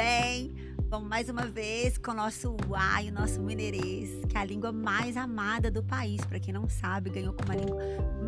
bem? 0.00 0.54
Vamos 0.88 1.10
mais 1.10 1.28
uma 1.28 1.44
vez 1.44 1.98
com 1.98 2.12
o 2.12 2.14
nosso 2.14 2.56
uai, 2.66 3.10
o 3.10 3.12
nosso 3.12 3.38
mineirês, 3.42 4.24
que 4.26 4.34
é 4.34 4.40
a 4.40 4.44
língua 4.46 4.72
mais 4.72 5.14
amada 5.14 5.70
do 5.70 5.82
país. 5.82 6.22
Para 6.24 6.40
quem 6.40 6.54
não 6.54 6.66
sabe, 6.70 7.10
ganhou 7.10 7.34
como 7.34 7.52
a 7.52 7.54
língua 7.54 7.82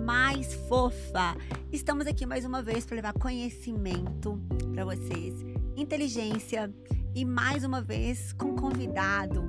mais 0.05 0.53
fofa. 0.69 1.35
Estamos 1.73 2.07
aqui 2.07 2.27
mais 2.27 2.45
uma 2.45 2.61
vez 2.63 2.85
para 2.85 2.97
levar 2.97 3.15
conhecimento 3.15 4.39
para 4.75 4.85
vocês, 4.85 5.35
inteligência 5.75 6.71
e 7.15 7.25
mais 7.25 7.65
uma 7.65 7.81
vez 7.81 8.35
com 8.35 8.55
convidado. 8.55 9.43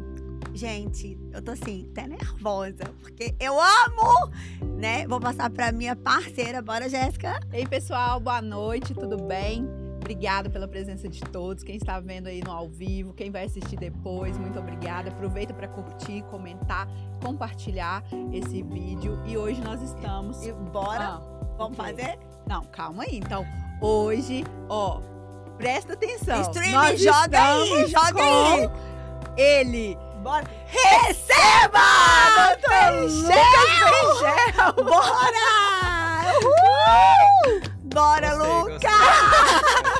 Gente, 0.54 1.20
eu 1.34 1.42
tô 1.42 1.52
assim, 1.52 1.90
até 1.92 2.08
nervosa, 2.08 2.86
porque 3.02 3.36
eu 3.38 3.56
amo, 3.60 4.32
né? 4.78 5.06
Vou 5.08 5.20
passar 5.20 5.50
para 5.50 5.74
minha 5.74 5.94
parceira, 5.94 6.62
bora, 6.62 6.88
Jéssica. 6.88 7.38
Ei, 7.52 7.68
pessoal, 7.68 8.18
boa 8.22 8.42
noite, 8.42 8.94
tudo 8.94 9.18
bem? 9.18 9.83
Obrigada 10.04 10.50
pela 10.50 10.68
presença 10.68 11.08
de 11.08 11.22
todos. 11.22 11.64
Quem 11.64 11.78
está 11.78 11.98
vendo 11.98 12.28
aí 12.28 12.44
no 12.44 12.52
ao 12.52 12.68
vivo, 12.68 13.14
quem 13.14 13.32
vai 13.32 13.46
assistir 13.46 13.78
depois, 13.78 14.38
muito 14.38 14.60
obrigada. 14.60 15.10
Aproveita 15.10 15.54
para 15.54 15.66
curtir, 15.66 16.24
comentar, 16.24 16.90
compartilhar 17.24 18.04
esse 18.34 18.62
vídeo. 18.64 19.24
E 19.26 19.38
hoje 19.38 19.62
nós 19.62 19.82
estamos. 19.82 20.46
E 20.46 20.52
bora? 20.52 21.06
Ah, 21.06 21.22
Vamos 21.58 21.80
okay. 21.80 21.96
fazer? 21.96 22.20
Não, 22.46 22.66
calma 22.66 23.04
aí. 23.04 23.16
Então, 23.18 23.46
hoje, 23.80 24.44
ó, 24.68 25.00
presta 25.58 25.94
atenção. 25.94 26.42
Stream, 26.42 26.74
nós 26.74 27.00
joga 27.02 27.54
aí, 27.54 27.88
joga 27.88 28.22
aí. 28.22 28.70
Ele. 29.38 29.98
Bora. 30.22 30.46
Receba! 30.68 31.80
Doutor! 32.36 33.08
Bora! 34.84 36.34
Uhul! 36.44 37.62
Bora, 37.86 38.34
Lucas! 38.34 39.93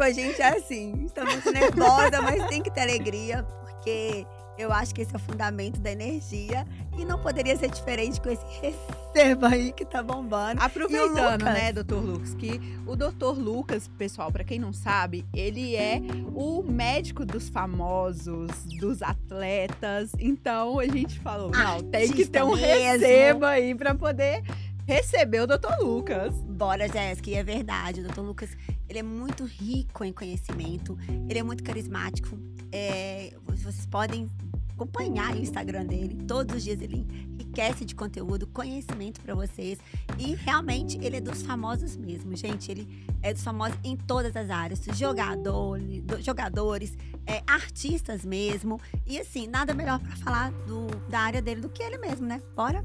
Com 0.00 0.04
a 0.04 0.12
gente 0.12 0.40
é 0.40 0.56
assim. 0.56 1.04
Estamos 1.04 1.34
muito 1.34 1.52
nervosa, 1.52 2.22
mas 2.22 2.46
tem 2.46 2.62
que 2.62 2.70
ter 2.70 2.80
alegria, 2.80 3.42
porque 3.42 4.26
eu 4.56 4.72
acho 4.72 4.94
que 4.94 5.02
esse 5.02 5.12
é 5.12 5.16
o 5.18 5.20
fundamento 5.20 5.78
da 5.78 5.92
energia. 5.92 6.66
E 6.98 7.04
não 7.04 7.20
poderia 7.20 7.54
ser 7.54 7.68
diferente 7.68 8.18
com 8.18 8.30
esse 8.30 8.42
receba 8.62 9.48
aí 9.48 9.72
que 9.72 9.84
tá 9.84 10.02
bombando. 10.02 10.62
Aproveitando, 10.62 11.44
né, 11.44 11.70
doutor 11.70 12.02
Lucas, 12.02 12.32
que 12.32 12.58
o 12.86 12.96
doutor 12.96 13.38
Lucas, 13.38 13.88
pessoal, 13.98 14.32
para 14.32 14.42
quem 14.42 14.58
não 14.58 14.72
sabe, 14.72 15.26
ele 15.34 15.76
é 15.76 16.00
o 16.34 16.62
médico 16.62 17.26
dos 17.26 17.50
famosos, 17.50 18.50
dos 18.78 19.02
atletas. 19.02 20.12
Então 20.18 20.78
a 20.78 20.86
gente 20.86 21.18
falou, 21.20 21.50
não, 21.50 21.82
tem 21.82 22.10
que 22.10 22.24
ter 22.24 22.42
um 22.42 22.56
mesmo. 22.56 22.66
receba 22.66 23.48
aí 23.50 23.74
para 23.74 23.94
poder 23.94 24.42
recebeu 24.90 25.44
o 25.44 25.46
Dr. 25.46 25.78
Lucas. 25.80 26.34
Bora, 26.42 26.88
Jéssica, 26.88 27.30
e 27.30 27.34
é 27.34 27.44
verdade. 27.44 28.00
O 28.00 28.08
Dr. 28.08 28.22
Lucas, 28.22 28.50
ele 28.88 28.98
é 28.98 29.02
muito 29.04 29.44
rico 29.44 30.02
em 30.02 30.12
conhecimento, 30.12 30.98
ele 31.28 31.38
é 31.38 31.42
muito 31.44 31.62
carismático. 31.62 32.36
É, 32.72 33.32
vocês 33.46 33.86
podem 33.86 34.28
acompanhar 34.72 35.36
o 35.36 35.38
Instagram 35.38 35.86
dele. 35.86 36.24
Todos 36.26 36.56
os 36.56 36.64
dias 36.64 36.80
ele 36.80 37.06
enriquece 37.38 37.84
de 37.84 37.94
conteúdo, 37.94 38.48
conhecimento 38.48 39.20
para 39.20 39.32
vocês. 39.32 39.78
E 40.18 40.34
realmente 40.34 40.98
ele 41.00 41.18
é 41.18 41.20
dos 41.20 41.42
famosos 41.42 41.96
mesmo, 41.96 42.34
gente. 42.34 42.68
Ele 42.68 43.06
é 43.22 43.32
dos 43.32 43.44
famosos 43.44 43.78
em 43.84 43.96
todas 43.96 44.34
as 44.34 44.50
áreas. 44.50 44.80
Jogadores, 44.94 46.02
jogadores 46.20 46.98
é, 47.28 47.44
artistas 47.46 48.24
mesmo. 48.24 48.80
E 49.06 49.20
assim, 49.20 49.46
nada 49.46 49.72
melhor 49.72 50.00
para 50.00 50.16
falar 50.16 50.50
do, 50.66 50.88
da 51.08 51.20
área 51.20 51.40
dele 51.40 51.60
do 51.60 51.68
que 51.68 51.80
ele 51.80 51.98
mesmo, 51.98 52.26
né? 52.26 52.42
Bora? 52.56 52.84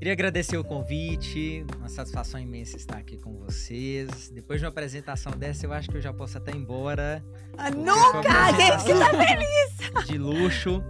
Queria 0.00 0.14
agradecer 0.14 0.56
o 0.56 0.64
convite, 0.64 1.62
uma 1.76 1.90
satisfação 1.90 2.40
imensa 2.40 2.74
estar 2.74 2.96
aqui 2.96 3.18
com 3.18 3.34
vocês. 3.34 4.30
Depois 4.30 4.58
de 4.58 4.64
uma 4.64 4.70
apresentação 4.70 5.30
dessa, 5.32 5.66
eu 5.66 5.74
acho 5.74 5.90
que 5.90 5.98
eu 5.98 6.00
já 6.00 6.10
posso 6.10 6.38
até 6.38 6.52
ir 6.52 6.56
embora. 6.56 7.22
Ah, 7.58 7.70
nunca! 7.70 8.30
A 8.30 8.50
gente 8.52 8.98
tá 8.98 9.10
feliz! 9.10 10.06
De 10.06 10.16
luxo. 10.16 10.82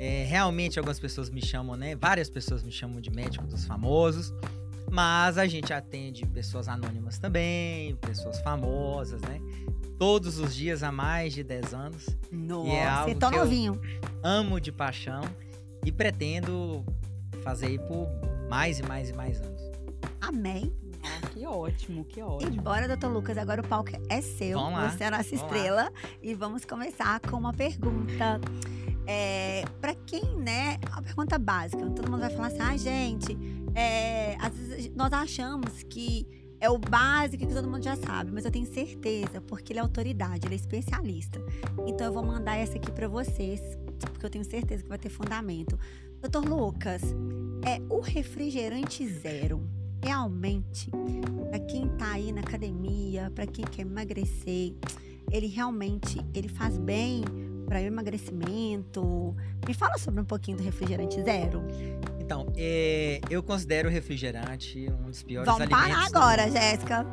É, 0.00 0.24
realmente, 0.24 0.80
algumas 0.80 0.98
pessoas 0.98 1.30
me 1.30 1.40
chamam, 1.40 1.76
né? 1.76 1.94
Várias 1.94 2.28
pessoas 2.28 2.64
me 2.64 2.72
chamam 2.72 3.00
de 3.00 3.08
médico 3.08 3.46
dos 3.46 3.66
famosos. 3.66 4.34
Mas 4.90 5.38
a 5.38 5.46
gente 5.46 5.72
atende 5.72 6.26
pessoas 6.26 6.66
anônimas 6.66 7.20
também, 7.20 7.94
pessoas 7.94 8.40
famosas, 8.40 9.22
né? 9.22 9.40
Todos 9.96 10.40
os 10.40 10.56
dias 10.56 10.82
há 10.82 10.90
mais 10.90 11.34
de 11.34 11.44
10 11.44 11.72
anos. 11.72 12.08
Nossa, 12.32 12.68
e 12.68 12.72
é 12.72 12.84
algo 12.84 13.12
você 13.12 13.14
tá 13.14 13.30
novinho. 13.30 13.80
amo 14.24 14.60
de 14.60 14.72
paixão 14.72 15.22
e 15.86 15.92
pretendo 15.92 16.84
fazer 17.44 17.66
aí 17.66 17.78
por 17.78 18.08
mais 18.48 18.78
e 18.78 18.82
mais 18.82 19.10
e 19.10 19.12
mais 19.12 19.40
anos. 19.40 19.62
Amém. 20.20 20.72
Ah, 21.02 21.26
que 21.28 21.46
ótimo, 21.46 22.04
que 22.04 22.22
ótimo. 22.22 22.54
E 22.54 22.58
bora, 22.58 22.88
doutor 22.88 23.12
Lucas, 23.12 23.36
agora 23.36 23.60
o 23.60 23.66
palco 23.66 23.90
é 24.08 24.20
seu. 24.22 24.58
Vamos 24.58 24.78
lá, 24.78 24.90
Você 24.90 25.04
é 25.04 25.06
a 25.08 25.10
nossa 25.10 25.34
estrela. 25.34 25.82
Lá. 25.82 25.92
E 26.22 26.34
vamos 26.34 26.64
começar 26.64 27.20
com 27.20 27.36
uma 27.36 27.52
pergunta. 27.52 28.40
É, 29.06 29.64
para 29.82 29.94
quem, 29.94 30.24
né? 30.36 30.78
Uma 30.90 31.02
pergunta 31.02 31.38
básica. 31.38 31.84
Todo 31.90 32.10
mundo 32.10 32.20
vai 32.20 32.30
falar 32.30 32.46
assim, 32.46 32.60
ah, 32.60 32.76
gente, 32.76 33.36
é, 33.74 34.36
às 34.40 34.56
vezes 34.56 34.94
nós 34.96 35.12
achamos 35.12 35.82
que 35.82 36.26
é 36.64 36.70
o 36.70 36.78
básico 36.78 37.46
que 37.46 37.52
todo 37.52 37.68
mundo 37.68 37.82
já 37.82 37.96
sabe, 37.96 38.30
mas 38.32 38.46
eu 38.46 38.50
tenho 38.50 38.64
certeza, 38.64 39.38
porque 39.42 39.72
ele 39.72 39.80
é 39.80 39.82
autoridade, 39.82 40.46
ele 40.46 40.54
é 40.54 40.56
especialista. 40.56 41.38
Então 41.86 42.06
eu 42.06 42.12
vou 42.12 42.24
mandar 42.24 42.56
essa 42.56 42.76
aqui 42.76 42.90
para 42.90 43.06
vocês, 43.06 43.60
porque 44.24 44.26
eu 44.26 44.30
tenho 44.30 44.44
certeza 44.44 44.82
que 44.82 44.88
vai 44.88 44.98
ter 44.98 45.10
fundamento. 45.10 45.78
Doutor 46.20 46.44
Lucas, 46.44 47.02
é 47.64 47.80
o 47.90 48.00
refrigerante 48.00 49.06
zero 49.06 49.68
realmente 50.02 50.90
para 51.50 51.58
quem 51.60 51.88
tá 51.96 52.12
aí 52.12 52.32
na 52.32 52.40
academia, 52.40 53.30
para 53.34 53.46
quem 53.46 53.64
quer 53.64 53.82
emagrecer, 53.82 54.74
ele 55.30 55.46
realmente 55.46 56.20
ele 56.34 56.48
faz 56.48 56.78
bem 56.78 57.22
para 57.66 57.78
o 57.78 57.82
emagrecimento? 57.82 59.34
Me 59.66 59.74
fala 59.74 59.98
sobre 59.98 60.20
um 60.20 60.24
pouquinho 60.24 60.56
do 60.56 60.62
refrigerante 60.62 61.22
zero. 61.22 61.62
Então, 62.18 62.46
é, 62.56 63.20
eu 63.28 63.42
considero 63.42 63.88
o 63.88 63.92
refrigerante 63.92 64.90
um 64.90 65.10
dos 65.10 65.22
piores 65.22 65.46
Vamos 65.46 65.62
alimentos. 65.62 65.86
Vamos 65.86 66.10
parar 66.12 66.18
agora, 66.18 66.50
Jéssica. 66.50 67.06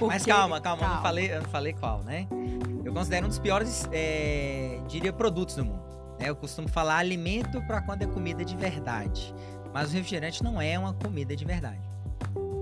Mas 0.00 0.24
calma, 0.24 0.60
calma, 0.60 0.80
calma. 0.80 0.94
Eu, 0.94 0.96
não 0.96 1.02
falei, 1.02 1.32
eu 1.32 1.42
não 1.42 1.48
falei 1.48 1.72
qual, 1.72 2.02
né? 2.02 2.26
Eu 2.84 2.92
considero 2.92 3.26
um 3.26 3.28
dos 3.28 3.38
piores, 3.38 3.88
é, 3.92 4.80
diria, 4.88 5.12
produtos 5.12 5.54
do 5.54 5.64
mundo. 5.64 5.91
Né? 6.18 6.28
Eu 6.28 6.36
costumo 6.36 6.68
falar 6.68 6.96
alimento 6.96 7.60
para 7.62 7.80
quando 7.80 8.02
é 8.02 8.06
comida 8.06 8.44
de 8.44 8.56
verdade. 8.56 9.34
Mas 9.72 9.90
o 9.90 9.94
refrigerante 9.94 10.42
não 10.42 10.60
é 10.60 10.78
uma 10.78 10.92
comida 10.92 11.34
de 11.34 11.44
verdade. 11.44 11.80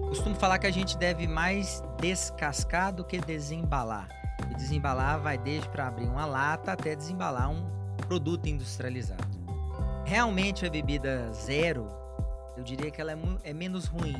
Costumo 0.08 0.34
falar 0.34 0.58
que 0.58 0.66
a 0.66 0.72
gente 0.72 0.96
deve 0.98 1.26
mais 1.26 1.82
descascar 2.00 2.92
do 2.92 3.04
que 3.04 3.20
desembalar. 3.20 4.08
E 4.50 4.54
desembalar 4.54 5.20
vai 5.20 5.38
desde 5.38 5.68
para 5.68 5.86
abrir 5.86 6.06
uma 6.06 6.26
lata 6.26 6.72
até 6.72 6.94
desembalar 6.96 7.50
um 7.50 7.64
produto 8.08 8.48
industrializado. 8.48 9.28
Realmente 10.04 10.66
a 10.66 10.70
bebida 10.70 11.32
zero, 11.32 11.86
eu 12.56 12.64
diria 12.64 12.90
que 12.90 13.00
ela 13.00 13.12
é, 13.12 13.18
é 13.44 13.52
menos 13.52 13.86
ruim 13.86 14.16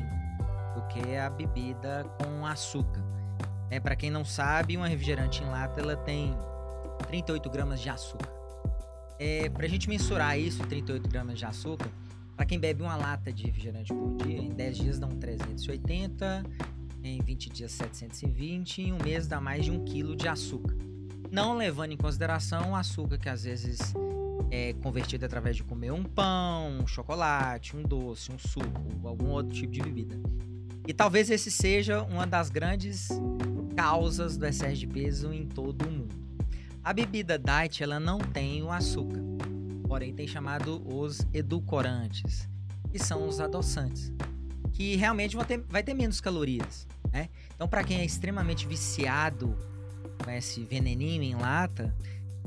do 0.73 0.81
que 0.87 1.17
a 1.17 1.29
bebida 1.29 2.05
com 2.17 2.45
açúcar. 2.45 3.03
É, 3.69 3.79
para 3.79 3.95
quem 3.95 4.09
não 4.09 4.23
sabe, 4.23 4.77
uma 4.77 4.87
refrigerante 4.87 5.43
em 5.43 5.49
lata 5.49 5.79
ela 5.81 5.95
tem 5.95 6.37
38 7.07 7.49
gramas 7.49 7.81
de 7.81 7.89
açúcar. 7.89 8.40
É, 9.23 9.51
para 9.51 9.67
a 9.67 9.69
gente 9.69 9.87
mensurar 9.87 10.39
isso, 10.39 10.65
38 10.65 11.07
gramas 11.07 11.37
de 11.37 11.45
açúcar, 11.45 11.87
para 12.35 12.43
quem 12.43 12.59
bebe 12.59 12.81
uma 12.81 12.95
lata 12.95 13.31
de 13.31 13.43
refrigerante 13.43 13.93
por 13.93 14.17
dia, 14.17 14.39
em 14.39 14.49
10 14.49 14.77
dias 14.77 14.97
dão 14.97 15.09
380, 15.09 16.43
em 17.03 17.21
20 17.21 17.49
dias 17.51 17.71
720, 17.73 18.81
em 18.81 18.93
um 18.93 18.97
mês 18.97 19.27
dá 19.27 19.39
mais 19.39 19.63
de 19.63 19.69
1 19.69 19.85
kg 19.85 20.15
de 20.15 20.27
açúcar. 20.27 20.75
Não 21.29 21.55
levando 21.55 21.91
em 21.91 21.97
consideração 21.97 22.71
o 22.71 22.75
açúcar 22.75 23.19
que 23.19 23.29
às 23.29 23.43
vezes 23.43 23.93
é 24.49 24.73
convertido 24.81 25.23
através 25.23 25.55
de 25.55 25.63
comer 25.63 25.91
um 25.91 26.03
pão, 26.03 26.79
um 26.79 26.87
chocolate, 26.87 27.77
um 27.77 27.83
doce, 27.83 28.31
um 28.31 28.39
suco, 28.39 29.07
algum 29.07 29.27
outro 29.27 29.53
tipo 29.53 29.71
de 29.71 29.83
bebida. 29.83 30.19
E 30.87 30.93
talvez 30.93 31.29
esse 31.29 31.51
seja 31.51 32.01
uma 32.01 32.25
das 32.25 32.49
grandes 32.49 33.09
causas 33.75 34.35
do 34.35 34.47
excesso 34.47 34.77
de 34.77 34.87
peso 34.87 35.31
em 35.31 35.45
todo 35.45 35.83
o 35.83 35.91
mundo. 35.91 36.30
A 36.83 36.93
bebida 36.93 37.37
diet 37.37 37.83
ela 37.83 37.99
não 37.99 38.17
tem 38.17 38.63
o 38.63 38.71
açúcar, 38.71 39.21
porém 39.87 40.15
tem 40.15 40.25
chamado 40.25 40.81
os 40.91 41.19
edulcorantes, 41.31 42.49
que 42.91 42.97
são 42.97 43.27
os 43.27 43.39
adoçantes, 43.39 44.11
que 44.73 44.95
realmente 44.95 45.35
vão 45.35 45.45
ter, 45.45 45.63
vai 45.69 45.83
ter 45.83 45.93
menos 45.93 46.19
calorias. 46.19 46.87
Né? 47.13 47.29
Então, 47.53 47.67
para 47.67 47.83
quem 47.83 47.99
é 47.99 48.05
extremamente 48.05 48.65
viciado 48.65 49.55
com 50.23 50.31
esse 50.31 50.63
veneninho 50.63 51.21
em 51.21 51.35
lata, 51.35 51.95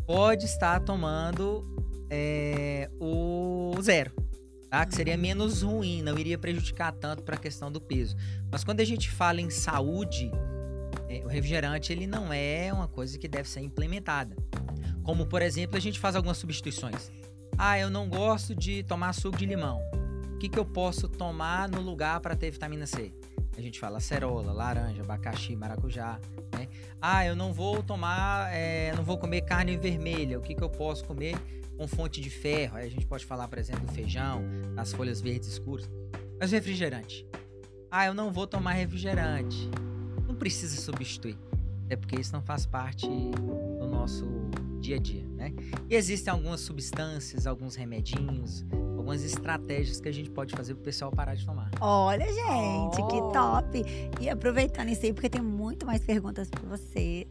pode 0.05 0.47
estar 0.47 0.81
tomando 0.81 1.63
é, 2.11 2.91
o 2.99 3.73
zero, 3.81 4.13
tá? 4.69 4.85
que 4.85 4.97
seria 4.97 5.17
menos 5.17 5.63
ruim, 5.63 6.03
não 6.03 6.19
iria 6.19 6.37
prejudicar 6.37 6.91
tanto 6.91 7.23
para 7.23 7.37
a 7.37 7.39
questão 7.39 7.71
do 7.71 7.81
peso. 7.81 8.17
Mas 8.51 8.65
quando 8.65 8.81
a 8.81 8.85
gente 8.85 9.09
fala 9.13 9.41
em 9.41 9.49
saúde, 9.49 10.29
o 11.25 11.29
refrigerante 11.29 11.93
ele 11.93 12.07
não 12.07 12.33
é 12.33 12.73
uma 12.73 12.89
coisa 12.89 13.19
que 13.19 13.29
deve 13.29 13.49
ser 13.49 13.61
implementada. 13.61 14.35
Como, 15.03 15.27
por 15.27 15.43
exemplo, 15.43 15.77
a 15.77 15.81
gente 15.81 16.01
faz 16.01 16.17
algumas 16.17 16.39
substituições. 16.39 17.13
Ah, 17.59 17.79
eu 17.79 17.91
não 17.91 18.09
gosto 18.09 18.55
de 18.55 18.83
tomar 18.83 19.13
suco 19.13 19.37
de 19.37 19.47
limão. 19.47 19.81
O 20.35 20.39
que, 20.39 20.49
que 20.49 20.59
eu 20.59 20.65
posso 20.65 21.09
tomar 21.09 21.69
no 21.69 21.81
lugar 21.81 22.21
para 22.21 22.35
ter 22.35 22.51
vitamina 22.51 22.87
C? 22.87 23.13
A 23.57 23.61
gente 23.61 23.79
fala 23.79 23.99
acerola, 23.99 24.53
laranja, 24.53 25.03
abacaxi, 25.03 25.55
maracujá. 25.55 26.19
Né? 26.53 26.69
Ah, 27.01 27.25
eu 27.25 27.37
não 27.37 27.53
vou 27.53 27.83
tomar, 27.83 28.53
é, 28.53 28.93
não 28.97 29.05
vou 29.05 29.17
comer 29.17 29.43
carne 29.43 29.77
vermelha. 29.77 30.39
O 30.39 30.43
que, 30.43 30.55
que 30.55 30.63
eu 30.63 30.69
posso 30.69 31.05
comer 31.05 31.37
com 31.77 31.87
fonte 31.87 32.21
de 32.21 32.31
ferro? 32.31 32.77
Aí 32.77 32.87
a 32.87 32.91
gente 32.91 33.07
pode 33.07 33.25
falar, 33.25 33.47
por 33.47 33.59
exemplo, 33.59 33.87
do 33.87 33.93
feijão, 33.93 34.43
das 34.75 34.93
folhas 34.93 35.21
verdes 35.21 35.51
escuras. 35.51 35.89
Mas 36.41 36.51
refrigerante. 36.51 37.25
Ah, 37.91 38.07
eu 38.07 38.15
não 38.15 38.33
vou 38.33 38.47
tomar 38.47 38.73
refrigerante. 38.73 39.71
Não 40.45 40.51
precisa 40.51 40.79
substituir. 40.79 41.39
Até 41.87 41.97
porque 41.97 42.21
isso 42.21 42.31
não 42.35 42.43
faz 42.43 42.67
parte 42.67 43.09
do 43.09 43.87
nosso 43.87 44.27
dia 44.79 44.97
a 44.97 44.99
dia, 44.99 45.25
né? 45.27 45.55
E 45.89 45.95
existem 45.95 46.31
algumas 46.31 46.61
substâncias, 46.61 47.47
alguns 47.47 47.75
remedinhos, 47.77 48.63
algumas 48.71 49.25
estratégias 49.25 50.03
que 50.03 50.09
a 50.11 50.13
gente 50.13 50.29
pode 50.29 50.55
fazer 50.55 50.75
para 50.75 50.83
o 50.83 50.85
pessoal 50.85 51.11
parar 51.11 51.35
de 51.35 51.47
tomar. 51.47 51.71
Olha, 51.81 52.27
gente, 52.27 53.01
oh. 53.01 53.07
que 53.07 53.17
top! 53.33 53.85
E 54.21 54.29
aproveitando 54.29 54.91
isso 54.91 55.07
aí, 55.07 55.15
porque 55.15 55.31
tem 55.31 55.41
muito 55.41 55.87
mais 55.87 56.05
perguntas 56.05 56.51
para 56.51 56.61
vocês. 56.69 57.27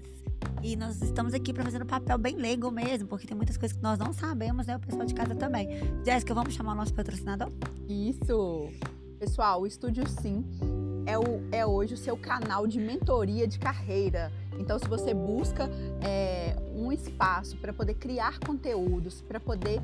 E 0.64 0.76
nós 0.76 1.00
estamos 1.00 1.36
aqui 1.36 1.54
para 1.54 1.64
fazer 1.66 1.84
um 1.84 1.86
papel 1.86 2.18
bem 2.18 2.36
leigo 2.36 2.72
mesmo, 2.72 3.08
porque 3.08 3.28
tem 3.28 3.38
muitas 3.38 3.58
coisas 3.58 3.78
que 3.78 3.84
nós 3.84 4.00
não 4.00 4.12
sabemos, 4.12 4.66
né? 4.66 4.78
O 4.78 4.80
pessoal 4.80 5.06
de 5.06 5.14
casa 5.14 5.36
também. 5.36 5.68
Jéssica, 6.04 6.34
vamos 6.34 6.56
chamar 6.56 6.72
o 6.72 6.78
nosso 6.78 6.96
patrocinador? 6.96 7.52
Isso! 7.88 8.72
Pessoal, 9.20 9.62
o 9.62 9.68
Estúdio 9.68 10.04
Sim 10.10 10.44
é, 11.06 11.18
o, 11.18 11.44
é 11.52 11.66
hoje 11.66 11.94
o 11.94 11.98
seu 11.98 12.18
canal 12.18 12.68
de 12.68 12.80
mentoria 12.80 13.48
de 13.48 13.60
carreira. 13.60 14.32
Então, 14.58 14.78
se 14.78 14.88
você 14.88 15.14
busca 15.14 15.70
é, 16.02 16.56
um 16.76 16.92
espaço 16.92 17.56
para 17.58 17.72
poder 17.74 17.96
criar 17.96 18.40
conteúdos, 18.40 19.22
para 19.22 19.40
poder 19.40 19.82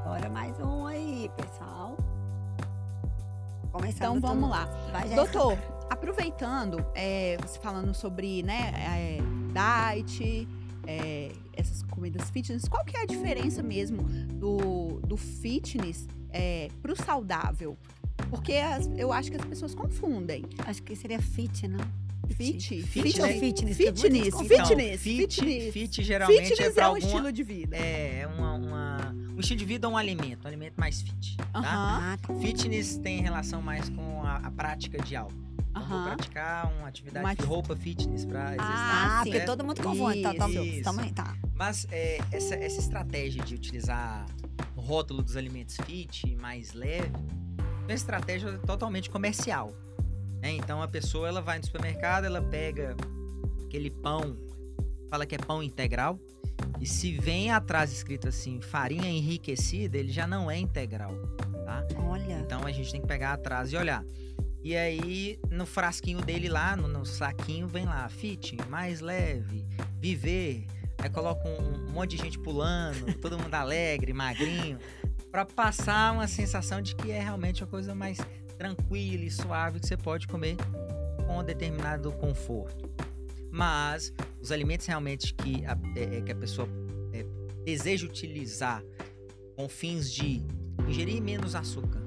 Bora 0.05 0.29
mais 0.29 0.59
um 0.59 0.89
aí, 0.89 1.31
pessoal. 1.37 1.97
Começando 3.71 4.17
então 4.17 4.21
vamos 4.21 4.51
lá. 4.51 4.65
Vai, 4.91 5.09
Doutor, 5.11 5.57
aproveitando, 5.89 6.85
é, 6.97 7.37
você 7.41 7.61
falando 7.61 7.95
sobre 7.95 8.43
né, 8.43 8.73
é, 8.75 9.19
diet, 9.93 10.49
é, 10.85 11.31
essas 11.53 11.85
comidas 11.85 12.29
fitness, 12.29 12.65
qual 12.69 12.85
que 12.85 12.97
é 12.97 13.03
a 13.03 13.07
diferença 13.07 13.62
mesmo 13.62 14.03
do, 14.35 15.01
do 15.07 15.17
fitness 15.17 16.09
é, 16.33 16.69
pro 16.83 16.97
saudável? 16.97 17.79
Porque 18.31 18.55
as, 18.55 18.87
eu 18.97 19.12
acho 19.12 19.31
que 19.31 19.37
as 19.37 19.44
pessoas 19.44 19.75
confundem. 19.75 20.44
Acho 20.67 20.82
que 20.82 20.94
seria 20.97 21.21
fit, 21.21 21.67
não? 21.69 21.81
Fit? 22.31 22.82
Fit, 22.85 23.21
ou 23.21 23.27
fitness? 23.27 23.77
Fitness, 23.77 24.29
então, 24.29 24.44
fitness, 24.67 25.03
fit, 25.03 25.35
fitness. 25.35 25.73
Fit 25.73 26.03
geralmente 26.05 26.49
fitness 26.50 26.77
é, 26.77 26.81
é 26.81 26.85
um 26.85 26.87
alguma, 26.87 27.06
estilo 27.06 27.32
de 27.32 27.43
vida. 27.43 27.77
É, 27.77 28.27
uma, 28.38 28.53
uma, 28.55 29.15
um 29.37 29.41
estilo 29.41 29.59
de 29.59 29.65
vida 29.65 29.88
ou 29.88 29.94
um 29.94 29.97
alimento, 29.97 30.44
um 30.44 30.49
alimento 30.49 30.75
mais 30.79 31.03
fit, 31.03 31.37
tá? 31.37 31.44
Uh 31.61 31.62
Ah, 31.65 32.17
-huh. 32.23 32.27
tá. 32.29 32.35
Fitness 32.41 32.99
tem 32.99 33.21
relação 33.21 33.61
mais 33.61 33.88
com 33.88 34.23
a, 34.23 34.37
a 34.37 34.50
prática 34.53 35.03
de 35.03 35.17
algo. 35.17 35.35
Então, 35.71 35.83
Uh 35.83 35.88
vou 35.88 36.03
praticar 36.05 36.73
uma 36.79 36.88
atividade 36.88 37.25
Uma 37.25 37.35
de 37.35 37.43
roupa 37.44 37.76
fitness 37.76 38.25
pra 38.25 38.41
Ah, 38.49 38.55
exercitar. 38.55 39.23
porque 39.25 39.38
né? 39.38 39.44
todo 39.44 39.65
mundo 39.65 39.83
confunde. 39.83 40.23
Tá, 40.23 40.35
tá, 40.35 40.49
Isso. 40.50 40.83
também, 40.83 41.12
tá. 41.12 41.37
Mas 41.55 41.87
é, 41.91 42.19
essa, 42.31 42.55
essa 42.55 42.81
estratégia 42.81 43.43
de 43.44 43.55
utilizar 43.56 44.25
o 44.76 44.81
rótulo 44.81 45.21
dos 45.23 45.37
alimentos 45.37 45.76
fit, 45.85 46.37
mais 46.37 46.73
leve, 46.75 47.11
é 47.50 47.50
uma 47.91 47.97
estratégia 47.97 48.57
totalmente 48.59 49.11
comercial. 49.11 49.75
né? 50.41 50.53
Então 50.53 50.81
a 50.81 50.89
pessoa 50.89 51.29
ela 51.29 51.43
vai 51.43 51.59
no 51.59 51.65
supermercado, 51.65 52.25
ela 52.25 52.41
pega 52.41 52.97
aquele 53.67 53.91
pão, 53.91 54.37
fala 55.09 55.27
que 55.27 55.35
é 55.35 55.39
pão 55.39 55.63
integral, 55.63 56.19
e 56.81 56.87
se 56.87 57.19
vem 57.19 57.51
atrás 57.51 57.93
escrito 57.93 58.29
assim, 58.29 58.61
farinha 58.61 59.09
enriquecida, 59.09 59.99
ele 59.99 60.13
já 60.13 60.27
não 60.27 60.51
é 60.51 60.57
integral, 60.57 61.13
tá? 61.65 61.87
Olha. 61.99 62.39
Então 62.41 62.65
a 62.65 62.73
gente 62.73 62.93
tem 62.93 63.01
que 63.01 63.07
pegar 63.07 63.33
atrás 63.33 63.73
e 63.73 63.77
olhar. 63.77 64.05
E 64.63 64.77
aí, 64.77 65.39
no 65.51 65.65
frasquinho 65.67 66.21
dele 66.21 66.49
lá, 66.49 66.77
no, 66.77 66.87
no 66.87 67.05
saquinho, 67.05 67.67
vem 67.67 67.87
lá, 67.87 68.09
fit, 68.09 68.57
mais 68.69 69.01
leve, 69.01 69.67
viver. 69.99 70.67
Aí 70.99 71.09
coloca 71.09 71.49
um, 71.49 71.89
um 71.89 71.91
monte 71.93 72.11
de 72.11 72.19
gente 72.19 72.39
pulando, 72.39 73.15
todo 73.21 73.39
mundo 73.39 73.55
alegre, 73.55 74.13
magrinho, 74.13 74.79
pra 75.31 75.44
passar 75.44 76.12
uma 76.12 76.27
sensação 76.27 76.81
de 76.82 76.94
que 76.94 77.11
é 77.11 77.21
realmente 77.21 77.62
uma 77.62 77.71
coisa 77.71 77.94
mais 77.94 78.19
tranquila 78.59 79.25
e 79.25 79.31
suave 79.31 79.81
que 79.81 79.87
você 79.87 79.97
pode 79.97 80.27
comer 80.27 80.56
com 81.27 81.43
determinado 81.44 82.11
conforto. 82.12 82.91
Mas 83.50 84.12
os 84.41 84.53
alimentos 84.53 84.87
realmente 84.87 85.35
que 85.35 85.65
a, 85.65 85.77
é- 85.97 86.19
é 86.19 86.21
que 86.21 86.32
a 86.32 86.37
pessoa 86.37 86.69
é, 87.12 87.25
deseja 87.65 88.06
utilizar 88.06 88.82
com 89.56 89.69
fins 89.69 90.11
de 90.11 90.43
ingerir 90.88 91.23
menos 91.23 91.55
açúcar 91.55 92.00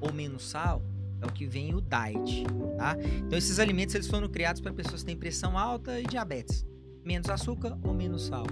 ou 0.00 0.12
menos 0.12 0.48
sal 0.48 0.82
é 1.20 1.26
o 1.26 1.32
que 1.32 1.46
vem 1.46 1.74
o 1.74 1.80
diet, 1.80 2.44
tá? 2.76 2.96
Então 3.26 3.38
esses 3.38 3.58
alimentos 3.58 3.94
eles 3.94 4.06
foram 4.06 4.28
criados 4.28 4.60
para 4.60 4.72
pessoas 4.72 5.00
que 5.00 5.06
têm 5.06 5.16
pressão 5.16 5.56
alta 5.58 5.98
e 5.98 6.04
diabetes, 6.04 6.64
menos 7.04 7.28
açúcar 7.30 7.76
ou 7.82 7.94
menos 7.94 8.26
sal. 8.26 8.44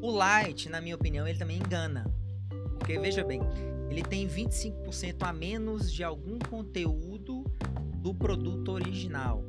O 0.00 0.10
light, 0.10 0.68
na 0.70 0.80
minha 0.80 0.94
opinião, 0.94 1.28
ele 1.28 1.38
também 1.38 1.58
engana. 1.58 2.04
Porque 2.82 2.98
veja 2.98 3.22
bem, 3.22 3.40
ele 3.88 4.02
tem 4.02 4.26
25% 4.26 5.22
a 5.22 5.32
menos 5.32 5.92
de 5.92 6.02
algum 6.02 6.36
conteúdo 6.36 7.44
do 7.98 8.12
produto 8.12 8.72
original. 8.72 9.44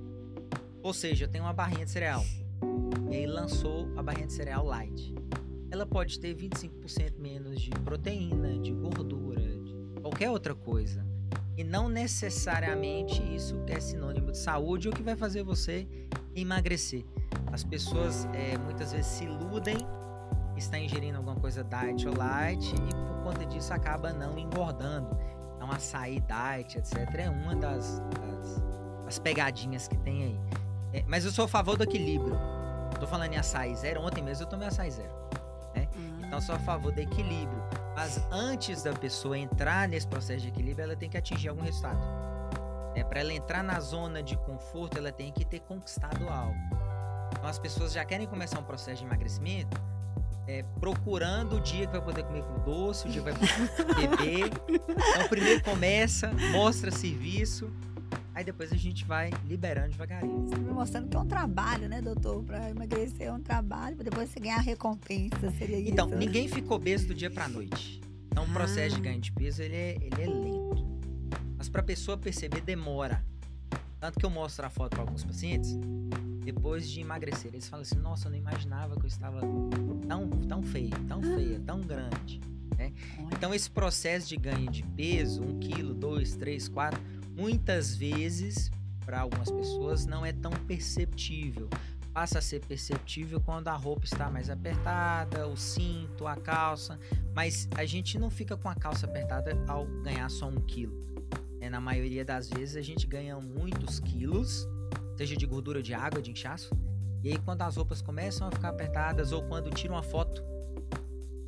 Ou 0.83 0.93
seja, 0.93 1.27
tem 1.27 1.41
uma 1.41 1.51
barrinha 1.51 1.83
de 1.83 1.89
cereal. 1.89 2.23
E 3.09 3.15
aí 3.15 3.25
lançou 3.25 3.91
a 3.97 4.03
barrinha 4.03 4.27
de 4.27 4.33
cereal 4.33 4.63
light. 4.63 5.15
Ela 5.71 5.83
pode 5.83 6.19
ter 6.19 6.35
25% 6.35 7.17
menos 7.17 7.59
de 7.59 7.71
proteína, 7.71 8.59
de 8.59 8.71
gordura, 8.71 9.41
de 9.41 9.99
qualquer 9.99 10.29
outra 10.29 10.53
coisa. 10.53 11.03
E 11.57 11.63
não 11.63 11.89
necessariamente 11.89 13.19
isso 13.35 13.63
é 13.65 13.79
sinônimo 13.79 14.31
de 14.31 14.37
saúde 14.37 14.89
ou 14.89 14.93
que 14.93 15.01
vai 15.01 15.15
fazer 15.15 15.41
você 15.41 15.87
emagrecer. 16.35 17.03
As 17.51 17.63
pessoas 17.63 18.25
é, 18.25 18.59
muitas 18.59 18.91
vezes 18.91 19.07
se 19.07 19.23
iludem 19.23 19.77
está 20.63 20.79
ingerindo 20.79 21.17
alguma 21.17 21.35
coisa 21.35 21.63
diet 21.63 22.07
ou 22.07 22.15
light 22.15 22.73
e 22.73 22.95
por 22.95 23.23
conta 23.23 23.45
disso 23.45 23.73
acaba 23.73 24.11
não 24.11 24.37
engordando. 24.37 25.17
Então 25.55 25.71
açaí 25.71 26.21
diet, 26.21 26.77
etc. 26.77 26.97
é 27.15 27.29
uma 27.29 27.55
das, 27.55 27.99
das, 27.99 28.63
das 29.05 29.19
pegadinhas 29.19 29.87
que 29.87 29.97
tem 29.97 30.23
aí. 30.23 30.39
É, 30.93 31.03
mas 31.07 31.25
eu 31.25 31.31
sou 31.31 31.45
a 31.45 31.47
favor 31.47 31.77
do 31.77 31.83
equilíbrio. 31.83 32.37
Tô 32.99 33.07
falando 33.07 33.33
em 33.33 33.37
açaí 33.37 33.75
zero. 33.75 34.01
Ontem 34.01 34.23
mesmo 34.23 34.43
eu 34.43 34.49
tomei 34.49 34.67
açaí 34.67 34.91
zero. 34.91 35.23
Então, 36.33 36.39
eu 36.39 36.41
sou 36.41 36.55
a 36.55 36.59
favor 36.59 36.91
do 36.91 36.99
equilíbrio. 36.99 37.63
Mas 37.95 38.19
antes 38.31 38.81
da 38.83 38.93
pessoa 38.93 39.37
entrar 39.37 39.87
nesse 39.87 40.07
processo 40.07 40.41
de 40.41 40.47
equilíbrio, 40.47 40.83
ela 40.83 40.95
tem 40.95 41.07
que 41.07 41.17
atingir 41.17 41.49
algum 41.49 41.61
resultado. 41.61 41.99
É, 42.95 43.03
para 43.03 43.19
ela 43.19 43.33
entrar 43.33 43.63
na 43.63 43.79
zona 43.79 44.23
de 44.23 44.35
conforto, 44.37 44.97
ela 44.97 45.11
tem 45.11 45.31
que 45.31 45.45
ter 45.45 45.59
conquistado 45.59 46.27
algo. 46.27 46.57
Então, 47.31 47.45
as 47.45 47.59
pessoas 47.59 47.93
já 47.93 48.03
querem 48.03 48.25
começar 48.25 48.59
um 48.59 48.63
processo 48.63 49.01
de 49.01 49.05
emagrecimento 49.05 49.79
é, 50.47 50.63
procurando 50.79 51.57
o 51.57 51.59
dia 51.61 51.85
que 51.87 51.91
vai 51.93 52.01
poder 52.01 52.23
comer 52.23 52.43
com 52.43 52.59
doce, 52.63 53.07
o 53.07 53.11
dia 53.11 53.21
que 53.21 53.31
vai 53.31 53.33
poder 53.33 54.07
beber. 54.07 54.51
Então, 54.69 55.27
primeiro 55.29 55.63
começa, 55.63 56.31
mostra 56.51 56.91
serviço, 56.91 57.71
aí 58.35 58.43
depois 58.43 58.71
a 58.71 58.75
gente 58.75 59.05
vai 59.05 59.29
liberando 59.45 59.89
devagarinho. 59.91 60.41
Você 60.47 60.55
tá 60.55 60.61
me 60.61 60.71
mostrando 60.71 61.07
que 61.09 61.15
é 61.15 61.19
um 61.19 61.25
trabalho, 61.27 61.87
né, 61.87 62.01
doutor? 62.01 62.43
Pra 62.43 62.69
emagrecer 62.69 63.27
é 63.27 63.31
um 63.31 63.41
trabalho, 63.41 63.95
pra 63.95 64.03
depois 64.03 64.29
você 64.29 64.39
ganhar 64.39 64.57
recompensa. 64.59 65.51
Seria 65.57 65.79
isso? 65.79 65.91
Então, 65.91 66.07
ninguém 66.07 66.47
fica 66.47 66.73
obeso 66.73 67.07
do 67.07 67.13
dia 67.15 67.29
pra 67.31 67.47
noite. 67.47 68.01
Então, 68.31 68.43
o 68.45 68.49
processo 68.49 68.95
de 68.95 69.01
Ah. 69.01 69.03
ganho 69.11 69.21
de 69.21 69.31
peso, 69.31 69.61
ele 69.61 69.75
é, 69.75 69.95
ele 70.01 70.21
é 70.21 70.25
lento. 70.25 70.87
Mas 71.57 71.69
pra 71.69 71.81
pessoa 71.83 72.17
perceber, 72.17 72.61
demora. 72.61 73.23
Tanto 73.99 74.19
que 74.19 74.25
eu 74.25 74.29
mostro 74.29 74.65
a 74.65 74.69
foto 74.69 74.89
para 74.89 75.01
alguns 75.01 75.23
pacientes, 75.23 75.77
depois 76.43 76.89
de 76.89 77.01
emagrecer. 77.01 77.51
Eles 77.53 77.67
falam 77.67 77.81
assim, 77.83 77.97
nossa, 77.97 78.27
eu 78.27 78.31
não 78.31 78.37
imaginava 78.37 78.95
que 78.95 79.03
eu 79.03 79.07
estava 79.07 79.41
tão, 80.07 80.29
tão 80.29 80.63
feio, 80.63 80.91
tão 81.07 81.21
feia, 81.21 81.59
tão 81.59 81.81
grande. 81.81 82.41
Olha. 83.17 83.27
Então, 83.31 83.53
esse 83.53 83.69
processo 83.69 84.27
de 84.27 84.37
ganho 84.37 84.69
de 84.69 84.83
peso, 84.83 85.41
um 85.41 85.59
quilo, 85.59 85.93
dois, 85.93 86.35
três, 86.35 86.67
quatro, 86.67 87.01
muitas 87.35 87.95
vezes, 87.95 88.71
para 89.05 89.21
algumas 89.21 89.49
pessoas, 89.49 90.05
não 90.05 90.25
é 90.25 90.31
tão 90.31 90.51
perceptível. 90.51 91.69
Passa 92.13 92.37
a 92.39 92.41
ser 92.41 92.63
perceptível 92.65 93.41
quando 93.41 93.69
a 93.69 93.73
roupa 93.75 94.05
está 94.05 94.29
mais 94.29 94.49
apertada, 94.49 95.47
o 95.47 95.57
cinto, 95.57 96.27
a 96.27 96.35
calça. 96.35 96.99
Mas 97.33 97.67
a 97.75 97.85
gente 97.85 98.19
não 98.19 98.29
fica 98.29 98.55
com 98.55 98.69
a 98.69 98.75
calça 98.75 99.07
apertada 99.07 99.57
ao 99.67 99.85
ganhar 100.03 100.29
só 100.29 100.47
um 100.47 100.61
quilo. 100.61 101.01
É, 101.59 101.69
na 101.69 101.81
maioria 101.81 102.23
das 102.23 102.49
vezes, 102.49 102.75
a 102.75 102.81
gente 102.81 103.07
ganha 103.07 103.39
muitos 103.39 103.99
quilos 103.99 104.67
seja 105.15 105.35
de 105.35 105.45
gordura 105.45 105.81
de 105.81 105.93
água, 105.93 106.21
de 106.21 106.31
inchaço. 106.31 106.75
E 107.23 107.29
aí 107.29 107.37
quando 107.37 107.61
as 107.61 107.75
roupas 107.75 108.01
começam 108.01 108.47
a 108.47 108.51
ficar 108.51 108.69
apertadas 108.69 109.31
ou 109.31 109.43
quando 109.43 109.69
tira 109.69 109.93
uma 109.93 110.03
foto 110.03 110.43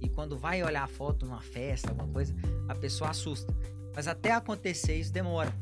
e 0.01 0.09
quando 0.09 0.37
vai 0.37 0.63
olhar 0.63 0.83
a 0.83 0.87
foto 0.87 1.25
numa 1.25 1.41
festa, 1.41 1.89
alguma 1.89 2.07
coisa, 2.07 2.33
a 2.67 2.75
pessoa 2.75 3.09
assusta. 3.09 3.53
Mas 3.95 4.07
até 4.07 4.31
acontecer 4.31 4.95
isso 4.95 5.11
demora. 5.11 5.53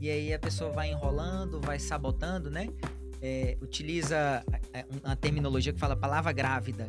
E 0.00 0.10
aí 0.10 0.32
a 0.32 0.38
pessoa 0.38 0.70
vai 0.70 0.90
enrolando, 0.90 1.60
vai 1.60 1.78
sabotando, 1.78 2.50
né? 2.50 2.68
É, 3.20 3.56
utiliza 3.60 4.44
é, 4.72 4.84
uma 5.02 5.16
terminologia 5.16 5.72
que 5.72 5.78
fala 5.78 5.96
palavra 5.96 6.32
grávida. 6.32 6.86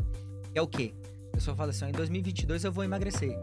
É 0.53 0.62
o 0.62 0.67
quê? 0.67 0.93
A 1.29 1.35
pessoa 1.35 1.55
fala 1.55 1.71
assim: 1.71 1.85
em 1.85 1.91
2022 1.91 2.63
eu 2.63 2.71
vou 2.71 2.83
emagrecer. 2.83 3.38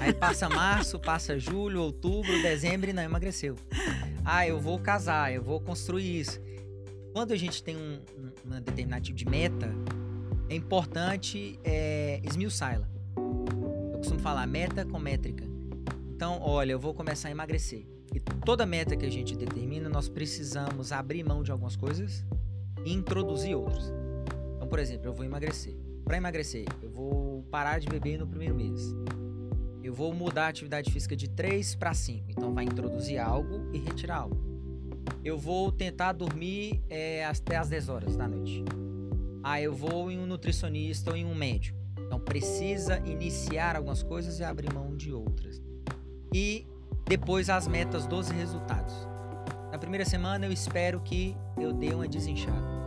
Aí 0.00 0.12
passa 0.12 0.48
março, 0.48 0.98
passa 0.98 1.38
julho, 1.38 1.82
outubro, 1.82 2.30
dezembro 2.42 2.90
e 2.90 2.92
não 2.92 3.02
emagreceu. 3.02 3.56
Ah, 4.24 4.46
eu 4.46 4.60
vou 4.60 4.78
casar, 4.78 5.32
eu 5.32 5.42
vou 5.42 5.60
construir 5.60 6.20
isso. 6.20 6.40
Quando 7.12 7.32
a 7.32 7.36
gente 7.36 7.62
tem 7.62 7.76
um, 7.76 8.00
um, 8.46 8.60
determinado 8.60 9.02
tipo 9.02 9.16
de 9.16 9.24
meta, 9.24 9.74
é 10.48 10.54
importante 10.54 11.58
é, 11.64 12.20
esmiuçá-la. 12.22 12.88
Eu 13.16 13.98
costumo 13.98 14.20
falar 14.20 14.46
meta 14.46 14.84
com 14.84 14.98
métrica. 14.98 15.44
Então, 16.14 16.40
olha, 16.40 16.72
eu 16.72 16.78
vou 16.78 16.94
começar 16.94 17.28
a 17.28 17.30
emagrecer. 17.30 17.86
E 18.14 18.20
toda 18.20 18.64
meta 18.64 18.96
que 18.96 19.06
a 19.06 19.10
gente 19.10 19.36
determina, 19.36 19.88
nós 19.88 20.08
precisamos 20.08 20.92
abrir 20.92 21.22
mão 21.24 21.42
de 21.42 21.50
algumas 21.50 21.76
coisas 21.76 22.24
e 22.84 22.92
introduzir 22.92 23.56
outras. 23.56 23.92
Então, 24.56 24.68
por 24.68 24.78
exemplo, 24.78 25.06
eu 25.06 25.14
vou 25.14 25.24
emagrecer. 25.24 25.74
Para 26.04 26.16
emagrecer, 26.16 26.64
eu 26.82 26.90
vou 26.90 27.42
parar 27.50 27.78
de 27.78 27.88
beber 27.88 28.18
no 28.18 28.26
primeiro 28.26 28.54
mês. 28.54 28.94
Eu 29.82 29.94
vou 29.94 30.12
mudar 30.12 30.46
a 30.46 30.48
atividade 30.48 30.90
física 30.90 31.16
de 31.16 31.28
3 31.28 31.74
para 31.74 31.94
5. 31.94 32.30
Então, 32.30 32.52
vai 32.52 32.64
introduzir 32.64 33.18
algo 33.18 33.70
e 33.72 33.78
retirar 33.78 34.18
algo. 34.18 34.36
Eu 35.24 35.38
vou 35.38 35.70
tentar 35.72 36.12
dormir 36.12 36.82
é, 36.88 37.24
até 37.24 37.56
as 37.56 37.68
10 37.68 37.88
horas 37.88 38.16
da 38.16 38.28
noite. 38.28 38.64
Ah, 39.42 39.60
eu 39.60 39.74
vou 39.74 40.10
em 40.10 40.18
um 40.18 40.26
nutricionista 40.26 41.10
ou 41.10 41.16
em 41.16 41.24
um 41.24 41.34
médico. 41.34 41.78
Então, 41.98 42.18
precisa 42.18 42.98
iniciar 43.06 43.76
algumas 43.76 44.02
coisas 44.02 44.40
e 44.40 44.44
abrir 44.44 44.72
mão 44.72 44.96
de 44.96 45.12
outras. 45.12 45.62
E 46.34 46.66
depois 47.06 47.48
as 47.48 47.66
metas 47.66 48.06
dos 48.06 48.28
resultados. 48.28 48.94
Na 49.72 49.78
primeira 49.78 50.04
semana 50.04 50.44
eu 50.44 50.52
espero 50.52 51.00
que 51.00 51.36
eu 51.58 51.72
dê 51.72 51.94
uma 51.94 52.06
desinchada. 52.06 52.78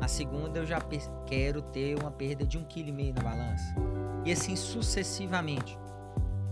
Na 0.00 0.06
segunda 0.06 0.60
eu 0.60 0.66
já 0.66 0.80
quero 1.26 1.60
ter 1.60 1.98
uma 1.98 2.10
perda 2.10 2.46
de 2.46 2.56
um 2.56 2.64
quilo 2.64 2.88
e 2.88 2.92
meio 2.92 3.14
na 3.14 3.22
balança. 3.22 3.74
E 4.24 4.30
assim 4.30 4.54
sucessivamente, 4.54 5.76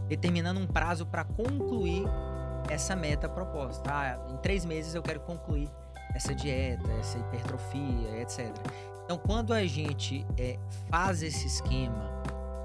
determinando 0.09 0.61
um 0.61 0.67
prazo 0.67 1.07
para 1.07 1.25
concluir 1.25 2.05
essa 2.69 2.97
meta 2.97 3.29
proposta. 3.29 3.91
Ah, 3.93 4.19
em 4.33 4.37
três 4.39 4.65
meses 4.65 4.95
eu 4.95 5.03
quero 5.03 5.21
concluir 5.21 5.71
essa 6.15 6.35
dieta, 6.35 6.91
essa 6.93 7.19
hipertrofia, 7.19 8.21
etc. 8.21 8.53
Então, 9.05 9.19
quando 9.19 9.53
a 9.53 9.65
gente 9.67 10.27
é, 10.37 10.59
faz 10.91 11.23
esse 11.23 11.47
esquema, 11.47 12.11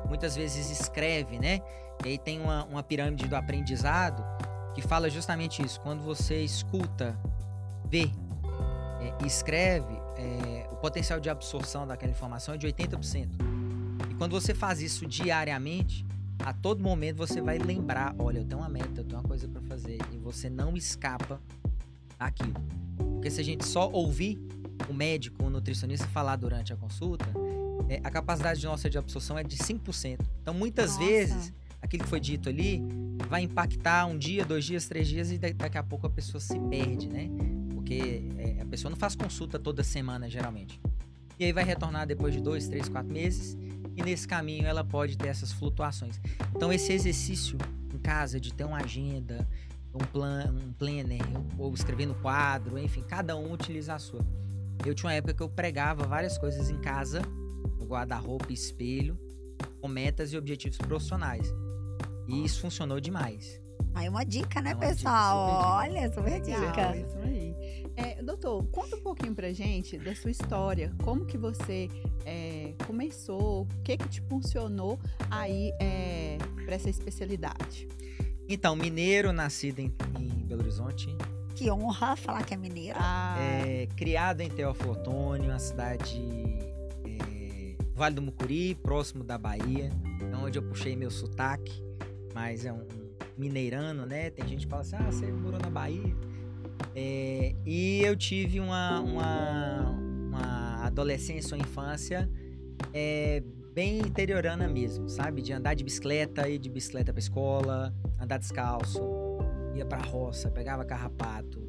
muitas 0.07 0.35
vezes 0.35 0.69
escreve, 0.71 1.37
né? 1.37 1.61
E 2.03 2.09
aí 2.09 2.17
tem 2.17 2.41
uma, 2.41 2.65
uma 2.65 2.81
pirâmide 2.81 3.27
do 3.27 3.35
aprendizado 3.35 4.23
que 4.73 4.81
fala 4.81 5.09
justamente 5.09 5.61
isso. 5.63 5.79
Quando 5.81 6.01
você 6.01 6.41
escuta, 6.41 7.15
vê 7.85 8.09
é, 9.01 9.23
e 9.23 9.27
escreve, 9.27 9.93
é, 10.17 10.67
o 10.71 10.75
potencial 10.77 11.19
de 11.19 11.29
absorção 11.29 11.85
daquela 11.85 12.11
informação 12.11 12.55
é 12.55 12.57
de 12.57 12.67
80%. 12.67 13.29
E 14.09 14.15
quando 14.15 14.31
você 14.31 14.55
faz 14.55 14.81
isso 14.81 15.05
diariamente, 15.05 16.05
a 16.45 16.53
todo 16.53 16.81
momento 16.81 17.17
você 17.17 17.41
vai 17.41 17.57
lembrar: 17.57 18.15
olha, 18.17 18.39
eu 18.39 18.45
tenho 18.45 18.61
uma 18.61 18.69
meta, 18.69 19.01
eu 19.01 19.03
tenho 19.03 19.19
uma 19.19 19.27
coisa 19.27 19.47
para 19.47 19.61
fazer. 19.61 19.97
E 20.11 20.17
você 20.17 20.49
não 20.49 20.75
escapa 20.75 21.39
daquilo. 22.17 22.53
Porque 22.97 23.29
se 23.29 23.41
a 23.41 23.43
gente 23.43 23.65
só 23.65 23.89
ouvir 23.89 24.39
o 24.89 24.93
médico, 24.93 25.43
o 25.43 25.49
nutricionista 25.49 26.07
falar 26.07 26.35
durante 26.35 26.73
a 26.73 26.75
consulta, 26.75 27.25
é, 27.87 27.99
a 28.03 28.09
capacidade 28.09 28.63
nossa 28.65 28.89
de 28.89 28.97
absorção 28.97 29.37
é 29.37 29.43
de 29.43 29.57
5%. 29.57 30.19
Então, 30.41 30.53
muitas 30.53 30.91
Nossa. 30.91 31.05
vezes, 31.05 31.53
aquilo 31.81 32.03
que 32.03 32.09
foi 32.09 32.19
dito 32.19 32.49
ali 32.49 32.81
vai 33.27 33.43
impactar 33.43 34.05
um 34.05 34.17
dia, 34.17 34.45
dois 34.45 34.65
dias, 34.65 34.87
três 34.87 35.07
dias 35.07 35.31
e 35.31 35.37
daqui 35.37 35.77
a 35.77 35.83
pouco 35.83 36.07
a 36.07 36.09
pessoa 36.09 36.39
se 36.39 36.57
perde, 36.59 37.07
né? 37.07 37.29
Porque 37.73 38.23
é, 38.37 38.61
a 38.61 38.65
pessoa 38.65 38.89
não 38.89 38.97
faz 38.97 39.15
consulta 39.15 39.59
toda 39.59 39.83
semana, 39.83 40.29
geralmente. 40.29 40.79
E 41.39 41.45
aí 41.45 41.51
vai 41.51 41.63
retornar 41.63 42.05
depois 42.07 42.33
de 42.33 42.41
dois, 42.41 42.67
três, 42.67 42.87
quatro 42.87 43.11
meses 43.11 43.57
e 43.95 44.03
nesse 44.03 44.27
caminho 44.27 44.65
ela 44.65 44.83
pode 44.83 45.17
ter 45.17 45.27
essas 45.27 45.51
flutuações. 45.51 46.19
Então, 46.55 46.71
esse 46.71 46.91
exercício 46.93 47.57
em 47.93 47.97
casa 47.97 48.39
de 48.39 48.53
ter 48.53 48.63
uma 48.63 48.77
agenda, 48.77 49.47
um, 49.93 49.99
plan, 49.99 50.53
um 50.53 50.73
planner, 50.73 51.21
ou 51.57 51.73
escrever 51.73 52.05
no 52.05 52.15
quadro, 52.15 52.77
enfim, 52.77 53.03
cada 53.03 53.35
um 53.35 53.51
utiliza 53.51 53.93
a 53.93 53.99
sua. 53.99 54.25
Eu 54.85 54.95
tinha 54.95 55.09
uma 55.09 55.15
época 55.15 55.33
que 55.33 55.43
eu 55.43 55.49
pregava 55.49 56.07
várias 56.07 56.37
coisas 56.37 56.69
em 56.69 56.79
casa, 56.79 57.21
guarda-roupa, 57.85 58.51
espelho, 58.51 59.19
com 59.79 59.87
metas 59.87 60.31
e 60.31 60.37
objetivos 60.37 60.77
profissionais. 60.77 61.53
E 62.27 62.45
isso 62.45 62.61
funcionou 62.61 62.99
demais. 62.99 63.59
Aí 63.93 64.07
uma 64.07 64.23
dica, 64.23 64.61
né, 64.61 64.71
é 64.71 64.73
uma 64.73 64.79
pessoal? 64.79 65.83
Dica, 65.83 66.07
super 66.07 66.23
Olha, 66.31 66.39
super 66.39 66.41
dica. 66.41 66.97
isso 66.97 67.17
aí. 67.17 67.50
É, 67.95 68.21
doutor, 68.21 68.63
conta 68.67 68.95
um 68.95 69.01
pouquinho 69.01 69.35
pra 69.35 69.51
gente 69.51 69.97
da 69.97 70.15
sua 70.15 70.31
história. 70.31 70.93
Como 71.03 71.25
que 71.25 71.37
você 71.37 71.89
é, 72.25 72.73
começou? 72.85 73.63
O 73.63 73.67
que 73.83 73.97
que 73.97 74.07
te 74.07 74.21
funcionou 74.21 74.99
aí 75.29 75.71
é, 75.79 76.37
para 76.65 76.75
essa 76.75 76.89
especialidade? 76.89 77.87
Então, 78.47 78.75
mineiro, 78.75 79.31
nascido 79.31 79.79
em, 79.79 79.93
em 80.19 80.27
Belo 80.45 80.61
Horizonte, 80.61 81.15
que 81.55 81.69
honra 81.69 82.15
falar 82.15 82.43
que 82.43 82.53
é 82.53 82.57
mineiro. 82.57 82.97
Ah. 82.99 83.37
É, 83.39 83.87
criado 83.95 84.41
em 84.41 84.49
Teófilo 84.49 84.93
Otônio, 84.93 85.49
uma 85.49 85.59
cidade 85.59 86.21
é, 87.05 87.75
Vale 87.93 88.15
do 88.15 88.21
Mucuri, 88.21 88.75
próximo 88.75 89.23
da 89.23 89.37
Bahia, 89.37 89.91
onde 90.43 90.57
eu 90.57 90.63
puxei 90.63 90.95
meu 90.95 91.11
sotaque, 91.11 91.83
mas 92.33 92.65
é 92.65 92.73
um 92.73 92.85
mineirano, 93.37 94.05
né? 94.05 94.29
Tem 94.29 94.47
gente 94.47 94.65
que 94.65 94.69
fala 94.69 94.81
assim, 94.81 94.95
ah, 94.95 95.11
você 95.11 95.27
morou 95.27 95.59
na 95.59 95.69
Bahia. 95.69 96.15
É, 96.95 97.55
e 97.65 98.01
eu 98.01 98.15
tive 98.15 98.59
uma, 98.59 98.99
uma, 98.99 99.89
uma 99.89 100.85
adolescência 100.85 101.55
ou 101.55 101.61
infância 101.61 102.29
é, 102.93 103.41
bem 103.73 103.99
interiorana 103.99 104.67
mesmo, 104.67 105.07
sabe? 105.09 105.41
De 105.41 105.53
andar 105.53 105.73
de 105.73 105.83
bicicleta, 105.83 106.47
ir 106.49 106.57
de 106.57 106.69
bicicleta 106.69 107.13
pra 107.13 107.19
escola, 107.19 107.93
andar 108.19 108.37
descalço, 108.37 109.01
ia 109.75 109.85
pra 109.85 109.99
roça, 109.99 110.51
pegava 110.51 110.83
carrapato, 110.83 111.61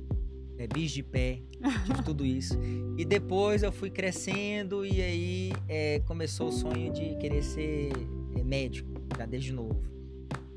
é, 0.58 0.66
bicho 0.66 0.96
de 0.96 1.02
pé, 1.02 1.40
tive 1.86 2.02
tudo 2.04 2.24
isso. 2.24 2.58
E 2.98 3.04
depois 3.04 3.62
eu 3.62 3.72
fui 3.72 3.90
crescendo 3.90 4.84
e 4.84 5.00
aí 5.00 5.52
é, 5.68 6.00
começou 6.00 6.48
o 6.48 6.52
sonho 6.52 6.92
de 6.92 7.16
querer 7.16 7.42
ser 7.42 7.92
é, 8.36 8.42
médico, 8.42 8.90
já 9.16 9.26
desde 9.26 9.52
novo. 9.52 9.80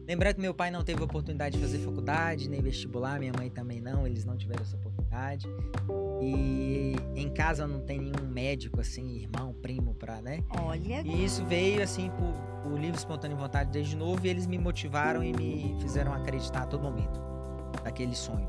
Lembrando 0.07 0.35
que 0.35 0.41
meu 0.41 0.53
pai 0.53 0.69
não 0.69 0.83
teve 0.83 1.01
oportunidade 1.01 1.57
de 1.57 1.61
fazer 1.63 1.79
faculdade, 1.79 2.47
nem 2.47 2.61
vestibular, 2.61 3.19
minha 3.19 3.33
mãe 3.35 3.49
também 3.49 3.81
não, 3.81 4.05
eles 4.05 4.23
não 4.23 4.37
tiveram 4.37 4.61
essa 4.61 4.75
oportunidade. 4.75 5.47
E 6.21 6.95
em 7.15 7.29
casa 7.29 7.65
não 7.65 7.81
tem 7.81 7.99
nenhum 7.99 8.27
médico, 8.27 8.79
assim, 8.79 9.17
irmão, 9.17 9.51
primo, 9.53 9.95
pra, 9.95 10.21
né? 10.21 10.43
Olha. 10.61 11.01
E 11.01 11.25
isso 11.25 11.43
veio, 11.45 11.81
assim, 11.81 12.11
por, 12.11 12.33
por 12.61 12.79
livre, 12.79 12.97
espontânea 12.97 13.35
vontade 13.35 13.71
desde 13.71 13.95
novo 13.95 14.25
e 14.25 14.29
eles 14.29 14.45
me 14.45 14.59
motivaram 14.59 15.23
e 15.23 15.33
me 15.33 15.75
fizeram 15.81 16.13
acreditar 16.13 16.63
a 16.63 16.67
todo 16.67 16.83
momento 16.83 17.19
daquele 17.83 18.15
sonho. 18.15 18.47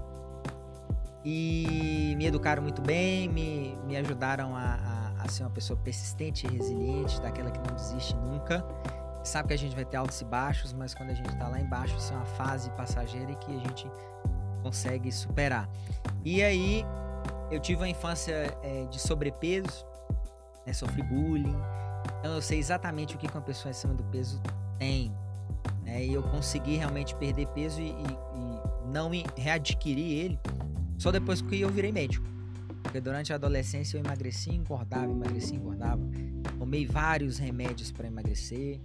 E 1.25 2.15
me 2.19 2.27
educaram 2.27 2.63
muito 2.63 2.83
bem, 2.83 3.29
me, 3.29 3.77
me 3.87 3.97
ajudaram 3.97 4.55
a, 4.55 5.15
a, 5.19 5.23
a 5.23 5.29
ser 5.29 5.43
uma 5.43 5.51
pessoa 5.51 5.79
persistente 5.79 6.47
e 6.47 6.51
resiliente, 6.51 7.21
daquela 7.21 7.51
que 7.51 7.59
não 7.59 7.75
desiste 7.75 8.15
nunca 8.15 8.65
sabe 9.29 9.49
que 9.49 9.55
a 9.55 9.59
gente 9.59 9.75
vai 9.75 9.85
ter 9.85 9.97
altos 9.97 10.21
e 10.21 10.25
baixos, 10.25 10.73
mas 10.73 10.95
quando 10.95 11.11
a 11.11 11.15
gente 11.15 11.29
está 11.29 11.49
lá 11.49 11.61
embaixo, 11.61 11.97
isso 11.97 12.13
é 12.13 12.17
uma 12.17 12.25
fase 12.25 12.71
passageira 12.71 13.31
e 13.31 13.37
que 13.37 13.55
a 13.55 13.59
gente 13.59 13.91
consegue 14.63 15.11
superar. 15.13 15.69
E 16.25 16.43
aí, 16.43 16.85
eu 17.51 17.61
tive 17.61 17.81
uma 17.81 17.89
infância 17.89 18.57
é, 18.63 18.87
de 18.87 18.99
sobrepeso, 18.99 19.87
né, 20.67 20.73
sofri 20.73 21.03
bullying, 21.03 21.57
então 22.21 22.35
eu 22.35 22.43
sei 22.43 22.59
exatamente 22.59 23.15
o 23.15 23.19
que 23.19 23.27
uma 23.29 23.43
pessoa 23.43 23.71
acima 23.71 23.95
do 23.95 24.05
peso 24.05 24.41
tem. 24.79 25.13
Né, 25.83 26.05
e 26.05 26.15
eu 26.15 26.23
consegui 26.23 26.77
realmente 26.77 27.15
perder 27.15 27.47
peso 27.49 27.81
e, 27.81 27.91
e, 27.91 27.93
e 27.93 28.89
não 28.89 29.11
readquirir 29.37 30.25
ele 30.25 30.41
só 30.99 31.13
depois 31.13 31.43
que 31.43 31.61
eu 31.61 31.71
virei 31.71 31.93
médico. 31.93 32.27
Porque 32.83 33.01
durante 33.01 33.33
a 33.33 33.37
adolescência 33.37 33.97
eu 33.97 34.05
emagreci, 34.05 34.51
engordava, 34.51 35.11
emagreci, 35.11 35.55
engordava. 35.57 36.01
Tomei 36.59 36.87
vários 36.87 37.39
remédios 37.39 37.91
para 37.91 38.07
emagrecer. 38.07 38.81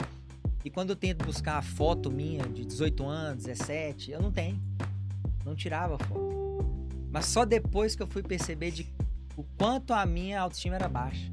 E 0.64 0.70
quando 0.70 0.92
eu 0.92 0.96
tento 0.96 1.26
buscar 1.26 1.58
a 1.58 1.62
foto 1.62 2.12
minha 2.12 2.44
de 2.44 2.64
18 2.64 3.04
anos, 3.06 3.46
17, 3.46 4.12
eu 4.12 4.22
não 4.22 4.32
tenho. 4.32 4.62
Não 5.44 5.56
tirava 5.56 5.98
foto. 5.98 6.66
Mas 7.10 7.26
só 7.26 7.46
depois 7.46 7.96
que 7.96 8.04
eu 8.04 8.08
fui 8.08 8.22
perceber 8.22 8.72
de 8.72 8.88
o 9.36 9.44
quanto 9.58 9.92
a 9.92 10.06
minha 10.06 10.40
autoestima 10.40 10.76
era 10.76 10.88
baixa. 10.88 11.32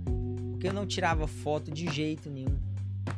Porque 0.51 0.67
eu 0.67 0.73
não 0.73 0.87
tirava 0.87 1.27
foto 1.27 1.71
de 1.71 1.93
jeito 1.93 2.31
nenhum. 2.31 2.59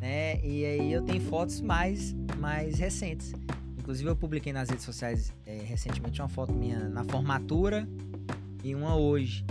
Né? 0.01 0.45
E 0.45 0.65
aí 0.65 0.93
eu 0.93 1.03
tenho 1.03 1.21
fotos 1.21 1.61
mais, 1.61 2.13
mais 2.39 2.79
recentes. 2.79 3.33
Inclusive 3.79 4.11
eu 4.11 4.17
publiquei 4.17 4.53
nas 4.53 4.69
redes 4.69 4.85
sociais 4.85 5.33
é, 5.47 5.59
recentemente 5.65 6.21
uma 6.21 6.29
foto 6.29 6.53
minha 6.53 6.89
na 6.89 7.05
formatura 7.05 7.89
e 8.65 8.75
uma 8.75 8.97
hoje. 8.97 9.45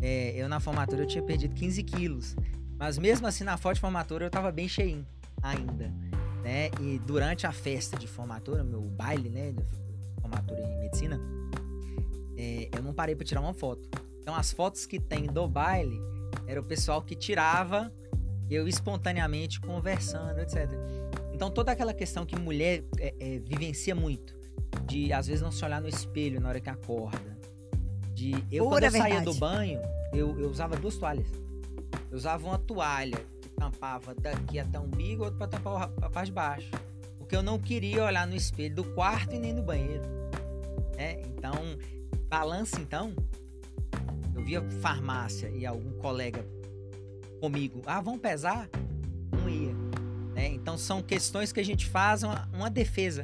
é, 0.00 0.32
eu 0.36 0.48
na 0.48 0.60
formatura 0.60 1.02
eu 1.02 1.06
tinha 1.06 1.22
perdido 1.24 1.54
15 1.54 1.82
quilos. 1.82 2.36
Mas 2.78 2.98
mesmo 2.98 3.26
assim, 3.26 3.44
na 3.44 3.56
foto 3.56 3.74
de 3.74 3.80
formatura, 3.80 4.26
eu 4.26 4.30
tava 4.30 4.52
bem 4.52 4.68
cheinho 4.68 5.04
ainda. 5.44 5.92
Né? 6.42 6.70
E 6.80 6.98
durante 7.06 7.46
a 7.46 7.52
festa 7.52 7.96
de 7.96 8.08
formatura, 8.08 8.64
meu 8.64 8.80
baile, 8.80 9.28
né? 9.28 9.52
De 9.52 9.62
formatura 10.20 10.60
em 10.60 10.80
medicina, 10.80 11.20
é, 12.36 12.68
eu 12.72 12.82
não 12.82 12.92
parei 12.92 13.14
para 13.14 13.24
tirar 13.24 13.40
uma 13.40 13.54
foto. 13.54 13.88
Então, 14.20 14.34
as 14.34 14.50
fotos 14.50 14.86
que 14.86 14.98
tem 14.98 15.26
do 15.26 15.46
baile 15.46 16.00
era 16.46 16.60
o 16.60 16.64
pessoal 16.64 17.02
que 17.02 17.14
tirava 17.14 17.92
eu 18.50 18.68
espontaneamente 18.68 19.60
conversando, 19.60 20.38
etc. 20.40 20.70
Então, 21.32 21.50
toda 21.50 21.72
aquela 21.72 21.94
questão 21.94 22.26
que 22.26 22.36
mulher 22.36 22.84
é, 22.98 23.14
é, 23.18 23.38
vivencia 23.38 23.94
muito, 23.94 24.34
de 24.86 25.12
às 25.12 25.26
vezes 25.26 25.42
não 25.42 25.50
se 25.50 25.64
olhar 25.64 25.80
no 25.80 25.88
espelho 25.88 26.40
na 26.40 26.48
hora 26.48 26.60
que 26.60 26.70
acorda, 26.70 27.38
de 28.12 28.32
eu 28.50 28.64
Pura 28.64 28.80
quando 28.80 28.84
eu 28.84 28.90
saía 28.90 29.20
do 29.22 29.34
banho, 29.34 29.80
eu, 30.12 30.38
eu 30.38 30.48
usava 30.48 30.76
duas 30.76 30.96
toalhas. 30.96 31.26
Eu 32.10 32.16
usava 32.16 32.46
uma 32.46 32.58
toalha 32.58 33.18
tampava 33.56 34.14
daqui 34.14 34.58
até 34.58 34.78
o 34.78 34.82
umbigo, 34.82 35.24
outra 35.24 35.38
para 35.38 35.46
tampar 35.48 35.90
a 36.00 36.10
parte 36.10 36.26
de 36.26 36.32
baixo. 36.32 36.70
Porque 37.18 37.34
eu 37.34 37.42
não 37.42 37.58
queria 37.58 38.04
olhar 38.04 38.26
no 38.26 38.34
espelho 38.34 38.74
do 38.74 38.84
quarto 38.84 39.34
e 39.34 39.38
nem 39.38 39.52
no 39.52 39.62
banheiro. 39.62 40.04
É, 40.96 41.22
então, 41.22 41.54
balança 42.28 42.80
então. 42.80 43.14
Eu 44.34 44.44
via 44.44 44.62
farmácia 44.80 45.48
e 45.48 45.64
algum 45.64 45.92
colega 45.98 46.44
comigo, 47.40 47.82
ah, 47.86 48.00
vamos 48.00 48.20
pesar? 48.20 48.68
Não 49.32 49.48
ia. 49.48 49.74
Né? 50.34 50.48
Então 50.48 50.76
são 50.76 51.02
questões 51.02 51.52
que 51.52 51.60
a 51.60 51.64
gente 51.64 51.86
faz 51.86 52.22
uma, 52.22 52.48
uma 52.52 52.70
defesa. 52.70 53.22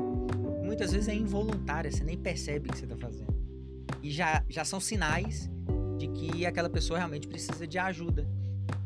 Muitas 0.63 0.93
vezes 0.93 1.09
é 1.09 1.15
involuntária, 1.15 1.91
você 1.91 2.05
nem 2.05 2.17
percebe 2.17 2.69
o 2.69 2.73
que 2.73 2.79
você 2.79 2.85
está 2.85 2.97
fazendo. 2.97 3.35
E 4.03 4.11
já, 4.11 4.45
já 4.49 4.65
são 4.65 4.79
sinais 4.79 5.51
de 5.99 6.07
que 6.09 6.47
aquela 6.47 6.71
pessoa 6.71 6.99
realmente 6.99 7.27
precisa 7.27 7.67
de 7.67 7.79
ajuda. 7.79 8.29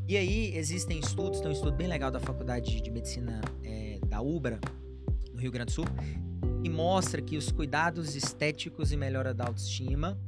E 0.07 0.19
aí 0.19 0.55
existem 0.55 0.99
estudos, 0.99 1.41
tem 1.41 1.49
um 1.49 1.53
estudo 1.53 1.73
bem 1.73 1.87
legal 1.87 2.11
da 2.11 2.21
Faculdade 2.21 2.81
de 2.81 2.91
Medicina 2.91 3.41
é, 3.63 3.99
da 4.07 4.21
UBRA, 4.21 4.61
no 5.33 5.41
Rio 5.41 5.51
Grande 5.51 5.73
do 5.73 5.73
Sul, 5.73 5.87
que 6.63 6.69
mostra 6.69 7.23
que 7.23 7.39
os 7.39 7.51
cuidados 7.51 8.15
estéticos 8.15 8.93
e 8.93 8.97
melhora 8.99 9.33
da 9.33 9.47
autoestima 9.47 10.19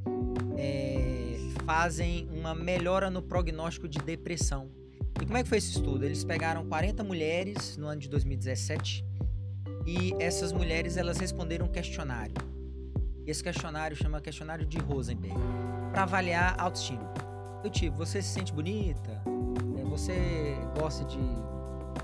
é, 0.57 1.37
fazem 1.63 2.27
uma 2.31 2.55
melhora 2.55 3.11
no 3.11 3.21
prognóstico 3.21 3.87
de 3.87 3.99
depressão. 3.99 4.71
E 5.21 5.25
como 5.25 5.37
é 5.37 5.43
que 5.43 5.49
foi 5.49 5.59
esse 5.59 5.71
estudo? 5.71 6.03
Eles 6.03 6.23
pegaram 6.23 6.65
40 6.65 7.03
mulheres 7.03 7.77
no 7.77 7.87
ano 7.87 8.01
de 8.01 8.09
2017 8.09 9.05
e 9.85 10.13
essas 10.19 10.51
mulheres 10.51 10.97
elas 10.97 11.19
responderam 11.19 11.67
um 11.67 11.71
questionário. 11.71 12.35
Esse 13.27 13.43
questionário 13.43 13.95
chama 13.95 14.21
questionário 14.21 14.65
de 14.65 14.79
Rosenberg 14.79 15.37
para 15.91 16.03
avaliar 16.03 16.55
a 16.57 16.63
autoestima. 16.63 17.13
Do 17.61 17.69
tipo, 17.69 17.97
você 17.97 18.21
se 18.21 18.29
sente 18.29 18.53
bonita? 18.53 19.16
Você 19.97 20.55
gosta 20.79 21.03
de. 21.05 21.19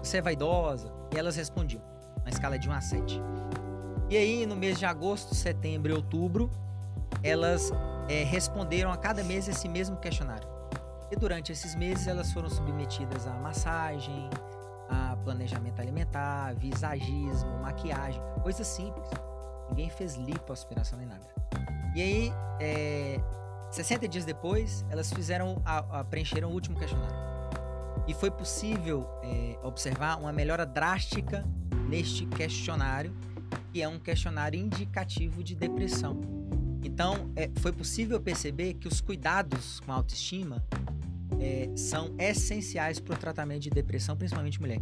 Você 0.02 0.18
é 0.18 0.22
vaidosa? 0.22 0.92
E 1.14 1.18
elas 1.18 1.36
respondiam, 1.36 1.82
na 2.24 2.32
escala 2.32 2.58
de 2.58 2.68
1 2.68 2.72
a 2.74 2.82
7. 2.82 3.22
E 4.10 4.18
aí, 4.18 4.46
no 4.48 4.56
mês 4.56 4.80
de 4.80 4.86
agosto, 4.86 5.36
setembro 5.36 5.92
e 5.92 5.96
outubro, 5.96 6.50
elas 7.22 7.72
é, 8.10 8.24
responderam 8.24 8.92
a 8.92 8.98
cada 8.98 9.24
mês 9.24 9.48
esse 9.48 9.70
mesmo 9.70 9.96
questionário. 9.98 10.50
E 11.12 11.16
durante 11.16 11.52
esses 11.52 11.76
meses 11.76 12.08
elas 12.08 12.34
foram 12.34 12.50
submetidas 12.50 13.28
a 13.28 13.34
massagem, 13.34 14.28
a 14.90 15.16
planejamento 15.18 15.80
alimentar, 15.80 16.56
visagismo, 16.56 17.60
maquiagem, 17.62 18.20
coisas 18.42 18.66
simples. 18.66 19.08
Ninguém 19.70 19.92
fez 19.92 20.16
lipoaspiração 20.16 20.98
nem 20.98 21.08
nada. 21.08 21.28
E 21.96 22.02
aí, 22.02 22.34
é, 22.60 23.22
60 23.70 24.08
dias 24.08 24.26
depois, 24.26 24.84
elas 24.90 25.14
fizeram 25.14 25.62
a, 25.64 26.00
a, 26.00 26.04
preencheram 26.04 26.50
o 26.50 26.54
último 26.54 26.76
questionário. 26.80 27.33
E 28.08 28.14
foi 28.14 28.30
possível 28.30 29.08
é, 29.24 29.58
observar 29.64 30.20
uma 30.20 30.32
melhora 30.32 30.66
drástica 30.66 31.46
neste 31.88 32.26
questionário, 32.26 33.16
que 33.72 33.82
é 33.82 33.88
um 33.88 34.00
questionário 34.00 34.60
indicativo 34.60 35.44
de 35.44 35.56
depressão. 35.56 36.20
Então, 36.84 37.32
é, 37.36 37.50
foi 37.60 37.72
possível 37.72 38.20
perceber 38.20 38.74
que 38.74 38.88
os 38.88 39.00
cuidados 39.00 39.80
com 39.80 39.92
a 39.92 39.96
autoestima 39.96 40.64
é, 41.40 41.70
são 41.76 42.14
essenciais 42.20 43.00
para 43.00 43.16
o 43.16 43.18
tratamento 43.18 43.62
de 43.62 43.70
depressão, 43.70 44.18
principalmente 44.18 44.60
mulher. 44.60 44.82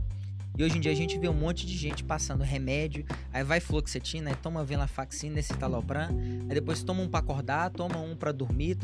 E 0.58 0.64
hoje 0.64 0.78
em 0.78 0.82
dia 0.82 0.92
a 0.92 0.96
gente 0.96 1.18
vê 1.18 1.30
um 1.30 1.34
monte 1.34 1.66
de 1.66 1.78
gente 1.78 2.04
passando 2.04 2.44
remédio, 2.44 3.06
aí 3.32 3.44
vai 3.44 3.60
fluoxetina, 3.60 4.32
aí 4.32 4.36
toma 4.36 4.64
venlafaxina, 4.66 5.40
esse 5.40 5.54
talopram, 5.54 6.10
aí 6.50 6.54
depois 6.54 6.84
toma 6.84 7.02
um 7.02 7.08
para 7.08 7.22
acordar, 7.22 7.70
toma 7.70 8.00
um 8.00 8.16
para 8.16 8.32
dormir, 8.32 8.78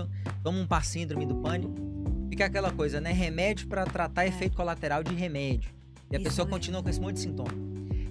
toma 0.43 0.59
um 0.59 0.65
para 0.65 0.81
síndrome 0.81 1.25
do 1.25 1.35
pânico. 1.35 1.96
Fica 2.29 2.45
aquela 2.45 2.71
coisa, 2.71 2.99
né? 2.99 3.11
Remédio 3.11 3.67
para 3.67 3.85
tratar 3.85 4.25
é. 4.25 4.27
efeito 4.27 4.55
colateral 4.55 5.03
de 5.03 5.13
remédio. 5.13 5.71
E 6.09 6.15
a 6.15 6.19
isso 6.19 6.29
pessoa 6.29 6.47
continua 6.47 6.81
com 6.81 6.89
esse 6.89 6.99
monte 6.99 7.15
de 7.15 7.21
sintoma. 7.21 7.51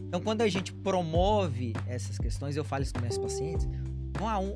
Então, 0.06 0.20
quando 0.20 0.42
a 0.42 0.48
gente 0.48 0.72
promove 0.72 1.72
essas 1.86 2.18
questões, 2.18 2.56
eu 2.56 2.64
falo 2.64 2.82
isso 2.82 2.94
com 2.94 3.00
meus 3.00 3.18
pacientes, 3.18 3.68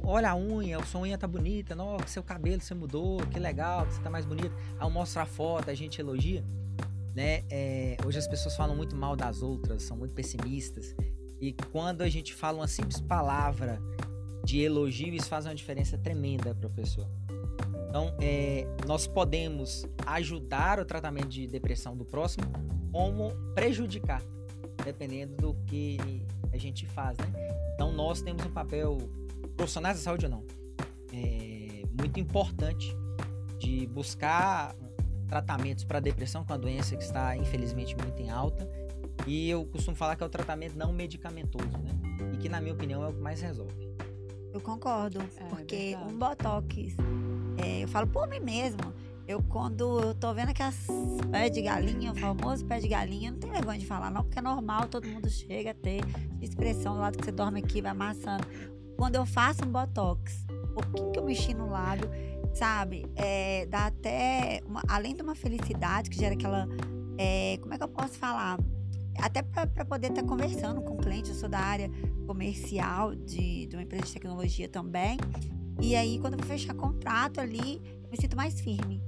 olha 0.05 0.31
a 0.31 0.37
unha, 0.37 0.83
sua 0.85 1.03
unha 1.03 1.19
tá 1.19 1.27
bonita, 1.27 1.75
nossa, 1.75 2.07
seu 2.07 2.23
cabelo 2.23 2.61
você 2.61 2.75
mudou, 2.75 3.19
que 3.27 3.39
legal, 3.39 3.85
você 3.85 4.01
tá 4.01 4.09
mais 4.09 4.25
bonita. 4.25 4.55
Aí 4.79 4.91
mostra 4.91 5.23
a 5.23 5.27
foto, 5.27 5.71
a 5.71 5.75
gente 5.75 6.01
elogia, 6.01 6.45
né? 7.15 7.43
É, 7.51 7.97
hoje 8.07 8.19
as 8.19 8.29
pessoas 8.29 8.57
falam 8.57 8.77
muito 8.77 8.97
mal 8.97 9.17
das 9.17 9.43
outras, 9.43 9.83
são 9.83 9.97
muito 9.97 10.15
pessimistas. 10.15 10.95
E 11.41 11.53
quando 11.73 12.03
a 12.03 12.09
gente 12.09 12.35
fala 12.35 12.59
uma 12.59 12.69
simples 12.69 13.01
palavra 13.01 13.81
de 14.45 14.61
elogio, 14.61 15.15
isso 15.15 15.29
faz 15.29 15.47
uma 15.47 15.55
diferença 15.55 15.99
tremenda 15.99 16.55
para 16.55 16.69
a 16.69 16.73
pessoa. 16.73 17.11
Então, 17.91 18.15
é, 18.21 18.65
nós 18.87 19.09
podemos 19.09 19.85
ajudar 20.07 20.79
o 20.79 20.85
tratamento 20.85 21.27
de 21.27 21.49
depressão 21.49 21.97
do 21.97 22.05
próximo, 22.05 22.47
como 22.93 23.33
prejudicar, 23.53 24.23
dependendo 24.85 25.35
do 25.37 25.55
que 25.67 25.99
a 26.53 26.57
gente 26.57 26.87
faz, 26.87 27.19
né? 27.19 27.27
Então, 27.75 27.93
nós 27.93 28.23
temos 28.23 28.47
um 28.47 28.51
papel 28.51 28.97
profissionais 29.57 29.97
da 29.97 30.05
saúde 30.05 30.27
ou 30.27 30.31
não, 30.31 30.45
é 31.13 31.83
muito 32.01 32.21
importante 32.21 32.97
de 33.59 33.89
buscar 33.89 34.75
tratamentos 35.29 35.83
para 35.83 35.99
depressão, 35.99 36.45
com 36.45 36.53
a 36.53 36.57
doença 36.57 36.97
que 36.97 37.03
está 37.03 37.37
infelizmente 37.37 37.97
muito 37.97 38.23
em 38.23 38.31
alta. 38.31 38.69
E 39.27 39.51
eu 39.51 39.65
costumo 39.67 39.97
falar 39.97 40.17
que 40.17 40.23
é 40.23 40.27
o 40.27 40.31
tratamento 40.31 40.77
não 40.77 40.93
medicamentoso, 40.93 41.77
né? 41.79 41.91
E 42.33 42.37
que, 42.37 42.49
na 42.49 42.61
minha 42.61 42.73
opinião, 42.73 43.05
é 43.05 43.09
o 43.09 43.13
que 43.13 43.21
mais 43.21 43.41
resolve. 43.41 43.91
Eu 44.53 44.61
concordo, 44.61 45.21
é, 45.21 45.45
porque 45.45 45.97
um 45.97 46.19
botox, 46.19 46.97
é, 47.63 47.85
eu 47.85 47.89
falo 47.89 48.07
por 48.07 48.29
mim 48.29 48.41
mesmo. 48.41 48.93
Eu, 49.27 49.43
quando 49.43 50.01
eu 50.01 50.15
tô 50.15 50.35
vendo 50.35 50.49
aquelas 50.49 50.77
pés 51.31 51.53
de 51.53 51.63
galinha, 51.63 52.11
o 52.11 52.17
famoso 52.17 52.65
pé 52.65 52.81
de 52.81 52.89
galinha, 52.89 53.31
não 53.31 53.39
tem 53.39 53.51
vergonha 53.51 53.79
de 53.79 53.87
falar, 53.87 54.11
não, 54.11 54.25
porque 54.25 54.41
é 54.41 54.43
normal, 54.43 54.89
todo 54.89 55.07
mundo 55.07 55.31
chega 55.31 55.71
a 55.71 55.75
ter 55.75 56.01
expressão 56.41 56.95
do 56.95 57.01
lado 57.01 57.17
que 57.17 57.25
você 57.25 57.31
dorme 57.31 57.61
aqui, 57.61 57.81
vai 57.81 57.93
amassando 57.93 58.45
quando 59.01 59.15
eu 59.15 59.25
faço 59.25 59.65
um 59.65 59.73
botox, 59.73 60.45
o 60.51 60.75
pouquinho 60.75 61.11
que 61.11 61.19
eu 61.19 61.25
mexi 61.25 61.55
no 61.55 61.71
lábio, 61.71 62.11
sabe? 62.53 63.07
É, 63.17 63.65
dá 63.65 63.87
até. 63.87 64.61
Uma, 64.67 64.83
além 64.87 65.17
de 65.17 65.23
uma 65.23 65.35
felicidade 65.35 66.11
que 66.11 66.19
gera 66.19 66.35
aquela. 66.35 66.69
É, 67.17 67.57
como 67.63 67.73
é 67.73 67.79
que 67.79 67.83
eu 67.83 67.89
posso 67.89 68.19
falar? 68.19 68.59
Até 69.19 69.41
para 69.41 69.87
poder 69.87 70.09
estar 70.09 70.21
tá 70.21 70.29
conversando 70.29 70.83
com 70.83 70.97
o 70.97 70.99
cliente, 70.99 71.31
eu 71.31 71.35
sou 71.35 71.49
da 71.49 71.61
área 71.61 71.91
comercial 72.27 73.15
de, 73.15 73.65
de 73.65 73.75
uma 73.75 73.83
empresa 73.83 74.05
de 74.05 74.13
tecnologia 74.13 74.69
também. 74.69 75.17
E 75.81 75.97
aí, 75.97 76.19
quando 76.19 76.35
eu 76.35 76.39
vou 76.39 76.47
fechar 76.47 76.75
contrato 76.75 77.41
ali, 77.41 77.81
eu 78.05 78.11
me 78.11 78.17
sinto 78.17 78.37
mais 78.37 78.61
firme 78.61 79.03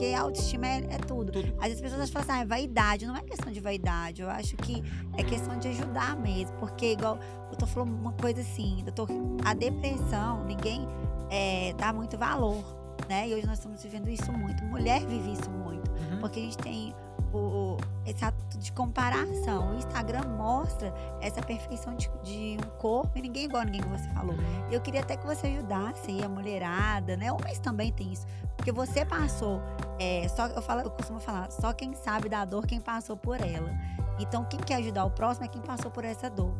porque 0.00 0.14
a 0.14 0.20
autoestima 0.22 0.66
é, 0.66 0.78
é 0.90 0.98
tudo. 0.98 1.32
tudo. 1.32 1.54
Às 1.58 1.68
vezes 1.68 1.84
as 1.84 1.90
pessoas 1.90 2.10
falam 2.10 2.28
assim, 2.28 2.40
ah, 2.40 2.42
é 2.42 2.46
vaidade. 2.46 3.06
Não 3.06 3.16
é 3.16 3.22
questão 3.22 3.52
de 3.52 3.60
vaidade. 3.60 4.22
Eu 4.22 4.30
acho 4.30 4.56
que 4.56 4.82
é 5.16 5.22
questão 5.22 5.58
de 5.58 5.68
ajudar 5.68 6.16
mesmo. 6.16 6.56
Porque, 6.58 6.92
igual, 6.92 7.18
eu 7.50 7.56
tô 7.56 7.66
falando 7.66 7.94
uma 7.94 8.12
coisa 8.12 8.40
assim, 8.40 8.82
doutor, 8.84 9.08
a 9.44 9.52
depressão, 9.52 10.44
ninguém 10.44 10.86
é, 11.30 11.74
dá 11.74 11.92
muito 11.92 12.16
valor, 12.16 12.64
né? 13.08 13.28
E 13.28 13.34
hoje 13.34 13.46
nós 13.46 13.58
estamos 13.58 13.82
vivendo 13.82 14.08
isso 14.08 14.32
muito. 14.32 14.62
Mulher 14.64 15.04
vive 15.06 15.32
isso 15.32 15.50
muito. 15.50 15.90
Uhum. 15.90 16.20
Porque 16.20 16.38
a 16.38 16.42
gente 16.42 16.58
tem 16.58 16.94
o, 17.32 17.76
esse 18.04 18.24
ato 18.24 18.58
de 18.58 18.72
comparação. 18.72 19.72
O 19.72 19.74
Instagram 19.76 20.22
mostra 20.36 20.92
essa 21.20 21.40
perfeição 21.42 21.94
de, 21.94 22.10
de, 22.22 22.56
um 22.64 22.78
corpo 22.78 23.16
e 23.16 23.22
ninguém 23.22 23.42
é 23.42 23.46
igual 23.46 23.62
a 23.62 23.64
ninguém 23.64 23.82
que 23.82 23.88
você 23.88 24.08
falou. 24.10 24.34
Eu 24.70 24.80
queria 24.80 25.00
até 25.00 25.16
que 25.16 25.26
você 25.26 25.46
ajudasse 25.46 26.10
aí 26.10 26.22
a 26.22 26.28
mulherada, 26.28 27.16
né? 27.16 27.32
Homens 27.32 27.58
também 27.58 27.92
tem 27.92 28.12
isso. 28.12 28.26
Porque 28.56 28.72
você 28.72 29.04
passou, 29.04 29.60
é, 29.98 30.28
só 30.28 30.46
eu, 30.46 30.62
falo, 30.62 30.82
eu 30.82 30.90
costumo 30.90 31.20
falar, 31.20 31.50
só 31.50 31.72
quem 31.72 31.94
sabe 31.94 32.28
da 32.28 32.44
dor, 32.44 32.66
quem 32.66 32.80
passou 32.80 33.16
por 33.16 33.40
ela. 33.40 33.70
Então, 34.18 34.44
quem 34.44 34.60
quer 34.60 34.76
ajudar 34.76 35.04
o 35.04 35.10
próximo 35.10 35.46
é 35.46 35.48
quem 35.48 35.62
passou 35.62 35.90
por 35.90 36.04
essa 36.04 36.28
dor. 36.28 36.52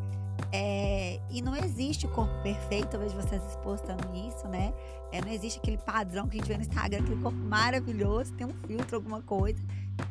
É, 0.53 1.21
e 1.29 1.43
não 1.43 1.55
existe 1.55 2.09
corpo 2.09 2.33
perfeito, 2.43 2.95
eu 2.97 3.01
vejo 3.01 3.15
vocês 3.15 3.43
expostando 3.45 4.09
isso, 4.15 4.49
né? 4.49 4.73
É, 5.13 5.21
não 5.21 5.31
existe 5.31 5.59
aquele 5.59 5.79
padrão 5.79 6.29
que 6.29 6.37
a 6.37 6.41
gente 6.41 6.49
vê 6.49 6.57
no 6.57 6.63
Instagram, 6.63 6.99
aquele 7.01 7.21
corpo 7.21 7.39
maravilhoso, 7.39 8.33
tem 8.35 8.47
um 8.47 8.55
filtro, 8.67 8.97
alguma 8.97 9.23
coisa. 9.23 9.61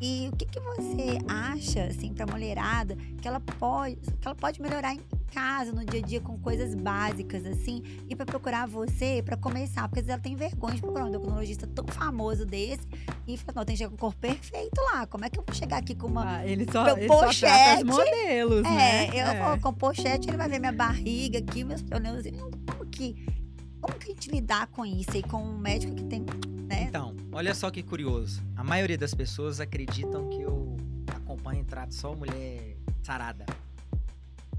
E 0.02 0.30
o 0.32 0.36
que, 0.36 0.46
que 0.46 0.60
você 0.60 1.20
acha, 1.28 1.84
assim, 1.86 2.14
pra 2.14 2.26
mulherada, 2.26 2.96
que 3.22 3.28
ela 3.28 3.40
pode, 3.40 3.96
que 3.96 4.28
ela 4.28 4.36
pode 4.36 4.62
melhorar 4.62 4.94
em 4.94 5.02
casa, 5.32 5.72
no 5.72 5.86
dia 5.86 6.00
a 6.00 6.04
dia, 6.04 6.22
com 6.22 6.38
coisas 6.40 6.76
básicas, 6.76 7.46
assim, 7.46 7.84
e 8.08 8.16
para 8.16 8.26
procurar 8.26 8.68
você, 8.68 9.22
para 9.24 9.38
começar? 9.38 9.88
Porque 9.88 10.00
às 10.00 10.06
vezes 10.06 10.10
ela 10.10 10.22
tem 10.22 10.36
vergonha 10.36 10.76
de 10.76 10.82
procurar 10.82 11.06
um 11.06 11.10
endocrinologista 11.10 11.68
tão 11.68 11.86
famoso 11.88 12.46
desse 12.46 12.88
e 13.28 13.38
fala, 13.38 13.58
não, 13.58 13.66
tem 13.66 13.76
que 13.76 13.80
chegar 13.80 13.90
com 13.90 13.96
o 13.96 14.00
corpo 14.00 14.20
perfeito 14.20 14.82
lá. 14.94 15.06
Como 15.06 15.26
é 15.26 15.30
que 15.30 15.40
eu 15.40 15.44
vou 15.46 15.56
chegar 15.56 15.78
aqui 15.78 15.96
com 15.96 16.08
uma. 16.08 16.38
Ah, 16.38 16.48
ele 16.48 16.66
só, 16.72 16.98
ele 16.98 17.08
pochete, 17.08 17.36
só 17.36 17.48
trata 17.48 17.78
os 17.78 17.84
modelos, 17.84 18.66
é, 18.66 18.70
né? 18.70 19.08
Eu 19.10 19.28
é, 19.28 19.54
eu 19.54 19.60
com 19.60 19.74
pochete, 19.74 20.30
ele 20.30 20.38
vai 20.38 20.50
ver 20.50 20.60
minha 20.60 20.72
barriga 20.72 21.40
aqui, 21.40 21.64
meus 21.64 21.82
pneus. 21.82 22.24
Como 22.68 22.86
que. 22.90 23.38
Como 23.82 23.98
que 23.98 24.12
a 24.12 24.13
gente 24.13 24.30
lidar 24.30 24.68
com 24.68 24.86
isso 24.86 25.12
aí, 25.13 25.24
com 25.24 25.42
um 25.42 25.58
médico 25.58 25.96
que 25.96 26.04
tem. 26.04 26.22
Né? 26.68 26.84
Então, 26.84 27.15
olha 27.32 27.54
só 27.56 27.72
que 27.72 27.82
curioso. 27.82 28.44
A 28.56 28.63
maioria 28.63 28.98
das 28.98 29.13
pessoas 29.13 29.60
acreditam 29.60 30.30
que 30.30 30.42
eu 30.42 30.78
acompanho 31.15 31.62
e 31.62 31.65
trato 31.65 31.94
só 31.94 32.13
mulher 32.13 32.76
sarada. 33.02 33.46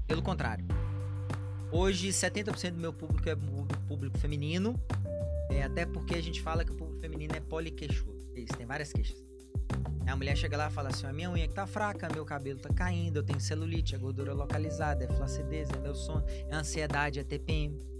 Pelo 0.07 0.21
contrário. 0.21 0.65
Hoje, 1.71 2.09
70% 2.09 2.71
do 2.71 2.79
meu 2.79 2.91
público 2.91 3.29
é 3.29 3.35
público 3.87 4.17
feminino. 4.17 4.79
É, 5.49 5.63
até 5.63 5.85
porque 5.85 6.15
a 6.15 6.21
gente 6.21 6.41
fala 6.41 6.65
que 6.65 6.71
o 6.71 6.75
público 6.75 6.99
feminino 6.99 7.35
é 7.35 7.39
poliqueixudo. 7.39 8.19
Isso, 8.35 8.53
tem 8.57 8.65
várias 8.65 8.91
queixas. 8.91 9.21
A 10.07 10.15
mulher 10.15 10.35
chega 10.35 10.57
lá 10.57 10.67
e 10.67 10.71
fala 10.71 10.89
assim: 10.89 11.05
a 11.05 11.13
minha 11.13 11.29
unha 11.29 11.47
que 11.47 11.53
tá 11.53 11.65
fraca, 11.65 12.09
meu 12.13 12.25
cabelo 12.25 12.59
tá 12.59 12.69
caindo, 12.73 13.17
eu 13.17 13.23
tenho 13.23 13.39
celulite, 13.39 13.95
é 13.95 13.97
gordura 13.97 14.33
localizada, 14.33 15.05
é 15.05 15.07
flacidez, 15.07 15.69
é 15.69 15.79
meu 15.79 15.95
sono, 15.95 16.25
é 16.27 16.53
ansiedade, 16.53 17.19
é 17.19 17.23
TPM. 17.23 17.90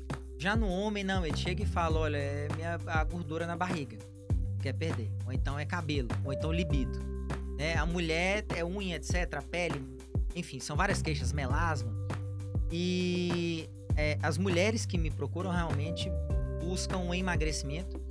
Já 0.41 0.55
no 0.55 0.67
homem, 0.67 1.03
não, 1.03 1.23
ele 1.23 1.37
chega 1.37 1.61
e 1.61 1.67
fala: 1.67 1.99
olha, 1.99 2.17
é 2.17 2.47
minha, 2.55 2.79
a 2.87 3.03
gordura 3.03 3.45
na 3.45 3.55
barriga, 3.55 3.95
quer 4.59 4.73
perder. 4.73 5.11
Ou 5.27 5.31
então 5.31 5.59
é 5.59 5.65
cabelo, 5.65 6.07
ou 6.25 6.33
então 6.33 6.51
libido. 6.51 6.99
É, 7.59 7.77
a 7.77 7.85
mulher 7.85 8.43
é 8.55 8.65
unha, 8.65 8.95
etc., 8.95 9.35
a 9.35 9.41
pele, 9.43 9.79
enfim, 10.35 10.59
são 10.59 10.75
várias 10.75 10.99
queixas, 10.99 11.31
melasma. 11.31 11.93
E 12.71 13.69
é, 13.95 14.17
as 14.23 14.39
mulheres 14.39 14.83
que 14.83 14.97
me 14.97 15.11
procuram 15.11 15.51
realmente 15.51 16.09
buscam 16.59 16.97
um 16.97 17.13
emagrecimento, 17.13 18.01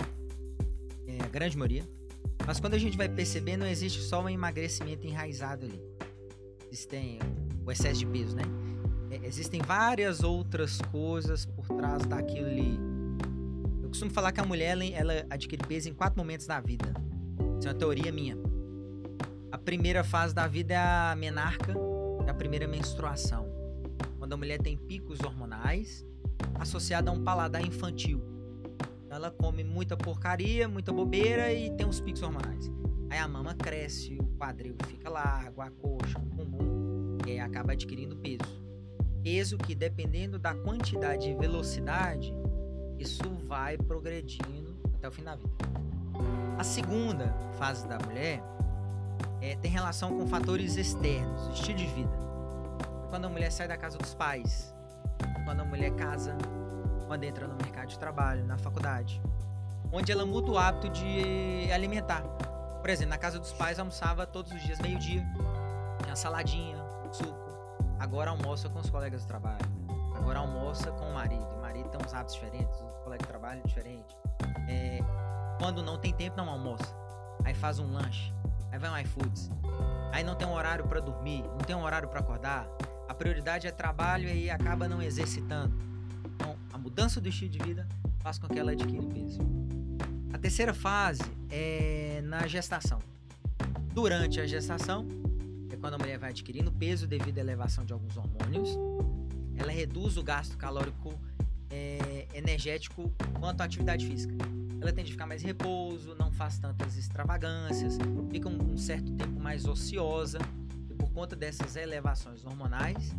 é, 1.05 1.21
a 1.21 1.27
grande 1.27 1.57
maioria. 1.57 1.83
Mas 2.47 2.61
quando 2.61 2.75
a 2.75 2.79
gente 2.79 2.95
vai 2.95 3.09
perceber, 3.09 3.57
não 3.57 3.67
existe 3.67 3.99
só 3.99 4.23
um 4.23 4.29
emagrecimento 4.29 5.05
enraizado 5.05 5.65
ali. 5.65 5.81
Existem 6.71 7.19
o 7.65 7.69
excesso 7.69 7.99
de 7.99 8.05
peso, 8.05 8.37
né? 8.37 8.43
É, 9.11 9.27
existem 9.27 9.61
várias 9.61 10.23
outras 10.23 10.79
coisas 10.89 11.45
por 11.45 11.67
trás 11.67 12.05
daquilo 12.05 12.47
ali. 12.47 12.79
Eu 13.83 13.89
costumo 13.89 14.09
falar 14.09 14.31
que 14.31 14.39
a 14.39 14.45
mulher 14.45 14.77
ela, 14.93 15.25
adquire 15.29 15.61
peso 15.67 15.89
em 15.89 15.93
quatro 15.93 16.17
momentos 16.17 16.47
da 16.47 16.61
vida. 16.61 16.93
Isso 17.59 17.67
é 17.67 17.71
uma 17.71 17.77
teoria 17.77 18.09
minha. 18.09 18.37
A 19.51 19.57
primeira 19.57 20.01
fase 20.01 20.33
da 20.33 20.47
vida 20.47 20.73
é 20.73 20.77
a 20.77 21.13
menarca, 21.17 21.75
é 22.25 22.29
a 22.29 22.33
primeira 22.33 22.67
menstruação 22.69 23.51
quando 24.17 24.33
a 24.33 24.37
mulher 24.37 24.61
tem 24.61 24.77
picos 24.77 25.19
hormonais 25.19 26.05
associada 26.57 27.11
a 27.11 27.13
um 27.13 27.21
paladar 27.21 27.61
infantil. 27.61 28.23
Ela 29.09 29.29
come 29.29 29.61
muita 29.61 29.97
porcaria, 29.97 30.69
muita 30.69 30.93
bobeira 30.93 31.51
e 31.51 31.69
tem 31.71 31.85
uns 31.85 31.99
picos 31.99 32.21
hormonais. 32.21 32.71
Aí 33.09 33.19
a 33.19 33.27
mama 33.27 33.53
cresce, 33.55 34.17
o 34.17 34.23
quadril 34.37 34.73
fica 34.87 35.09
largo, 35.09 35.59
a 35.59 35.69
coxa, 35.69 36.17
o 36.17 36.25
pulmão, 36.27 37.17
e 37.27 37.39
acaba 37.39 37.73
adquirindo 37.73 38.15
peso. 38.15 38.60
Peso 39.23 39.57
que, 39.57 39.75
dependendo 39.75 40.39
da 40.39 40.53
quantidade 40.53 41.29
e 41.29 41.33
velocidade, 41.33 42.33
isso 42.97 43.23
vai 43.47 43.77
progredindo 43.77 44.75
até 44.95 45.07
o 45.07 45.11
fim 45.11 45.23
da 45.23 45.35
vida. 45.35 45.51
A 46.57 46.63
segunda 46.63 47.33
fase 47.57 47.87
da 47.87 47.97
mulher 47.99 48.41
é, 49.41 49.55
tem 49.55 49.71
relação 49.71 50.17
com 50.17 50.27
fatores 50.27 50.75
externos, 50.75 51.47
estilo 51.53 51.77
de 51.77 51.87
vida 51.87 52.21
quando 53.11 53.25
a 53.25 53.29
mulher 53.29 53.51
sai 53.51 53.67
da 53.67 53.75
casa 53.75 53.97
dos 53.97 54.13
pais, 54.13 54.73
quando 55.43 55.59
a 55.59 55.65
mulher 55.65 55.91
casa, 55.95 56.33
quando 57.07 57.25
entra 57.25 57.45
no 57.45 57.55
mercado 57.55 57.89
de 57.89 57.99
trabalho, 57.99 58.45
na 58.45 58.57
faculdade, 58.57 59.21
onde 59.91 60.13
ela 60.13 60.25
muda 60.25 60.49
o 60.49 60.57
hábito 60.57 60.87
de 60.87 61.69
alimentar. 61.73 62.21
Por 62.79 62.89
exemplo, 62.89 63.09
na 63.09 63.17
casa 63.17 63.37
dos 63.37 63.51
pais 63.51 63.77
almoçava 63.77 64.25
todos 64.25 64.53
os 64.53 64.61
dias 64.63 64.79
meio-dia, 64.79 65.27
tinha 66.03 66.15
saladinha, 66.15 66.77
suco. 67.11 67.40
Agora 68.01 68.31
almoça 68.31 68.67
com 68.67 68.79
os 68.79 68.89
colegas 68.89 69.21
de 69.21 69.27
trabalho. 69.27 69.65
Agora 70.15 70.39
almoça 70.39 70.91
com 70.91 71.09
o 71.09 71.13
marido. 71.13 71.47
O 71.55 71.61
marido 71.61 71.87
tem 71.89 72.05
uns 72.05 72.13
hábitos 72.13 72.33
diferentes, 72.33 72.79
o 72.79 73.03
colega 73.03 73.23
de 73.23 73.27
trabalho 73.27 73.61
diferente. 73.65 74.17
É, 74.67 74.99
quando 75.59 75.83
não 75.83 75.97
tem 75.97 76.11
tempo, 76.11 76.35
não 76.35 76.49
almoça. 76.49 76.95
Aí 77.45 77.53
faz 77.53 77.79
um 77.79 77.93
lanche. 77.93 78.33
Aí 78.71 78.79
vai 78.79 78.89
um 78.89 78.97
iFoods. 79.05 79.51
Aí 80.11 80.23
não 80.23 80.35
tem 80.35 80.47
um 80.47 80.53
horário 80.53 80.85
para 80.87 80.99
dormir, 80.99 81.43
não 81.43 81.59
tem 81.59 81.75
um 81.75 81.83
horário 81.83 82.09
para 82.09 82.19
acordar 82.19 82.67
a 83.11 83.13
prioridade 83.13 83.67
é 83.67 83.71
trabalho 83.71 84.29
e 84.29 84.49
acaba 84.49 84.87
não 84.87 85.01
exercitando. 85.01 85.77
Então, 86.33 86.55
a 86.71 86.77
mudança 86.77 87.19
do 87.19 87.27
estilo 87.27 87.51
de 87.51 87.59
vida 87.59 87.85
faz 88.21 88.39
com 88.39 88.47
que 88.47 88.57
ela 88.57 88.71
adquira 88.71 89.03
peso. 89.03 89.41
A 90.33 90.37
terceira 90.37 90.73
fase 90.73 91.21
é 91.49 92.21
na 92.23 92.47
gestação. 92.47 92.99
Durante 93.93 94.39
a 94.39 94.47
gestação, 94.47 95.05
quando 95.81 95.95
a 95.95 95.97
mulher 95.97 96.17
vai 96.17 96.29
adquirindo 96.29 96.71
peso 96.71 97.07
devido 97.07 97.39
à 97.39 97.41
elevação 97.41 97.83
de 97.83 97.91
alguns 97.91 98.15
hormônios. 98.15 98.69
Ela 99.57 99.71
reduz 99.71 100.15
o 100.15 100.23
gasto 100.23 100.55
calórico 100.57 101.19
é, 101.69 102.27
energético 102.33 103.11
quanto 103.39 103.61
à 103.61 103.65
atividade 103.65 104.05
física. 104.05 104.33
Ela 104.79 104.93
tende 104.93 105.09
a 105.09 105.11
ficar 105.11 105.25
mais 105.25 105.41
repouso, 105.41 106.15
não 106.17 106.31
faz 106.31 106.57
tantas 106.57 106.95
extravagâncias, 106.95 107.97
fica 108.31 108.47
um, 108.47 108.73
um 108.73 108.77
certo 108.77 109.11
tempo 109.13 109.39
mais 109.39 109.65
ociosa 109.65 110.39
por 110.97 111.11
conta 111.11 111.35
dessas 111.35 111.75
elevações 111.75 112.45
hormonais, 112.45 113.13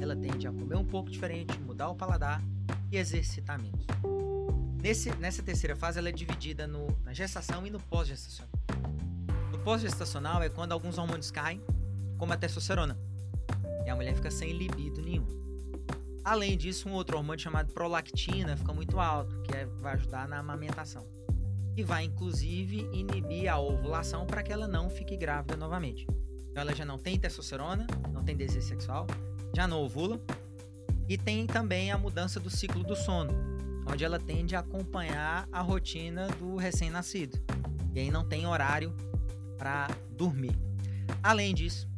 ela 0.00 0.16
tende 0.16 0.46
a 0.46 0.52
comer 0.52 0.76
um 0.76 0.84
pouco 0.84 1.10
diferente, 1.10 1.58
mudar 1.60 1.88
o 1.88 1.94
paladar 1.94 2.42
e 2.90 2.96
exercitar 2.96 3.60
menos. 3.60 3.86
Nesse, 4.82 5.10
nessa 5.16 5.42
terceira 5.42 5.76
fase, 5.76 5.98
ela 5.98 6.08
é 6.08 6.12
dividida 6.12 6.66
no, 6.66 6.86
na 7.04 7.12
gestação 7.12 7.66
e 7.66 7.70
no 7.70 7.78
pós-gestacional. 7.78 8.52
No 9.52 9.58
pós-gestacional 9.60 10.42
é 10.42 10.48
quando 10.48 10.72
alguns 10.72 10.98
hormônios 10.98 11.30
caem, 11.30 11.62
como 12.20 12.34
a 12.34 12.36
testosterona, 12.36 12.98
e 13.86 13.88
a 13.88 13.96
mulher 13.96 14.14
fica 14.14 14.30
sem 14.30 14.52
libido 14.52 15.00
nenhum. 15.00 15.26
Além 16.22 16.56
disso, 16.56 16.86
um 16.86 16.92
outro 16.92 17.16
hormônio 17.16 17.42
chamado 17.42 17.72
prolactina 17.72 18.58
fica 18.58 18.74
muito 18.74 19.00
alto, 19.00 19.40
que 19.40 19.56
é, 19.56 19.64
vai 19.80 19.94
ajudar 19.94 20.28
na 20.28 20.38
amamentação. 20.38 21.06
E 21.74 21.82
vai, 21.82 22.04
inclusive, 22.04 22.86
inibir 22.92 23.50
a 23.50 23.58
ovulação 23.58 24.26
para 24.26 24.42
que 24.42 24.52
ela 24.52 24.68
não 24.68 24.90
fique 24.90 25.16
grávida 25.16 25.56
novamente. 25.56 26.06
Então 26.50 26.60
ela 26.60 26.74
já 26.74 26.84
não 26.84 26.98
tem 26.98 27.18
testosterona, 27.18 27.86
não 28.12 28.22
tem 28.22 28.36
desejo 28.36 28.66
sexual, 28.66 29.06
já 29.56 29.66
não 29.66 29.82
ovula. 29.82 30.20
E 31.08 31.16
tem 31.16 31.46
também 31.46 31.90
a 31.90 31.96
mudança 31.96 32.38
do 32.38 32.50
ciclo 32.50 32.84
do 32.84 32.94
sono, 32.94 33.32
onde 33.90 34.04
ela 34.04 34.18
tende 34.18 34.54
a 34.54 34.60
acompanhar 34.60 35.48
a 35.50 35.62
rotina 35.62 36.28
do 36.38 36.56
recém-nascido. 36.56 37.40
E 37.94 37.98
aí 37.98 38.10
não 38.10 38.28
tem 38.28 38.46
horário 38.46 38.94
para 39.56 39.88
dormir. 40.10 40.54
Além 41.22 41.54
disso, 41.54 41.89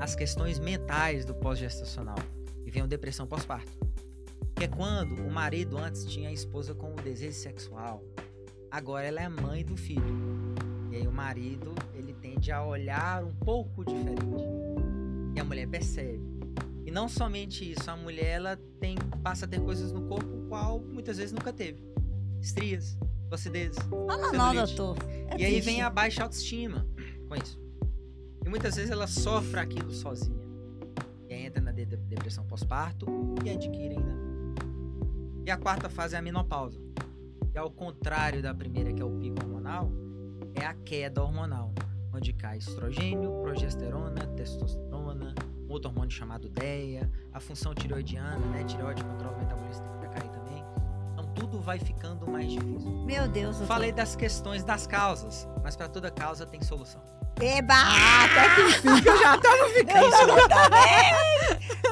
as 0.00 0.14
questões 0.14 0.58
mentais 0.58 1.24
do 1.24 1.34
pós-gestacional, 1.34 2.18
e 2.64 2.70
vem 2.70 2.82
a 2.82 2.86
depressão 2.86 3.26
pós-parto. 3.26 3.72
Que 4.54 4.64
é 4.64 4.68
quando 4.68 5.14
o 5.14 5.30
marido 5.30 5.78
antes 5.78 6.04
tinha 6.04 6.28
a 6.28 6.32
esposa 6.32 6.74
com 6.74 6.92
o 6.92 6.96
desejo 6.96 7.36
sexual, 7.36 8.02
agora 8.70 9.06
ela 9.06 9.20
é 9.20 9.28
mãe 9.28 9.64
do 9.64 9.76
filho. 9.76 10.54
E 10.90 10.96
aí 10.96 11.06
o 11.06 11.12
marido, 11.12 11.74
ele 11.94 12.12
tende 12.14 12.50
a 12.50 12.64
olhar 12.64 13.24
um 13.24 13.34
pouco 13.34 13.84
diferente. 13.84 14.22
E 15.34 15.40
a 15.40 15.44
mulher 15.44 15.68
percebe. 15.68 16.20
E 16.84 16.90
não 16.90 17.08
somente 17.08 17.70
isso, 17.70 17.90
a 17.90 17.96
mulher 17.96 18.36
ela 18.36 18.58
tem 18.80 18.96
passa 19.22 19.44
a 19.44 19.48
ter 19.48 19.60
coisas 19.60 19.92
no 19.92 20.02
corpo 20.08 20.46
qual 20.48 20.80
muitas 20.80 21.18
vezes 21.18 21.32
nunca 21.32 21.52
teve. 21.52 21.86
Estrias, 22.40 22.96
flacidez. 23.28 23.76
Fala 24.06 24.32
não, 24.32 24.54
doutor. 24.54 24.96
É 25.28 25.38
e 25.38 25.44
aí 25.44 25.60
vem 25.60 25.82
a 25.82 25.90
baixa 25.90 26.22
autoestima 26.22 26.86
com 27.28 27.36
isso. 27.36 27.67
E 28.48 28.50
muitas 28.50 28.76
vezes 28.76 28.90
ela 28.90 29.06
sofre 29.06 29.60
aquilo 29.60 29.92
sozinha. 29.92 30.40
E 31.28 31.34
entra 31.34 31.60
na 31.60 31.70
de 31.70 31.84
depressão 31.84 32.46
pós-parto 32.46 33.06
e 33.44 33.50
adquire 33.50 33.94
ainda. 33.94 34.16
E 35.44 35.50
a 35.50 35.56
quarta 35.58 35.90
fase 35.90 36.14
é 36.14 36.18
a 36.18 36.22
menopausa. 36.22 36.80
E 37.54 37.58
ao 37.58 37.70
contrário 37.70 38.40
da 38.40 38.54
primeira, 38.54 38.90
que 38.90 39.02
é 39.02 39.04
o 39.04 39.10
pico 39.18 39.36
hormonal, 39.42 39.92
é 40.54 40.64
a 40.64 40.72
queda 40.72 41.22
hormonal, 41.22 41.74
onde 42.10 42.32
cai 42.32 42.56
estrogênio, 42.56 43.38
progesterona, 43.42 44.26
testosterona, 44.28 45.34
outro 45.68 45.90
hormônio 45.90 46.10
chamado 46.10 46.48
DEA, 46.48 47.06
a 47.34 47.40
função 47.40 47.74
tireoidiana, 47.74 48.46
né? 48.46 48.64
Tireoide 48.64 49.04
controla 49.04 49.36
o 49.36 49.40
metabolismo 49.40 49.84
que 50.00 50.08
cair 50.08 50.30
também. 50.30 50.64
Então 51.12 51.34
tudo 51.34 51.60
vai 51.60 51.78
ficando 51.78 52.26
mais 52.26 52.50
difícil. 52.50 53.04
Meu 53.04 53.28
Deus. 53.28 53.60
Falei 53.66 53.92
das 53.92 54.16
questões 54.16 54.64
das 54.64 54.86
causas, 54.86 55.46
mas 55.62 55.76
para 55.76 55.86
toda 55.86 56.10
causa 56.10 56.46
tem 56.46 56.62
solução. 56.62 57.17
Eba! 57.40 57.74
Até 58.24 58.54
que 58.54 58.60
enfim, 58.62 59.02
que 59.02 59.08
eu 59.08 59.18
já 59.18 59.38
tava 59.38 59.68
ficando. 59.70 60.38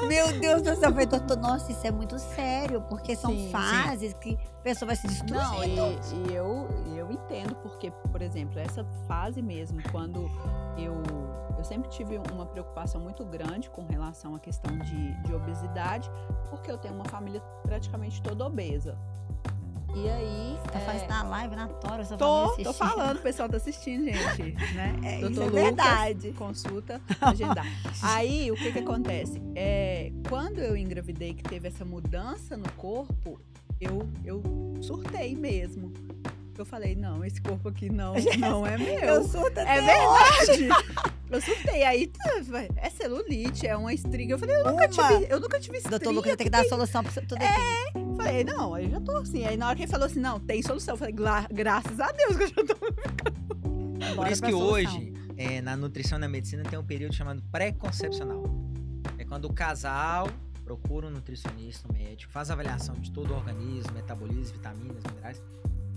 Meu 0.06 0.38
Deus 0.40 0.62
do 0.62 0.76
céu, 0.76 0.90
falei, 0.90 1.06
doutor, 1.06 1.36
nossa, 1.36 1.72
isso 1.72 1.86
é 1.86 1.90
muito 1.90 2.18
sério, 2.18 2.82
porque 2.82 3.16
são 3.16 3.30
sim, 3.30 3.50
fases 3.50 4.12
sim. 4.12 4.18
que 4.20 4.38
a 4.60 4.62
pessoa 4.62 4.88
vai 4.88 4.96
se 4.96 5.06
destruindo. 5.06 5.42
Não, 5.42 5.64
e, 5.64 6.30
e, 6.30 6.34
eu, 6.34 6.68
eu 6.96 7.10
entendo, 7.10 7.54
porque 7.56 7.76
Porque, 7.76 7.90
por 8.10 8.22
exemplo, 8.22 8.58
essa 8.58 8.84
fase 9.06 9.42
mesmo, 9.42 9.82
quando 9.90 10.30
eu, 10.78 11.02
eu 11.56 11.64
sempre 11.64 11.90
tive 11.90 12.18
uma 12.32 12.46
preocupação 12.46 13.00
muito 13.00 13.24
grande 13.24 13.68
com 13.68 13.84
relação 13.86 14.34
à 14.34 14.40
questão 14.40 14.76
de, 14.78 15.22
de 15.22 15.34
obesidade, 15.34 16.10
porque 16.48 16.70
eu 16.70 16.78
tenho 16.78 16.94
uma 16.94 17.04
família 17.04 17.40
praticamente 17.62 18.22
toda 18.22 18.46
obesa. 18.46 18.96
E 19.96 20.08
aí. 20.10 20.58
Você 20.66 20.76
é, 20.76 20.80
fazendo 20.80 21.08
na 21.08 21.22
live, 21.22 21.56
na 21.56 21.68
tora, 21.68 22.04
Tô, 22.04 22.54
tô 22.56 22.72
falando, 22.74 23.16
o 23.16 23.22
pessoal 23.22 23.48
tá 23.48 23.56
assistindo, 23.56 24.04
gente. 24.04 24.52
Né? 24.74 24.94
É, 25.02 25.20
Doutor 25.20 25.30
isso 25.30 25.40
é 25.40 25.44
Lucas, 25.46 25.62
verdade. 25.62 26.32
Consulta, 26.32 27.00
agendar. 27.18 27.66
Aí, 28.02 28.50
o 28.50 28.56
que 28.56 28.72
que 28.72 28.78
acontece? 28.80 29.40
É, 29.54 30.12
quando 30.28 30.58
eu 30.58 30.76
engravidei, 30.76 31.32
que 31.32 31.42
teve 31.42 31.68
essa 31.68 31.84
mudança 31.84 32.58
no 32.58 32.70
corpo, 32.72 33.40
eu, 33.80 34.06
eu 34.22 34.42
surtei 34.82 35.34
mesmo. 35.34 35.92
Eu 36.58 36.64
falei, 36.66 36.94
não, 36.94 37.24
esse 37.24 37.40
corpo 37.40 37.68
aqui 37.68 37.90
não, 37.90 38.14
não 38.38 38.66
é 38.66 38.76
meu. 38.78 38.86
Eu 39.00 39.24
surto 39.28 39.58
É 39.60 39.62
até 39.62 39.82
verdade. 39.82 40.86
Eu 41.28 41.40
surtei. 41.40 41.82
Aí, 41.82 42.06
tá, 42.06 42.30
é 42.76 42.88
celulite, 42.88 43.66
é 43.66 43.76
uma 43.76 43.92
estria. 43.92 44.30
Eu 44.30 44.38
falei, 44.38 44.54
eu 44.54 44.64
nunca 44.64 44.84
Uma. 44.84 44.88
tive, 44.88 45.26
eu 45.28 45.40
nunca 45.40 45.58
tive 45.58 45.76
estria. 45.78 45.98
Doutor 45.98 46.12
Lucas 46.14 46.36
tem 46.36 46.44
que 46.44 46.50
dar 46.50 46.60
a 46.60 46.68
solução 46.68 47.02
pra 47.02 47.10
tudo 47.20 47.34
aqui. 47.34 47.98
Eu 47.98 48.14
Falei, 48.16 48.44
não, 48.44 48.72
aí 48.74 48.84
eu 48.84 48.90
já 48.92 49.00
tô 49.00 49.16
assim. 49.16 49.44
Aí 49.44 49.56
na 49.56 49.66
hora 49.66 49.74
que 49.74 49.82
ele 49.82 49.90
falou 49.90 50.06
assim, 50.06 50.20
não, 50.20 50.38
tem 50.38 50.62
solução. 50.62 50.94
Eu 50.94 50.98
falei, 50.98 51.12
"Gra- 51.12 51.48
graças 51.52 51.98
a 51.98 52.12
Deus 52.12 52.36
que 52.36 52.42
eu 52.44 52.48
já 52.48 52.64
tô. 52.64 52.76
Por 54.14 54.28
isso 54.30 54.40
que 54.40 54.52
solução. 54.52 54.68
hoje, 54.68 55.14
é, 55.36 55.60
na 55.60 55.76
nutrição 55.76 56.16
e 56.16 56.20
na 56.20 56.28
medicina, 56.28 56.62
tem 56.62 56.78
um 56.78 56.84
período 56.84 57.12
chamado 57.12 57.42
pré-concepcional. 57.50 58.44
É 59.18 59.24
quando 59.24 59.46
o 59.46 59.52
casal 59.52 60.28
procura 60.64 61.08
um 61.08 61.10
nutricionista, 61.10 61.88
um 61.90 61.92
médico, 61.92 62.32
faz 62.32 62.50
a 62.50 62.52
avaliação 62.52 62.94
de 62.96 63.10
todo 63.10 63.32
o 63.32 63.36
organismo, 63.36 63.92
metabolismo, 63.94 64.54
vitaminas, 64.54 65.02
minerais, 65.10 65.42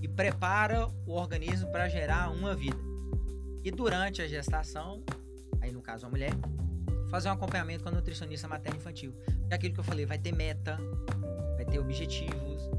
e 0.01 0.07
prepara 0.07 0.88
o 1.05 1.13
organismo 1.13 1.71
para 1.71 1.88
gerar 1.89 2.31
uma 2.31 2.55
vida. 2.55 2.77
E 3.63 3.71
durante 3.71 4.21
a 4.21 4.27
gestação, 4.27 5.03
aí 5.62 5.71
no 5.71 5.81
caso 5.81 6.05
a 6.05 6.09
mulher, 6.09 6.31
fazer 7.09 7.29
um 7.29 7.33
acompanhamento 7.33 7.83
com 7.83 7.89
a 7.89 7.91
nutricionista 7.91 8.47
materno-infantil. 8.47 9.13
É 9.49 9.55
aquilo 9.55 9.73
que 9.73 9.79
eu 9.79 9.83
falei, 9.83 10.05
vai 10.05 10.17
ter 10.17 10.33
meta, 10.33 10.77
vai 11.55 11.65
ter 11.65 11.79
objetivos, 11.79 12.69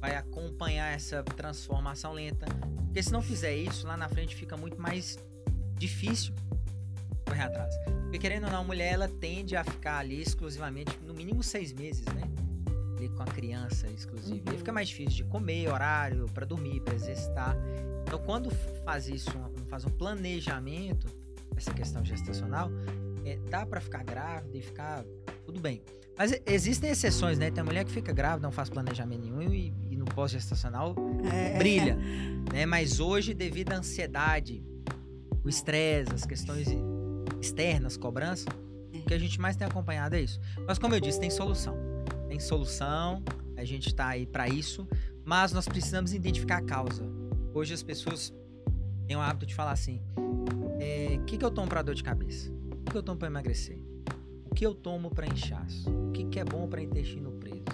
vai 0.00 0.16
acompanhar 0.16 0.92
essa 0.92 1.22
transformação 1.22 2.12
lenta. 2.12 2.46
Porque 2.86 3.02
se 3.02 3.12
não 3.12 3.22
fizer 3.22 3.54
isso, 3.54 3.86
lá 3.86 3.96
na 3.96 4.08
frente 4.08 4.34
fica 4.34 4.56
muito 4.56 4.80
mais 4.80 5.18
difícil 5.76 6.34
correr 7.26 7.42
atrás. 7.42 7.74
Porque 7.84 8.18
querendo 8.18 8.44
ou 8.44 8.50
não, 8.50 8.60
a 8.60 8.64
mulher 8.64 8.94
ela 8.94 9.08
tende 9.08 9.54
a 9.54 9.62
ficar 9.62 9.98
ali 9.98 10.20
exclusivamente, 10.20 10.98
no 11.06 11.12
mínimo 11.12 11.42
seis 11.42 11.72
meses, 11.72 12.04
né? 12.06 12.22
Ali 12.98 13.08
com 13.10 13.22
a 13.22 13.26
criança 13.26 13.86
exclusiva. 13.88 14.36
E 14.36 14.40
aí 14.48 14.52
Uhum. 14.52 14.58
fica 14.58 14.72
mais 14.72 14.88
difícil 14.88 15.24
de 15.24 15.24
comer, 15.24 15.68
horário, 15.68 16.26
para 16.34 16.44
dormir, 16.44 16.80
para 16.80 16.94
exercitar. 16.94 17.56
Então, 18.02 18.18
quando 18.18 18.50
faz 18.84 19.06
isso, 19.08 19.30
faz 19.68 19.84
um 19.84 19.90
planejamento, 19.90 21.06
essa 21.56 21.72
questão 21.72 22.04
gestacional, 22.04 22.70
é, 23.24 23.38
dá 23.50 23.64
para 23.64 23.80
ficar 23.80 24.02
grávida 24.04 24.56
e 24.56 24.62
ficar 24.62 25.04
tudo 25.46 25.60
bem. 25.60 25.80
Mas 26.16 26.32
existem 26.46 26.90
exceções, 26.90 27.38
né? 27.38 27.50
Tem 27.50 27.62
mulher 27.62 27.84
que 27.84 27.92
fica 27.92 28.12
grávida, 28.12 28.42
não 28.42 28.50
faz 28.50 28.68
planejamento 28.68 29.20
nenhum 29.22 29.52
e, 29.52 29.72
e 29.90 29.96
no 29.96 30.04
pós-gestacional 30.04 30.96
É. 31.32 31.56
brilha, 31.56 31.96
né? 32.52 32.66
Mas 32.66 32.98
hoje, 32.98 33.32
devido 33.34 33.72
à 33.72 33.76
ansiedade, 33.76 34.64
o 35.44 35.48
estresse, 35.48 36.12
as 36.12 36.26
questões 36.26 36.66
externas, 37.40 37.96
cobrança, 37.96 38.46
o 38.92 39.02
que 39.04 39.14
a 39.14 39.18
gente 39.18 39.40
mais 39.40 39.54
tem 39.54 39.66
acompanhado 39.68 40.16
é 40.16 40.20
isso. 40.22 40.40
Mas 40.66 40.78
como 40.78 40.94
eu 40.94 41.00
disse, 41.00 41.20
tem 41.20 41.30
solução. 41.30 41.76
Tem 42.28 42.38
solução, 42.38 43.22
a 43.56 43.64
gente 43.64 43.94
tá 43.94 44.08
aí 44.08 44.26
para 44.26 44.48
isso, 44.48 44.86
mas 45.24 45.52
nós 45.52 45.66
precisamos 45.66 46.12
identificar 46.12 46.58
a 46.58 46.62
causa. 46.62 47.02
Hoje 47.54 47.74
as 47.74 47.82
pessoas 47.82 48.32
têm 49.06 49.16
o 49.16 49.20
hábito 49.20 49.46
de 49.46 49.54
falar 49.54 49.72
assim: 49.72 50.00
o 51.20 51.24
que, 51.24 51.38
que 51.38 51.44
eu 51.44 51.50
tomo 51.50 51.68
para 51.68 51.82
dor 51.82 51.94
de 51.94 52.02
cabeça? 52.02 52.50
O 52.50 52.84
que, 52.84 52.92
que 52.92 52.96
eu 52.96 53.02
tomo 53.02 53.18
para 53.18 53.28
emagrecer? 53.28 53.78
O 54.50 54.54
que 54.54 54.64
eu 54.64 54.74
tomo 54.74 55.10
para 55.10 55.26
inchaço? 55.26 55.90
O 55.90 56.12
que, 56.12 56.24
que 56.24 56.38
é 56.38 56.44
bom 56.44 56.68
para 56.68 56.80
intestino 56.82 57.32
preso? 57.32 57.64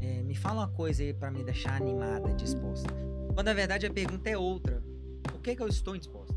É, 0.00 0.22
me 0.22 0.34
fala 0.34 0.62
uma 0.62 0.68
coisa 0.68 1.02
aí 1.02 1.14
para 1.14 1.30
me 1.30 1.42
deixar 1.42 1.80
animada, 1.80 2.32
disposta. 2.34 2.92
Quando 3.34 3.46
na 3.46 3.54
verdade 3.54 3.86
a 3.86 3.92
pergunta 3.92 4.28
é 4.28 4.36
outra: 4.36 4.82
por 5.22 5.40
que, 5.40 5.54
que 5.54 5.62
eu 5.62 5.68
estou 5.68 5.94
indisposta? 5.94 6.34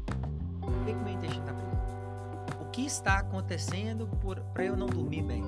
Por 0.61 0.85
que, 0.85 0.93
que 0.93 1.03
meu 1.03 1.13
intestino 1.13 1.41
está 1.41 1.53
preso? 1.53 2.61
O 2.61 2.65
que 2.71 2.85
está 2.85 3.19
acontecendo 3.19 4.07
para 4.53 4.65
eu 4.65 4.77
não 4.77 4.87
dormir 4.87 5.23
bem? 5.23 5.43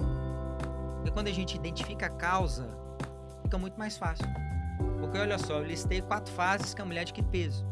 Porque 1.01 1.09
quando 1.09 1.29
a 1.29 1.33
gente 1.33 1.55
identifica 1.55 2.05
a 2.05 2.09
causa, 2.09 2.69
fica 3.41 3.57
muito 3.57 3.77
mais 3.77 3.97
fácil. 3.97 4.27
Porque 4.99 5.17
olha 5.17 5.39
só, 5.39 5.53
eu 5.53 5.65
listei 5.65 5.99
quatro 5.99 6.31
fases 6.31 6.75
que 6.75 6.81
a 6.81 6.85
mulher 6.85 7.01
adquire 7.01 7.25
peso. 7.27 7.65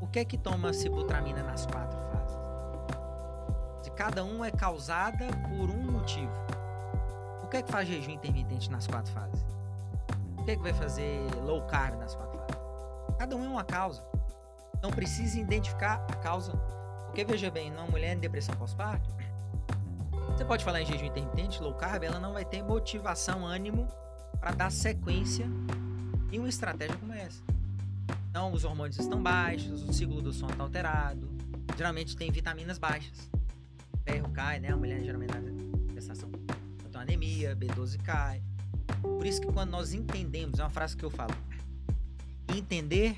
Por 0.00 0.10
que 0.10 0.24
que 0.24 0.36
toma 0.36 0.72
cibutramina 0.72 1.44
nas 1.44 1.64
quatro 1.64 1.96
fases? 2.10 2.36
Se 3.84 3.90
cada 3.92 4.24
um 4.24 4.44
é 4.44 4.50
causada 4.50 5.28
por 5.48 5.70
um 5.70 5.92
motivo. 5.92 6.32
Por 7.40 7.48
que 7.50 7.62
que 7.62 7.70
faz 7.70 7.86
jejum 7.86 8.10
intermitente 8.10 8.68
nas 8.68 8.84
quatro 8.88 9.12
fases? 9.12 9.46
Por 10.34 10.44
que 10.44 10.56
que 10.56 10.62
vai 10.62 10.74
fazer 10.74 11.20
low 11.44 11.62
carb 11.68 12.00
nas 12.00 12.16
quatro 12.16 12.36
fases? 12.36 13.16
Cada 13.16 13.36
um 13.36 13.44
é 13.44 13.48
uma 13.48 13.64
causa. 13.64 14.04
Então 14.76 14.90
precisa 14.90 15.38
identificar 15.38 16.04
a 16.10 16.16
causa. 16.16 16.52
Porque 17.06 17.24
veja 17.24 17.48
bem, 17.48 17.70
numa 17.70 17.86
mulher 17.86 18.16
em 18.16 18.18
depressão 18.18 18.56
pós-parto, 18.56 19.08
você 20.40 20.44
pode 20.46 20.64
falar 20.64 20.80
em 20.80 20.86
jejum 20.86 21.04
intermitente, 21.04 21.62
low 21.62 21.74
carb, 21.74 22.02
ela 22.02 22.18
não 22.18 22.32
vai 22.32 22.46
ter 22.46 22.62
motivação, 22.62 23.46
ânimo 23.46 23.86
para 24.40 24.52
dar 24.52 24.72
sequência 24.72 25.46
em 26.32 26.38
uma 26.38 26.48
estratégia 26.48 26.96
como 26.96 27.12
essa. 27.12 27.42
Então, 28.30 28.50
os 28.50 28.64
hormônios 28.64 28.98
estão 28.98 29.22
baixos, 29.22 29.82
o 29.82 29.92
ciclo 29.92 30.22
do 30.22 30.32
sono 30.32 30.52
está 30.52 30.64
alterado, 30.64 31.28
geralmente 31.76 32.16
tem 32.16 32.30
vitaminas 32.30 32.78
baixas. 32.78 33.30
Ferro 34.02 34.30
cai, 34.30 34.58
né? 34.60 34.68
A 34.68 34.76
mulher 34.78 35.04
geralmente 35.04 35.34
na 35.34 35.92
gestação 35.92 36.30
então 36.88 37.02
anemia, 37.02 37.54
B12 37.54 38.00
cai. 38.00 38.42
Por 39.02 39.26
isso 39.26 39.42
que 39.42 39.52
quando 39.52 39.68
nós 39.68 39.92
entendemos, 39.92 40.58
é 40.58 40.62
uma 40.62 40.70
frase 40.70 40.96
que 40.96 41.04
eu 41.04 41.10
falo, 41.10 41.34
entender 42.48 43.14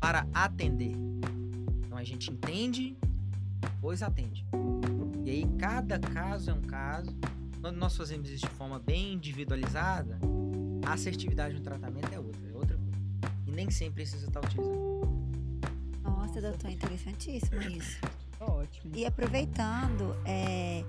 para 0.00 0.26
atender. 0.34 0.96
Então 1.86 1.96
a 1.96 2.02
gente 2.02 2.32
entende, 2.32 2.98
depois 3.60 4.02
atende. 4.02 4.44
E 5.34 5.38
aí 5.38 5.46
cada 5.58 5.98
caso 5.98 6.50
é 6.50 6.54
um 6.54 6.62
caso. 6.62 7.10
Quando 7.60 7.76
nós 7.76 7.96
fazemos 7.96 8.30
isso 8.30 8.46
de 8.46 8.52
forma 8.52 8.78
bem 8.78 9.14
individualizada, 9.14 10.16
a 10.86 10.92
assertividade 10.92 11.54
no 11.54 11.60
tratamento 11.60 12.12
é 12.12 12.20
outra, 12.20 12.48
é 12.48 12.52
outra 12.56 12.76
coisa. 12.76 13.34
E 13.48 13.50
nem 13.50 13.68
sempre 13.68 13.94
precisa 14.04 14.28
estar 14.28 14.44
utilizando. 14.44 15.02
Nossa, 16.04 16.40
doutor, 16.40 16.70
interessantíssimo 16.70 17.60
isso. 17.62 17.98
Ótimo. 18.38 18.92
E 18.94 19.04
aproveitando 19.04 20.14
é, 20.24 20.84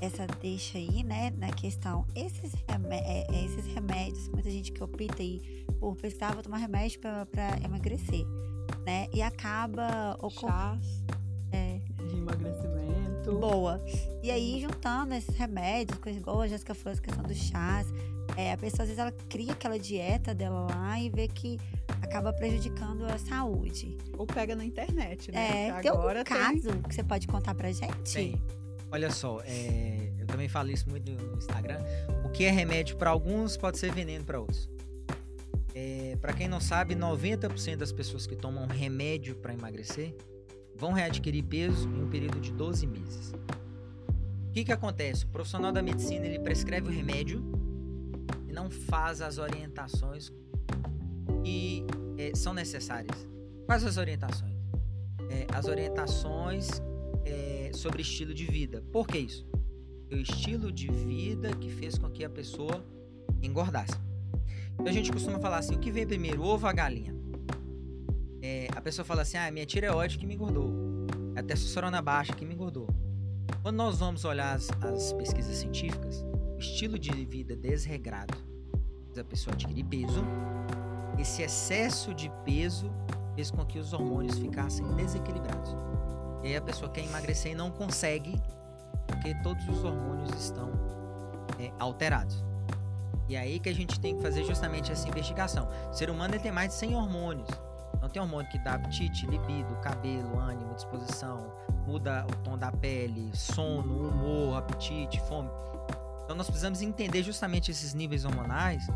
essa 0.00 0.26
deixa 0.40 0.78
aí, 0.78 1.02
né, 1.02 1.30
na 1.36 1.50
questão, 1.50 2.06
esses, 2.14 2.54
remé- 2.66 3.02
é, 3.04 3.44
esses 3.44 3.66
remédios, 3.66 4.28
muita 4.28 4.50
gente 4.50 4.72
que 4.72 4.82
opta 4.82 5.20
aí 5.22 5.66
por 5.78 5.94
pesquisar, 5.96 6.32
vou 6.32 6.42
tomar 6.42 6.56
remédio 6.56 7.00
pra, 7.00 7.26
pra 7.26 7.58
emagrecer, 7.62 8.24
né, 8.86 9.08
e 9.12 9.20
acaba 9.20 10.14
ocorrendo. 10.22 10.84
Chás 10.84 11.04
É, 11.52 11.80
de 12.08 12.16
emagrecimento. 12.16 12.89
Boa. 13.38 13.82
E 14.22 14.30
aí, 14.30 14.60
juntando 14.60 15.14
esses 15.14 15.34
remédios, 15.34 15.98
coisas 15.98 16.20
igual 16.20 16.40
a 16.40 16.46
Jéssica 16.48 16.74
falou, 16.74 16.92
essa 16.92 17.02
questão 17.02 17.22
dos 17.24 17.36
chás, 17.36 17.86
é, 18.36 18.52
a 18.52 18.56
pessoa 18.56 18.82
às 18.82 18.88
vezes 18.88 18.98
ela 18.98 19.12
cria 19.28 19.52
aquela 19.52 19.78
dieta 19.78 20.34
dela 20.34 20.66
lá 20.70 21.00
e 21.00 21.08
vê 21.10 21.26
que 21.28 21.58
acaba 22.02 22.32
prejudicando 22.32 23.04
a 23.04 23.18
saúde. 23.18 23.96
Ou 24.16 24.26
pega 24.26 24.54
na 24.54 24.64
internet, 24.64 25.30
né? 25.32 25.68
É, 25.68 25.72
Que 25.74 25.82
tem 25.82 25.90
algum 25.90 26.02
agora 26.02 26.24
tem- 26.24 26.36
caso 26.36 26.70
que 26.88 26.94
você 26.94 27.02
pode 27.02 27.26
contar 27.26 27.54
pra 27.54 27.70
gente? 27.72 28.12
Tem. 28.12 28.40
Olha 28.92 29.10
só, 29.10 29.40
é, 29.44 30.12
eu 30.18 30.26
também 30.26 30.48
falo 30.48 30.70
isso 30.70 30.88
muito 30.88 31.10
no 31.12 31.36
Instagram. 31.36 31.78
O 32.24 32.28
que 32.30 32.44
é 32.44 32.50
remédio 32.50 32.96
para 32.96 33.10
alguns 33.10 33.56
pode 33.56 33.78
ser 33.78 33.92
veneno 33.92 34.24
para 34.24 34.40
outros. 34.40 34.68
É, 35.74 36.16
para 36.20 36.32
quem 36.32 36.48
não 36.48 36.60
sabe, 36.60 36.96
90% 36.96 37.76
das 37.76 37.92
pessoas 37.92 38.26
que 38.26 38.34
tomam 38.34 38.66
remédio 38.66 39.36
para 39.36 39.52
emagrecer 39.52 40.14
vão 40.80 40.92
readquirir 40.92 41.44
peso 41.44 41.86
em 41.90 42.02
um 42.02 42.08
período 42.08 42.40
de 42.40 42.50
12 42.50 42.86
meses. 42.86 43.34
O 44.48 44.52
que, 44.52 44.64
que 44.64 44.72
acontece? 44.72 45.26
O 45.26 45.28
profissional 45.28 45.70
da 45.70 45.82
medicina 45.82 46.24
ele 46.24 46.38
prescreve 46.38 46.88
o 46.88 46.90
remédio 46.90 47.44
e 48.48 48.52
não 48.52 48.70
faz 48.70 49.20
as 49.20 49.36
orientações 49.36 50.32
que 51.44 51.84
é, 52.16 52.32
são 52.34 52.54
necessárias. 52.54 53.28
Quais 53.66 53.84
as 53.84 53.98
orientações? 53.98 54.56
É, 55.28 55.46
as 55.54 55.66
orientações 55.66 56.68
é, 57.26 57.70
sobre 57.74 58.00
estilo 58.00 58.32
de 58.32 58.46
vida. 58.46 58.82
Por 58.90 59.06
que 59.06 59.18
isso? 59.18 59.46
O 60.10 60.16
estilo 60.16 60.72
de 60.72 60.90
vida 60.90 61.54
que 61.56 61.68
fez 61.68 61.98
com 61.98 62.10
que 62.10 62.24
a 62.24 62.30
pessoa 62.30 62.82
engordasse. 63.42 63.94
Então 64.74 64.86
a 64.86 64.92
gente 64.92 65.12
costuma 65.12 65.38
falar 65.38 65.58
assim: 65.58 65.74
o 65.74 65.78
que 65.78 65.92
vem 65.92 66.06
primeiro, 66.06 66.42
ovo 66.42 66.64
ou 66.64 66.70
a 66.70 66.72
galinha? 66.72 67.19
É, 68.42 68.68
a 68.74 68.80
pessoa 68.80 69.04
fala 69.04 69.22
assim: 69.22 69.36
ah, 69.36 69.50
minha 69.50 69.66
tireoide 69.66 70.18
que 70.18 70.26
me 70.26 70.34
engordou, 70.34 70.72
a 71.36 71.42
testosterona 71.42 72.00
baixa 72.00 72.32
que 72.32 72.44
me 72.44 72.54
engordou. 72.54 72.88
Quando 73.62 73.76
nós 73.76 73.98
vamos 73.98 74.24
olhar 74.24 74.56
as, 74.56 74.70
as 74.82 75.12
pesquisas 75.12 75.56
científicas, 75.56 76.24
o 76.56 76.58
estilo 76.58 76.98
de 76.98 77.10
vida 77.24 77.56
desregrado 77.56 78.50
a 79.18 79.24
pessoa 79.24 79.54
adquirir 79.54 79.84
peso. 79.84 80.24
Esse 81.18 81.42
excesso 81.42 82.14
de 82.14 82.30
peso 82.44 82.90
fez 83.34 83.50
com 83.50 83.64
que 83.64 83.78
os 83.78 83.92
hormônios 83.92 84.38
ficassem 84.38 84.86
desequilibrados. 84.94 85.74
E 86.42 86.48
aí 86.48 86.56
a 86.56 86.62
pessoa 86.62 86.90
quer 86.90 87.04
emagrecer 87.04 87.52
e 87.52 87.54
não 87.54 87.70
consegue, 87.70 88.40
porque 89.06 89.34
todos 89.42 89.66
os 89.68 89.84
hormônios 89.84 90.30
estão 90.40 90.70
é, 91.58 91.70
alterados. 91.78 92.44
E 93.28 93.36
aí 93.36 93.60
que 93.60 93.68
a 93.68 93.74
gente 93.74 94.00
tem 94.00 94.16
que 94.16 94.22
fazer 94.22 94.44
justamente 94.44 94.90
essa 94.90 95.08
investigação. 95.08 95.68
O 95.90 95.94
ser 95.94 96.10
humano 96.10 96.38
tem 96.38 96.50
mais 96.50 96.70
de 96.70 96.74
100 96.76 96.96
hormônios. 96.96 97.48
Tem 98.12 98.20
hormônio 98.20 98.50
que 98.50 98.58
dá 98.58 98.74
apetite, 98.74 99.26
libido, 99.26 99.74
cabelo, 99.82 100.38
ânimo, 100.38 100.74
disposição, 100.74 101.52
muda 101.86 102.26
o 102.26 102.36
tom 102.42 102.58
da 102.58 102.72
pele, 102.72 103.30
sono, 103.34 104.08
humor, 104.08 104.58
apetite, 104.58 105.20
fome. 105.28 105.48
Então 106.24 106.36
nós 106.36 106.46
precisamos 106.46 106.82
entender 106.82 107.22
justamente 107.22 107.70
esses 107.70 107.94
níveis 107.94 108.24
hormonais 108.24 108.86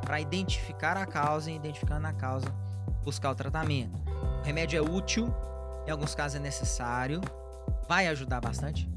para 0.00 0.20
identificar 0.20 0.96
a 0.96 1.06
causa 1.06 1.50
e 1.50 1.56
identificando 1.56 2.06
a 2.06 2.12
causa, 2.12 2.46
buscar 3.02 3.30
o 3.30 3.34
tratamento. 3.34 3.98
O 4.40 4.44
remédio 4.44 4.78
é 4.78 4.82
útil, 4.82 5.34
em 5.86 5.90
alguns 5.90 6.14
casos 6.14 6.36
é 6.36 6.40
necessário, 6.40 7.20
vai 7.88 8.06
ajudar 8.08 8.40
bastante, 8.40 8.88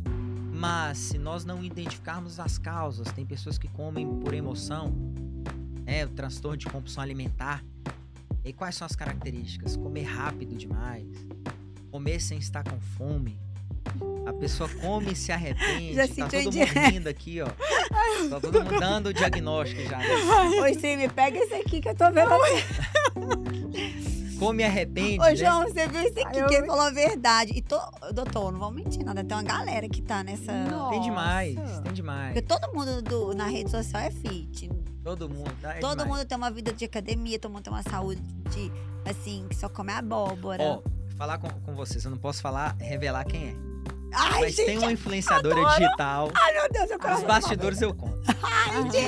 mas 0.54 0.98
se 0.98 1.18
nós 1.18 1.46
não 1.46 1.64
identificarmos 1.64 2.40
as 2.40 2.58
causas, 2.58 3.12
tem 3.12 3.26
pessoas 3.26 3.58
que 3.58 3.68
comem 3.68 4.20
por 4.20 4.34
emoção, 4.34 4.94
é 5.86 6.06
o 6.06 6.10
transtorno 6.10 6.58
de 6.58 6.66
compulsão 6.66 7.04
alimentar. 7.04 7.64
E 8.48 8.54
quais 8.54 8.76
são 8.76 8.86
as 8.86 8.96
características? 8.96 9.76
Comer 9.76 10.04
rápido 10.04 10.56
demais, 10.56 11.06
comer 11.92 12.22
sem 12.22 12.38
estar 12.38 12.64
com 12.64 12.80
fome. 12.98 13.38
A 14.26 14.32
pessoa 14.32 14.70
come 14.70 15.12
e 15.12 15.16
se 15.16 15.34
arrepende. 15.34 15.96
Já 15.96 16.08
tá 16.08 16.28
todo 16.28 16.44
mundo 16.46 16.66
rindo 16.92 17.10
aqui, 17.10 17.42
ó. 17.42 17.48
Tá 18.30 18.40
todo 18.40 18.64
mundo 18.64 18.80
dando 18.80 19.08
o 19.08 19.14
diagnóstico 19.14 19.82
já. 19.84 19.98
Né? 19.98 20.08
Oi, 20.62 20.74
sim, 20.76 20.96
me 20.96 21.10
pega 21.10 21.38
esse 21.38 21.56
aqui 21.56 21.82
que 21.82 21.90
eu 21.90 21.96
tô 21.96 22.10
vendo. 22.10 22.30
come 24.40 24.64
e 24.64 24.66
arrepende. 24.66 25.20
Ô, 25.20 25.24
né? 25.24 25.36
João, 25.36 25.64
você 25.64 25.86
viu 25.88 26.02
isso 26.02 26.20
aqui? 26.20 26.40
Ai, 26.40 26.48
que 26.48 26.56
ele 26.56 26.68
falou 26.68 26.84
a 26.84 26.92
verdade. 26.92 27.52
E 27.54 27.62
tô, 27.62 27.80
doutor, 28.14 28.52
não 28.54 28.60
vamos 28.60 28.76
mentir 28.82 29.04
nada. 29.04 29.26
Tem 29.26 29.36
uma 29.36 29.44
galera 29.44 29.90
que 29.90 30.02
tá 30.02 30.24
nessa. 30.24 30.54
Nossa. 30.54 30.92
Tem 30.92 31.02
demais, 31.02 31.58
tem 31.84 31.94
demais. 31.94 32.34
Porque 32.34 32.48
todo 32.48 32.74
mundo 32.74 33.02
do, 33.02 33.34
na 33.34 33.48
rede 33.48 33.72
social 33.72 34.02
é 34.04 34.12
fit. 34.12 34.70
Todo 35.08 35.30
mundo, 35.30 35.50
tá? 35.62 35.78
É 35.78 35.80
todo 35.80 35.92
demais. 35.92 36.10
mundo 36.10 36.28
tem 36.28 36.38
uma 36.38 36.52
vida 36.52 36.74
de 36.74 36.84
academia, 36.84 37.40
todo 37.40 37.50
mundo 37.50 37.64
tem 37.64 37.72
uma 37.72 37.82
saúde, 37.82 38.22
de, 38.50 38.70
assim, 39.10 39.48
que 39.48 39.56
só 39.56 39.70
come 39.70 39.94
abóbora. 39.94 40.62
Ó, 40.62 40.82
falar 41.16 41.38
com, 41.38 41.48
com 41.48 41.74
vocês, 41.74 42.04
eu 42.04 42.12
não 42.12 42.18
posso 42.18 42.42
falar, 42.42 42.76
revelar 42.78 43.24
quem 43.24 43.48
é. 43.48 43.56
Ai, 44.14 44.42
Mas 44.42 44.56
gente, 44.56 44.66
tem 44.66 44.78
uma 44.78 44.92
influenciadora 44.92 45.62
adoro. 45.62 45.80
digital. 45.80 46.32
Ai, 46.36 46.54
meu 46.56 46.70
Deus, 46.70 46.92
eu 46.92 47.00
quero 47.00 47.16
Os 47.16 47.24
bastidores 47.24 47.82
eu 47.82 47.94
conto. 47.94 48.20
Ai, 48.44 48.84
mentira! 48.84 49.08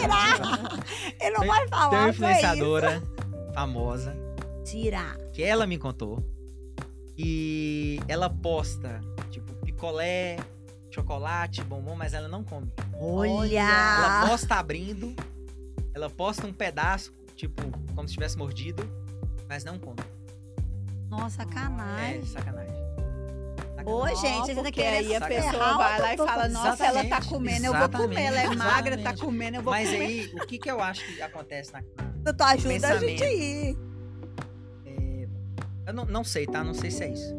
Ele 1.20 1.32
não 1.32 1.40
tem, 1.42 1.50
vai 1.50 1.68
falar. 1.68 1.90
Tem 1.90 2.00
uma 2.00 2.10
influenciadora 2.10 3.04
famosa 3.54 4.16
Mentira. 4.60 5.18
Que 5.34 5.44
ela 5.44 5.68
me 5.68 5.78
contou. 5.78 6.24
E 7.18 8.00
ela 8.08 8.30
posta, 8.30 9.02
tipo, 9.32 9.54
picolé, 9.66 10.38
chocolate, 10.90 11.62
bombom, 11.62 11.96
mas 11.98 12.14
ela 12.14 12.30
não 12.30 12.42
come. 12.42 12.72
Olha! 12.98 13.60
Ela 13.60 14.28
posta 14.30 14.56
abrindo, 14.56 15.14
ela 16.00 16.10
posta 16.10 16.48
um 16.48 16.54
pedaço, 16.54 17.14
tipo, 17.36 17.62
como 17.94 18.08
se 18.08 18.14
tivesse 18.14 18.38
mordido, 18.38 18.90
mas 19.48 19.64
não 19.64 19.78
come. 19.78 20.00
Nossa, 21.10 21.38
sacanagem. 21.44 22.22
É, 22.22 22.26
sacanagem. 22.26 22.80
Ô, 23.86 24.08
gente, 24.16 24.52
esse 24.52 24.62
daqui 24.62 24.82
aí 24.82 25.16
a 25.16 25.22
pessoa 25.22 25.78
vai 25.78 26.00
lá 26.00 26.14
e 26.14 26.18
fala, 26.18 26.50
nossa, 26.50 26.86
ela 26.86 27.04
tá 27.06 27.22
comendo, 27.22 27.66
eu 27.66 27.74
vou 27.74 27.90
comer. 27.90 28.22
Ela 28.22 28.40
é 28.42 28.56
magra, 28.56 28.98
tá 28.98 29.16
comendo, 29.16 29.58
eu 29.58 29.64
vou 29.64 29.72
Mas 29.72 29.90
comer. 29.90 30.00
Mas 30.00 30.10
aí, 30.10 30.36
o 30.36 30.46
que 30.46 30.60
que 30.60 30.70
eu 30.70 30.80
acho 30.80 31.06
que 31.06 31.22
acontece 31.22 31.74
na... 31.74 31.84
na 32.24 32.34
tu 32.34 32.44
ajuda 32.44 32.88
a 32.88 32.98
gente 33.00 33.24
ir. 33.24 33.78
Eu 35.88 35.94
não, 35.94 36.06
não 36.06 36.24
sei, 36.24 36.46
tá? 36.46 36.64
Não 36.64 36.74
sei 36.74 36.92
se 36.92 37.04
é 37.04 37.12
isso. 37.12 37.36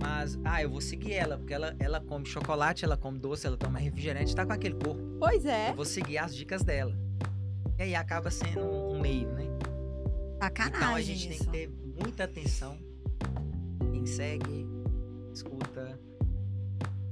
Mas, 0.00 0.38
ah, 0.44 0.62
eu 0.62 0.70
vou 0.70 0.80
seguir 0.80 1.12
ela, 1.12 1.36
porque 1.36 1.52
ela, 1.52 1.76
ela 1.78 2.00
come 2.00 2.24
chocolate, 2.24 2.84
ela 2.84 2.96
come 2.96 3.18
doce, 3.18 3.46
ela 3.46 3.56
toma 3.56 3.78
refrigerante, 3.78 4.34
tá 4.34 4.46
com 4.46 4.52
aquele 4.52 4.74
corpo. 4.74 5.00
Pois 5.18 5.44
é. 5.44 5.70
Eu 5.70 5.74
vou 5.74 5.84
seguir 5.84 6.16
as 6.16 6.34
dicas 6.34 6.64
dela. 6.64 6.96
E 7.82 7.86
aí 7.86 7.94
acaba 7.96 8.30
sendo 8.30 8.60
um, 8.60 9.00
meio, 9.00 9.28
né? 9.32 9.44
Sacanagem. 10.40 10.76
Então 10.76 10.94
a 10.94 11.00
gente 11.02 11.28
isso. 11.28 11.28
tem 11.28 11.38
que 11.38 11.50
ter 11.50 11.68
muita 12.00 12.22
atenção. 12.22 12.78
Quem 13.90 14.06
segue, 14.06 14.68
escuta. 15.34 15.98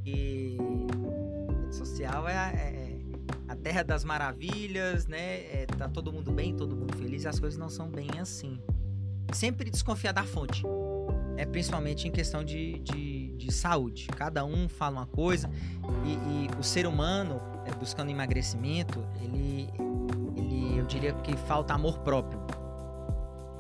E 0.07 0.57
rede 1.59 1.75
social 1.75 2.29
é, 2.29 2.35
é 2.35 2.99
a 3.49 3.57
terra 3.57 3.83
das 3.83 4.05
maravilhas, 4.05 5.09
né? 5.09 5.39
É, 5.53 5.67
tá 5.67 5.89
todo 5.89 6.13
mundo 6.13 6.31
bem, 6.31 6.57
todo 6.57 6.77
mundo 6.77 6.97
feliz. 6.97 7.27
As 7.27 7.41
coisas 7.41 7.59
não 7.59 7.69
são 7.69 7.91
bem 7.91 8.09
assim 8.21 8.63
sempre 9.33 9.71
desconfiar 9.71 10.13
da 10.13 10.25
fonte. 10.25 10.65
É 11.37 11.47
principalmente 11.47 12.07
em 12.07 12.11
questão 12.11 12.45
de, 12.45 12.79
de, 12.81 13.33
de 13.37 13.53
saúde. 13.53 14.07
Cada 14.09 14.45
um 14.45 14.69
fala 14.69 15.01
uma 15.01 15.07
coisa 15.07 15.51
e, 16.05 16.13
e 16.13 16.59
o 16.59 16.63
ser 16.63 16.87
humano, 16.87 17.41
é, 17.65 17.73
buscando 17.73 18.11
emagrecimento, 18.11 19.03
ele, 19.23 19.69
diria 20.91 21.13
que 21.15 21.37
falta 21.37 21.75
amor 21.75 21.99
próprio. 22.01 22.41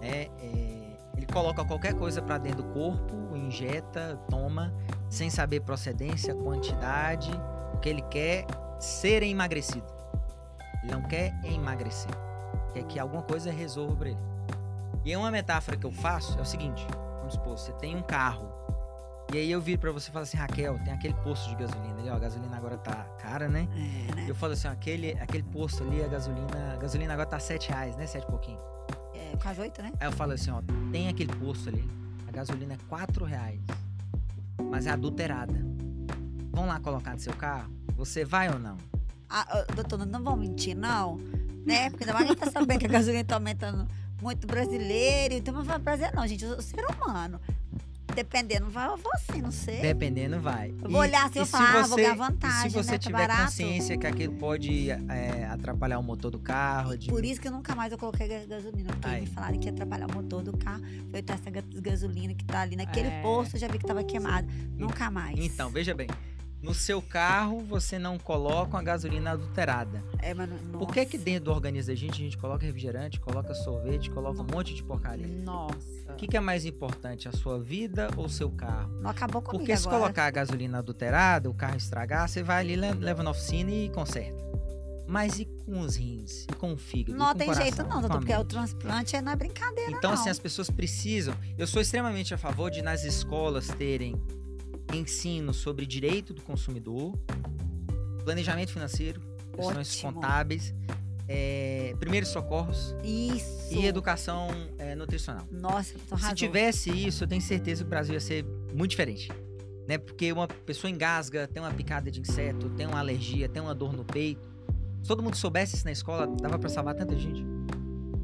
É, 0.02 0.28
é, 0.42 0.96
ele 1.16 1.26
coloca 1.32 1.64
qualquer 1.64 1.94
coisa 1.94 2.20
para 2.20 2.38
dentro 2.38 2.62
do 2.62 2.68
corpo, 2.72 3.36
injeta, 3.36 4.18
toma, 4.28 4.74
sem 5.08 5.30
saber 5.30 5.60
procedência, 5.60 6.34
quantidade, 6.34 7.30
porque 7.70 7.88
ele 7.88 8.02
quer 8.02 8.46
ser 8.78 9.22
emagrecido. 9.22 9.86
Ele 10.82 10.92
não 10.92 11.02
quer 11.02 11.38
emagrecer. 11.44 12.10
Quer 12.72 12.84
que 12.84 12.98
alguma 12.98 13.22
coisa 13.22 13.50
resolva 13.50 13.94
para 13.96 14.08
ele. 14.08 14.18
E 15.04 15.16
uma 15.16 15.30
metáfora 15.30 15.76
que 15.76 15.86
eu 15.86 15.92
faço 15.92 16.38
é 16.38 16.42
o 16.42 16.44
seguinte: 16.44 16.86
vamos 17.18 17.34
supor, 17.34 17.58
você 17.58 17.72
tem 17.72 17.96
um 17.96 18.02
carro. 18.02 18.59
E 19.32 19.38
aí 19.38 19.50
eu 19.50 19.60
viro 19.60 19.80
para 19.80 19.92
você 19.92 20.10
e 20.10 20.12
falo 20.12 20.24
assim, 20.24 20.36
Raquel, 20.36 20.78
tem 20.80 20.92
aquele 20.92 21.14
posto 21.14 21.48
de 21.50 21.54
gasolina 21.54 21.98
ali, 22.00 22.10
ó, 22.10 22.14
a 22.14 22.18
gasolina 22.18 22.56
agora 22.56 22.76
tá 22.76 23.04
cara, 23.20 23.48
né? 23.48 23.68
É, 23.76 24.14
né? 24.16 24.26
Eu 24.28 24.34
falo 24.34 24.54
assim, 24.54 24.66
ó, 24.66 24.72
aquele, 24.72 25.12
aquele 25.12 25.44
posto 25.44 25.84
ali, 25.84 26.02
a 26.02 26.08
gasolina, 26.08 26.72
a 26.72 26.76
gasolina 26.76 27.12
agora 27.12 27.28
tá 27.28 27.38
7 27.38 27.68
reais, 27.68 27.96
né? 27.96 28.06
7 28.06 28.26
pouquinho. 28.26 28.58
É, 29.14 29.36
quase 29.40 29.60
8, 29.60 29.82
né? 29.82 29.92
Aí 30.00 30.08
eu 30.08 30.12
falo 30.12 30.32
assim, 30.32 30.50
ó, 30.50 30.60
tem 30.90 31.08
aquele 31.08 31.32
posto 31.36 31.68
ali, 31.68 31.88
a 32.26 32.32
gasolina 32.32 32.74
é 32.74 32.78
4 32.88 33.24
reais, 33.24 33.60
mas 34.68 34.86
é 34.86 34.90
adulterada. 34.90 35.54
Vão 36.50 36.66
lá 36.66 36.80
colocar 36.80 37.12
no 37.12 37.20
seu 37.20 37.32
carro? 37.34 37.72
Você 37.96 38.24
vai 38.24 38.48
ou 38.52 38.58
não? 38.58 38.76
Ah, 39.28 39.64
doutor, 39.76 40.04
não 40.04 40.24
vão 40.24 40.36
mentir, 40.36 40.76
não. 40.76 41.18
Né? 41.64 41.88
Porque 41.90 42.02
ainda 42.02 42.14
mais 42.14 42.34
tá 42.34 42.50
sabendo 42.50 42.80
que 42.80 42.86
a 42.86 42.88
gasolina 42.88 43.22
tá 43.22 43.36
aumentando 43.36 43.86
muito 44.20 44.44
brasileiro. 44.46 45.34
Então 45.34 45.54
não 45.54 45.62
vai 45.62 45.78
prazer, 45.78 46.12
não, 46.12 46.26
gente. 46.26 46.44
O 46.44 46.60
ser 46.60 46.84
humano. 46.84 47.40
Dependendo, 48.14 48.68
vai 48.68 48.88
você, 48.96 49.40
não 49.40 49.50
sei. 49.50 49.80
Dependendo, 49.80 50.40
vai. 50.40 50.74
Eu 50.82 50.90
vou 50.90 51.00
olhar 51.00 51.26
assim 51.26 51.38
e 51.38 51.42
eu 51.42 51.46
falar, 51.46 51.80
ah, 51.80 51.86
vou 51.86 51.96
ganhar 51.96 52.14
vantagem. 52.14 52.70
se 52.70 52.76
você 52.76 52.92
né? 52.92 52.98
tiver 52.98 53.26
tá 53.26 53.44
consciência 53.44 53.96
que 53.96 54.06
aquilo 54.06 54.34
pode 54.34 54.90
é, 54.90 55.46
atrapalhar 55.50 55.98
o 55.98 56.02
motor 56.02 56.30
do 56.30 56.38
carro. 56.38 56.96
De... 56.96 57.08
Por 57.08 57.24
isso 57.24 57.40
que 57.40 57.48
eu 57.48 57.52
nunca 57.52 57.74
mais 57.74 57.92
eu 57.92 57.98
coloquei 57.98 58.46
gasolina. 58.46 58.92
Porque 58.92 59.08
Aí. 59.08 59.20
me 59.22 59.26
falaram 59.26 59.58
que 59.58 59.66
ia 59.66 59.72
atrapalhar 59.72 60.10
o 60.10 60.14
motor 60.14 60.42
do 60.42 60.56
carro. 60.56 60.82
Eu 61.12 61.20
essa 61.30 61.50
gasolina 61.80 62.34
que 62.34 62.44
tá 62.44 62.60
ali 62.62 62.76
naquele 62.76 63.08
é. 63.08 63.22
posto, 63.22 63.54
eu 63.56 63.60
já 63.60 63.68
vi 63.68 63.78
que 63.78 63.86
tava 63.86 64.02
queimado. 64.02 64.48
Nunca 64.76 65.10
mais. 65.10 65.38
Então, 65.38 65.70
veja 65.70 65.94
bem 65.94 66.08
no 66.62 66.74
seu 66.74 67.00
carro 67.00 67.60
você 67.60 67.98
não 67.98 68.18
coloca 68.18 68.76
uma 68.76 68.82
gasolina 68.82 69.32
adulterada. 69.32 70.04
É, 70.18 70.34
mas 70.34 70.50
Por 70.72 70.92
que 70.92 71.06
que 71.06 71.18
dentro 71.18 71.46
do 71.46 71.52
organismo 71.52 71.92
da 71.92 71.94
gente 71.94 72.12
a 72.12 72.24
gente 72.24 72.38
coloca 72.38 72.64
refrigerante, 72.64 73.18
coloca 73.18 73.54
sorvete, 73.54 74.10
coloca 74.10 74.42
um 74.42 74.46
monte 74.46 74.74
de 74.74 74.82
porcaria? 74.82 75.26
Nossa. 75.26 75.99
O 76.20 76.22
que, 76.22 76.28
que 76.28 76.36
é 76.36 76.40
mais 76.40 76.66
importante, 76.66 77.30
a 77.30 77.32
sua 77.32 77.58
vida 77.58 78.10
ou 78.14 78.26
o 78.26 78.28
seu 78.28 78.50
carro? 78.50 78.92
Não 79.00 79.08
acabou 79.08 79.40
comigo 79.40 79.64
Porque 79.64 79.74
se 79.74 79.88
agora. 79.88 80.02
colocar 80.02 80.26
a 80.26 80.30
gasolina 80.30 80.76
adulterada, 80.76 81.48
o 81.48 81.54
carro 81.54 81.78
estragar, 81.78 82.28
você 82.28 82.42
vai 82.42 82.60
ali, 82.60 82.76
leva 82.76 83.22
na 83.22 83.30
oficina 83.30 83.70
e 83.70 83.88
conserta. 83.88 84.36
Mas 85.08 85.38
e 85.38 85.46
com 85.46 85.80
os 85.80 85.96
rins? 85.96 86.44
E 86.44 86.52
com 86.52 86.74
o 86.74 86.76
fígado? 86.76 87.18
Não 87.18 87.34
tem 87.34 87.46
coração, 87.46 87.62
jeito 87.62 87.82
não, 87.84 88.02
doutor, 88.02 88.18
porque 88.18 88.34
o 88.34 88.44
transplante 88.44 89.16
é, 89.16 89.22
não 89.22 89.32
é 89.32 89.36
brincadeira 89.36 89.92
Então, 89.92 90.10
não. 90.12 90.20
assim, 90.20 90.28
as 90.28 90.38
pessoas 90.38 90.68
precisam... 90.68 91.34
Eu 91.56 91.66
sou 91.66 91.80
extremamente 91.80 92.34
a 92.34 92.36
favor 92.36 92.70
de 92.70 92.82
nas 92.82 93.02
escolas 93.02 93.68
terem 93.68 94.14
ensino 94.92 95.54
sobre 95.54 95.86
direito 95.86 96.34
do 96.34 96.42
consumidor, 96.42 97.18
planejamento 98.24 98.72
financeiro, 98.74 99.22
questões 99.54 99.96
Ótimo. 99.96 100.12
contábeis, 100.12 100.74
é, 101.32 101.94
primeiros 102.00 102.30
socorros 102.30 102.96
isso. 103.04 103.72
e 103.72 103.86
educação 103.86 104.48
é, 104.76 104.96
nutricional. 104.96 105.46
Nossa, 105.48 105.94
tô 106.08 106.18
Se 106.18 106.34
tivesse 106.34 106.90
isso, 106.90 107.22
eu 107.22 107.28
tenho 107.28 107.40
certeza 107.40 107.84
que 107.84 107.86
o 107.86 107.88
Brasil 107.88 108.14
ia 108.14 108.20
ser 108.20 108.44
muito 108.74 108.90
diferente. 108.90 109.30
Né? 109.86 109.96
Porque 109.96 110.32
uma 110.32 110.48
pessoa 110.48 110.90
engasga, 110.90 111.46
tem 111.46 111.62
uma 111.62 111.72
picada 111.72 112.10
de 112.10 112.20
inseto, 112.20 112.68
tem 112.70 112.84
uma 112.84 112.98
alergia, 112.98 113.48
tem 113.48 113.62
uma 113.62 113.72
dor 113.72 113.92
no 113.92 114.04
peito. 114.04 114.50
Se 115.02 115.08
todo 115.08 115.22
mundo 115.22 115.36
soubesse 115.36 115.76
isso 115.76 115.84
na 115.84 115.92
escola, 115.92 116.26
dava 116.26 116.58
para 116.58 116.68
salvar 116.68 116.96
tanta 116.96 117.16
gente. 117.16 117.44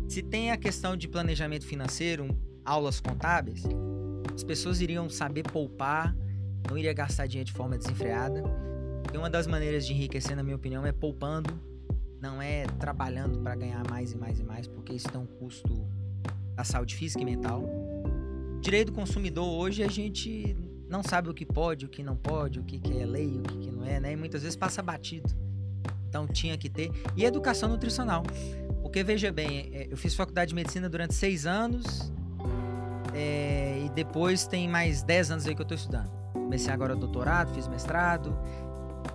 Se 0.09 0.21
tem 0.21 0.51
a 0.51 0.57
questão 0.57 0.97
de 0.97 1.07
planejamento 1.07 1.65
financeiro, 1.65 2.29
aulas 2.65 3.01
contábeis, 3.01 3.63
as 4.35 4.43
pessoas 4.43 4.81
iriam 4.81 5.09
saber 5.09 5.45
poupar, 5.45 6.15
não 6.69 6.77
iria 6.77 6.93
gastar 6.93 7.29
dinheiro 7.29 7.47
de 7.47 7.53
forma 7.53 7.79
desenfreada. 7.79 8.43
E 9.15 9.17
uma 9.17 9.31
das 9.31 9.47
maneiras 9.47 9.87
de 9.87 9.93
enriquecer, 9.93 10.35
na 10.35 10.43
minha 10.43 10.57
opinião, 10.57 10.85
é 10.85 10.91
poupando, 10.91 11.57
não 12.21 12.41
é 12.41 12.65
trabalhando 12.79 13.39
para 13.41 13.55
ganhar 13.55 13.89
mais 13.91 14.13
e 14.13 14.17
mais 14.17 14.39
e 14.39 14.45
mais, 14.45 14.67
porque 14.67 14.93
isso 14.93 15.09
tem 15.09 15.21
um 15.21 15.27
custo 15.27 15.87
da 16.55 16.65
saúde 16.65 16.95
física 16.95 17.23
e 17.23 17.25
mental. 17.25 17.65
direito 18.61 18.91
do 18.91 18.95
consumidor 18.95 19.47
hoje 19.47 19.83
a 19.83 19.89
gente 19.89 20.57
não 20.89 21.03
sabe 21.03 21.29
o 21.29 21.35
que 21.35 21.45
pode, 21.45 21.85
o 21.85 21.89
que 21.89 22.03
não 22.03 22.17
pode, 22.17 22.61
o 22.61 22.63
que, 22.63 22.79
que 22.79 22.99
é 22.99 23.05
lei, 23.05 23.39
o 23.39 23.43
que, 23.43 23.59
que 23.59 23.71
não 23.71 23.85
é, 23.85 24.01
né? 24.01 24.13
E 24.13 24.17
muitas 24.17 24.43
vezes 24.43 24.57
passa 24.57 24.83
batido. 24.83 25.29
Então 26.09 26.27
tinha 26.27 26.57
que 26.57 26.69
ter. 26.69 26.91
E 27.17 27.25
educação 27.25 27.69
nutricional. 27.69 28.23
Porque 28.83 29.03
veja 29.03 29.31
bem, 29.33 29.71
é, 29.73 29.89
eu 29.91 29.97
fiz 29.97 30.15
faculdade 30.15 30.51
de 30.51 30.55
medicina 30.55 30.89
durante 30.89 31.15
seis 31.15 31.45
anos. 31.45 32.13
É, 33.13 33.83
e 33.85 33.89
depois 33.91 34.47
tem 34.47 34.69
mais 34.69 35.03
dez 35.03 35.31
anos 35.31 35.47
aí 35.47 35.55
que 35.55 35.61
eu 35.61 35.65
estou 35.65 35.77
estudando. 35.77 36.11
Comecei 36.33 36.73
agora 36.73 36.95
doutorado, 36.95 37.53
fiz 37.53 37.67
mestrado. 37.67 38.37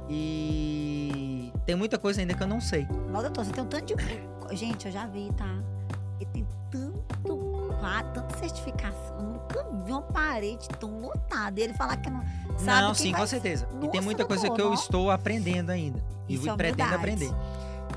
E 0.10 1.31
tem 1.72 1.78
muita 1.78 1.98
coisa 1.98 2.20
ainda 2.20 2.34
que 2.34 2.44
eu 2.44 2.48
não 2.48 2.60
sei. 2.60 2.86
Nossa, 3.10 3.30
doutor, 3.30 3.46
você 3.46 3.54
tem 3.54 3.64
um 3.64 3.68
tanto 3.68 3.96
de. 3.96 4.58
Gente, 4.58 4.88
eu 4.88 4.92
já 4.92 5.08
vi, 5.08 5.32
tá? 5.38 5.48
E 6.20 6.26
tem 6.26 6.46
tanto, 6.70 7.74
tanta 8.14 8.38
certificação. 8.40 9.18
Eu 9.18 9.24
nunca 9.24 9.86
vi 9.86 9.92
uma 9.94 10.02
parede 10.02 10.68
tão 10.78 11.00
lotada. 11.00 11.58
E 11.58 11.64
ele 11.64 11.74
falar 11.74 11.96
que 11.96 12.10
não. 12.10 12.22
Sabe 12.58 12.82
não, 12.82 12.94
sim, 12.94 13.14
com 13.14 13.26
certeza. 13.26 13.70
Nossa, 13.72 13.88
e 13.88 13.90
tem 13.90 14.02
muita 14.02 14.26
coisa 14.26 14.48
doutor, 14.48 14.56
que 14.58 14.62
eu 14.62 14.68
não. 14.68 14.74
estou 14.74 15.10
aprendendo 15.10 15.70
ainda. 15.70 16.04
E 16.28 16.36
Isso 16.36 16.50
é 16.50 16.56
pretendo 16.58 16.94
aprender. 16.94 17.32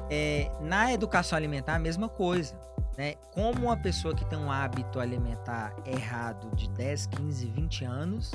É, 0.09 0.49
na 0.61 0.93
educação 0.93 1.37
alimentar, 1.37 1.75
a 1.75 1.81
mesma 1.81 2.09
coisa. 2.09 2.55
Né? 2.97 3.14
Como 3.33 3.66
uma 3.66 3.77
pessoa 3.77 4.14
que 4.14 4.25
tem 4.25 4.39
um 4.39 4.53
hábito 4.53 5.01
alimentar 5.01 5.75
errado 5.85 6.49
de 6.55 6.68
10, 6.70 7.07
15, 7.07 7.47
20 7.47 7.85
anos 7.85 8.31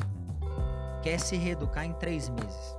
quer 1.02 1.18
se 1.18 1.38
reeducar 1.38 1.86
em 1.86 1.94
três 1.94 2.28
meses. 2.28 2.79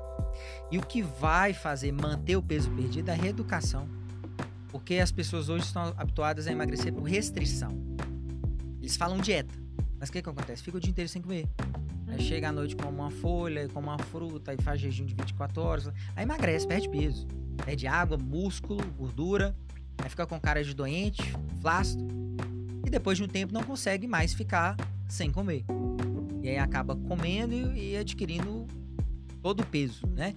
E 0.71 0.79
o 0.79 0.83
que 0.83 1.03
vai 1.03 1.53
fazer 1.53 1.93
manter 1.93 2.37
o 2.37 2.43
peso 2.43 2.71
perdido 2.71 3.09
é 3.09 3.13
a 3.13 3.17
reeducação. 3.17 3.89
Porque 4.69 4.97
as 4.97 5.11
pessoas 5.11 5.49
hoje 5.49 5.65
estão 5.65 5.95
habituadas 5.97 6.47
a 6.47 6.53
emagrecer 6.53 6.93
por 6.93 7.03
restrição. 7.03 7.71
Eles 8.81 8.97
falam 8.97 9.19
dieta. 9.19 9.55
Mas 9.99 10.09
o 10.09 10.13
que, 10.13 10.23
que 10.23 10.29
acontece? 10.29 10.63
Fica 10.63 10.77
o 10.77 10.81
dia 10.81 10.91
inteiro 10.91 11.09
sem 11.09 11.21
comer. 11.21 11.49
Aí 12.09 12.21
chega 12.21 12.49
à 12.49 12.53
noite, 12.53 12.75
come 12.75 12.99
uma 12.99 13.11
folha, 13.11 13.69
come 13.69 13.87
uma 13.87 13.99
fruta, 13.99 14.51
aí 14.51 14.57
faz 14.61 14.81
jejum 14.81 15.05
de 15.05 15.15
24 15.15 15.63
horas. 15.63 15.89
Aí 16.17 16.23
emagrece, 16.23 16.67
perde 16.67 16.89
peso. 16.89 17.27
Perde 17.65 17.87
água, 17.87 18.17
músculo, 18.17 18.85
gordura. 18.97 19.55
Aí 19.99 20.09
fica 20.09 20.27
com 20.27 20.41
cara 20.41 20.65
de 20.65 20.75
doente, 20.75 21.23
flácido. 21.61 22.09
E 22.87 22.91
depois 22.91 23.19
de 23.19 23.25
um 23.25 23.29
tempo 23.29 23.53
não 23.53 23.63
consegue 23.63 24.07
mais 24.07 24.33
ficar 24.33 24.77
sem 25.09 25.31
comer. 25.31 25.65
E 26.43 26.49
aí 26.49 26.59
acaba 26.59 26.97
comendo 26.97 27.55
e 27.55 27.91
e 27.91 27.97
adquirindo 27.97 28.67
todo 29.43 29.61
o 29.61 29.67
peso, 29.67 30.07
né? 30.09 30.35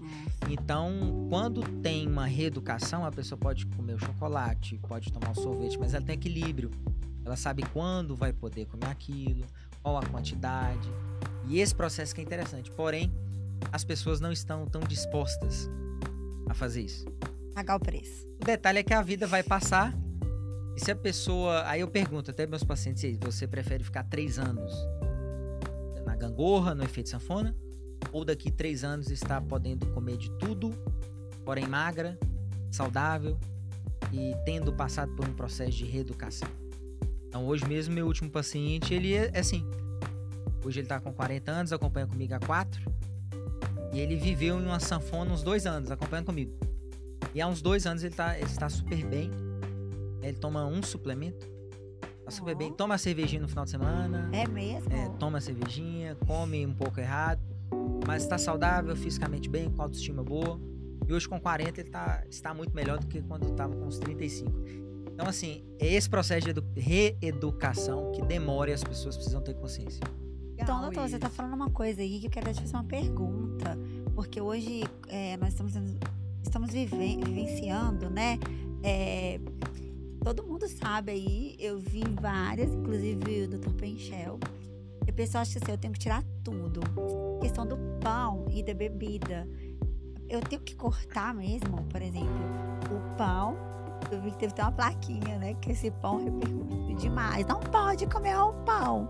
Então, 0.50 1.28
quando 1.30 1.62
tem 1.82 2.08
uma 2.08 2.26
reeducação, 2.26 3.06
a 3.06 3.12
pessoa 3.12 3.38
pode 3.38 3.66
comer 3.68 3.94
o 3.94 4.00
chocolate, 4.00 4.80
pode 4.88 5.12
tomar 5.12 5.32
o 5.32 5.36
sorvete, 5.36 5.78
mas 5.78 5.94
ela 5.94 6.06
tem 6.06 6.16
equilíbrio. 6.16 6.72
Ela 7.26 7.36
sabe 7.36 7.64
quando 7.72 8.16
vai 8.16 8.34
poder 8.34 8.66
comer 8.66 8.88
aquilo, 8.88 9.46
qual 9.82 9.98
a 9.98 10.06
quantidade. 10.06 10.90
E 11.48 11.60
esse 11.60 11.74
processo 11.74 12.14
que 12.14 12.22
é 12.22 12.24
interessante. 12.24 12.72
Porém, 12.72 13.12
as 13.72 13.84
pessoas 13.84 14.20
não 14.20 14.32
estão 14.32 14.66
tão 14.66 14.82
dispostas 14.82 15.70
a 16.50 16.54
fazer 16.54 16.82
isso. 16.82 17.06
Pagar 17.54 17.76
o 17.76 17.80
preço. 17.80 18.28
O 18.42 18.46
detalhe 18.46 18.80
é 18.80 18.84
que 18.84 18.94
a 18.94 19.02
vida 19.02 19.28
vai 19.28 19.44
passar. 19.44 19.94
E 20.76 20.84
se 20.84 20.92
a 20.92 20.96
pessoa. 20.96 21.64
Aí 21.68 21.82
eu 21.82 21.88
pergunto 21.88 22.32
até 22.32 22.48
meus 22.48 22.64
pacientes: 22.64 23.18
você 23.22 23.48
prefere 23.48 23.84
ficar 23.84 24.04
três 24.04 24.40
anos 24.40 24.74
na 26.06 26.16
gangorra, 26.16 26.74
no 26.74 26.84
efeito 26.84 27.10
sanfona? 27.10 27.56
Ou 28.12 28.24
daqui 28.26 28.52
três 28.52 28.84
anos 28.84 29.10
estar 29.10 29.42
podendo 29.42 29.88
comer 29.88 30.18
de 30.18 30.30
tudo, 30.38 30.72
porém 31.46 31.68
magra, 31.68 32.18
saudável 32.72 33.38
e 34.12 34.34
tendo 34.46 34.74
passado 34.74 35.16
por 35.16 35.28
um 35.28 35.34
processo 35.34 35.78
de 35.78 35.86
reeducação? 35.86 36.50
Então, 37.28 37.48
hoje 37.48 37.66
mesmo, 37.66 37.94
meu 37.94 38.06
último 38.06 38.30
paciente, 38.30 38.94
ele 38.94 39.16
é 39.16 39.32
é 39.34 39.40
assim. 39.40 39.68
Hoje 40.64 40.80
ele 40.80 40.88
tá 40.88 41.00
com 41.00 41.12
40 41.12 41.52
anos, 41.52 41.74
acompanha 41.74 42.08
comigo 42.08 42.34
há 42.34 42.40
4. 42.40 42.82
E 43.92 44.00
ele 44.00 44.16
viveu 44.16 44.60
em 44.60 44.66
uma 44.66 44.80
sanfona 44.80 45.32
uns 45.32 45.44
dois 45.44 45.66
anos, 45.66 45.92
acompanhando 45.92 46.28
comigo. 46.28 46.58
E 47.34 47.42
há 47.42 47.48
uns 47.48 47.62
dois 47.62 47.86
anos 47.86 48.04
ele 48.04 48.14
tá, 48.14 48.38
ele 48.38 48.46
está 48.46 48.70
super 48.70 49.04
bem. 49.06 49.30
Ele 50.22 50.38
toma 50.38 50.66
um 50.66 50.82
suplemento. 50.82 51.48
Tá 52.24 52.32
super 52.32 52.56
bem. 52.56 52.72
Toma 52.72 52.96
a 52.96 52.98
cervejinha 52.98 53.42
no 53.42 53.48
final 53.48 53.66
de 53.66 53.72
semana. 53.72 54.30
É 54.32 54.48
mesmo? 54.48 54.92
É, 54.94 55.10
toma 55.20 55.40
a 55.40 55.42
cervejinha, 55.42 56.16
come 56.26 56.66
um 56.66 56.74
pouco 56.74 57.00
errado. 57.00 57.42
Mas 58.06 58.24
está 58.24 58.38
saudável, 58.38 58.96
fisicamente 58.96 59.50
bem, 59.50 59.70
com 59.70 59.82
autoestima 59.82 60.24
boa. 60.24 60.60
E 61.08 61.14
hoje 61.14 61.28
com 61.28 61.40
40 61.40 61.82
ele 61.82 61.90
tá, 61.90 62.24
está 62.30 62.54
muito 62.54 62.74
melhor 62.76 62.98
do 63.00 63.08
que 63.08 63.22
quando 63.22 63.50
estava 63.50 63.76
com 63.76 63.86
uns 63.86 63.98
35. 64.00 64.52
Então, 65.14 65.28
assim, 65.28 65.64
é 65.80 65.94
esse 65.94 66.10
processo 66.10 66.46
de 66.46 66.50
edu- 66.52 66.66
reeducação 66.76 68.12
que 68.14 68.22
demora 68.24 68.72
e 68.72 68.74
as 68.74 68.84
pessoas 68.84 69.16
precisam 69.16 69.42
ter 69.42 69.54
consciência. 69.54 70.02
Então, 70.58 70.82
doutor, 70.82 71.08
você 71.10 71.20
tá 71.20 71.28
isso. 71.28 71.36
falando 71.36 71.54
uma 71.54 71.70
coisa 71.70 72.02
aí 72.02 72.20
que 72.20 72.28
eu 72.28 72.32
quero 72.32 72.54
te 72.54 72.62
fazer 72.62 72.76
uma 72.76 72.84
pergunta. 72.84 73.78
Porque 74.16 74.40
hoje 74.40 74.84
é, 75.10 75.36
nós 75.38 75.50
estamos, 75.50 75.74
estamos 76.42 76.72
viven- 76.72 77.20
vivenciando, 77.20 78.10
né? 78.10 78.40
é, 78.84 79.40
todo 80.24 80.44
mundo 80.44 80.68
sabe 80.68 81.12
aí, 81.12 81.56
eu 81.60 81.80
vi 81.80 82.04
várias, 82.22 82.74
inclusive 82.74 83.44
o 83.44 83.48
doutor 83.50 83.74
Penchel. 83.74 84.40
E 85.08 85.12
o 85.12 85.14
pessoal 85.14 85.42
acha 85.42 85.60
assim, 85.60 85.72
eu 85.72 85.78
tenho 85.78 85.94
que 85.94 86.00
tirar 86.00 86.24
tudo. 86.44 86.82
questão 87.42 87.66
do 87.66 87.78
pão 88.02 88.46
e 88.50 88.64
da 88.64 88.74
bebida. 88.74 89.48
Eu 90.30 90.42
tenho 90.42 90.62
que 90.62 90.76
cortar 90.76 91.34
mesmo, 91.34 91.84
por 91.90 92.02
exemplo, 92.02 92.28
o 92.92 93.18
pão. 93.18 93.58
Eu 94.12 94.22
vi 94.22 94.32
que 94.32 94.38
teve 94.38 94.54
até 94.54 94.64
uma 94.64 94.72
plaquinha, 94.72 95.38
né? 95.38 95.54
Que 95.56 95.72
esse 95.72 95.92
pão 95.92 96.24
repercute 96.24 96.96
demais. 96.96 97.46
Não 97.46 97.60
pode 97.60 98.06
comer 98.08 98.36
o 98.38 98.54
pão 98.66 99.10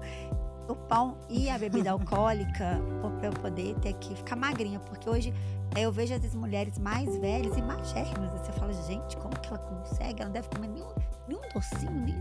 o 0.68 0.76
pão 0.76 1.18
e 1.30 1.50
a 1.50 1.58
bebida 1.58 1.92
alcoólica 1.92 2.82
para 3.20 3.28
eu 3.28 3.34
poder 3.34 3.76
ter 3.80 3.94
que 3.94 4.16
ficar 4.16 4.36
magrinha, 4.36 4.80
porque 4.80 5.10
hoje 5.10 5.34
eh, 5.76 5.82
eu 5.82 5.92
vejo 5.92 6.14
às 6.14 6.22
vezes 6.22 6.36
mulheres 6.36 6.78
mais 6.78 7.16
velhas 7.18 7.58
e 7.58 7.62
magérrimas. 7.62 8.32
Você 8.34 8.52
fala, 8.54 8.74
gente, 8.74 9.18
como 9.18 9.38
que 9.40 9.48
ela 9.48 9.58
consegue? 9.58 10.22
Ela 10.22 10.26
não 10.26 10.32
deve 10.32 10.50
comer 10.50 10.68
nenhum, 10.68 10.90
nenhum 11.28 11.42
docinho, 11.54 11.92
nem... 11.92 12.16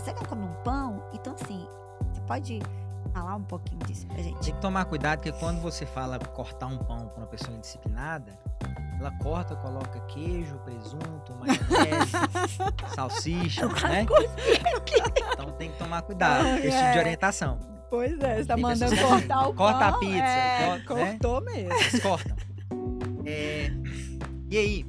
será 0.00 0.14
que 0.14 0.20
ela 0.20 0.28
come 0.28 0.44
um 0.44 0.62
pão? 0.62 1.02
Então, 1.12 1.34
assim, 1.34 1.66
você 2.12 2.20
pode 2.22 2.60
falar 3.10 3.36
um 3.36 3.42
pouquinho 3.44 3.80
disso 3.86 4.06
pra 4.06 4.16
gente? 4.22 4.38
Tem 4.40 4.54
que 4.54 4.60
tomar 4.60 4.84
cuidado, 4.84 5.18
porque 5.18 5.32
quando 5.32 5.60
você 5.60 5.84
fala 5.86 6.18
cortar 6.18 6.66
um 6.66 6.78
pão 6.78 7.08
para 7.08 7.18
uma 7.18 7.26
pessoa 7.26 7.56
indisciplinada, 7.56 8.38
ela 8.98 9.10
corta, 9.18 9.56
coloca 9.56 9.98
queijo, 10.06 10.56
presunto, 10.58 11.34
maionese, 11.40 12.12
salsicha, 12.94 13.66
né? 13.66 14.06
Então 15.32 15.50
tem 15.52 15.70
que 15.72 15.78
tomar 15.78 16.02
cuidado 16.02 16.44
com 16.44 16.54
esse 16.56 16.76
tipo 16.78 16.92
de 16.92 16.98
É. 16.98 17.00
orientação. 17.00 17.58
Pois 17.90 18.18
é, 18.20 18.36
você 18.38 18.44
tá 18.46 18.54
Tem 18.54 18.62
mandando 18.62 18.96
cortar 18.96 19.48
o 19.48 19.54
corta 19.54 19.86
a 19.88 19.90
pão, 19.92 20.00
pizza, 20.00 20.16
é, 20.24 20.66
corta, 20.86 20.94
né? 20.94 21.10
cortou 21.18 21.40
mesmo. 21.42 21.72
Eles 21.74 22.00
cortam. 22.02 22.36
É, 23.26 23.70
E 24.50 24.56
aí, 24.58 24.86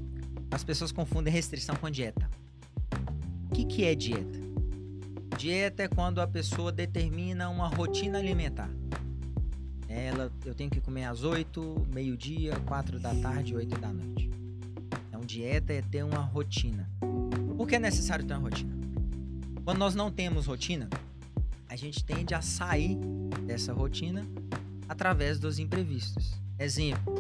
as 0.52 0.64
pessoas 0.64 0.92
confundem 0.92 1.32
restrição 1.34 1.76
com 1.76 1.90
dieta. 1.90 2.30
O 3.50 3.54
que, 3.54 3.66
que 3.66 3.86
é 3.86 3.94
dieta? 3.94 4.40
Dieta 5.38 5.84
é 5.84 5.88
quando 5.88 6.22
a 6.22 6.28
pessoa 6.28 6.72
determina 6.72 7.50
uma 7.50 7.68
rotina 7.68 8.20
alimentar. 8.20 8.70
Ela, 9.88 10.32
eu 10.46 10.56
tenho 10.56 10.70
que 10.70 10.80
comer 10.80 11.06
às 11.06 11.24
8, 11.24 11.88
meio-dia, 11.94 12.56
4 12.66 13.00
da 13.00 13.14
tarde, 13.16 13.56
8 13.56 13.80
da 13.80 13.92
noite. 13.92 14.30
Então, 15.08 15.22
dieta 15.22 15.74
é 15.74 15.82
ter 15.82 16.04
uma 16.04 16.20
rotina. 16.20 16.90
Por 17.58 17.68
que 17.68 17.76
é 17.76 17.80
necessário 17.80 18.26
ter 18.26 18.34
uma 18.34 18.42
rotina? 18.42 18.74
Quando 19.64 19.78
nós 19.78 19.96
não 19.96 20.12
temos 20.12 20.46
rotina, 20.46 20.90
a 21.70 21.76
gente 21.76 22.04
tende 22.04 22.34
a 22.34 22.42
sair 22.42 22.98
dessa 23.46 23.74
rotina 23.74 24.26
através 24.88 25.40
dos 25.40 25.60
imprevistos. 25.60 26.34
Exemplo, 26.58 27.16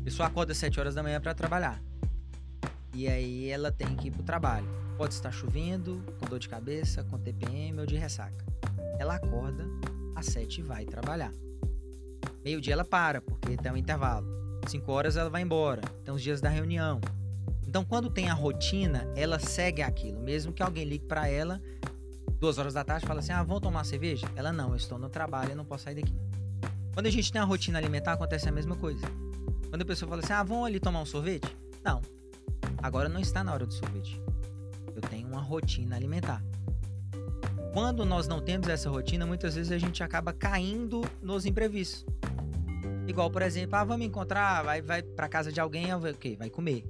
a 0.00 0.04
pessoa 0.04 0.28
acorda 0.28 0.52
às 0.52 0.58
7 0.58 0.80
horas 0.80 0.94
da 0.94 1.02
manhã 1.02 1.20
para 1.20 1.34
trabalhar. 1.34 1.80
E 2.94 3.08
aí 3.08 3.50
ela 3.50 3.72
tem 3.72 3.94
que 3.96 4.08
ir 4.08 4.10
pro 4.10 4.22
trabalho. 4.22 4.68
Pode 4.96 5.14
estar 5.14 5.32
chovendo, 5.32 6.02
com 6.18 6.26
dor 6.26 6.38
de 6.38 6.48
cabeça, 6.48 7.02
com 7.04 7.18
TPM 7.18 7.80
ou 7.80 7.86
de 7.86 7.96
ressaca. 7.96 8.44
Ela 8.98 9.16
acorda 9.16 9.66
às 10.14 10.26
7 10.26 10.60
e 10.60 10.62
vai 10.62 10.84
trabalhar. 10.84 11.32
Meio-dia 12.44 12.74
ela 12.74 12.84
para, 12.84 13.20
porque 13.20 13.56
tem 13.56 13.72
um 13.72 13.76
intervalo. 13.76 14.26
5 14.68 14.92
horas 14.92 15.16
ela 15.16 15.28
vai 15.28 15.42
embora. 15.42 15.82
Tem 16.04 16.14
os 16.14 16.22
dias 16.22 16.40
da 16.40 16.48
reunião. 16.48 17.00
Então, 17.66 17.84
quando 17.84 18.08
tem 18.08 18.30
a 18.30 18.34
rotina, 18.34 19.10
ela 19.16 19.38
segue 19.38 19.82
aquilo. 19.82 20.20
Mesmo 20.20 20.52
que 20.52 20.62
alguém 20.62 20.84
ligue 20.84 21.06
para 21.06 21.28
ela 21.28 21.60
duas 22.44 22.58
horas 22.58 22.74
da 22.74 22.84
tarde 22.84 23.06
fala 23.06 23.20
assim: 23.20 23.32
Ah, 23.32 23.42
vamos 23.42 23.62
tomar 23.62 23.84
cerveja? 23.84 24.30
Ela 24.36 24.52
não, 24.52 24.70
eu 24.70 24.76
estou 24.76 24.98
no 24.98 25.08
trabalho, 25.08 25.52
eu 25.52 25.56
não 25.56 25.64
posso 25.64 25.84
sair 25.84 25.94
daqui. 25.94 26.14
Quando 26.92 27.06
a 27.06 27.10
gente 27.10 27.32
tem 27.32 27.40
a 27.40 27.44
rotina 27.44 27.78
alimentar, 27.78 28.12
acontece 28.12 28.48
a 28.48 28.52
mesma 28.52 28.76
coisa. 28.76 29.00
Quando 29.70 29.80
a 29.80 29.84
pessoa 29.84 30.08
fala 30.08 30.22
assim: 30.22 30.32
Ah, 30.32 30.42
vamos 30.42 30.66
ali 30.66 30.78
tomar 30.78 31.00
um 31.00 31.06
sorvete? 31.06 31.48
Não. 31.82 32.02
Agora 32.82 33.08
não 33.08 33.20
está 33.20 33.42
na 33.42 33.52
hora 33.52 33.66
do 33.66 33.72
sorvete. 33.72 34.20
Eu 34.94 35.02
tenho 35.02 35.26
uma 35.28 35.40
rotina 35.40 35.96
alimentar. 35.96 36.42
Quando 37.72 38.04
nós 38.04 38.28
não 38.28 38.40
temos 38.40 38.68
essa 38.68 38.88
rotina, 38.88 39.26
muitas 39.26 39.56
vezes 39.56 39.72
a 39.72 39.78
gente 39.78 40.02
acaba 40.02 40.32
caindo 40.32 41.02
nos 41.20 41.44
imprevistos. 41.44 42.06
Igual, 43.06 43.30
por 43.30 43.42
exemplo, 43.42 43.76
ah, 43.76 43.84
vamos 43.84 44.06
encontrar, 44.06 44.62
vai, 44.62 44.80
vai 44.80 45.02
pra 45.02 45.28
casa 45.28 45.50
de 45.50 45.60
alguém, 45.60 45.86
vai, 45.98 46.12
o 46.12 46.14
quê? 46.14 46.36
Vai 46.38 46.48
comer. 46.48 46.84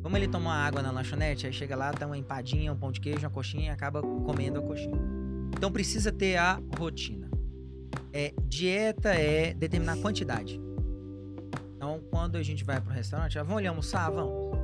Vamos 0.00 0.16
ali 0.16 0.26
tomar 0.26 0.66
água 0.66 0.82
na 0.82 0.90
lanchonete, 0.90 1.46
aí 1.46 1.52
chega 1.52 1.76
lá, 1.76 1.92
dá 1.92 2.06
uma 2.06 2.18
empadinha, 2.18 2.72
um 2.72 2.76
pão 2.76 2.90
de 2.90 3.00
queijo, 3.00 3.20
uma 3.20 3.30
coxinha 3.30 3.66
e 3.66 3.68
acaba 3.68 4.02
comendo 4.02 4.58
a 4.58 4.62
coxinha. 4.62 4.98
Então 5.56 5.70
precisa 5.70 6.10
ter 6.10 6.36
a 6.36 6.60
rotina. 6.78 7.30
É, 8.12 8.32
dieta 8.46 9.14
é 9.14 9.54
determinar 9.54 9.96
quantidade. 9.98 10.60
Então, 11.76 12.00
quando 12.10 12.36
a 12.36 12.42
gente 12.42 12.64
vai 12.64 12.80
pro 12.80 12.92
restaurante, 12.92 13.38
ah, 13.38 13.42
vamos 13.42 13.58
ali 13.58 13.66
almoçar? 13.66 14.10
Vamos. 14.10 14.58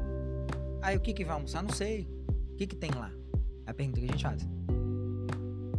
Aí, 0.82 0.96
o 0.96 1.00
que 1.00 1.12
que 1.12 1.24
vai 1.24 1.34
almoçar? 1.34 1.62
Não 1.62 1.70
sei. 1.70 2.08
O 2.52 2.56
que 2.56 2.66
que 2.66 2.76
tem 2.76 2.90
lá? 2.90 3.12
É 3.66 3.70
a 3.70 3.74
pergunta 3.74 4.00
que 4.00 4.06
a 4.06 4.10
gente 4.10 4.22
faz. 4.22 4.48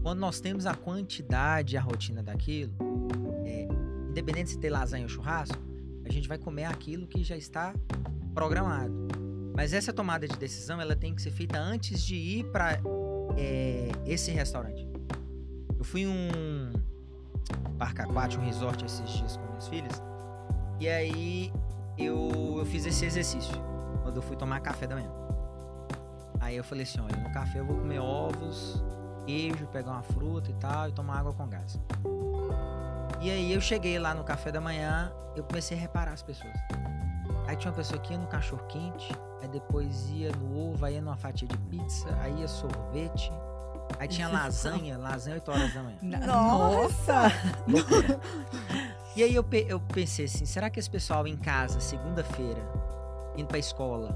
Quando 0.02 0.20
nós 0.20 0.40
temos 0.40 0.66
a 0.66 0.74
quantidade, 0.74 1.78
a 1.78 1.82
rotina 1.82 2.24
daquilo, 2.24 2.74
é, 3.46 3.68
independente 4.10 4.52
se 4.52 4.60
tem 4.60 4.70
lasanha 4.70 5.04
ou 5.04 5.10
churrasco, 5.10 5.58
a 6.06 6.12
gente 6.12 6.28
vai 6.28 6.38
comer 6.38 6.66
aquilo 6.66 7.08
que 7.08 7.24
já 7.24 7.38
está 7.38 7.74
programado. 8.34 8.94
Mas 9.56 9.74
essa 9.74 9.92
tomada 9.92 10.28
de 10.28 10.38
decisão, 10.38 10.80
ela 10.80 10.96
tem 10.96 11.14
que 11.14 11.22
ser 11.22 11.32
feita 11.32 11.60
antes 11.60 12.04
de 12.04 12.16
ir 12.16 12.46
para 12.52 12.80
é, 13.38 13.92
esse 14.06 14.32
restaurante. 14.32 14.88
Eu 15.78 15.84
fui 15.84 16.08
um 16.08 16.72
parque 17.78 18.02
aquático, 18.02 18.42
um 18.42 18.46
resort 18.46 18.86
esses 18.86 19.10
dias 19.10 19.38
com 19.38 19.48
minhas 19.48 19.68
filhas. 19.68 20.04
E 20.80 20.88
aí 20.88 21.52
eu, 21.98 22.56
eu 22.58 22.66
fiz 22.66 22.86
esse 22.86 23.06
exercício 23.06 23.54
quando 24.02 24.16
eu 24.18 24.22
fui 24.22 24.36
tomar 24.36 24.60
café 24.60 24.88
da 24.88 24.96
manhã. 24.96 25.10
Aí 26.40 26.58
eu 26.58 26.64
falei 26.64 26.84
assim, 26.84 27.00
olha, 27.00 27.16
no 27.18 27.32
café 27.32 27.60
eu 27.60 27.66
vou 27.66 27.78
comer 27.78 28.00
ovos, 28.00 28.84
queijo, 29.26 29.68
pegar 29.68 29.92
uma 29.92 30.04
fruta 30.04 30.50
e 30.50 30.54
tal, 30.56 30.90
e 30.90 30.92
tomar 30.92 31.20
água 31.20 31.34
com 31.34 31.48
gás. 31.48 31.80
E 33.22 33.30
aí 33.30 33.54
eu 33.54 33.62
cheguei 33.62 34.00
lá 34.00 34.16
no 34.16 34.24
café 34.24 34.52
da 34.52 34.60
manhã, 34.60 35.14
eu 35.36 35.44
comecei 35.44 35.78
a 35.78 35.80
reparar 35.80 36.14
as 36.14 36.24
pessoas. 36.24 36.54
Aí 37.48 37.56
tinha 37.56 37.70
uma 37.70 37.78
pessoa 37.78 38.00
que 38.00 38.14
ia 38.14 38.20
no 38.20 38.28
cachorro 38.28 38.64
quente, 38.68 39.16
aí 39.42 39.48
depois 39.48 40.10
ia 40.10 40.32
no 40.32 40.72
ovo, 40.72 40.86
aí 40.86 40.96
ia 40.96 41.02
numa 41.02 41.16
fatia 41.18 41.48
de 41.48 41.58
pizza, 41.58 42.10
aí 42.22 42.34
ia 42.40 42.48
sorvete, 42.48 43.32
aí 44.00 44.08
tinha 44.08 44.28
lasanha, 44.28 44.98
lasanha 44.98 45.36
8 45.36 45.52
horas 45.52 45.74
da 45.74 45.84
manhã. 45.84 45.98
Nossa! 46.26 47.32
E 49.16 49.24
aí 49.24 49.36
eu, 49.36 49.46
eu 49.68 49.80
pensei 49.80 50.26
assim, 50.26 50.46
será 50.46 50.70
que 50.70 50.80
esse 50.80 50.90
pessoal 50.90 51.28
em 51.28 51.36
casa, 51.36 51.80
segunda-feira, 51.82 52.62
indo 53.36 53.48
pra 53.48 53.58
escola, 53.58 54.16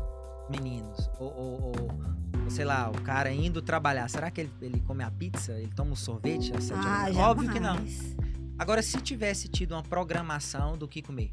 meninos, 0.50 1.10
ou, 1.20 1.34
ou, 1.34 1.62
ou, 1.68 2.50
sei 2.50 2.66
lá, 2.66 2.90
o 2.90 3.02
cara 3.02 3.32
indo 3.32 3.62
trabalhar, 3.62 4.10
será 4.10 4.30
que 4.30 4.42
ele, 4.42 4.52
ele 4.62 4.80
come 4.82 5.04
a 5.04 5.12
pizza? 5.12 5.54
Ele 5.54 5.72
toma 5.76 5.92
um 5.92 5.96
sorvete 5.96 6.56
às 6.56 6.66
sete 6.66 6.80
Ah, 6.86 7.04
horas? 7.04 7.18
Óbvio 7.18 7.52
que 7.52 7.60
não. 7.60 7.78
Agora, 8.58 8.82
se 8.82 9.02
tivesse 9.02 9.48
tido 9.48 9.74
uma 9.74 9.84
programação 9.84 10.78
do 10.78 10.88
que 10.88 11.02
comer, 11.02 11.30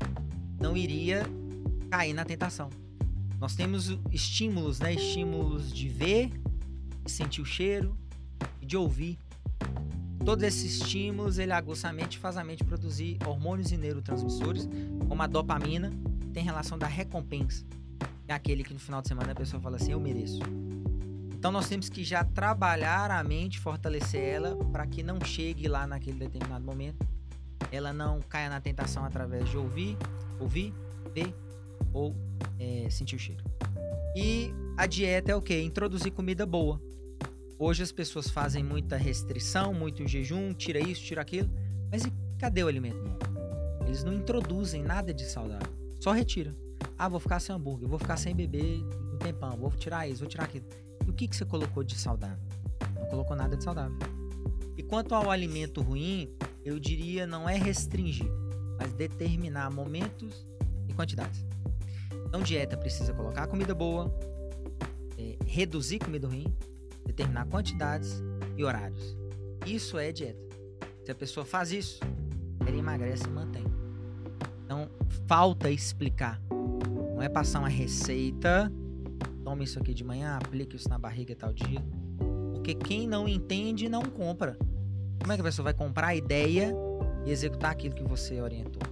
não 0.60 0.76
iria 0.76 1.24
cair 1.90 2.12
na 2.12 2.24
tentação. 2.24 2.70
Nós 3.38 3.54
temos 3.54 3.96
estímulos, 4.10 4.80
né? 4.80 4.94
Estímulos 4.94 5.72
de 5.72 5.88
ver, 5.88 6.32
de 7.04 7.10
sentir 7.10 7.40
o 7.40 7.44
cheiro 7.44 7.96
e 8.60 8.66
de 8.66 8.76
ouvir. 8.76 9.18
Todos 10.24 10.44
esses 10.44 10.80
estímulos, 10.80 11.38
ele 11.38 11.52
aguça 11.52 11.88
a 11.88 11.92
mente 11.92 12.14
e 12.14 12.18
faz 12.18 12.36
a 12.36 12.44
mente 12.44 12.62
produzir 12.62 13.18
hormônios 13.26 13.72
e 13.72 13.76
neurotransmissores, 13.76 14.68
como 15.08 15.20
a 15.20 15.26
dopamina, 15.26 15.92
tem 16.32 16.42
relação 16.42 16.78
da 16.78 16.86
recompensa. 16.86 17.64
É 18.26 18.32
aquele 18.32 18.64
que 18.64 18.72
no 18.72 18.80
final 18.80 19.02
de 19.02 19.08
semana 19.08 19.32
a 19.32 19.34
pessoa 19.34 19.60
fala 19.60 19.76
assim, 19.76 19.92
eu 19.92 20.00
mereço. 20.00 20.40
Então 21.34 21.50
nós 21.50 21.68
temos 21.68 21.88
que 21.88 22.04
já 22.04 22.24
trabalhar 22.24 23.10
a 23.10 23.22
mente, 23.24 23.58
fortalecer 23.58 24.22
ela, 24.22 24.56
para 24.66 24.86
que 24.86 25.02
não 25.02 25.20
chegue 25.24 25.66
lá 25.66 25.86
naquele 25.86 26.18
determinado 26.18 26.64
momento. 26.64 27.04
Ela 27.70 27.92
não 27.92 28.20
caia 28.20 28.48
na 28.48 28.60
tentação 28.60 29.04
através 29.04 29.48
de 29.48 29.56
ouvir, 29.56 29.96
ouvir, 30.38 30.72
ver 31.12 31.34
ou 31.92 32.14
é, 32.58 32.88
sentir 32.90 33.16
o 33.16 33.18
cheiro. 33.18 33.42
E 34.14 34.54
a 34.76 34.86
dieta 34.86 35.32
é 35.32 35.34
o 35.34 35.42
quê? 35.42 35.60
Introduzir 35.62 36.12
comida 36.12 36.46
boa. 36.46 36.80
Hoje 37.58 37.82
as 37.82 37.92
pessoas 37.92 38.28
fazem 38.28 38.62
muita 38.62 38.96
restrição, 38.96 39.74
muito 39.74 40.06
jejum, 40.06 40.52
tira 40.52 40.78
isso, 40.78 41.02
tira 41.02 41.22
aquilo. 41.22 41.50
Mas 41.90 42.04
e 42.04 42.12
cadê 42.38 42.62
o 42.62 42.68
alimento 42.68 43.02
bom? 43.02 43.18
Eles 43.86 44.04
não 44.04 44.12
introduzem 44.12 44.82
nada 44.82 45.12
de 45.12 45.24
saudável. 45.24 45.81
Só 46.02 46.10
retira. 46.10 46.52
Ah, 46.98 47.08
vou 47.08 47.20
ficar 47.20 47.38
sem 47.38 47.54
hambúrguer, 47.54 47.88
vou 47.88 47.96
ficar 47.96 48.16
sem 48.16 48.34
beber 48.34 48.82
um 49.14 49.18
tempão, 49.18 49.56
vou 49.56 49.70
tirar 49.70 50.08
isso, 50.08 50.18
vou 50.18 50.28
tirar 50.28 50.42
aquilo. 50.46 50.64
E 51.06 51.08
o 51.08 51.12
que, 51.12 51.28
que 51.28 51.36
você 51.36 51.44
colocou 51.44 51.84
de 51.84 51.96
saudável? 51.96 52.42
Não 52.96 53.06
colocou 53.06 53.36
nada 53.36 53.56
de 53.56 53.62
saudável. 53.62 53.96
E 54.76 54.82
quanto 54.82 55.14
ao 55.14 55.30
alimento 55.30 55.80
ruim, 55.80 56.28
eu 56.64 56.80
diria 56.80 57.24
não 57.24 57.48
é 57.48 57.56
restringir, 57.56 58.28
mas 58.80 58.92
determinar 58.94 59.70
momentos 59.70 60.44
e 60.88 60.92
quantidades. 60.92 61.46
Então, 62.26 62.42
dieta 62.42 62.76
precisa 62.76 63.14
colocar 63.14 63.46
comida 63.46 63.72
boa, 63.72 64.12
é, 65.16 65.36
reduzir 65.46 66.00
comida 66.00 66.26
ruim, 66.26 66.52
determinar 67.06 67.46
quantidades 67.46 68.20
e 68.56 68.64
horários. 68.64 69.16
Isso 69.64 69.96
é 69.96 70.10
dieta. 70.10 70.42
Se 71.04 71.12
a 71.12 71.14
pessoa 71.14 71.46
faz 71.46 71.70
isso, 71.70 72.00
ela 72.66 72.76
emagrece 72.76 73.22
e 73.24 73.30
mantém. 73.30 73.71
Então, 74.64 74.88
falta 75.26 75.70
explicar. 75.70 76.40
Não 77.14 77.22
é 77.22 77.28
passar 77.28 77.60
uma 77.60 77.68
receita, 77.68 78.72
tome 79.44 79.64
isso 79.64 79.78
aqui 79.78 79.92
de 79.94 80.04
manhã, 80.04 80.38
aplique 80.42 80.76
isso 80.76 80.88
na 80.88 80.98
barriga 80.98 81.34
tal 81.34 81.52
dia. 81.52 81.82
Porque 82.52 82.74
quem 82.74 83.06
não 83.06 83.28
entende, 83.28 83.88
não 83.88 84.02
compra. 84.02 84.56
Como 85.20 85.32
é 85.32 85.36
que 85.36 85.40
a 85.40 85.44
pessoa 85.44 85.64
vai 85.64 85.74
comprar 85.74 86.08
a 86.08 86.14
ideia 86.14 86.74
e 87.24 87.30
executar 87.30 87.70
aquilo 87.70 87.94
que 87.94 88.04
você 88.04 88.40
orientou? 88.40 88.82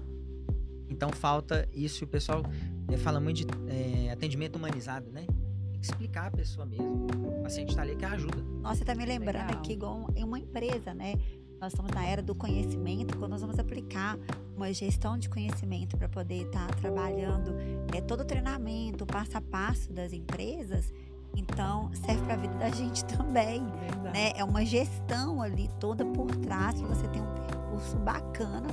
Então, 0.89 1.11
falta 1.11 1.69
isso 1.73 2.03
e 2.03 2.05
o 2.05 2.09
pessoal 2.09 2.43
eh, 2.89 2.97
fala 2.97 3.21
muito 3.21 3.39
de 3.39 3.47
eh, 3.69 4.11
atendimento 4.11 4.57
humanizado, 4.57 5.11
né? 5.11 5.25
Tem 5.71 5.81
que 5.81 5.87
explicar 5.87 6.27
a 6.27 6.31
pessoa 6.31 6.67
mesmo. 6.67 7.07
O 7.39 7.43
paciente 7.43 7.71
está 7.71 7.83
ali 7.83 7.97
que 7.97 8.05
ajuda. 8.05 8.43
Nossa, 8.61 8.77
você 8.77 8.85
tá 8.85 8.95
me 8.95 9.07
lembrando 9.07 9.47
Legal. 9.47 9.61
aqui 9.61 9.73
igual 9.73 10.11
em 10.15 10.25
uma 10.25 10.39
empresa, 10.39 10.93
né? 10.93 11.15
Nós 11.61 11.73
estamos 11.73 11.91
na 11.93 12.05
era 12.07 12.23
do 12.23 12.35
conhecimento, 12.35 13.17
quando 13.19 13.33
nós 13.33 13.43
vamos 13.43 13.59
aplicar 13.59 14.17
uma 14.57 14.73
gestão 14.73 15.19
de 15.19 15.29
conhecimento 15.29 15.97
para 15.97 16.09
poder 16.09 16.47
estar 16.47 16.67
trabalhando 16.77 17.55
é, 17.95 18.01
todo 18.01 18.21
o 18.21 18.25
treinamento, 18.25 19.05
passo 19.05 19.37
a 19.37 19.41
passo 19.43 19.93
das 19.93 20.13
empresas, 20.13 20.91
então 21.37 21.91
serve 21.93 22.23
para 22.25 22.35
a 22.35 22.37
vida 22.39 22.55
da 22.55 22.71
gente 22.71 23.05
também. 23.17 23.63
Verdade. 23.67 24.19
né? 24.19 24.33
É 24.37 24.43
uma 24.45 24.65
gestão 24.65 25.43
ali 25.43 25.69
toda 25.79 26.05
por 26.05 26.35
trás 26.37 26.81
para 26.81 26.89
você 26.89 27.07
ter 27.09 27.21
um 27.21 27.35
percurso 27.35 27.97
bacana. 27.99 28.69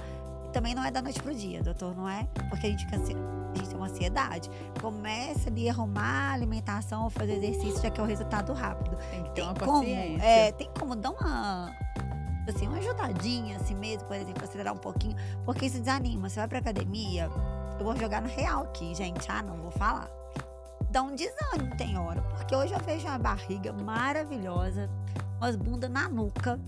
E 0.46 0.50
também 0.50 0.74
não 0.74 0.84
é 0.84 0.90
da 0.90 1.02
noite 1.02 1.22
pro 1.22 1.36
dia, 1.36 1.62
doutor, 1.62 1.94
não 1.94 2.08
é? 2.08 2.24
Porque 2.50 2.68
a 2.68 2.70
gente, 2.70 2.86
fica 2.86 2.96
ansi- 2.98 3.14
a 3.54 3.58
gente 3.58 3.68
tem 3.68 3.78
uma 3.78 3.88
ansiedade. 3.88 4.50
Começa 4.82 5.50
ali 5.50 5.68
a 5.68 5.74
arrumar 5.74 6.30
a 6.30 6.34
alimentação 6.34 7.04
ou 7.04 7.10
fazer 7.10 7.34
exercício, 7.34 7.82
já 7.82 7.90
que 7.92 8.00
é 8.00 8.04
o 8.04 8.08
resultado 8.08 8.54
rápido. 8.54 8.96
Tem 9.12 9.24
que 9.24 9.30
ter 9.32 9.34
Tem 9.36 9.44
uma 9.44 9.54
como, 9.56 9.80
paciência. 9.80 10.24
é, 10.26 10.52
tem 10.54 10.70
como 10.80 10.96
dar 10.96 11.12
uma, 11.12 11.76
assim, 12.56 12.68
uma 12.68 12.78
ajudadinha 12.78 13.58
assim 13.58 13.76
mesmo, 13.76 14.08
por 14.08 14.16
exemplo, 14.16 14.44
acelerar 14.44 14.74
um 14.74 14.78
pouquinho, 14.78 15.16
porque 15.46 15.66
isso 15.66 15.80
desanima. 15.80 16.30
Você 16.30 16.40
vai 16.40 16.48
pra 16.48 16.60
academia, 16.60 17.30
eu 17.80 17.86
vou 17.86 17.96
jogar 17.96 18.22
no 18.22 18.28
real 18.28 18.64
aqui, 18.64 18.94
gente. 18.96 19.30
Ah, 19.30 19.42
não 19.42 19.58
vou 19.58 19.72
falar. 19.72 20.10
Dá 20.90 21.02
um 21.02 21.16
desânimo, 21.16 21.76
tem 21.78 21.98
hora. 21.98 22.22
Porque 22.22 22.56
hoje 22.56 22.74
eu 22.74 22.80
vejo 22.80 23.08
uma 23.08 23.18
barriga 23.18 23.74
maravilhosa, 23.74 24.90
umas 25.38 25.56
bundas 25.56 25.90
na 25.90 26.08
nuca. 26.08 26.60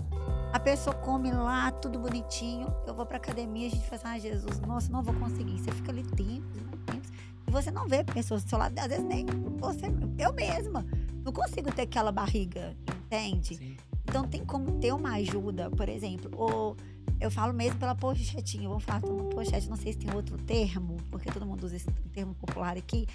A 0.52 0.60
pessoa 0.60 0.96
come 0.96 1.32
lá, 1.32 1.72
tudo 1.72 2.00
bonitinho. 2.00 2.74
Eu 2.86 2.94
vou 2.94 3.06
pra 3.06 3.18
academia, 3.18 3.68
a 3.68 3.70
gente 3.70 3.88
fala 3.88 3.96
assim, 3.96 4.08
ah, 4.08 4.20
Jesus, 4.20 4.60
nossa, 4.62 4.92
não 4.92 5.02
vou 5.02 5.14
conseguir. 5.16 5.60
Você 5.60 5.72
fica 5.72 5.92
ali 5.92 6.04
tempos, 6.04 6.62
né, 6.62 6.72
tempos. 6.86 7.10
E 7.48 7.52
você 7.52 7.72
não 7.72 7.88
vê 7.88 8.04
pessoas 8.04 8.44
do 8.44 8.50
seu 8.50 8.58
lado, 8.58 8.78
às 8.78 8.88
vezes 8.88 9.06
nem 9.06 9.26
você, 9.58 9.86
eu 10.18 10.34
mesma. 10.34 10.86
Não 11.24 11.32
consigo 11.32 11.72
ter 11.72 11.84
aquela 11.84 12.12
barriga, 12.12 12.76
entende? 13.06 13.56
Sim. 13.56 13.78
Então 14.10 14.28
tem 14.28 14.44
como 14.44 14.80
ter 14.80 14.92
uma 14.92 15.14
ajuda, 15.14 15.70
por 15.70 15.88
exemplo, 15.88 16.32
ou 16.34 16.76
eu 17.22 17.30
falo 17.30 17.54
mesmo 17.54 17.78
pela 17.80 17.94
pochetinha, 17.94 18.68
vamos 18.68 18.84
falar 18.84 19.02
pela 19.02 19.24
pochete, 19.26 19.70
não 19.70 19.76
sei 19.76 19.94
se 19.94 20.00
tem 20.00 20.12
outro 20.16 20.36
termo, 20.38 20.98
porque 21.12 21.32
todo 21.32 21.46
mundo 21.46 21.64
usa 21.64 21.76
esse 21.76 21.92
termo 22.12 22.34
popular 22.34 22.76
aqui. 22.76 23.06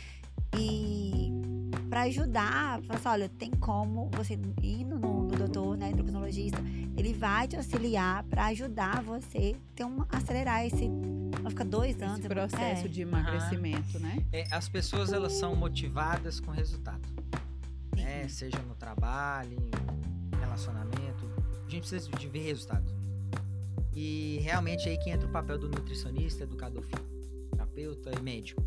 E 0.56 1.32
para 1.90 2.02
ajudar, 2.02 2.80
falar 2.82 2.98
assim, 2.98 3.08
olha, 3.08 3.28
tem 3.28 3.50
como 3.50 4.08
você 4.12 4.38
indo 4.62 5.00
no, 5.00 5.24
no 5.24 5.36
doutor, 5.36 5.76
né, 5.76 5.90
endocrinologista, 5.90 6.58
ele 6.96 7.12
vai 7.12 7.48
te 7.48 7.56
auxiliar 7.56 8.22
para 8.24 8.46
ajudar 8.46 9.02
você 9.02 9.56
ter 9.74 9.84
um 9.84 10.04
acelerar 10.08 10.64
esse, 10.64 10.88
vai 11.42 11.50
ficar 11.50 11.64
dois 11.64 12.00
anos. 12.00 12.20
Esse 12.20 12.28
processo 12.28 12.84
é. 12.84 12.88
de 12.88 13.02
emagrecimento, 13.02 13.98
né? 13.98 14.24
É, 14.32 14.44
as 14.52 14.68
pessoas 14.68 15.12
elas 15.12 15.32
são 15.32 15.56
motivadas 15.56 16.38
com 16.38 16.52
resultado, 16.52 17.02
né? 17.96 18.28
Seja 18.28 18.58
no 18.58 18.76
trabalho, 18.76 19.56
em 19.56 20.13
relacionamento, 20.54 21.28
a 21.66 21.70
gente 21.70 21.88
precisa 21.88 22.10
de 22.10 22.28
ver 22.28 22.44
resultado. 22.44 22.94
E 23.94 24.38
realmente 24.42 24.88
é 24.88 24.92
aí 24.92 24.98
que 24.98 25.10
entra 25.10 25.28
o 25.28 25.30
papel 25.30 25.58
do 25.58 25.68
nutricionista, 25.68 26.44
educador 26.44 26.82
físico, 26.82 27.08
terapeuta 27.50 28.10
e 28.16 28.22
médico. 28.22 28.62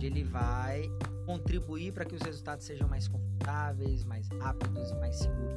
Ele 0.00 0.24
vai 0.24 0.90
contribuir 1.26 1.92
para 1.92 2.04
que 2.04 2.14
os 2.14 2.22
resultados 2.22 2.64
sejam 2.64 2.88
mais 2.88 3.06
confortáveis, 3.06 4.04
mais 4.04 4.28
rápidos 4.40 4.90
e 4.90 4.94
mais 4.96 5.16
seguros. 5.16 5.52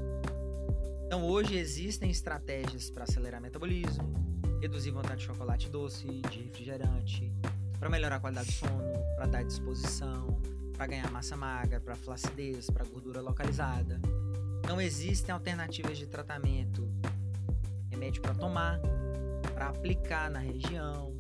Então 1.06 1.24
hoje 1.26 1.56
existem 1.56 2.10
estratégias 2.10 2.89
para 2.89 3.04
acelerar 3.04 3.41
metabolismo, 3.41 4.12
reduzir 4.62 4.91
vontade 4.91 5.22
de 5.22 5.28
chocolate 5.28 5.70
doce, 5.70 6.08
de 6.32 6.43
refrigerante, 6.43 7.32
para 7.80 7.89
melhorar 7.89 8.18
a 8.18 8.20
qualidade 8.20 8.48
do 8.48 8.54
sono, 8.54 8.93
para 9.16 9.28
dar 9.28 9.43
disposição, 9.43 10.39
para 10.74 10.88
ganhar 10.88 11.10
massa 11.12 11.38
magra, 11.38 11.80
para 11.80 11.96
flacidez, 11.96 12.70
para 12.70 12.84
gordura 12.86 13.22
localizada. 13.22 14.00
Então 14.66 14.82
existem 14.82 15.32
alternativas 15.32 15.95
de 15.95 16.07
tratamento, 16.07 16.89
remédio 17.91 18.20
para 18.20 18.34
tomar, 18.34 18.82
para 19.53 19.68
aplicar 19.68 20.32
na 20.32 20.39
região. 20.39 21.16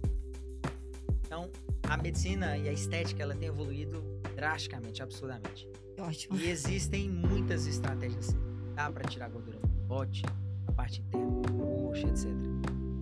Então, 1.23 1.51
a 1.87 1.95
medicina 1.95 2.57
e 2.57 2.67
a 2.67 2.73
estética 2.73 3.21
ela 3.21 3.35
tem 3.35 3.47
evoluído 3.47 4.03
drasticamente, 4.35 5.03
absurdamente. 5.03 5.69
Ótimo. 5.99 6.39
E 6.39 6.49
existem 6.49 7.07
muitas 7.07 7.67
estratégias. 7.67 8.35
Dá 8.73 8.91
para 8.91 9.07
tirar 9.07 9.27
a 9.27 9.29
gordura 9.29 9.59
do 9.59 9.67
bote, 9.83 10.23
a 10.65 10.71
parte 10.71 11.01
interna, 11.01 11.43
coxa, 11.55 12.07
etc. 12.07 12.25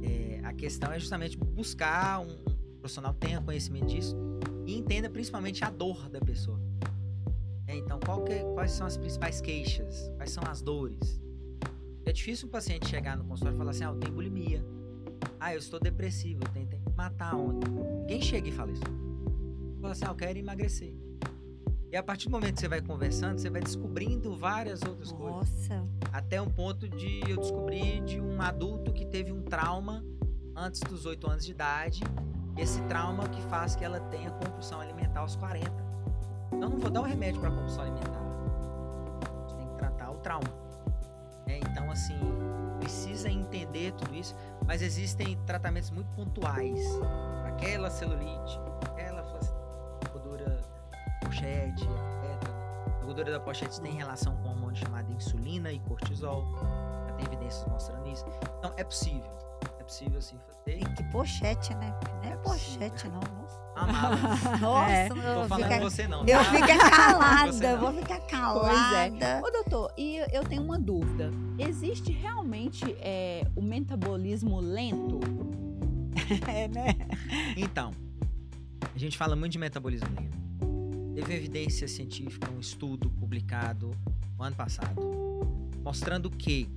É, 0.04 0.42
a 0.44 0.54
questão 0.54 0.92
é 0.92 1.00
justamente 1.00 1.38
buscar 1.38 2.20
um, 2.20 2.34
um 2.34 2.78
profissional 2.80 3.14
que 3.14 3.28
tenha 3.28 3.42
conhecimento 3.42 3.86
disso 3.86 4.14
e 4.66 4.78
entenda 4.78 5.10
principalmente 5.10 5.64
a 5.64 5.70
dor 5.70 6.10
da 6.10 6.20
pessoa. 6.20 6.60
É, 7.74 7.78
então, 7.78 8.00
que, 8.00 8.40
quais 8.54 8.72
são 8.72 8.86
as 8.86 8.96
principais 8.96 9.42
queixas? 9.42 10.12
Quais 10.18 10.30
são 10.30 10.44
as 10.46 10.62
dores? 10.62 11.20
É 12.06 12.12
difícil 12.12 12.48
um 12.48 12.52
paciente 12.52 12.88
chegar 12.88 13.18
no 13.18 13.24
consultório 13.24 13.56
e 13.56 13.58
falar 13.58 13.72
assim: 13.72 13.84
ah, 13.84 13.88
eu 13.88 13.96
tenho 13.96 14.14
bulimia. 14.14 14.64
Ah, 15.40 15.54
eu 15.54 15.60
estou 15.60 15.80
depressivo, 15.80 16.42
eu 16.44 16.66
que 16.68 16.78
matar 16.96 17.36
ontem. 17.36 17.72
Ninguém 18.02 18.22
chega 18.22 18.48
e 18.48 18.52
fala 18.52 18.72
isso. 18.72 18.84
Fala 19.82 19.94
assim: 19.94 20.06
ah, 20.06 20.10
eu 20.10 20.16
quero 20.16 20.38
emagrecer. 20.38 20.94
E 21.92 21.98
a 21.98 22.04
partir 22.04 22.26
do 22.26 22.32
momento 22.32 22.56
que 22.56 22.62
você 22.62 22.68
vai 22.68 22.82
conversando, 22.82 23.40
você 23.40 23.50
vai 23.50 23.62
descobrindo 23.62 24.36
várias 24.36 24.82
outras 24.84 25.12
Nossa. 25.12 25.52
coisas. 25.52 25.70
Até 26.12 26.40
um 26.40 26.50
ponto 26.50 26.88
de 26.88 27.22
eu 27.28 27.38
descobrir 27.38 28.02
de 28.02 28.20
um 28.22 28.40
adulto 28.40 28.94
que 28.94 29.06
teve 29.06 29.32
um 29.32 29.42
trauma 29.42 30.06
antes 30.56 30.80
dos 30.82 31.08
8 31.08 31.28
anos 31.28 31.46
de 31.46 31.52
idade. 31.52 32.02
Esse 32.56 32.82
trauma 32.84 33.28
que 33.30 33.42
faz 33.44 33.76
que 33.76 33.84
ela 33.84 34.00
tenha 34.00 34.30
compulsão 34.30 34.80
alimentar 34.80 35.22
aos 35.22 35.36
40. 35.36 35.93
Então 36.56 36.70
não 36.70 36.80
vou 36.80 36.90
dar 36.90 37.02
o 37.02 37.04
um 37.04 37.08
remédio 37.08 37.40
para 37.42 37.52
compulsão 37.52 37.84
alimentar. 37.84 38.20
A 38.20 39.40
gente 39.42 39.56
tem 39.56 39.68
que 39.68 39.76
tratar 39.76 40.12
o 40.12 40.18
trauma. 40.18 40.64
É, 41.48 41.58
então, 41.58 41.92
assim, 41.92 42.18
precisa 42.80 43.30
entender 43.30 43.92
tudo 43.94 44.16
isso, 44.16 44.36
mas 44.66 44.82
existem 44.82 45.38
tratamentos 45.46 45.92
muito 45.92 46.10
pontuais 46.16 46.80
aquela 47.46 47.90
celulite, 47.90 48.60
pochete, 51.34 51.84
etc. 51.84 52.50
A 53.02 53.06
gordura 53.06 53.32
da 53.32 53.40
pochete 53.40 53.82
tem 53.82 53.94
relação 53.94 54.36
com 54.38 54.50
um 54.50 54.52
hormônio 54.52 54.76
chamado 54.76 55.12
insulina 55.12 55.72
e 55.72 55.80
cortisol. 55.80 56.46
Já 57.08 57.14
tem 57.14 57.26
evidências 57.26 57.66
mostrando 57.68 58.08
isso. 58.08 58.26
Então, 58.60 58.72
é 58.78 58.84
possível. 58.84 59.32
É 59.80 59.84
possível 59.84 60.22
sim 60.22 60.38
fazer. 60.48 60.80
E 60.80 60.86
que 60.96 61.04
pochete, 61.12 61.74
né? 61.76 61.94
Não 62.22 62.30
é, 62.30 62.34
é 62.34 62.38
pochete, 62.38 63.08
não. 63.10 63.20
Nossa. 63.20 63.63
Amava. 63.84 64.18
Nossa, 64.60 64.92
é. 64.92 65.10
Tô 65.10 65.48
falando 65.48 65.64
fica... 65.64 65.80
você 65.80 66.08
não. 66.08 66.26
Eu 66.26 66.44
vou 66.44 66.54
ficar 66.54 66.78
calada, 66.90 67.68
eu 67.68 67.80
vou 67.80 67.94
ficar 67.94 68.20
calada. 68.22 68.64
Pois 68.64 69.22
é. 69.22 69.42
Ô, 69.42 69.52
doutor, 69.52 69.94
e 69.98 70.18
eu 70.32 70.44
tenho 70.44 70.64
uma 70.64 70.80
dúvida. 70.80 71.32
Existe 71.58 72.12
realmente 72.12 72.84
é, 73.00 73.48
o 73.56 73.62
metabolismo 73.62 74.60
lento? 74.60 75.20
é, 76.48 76.68
né? 76.68 76.96
Então, 77.56 77.92
a 78.94 78.98
gente 78.98 79.18
fala 79.18 79.36
muito 79.36 79.54
de 79.54 79.60
metabolismo 79.60 80.08
lento. 80.16 80.44
Teve 81.16 81.36
evidência 81.36 81.88
científica, 81.88 82.50
um 82.52 82.60
estudo 82.60 83.10
publicado 83.10 83.92
no 84.38 84.44
ano 84.44 84.56
passado, 84.56 85.00
mostrando 85.84 86.30
que 86.30 86.68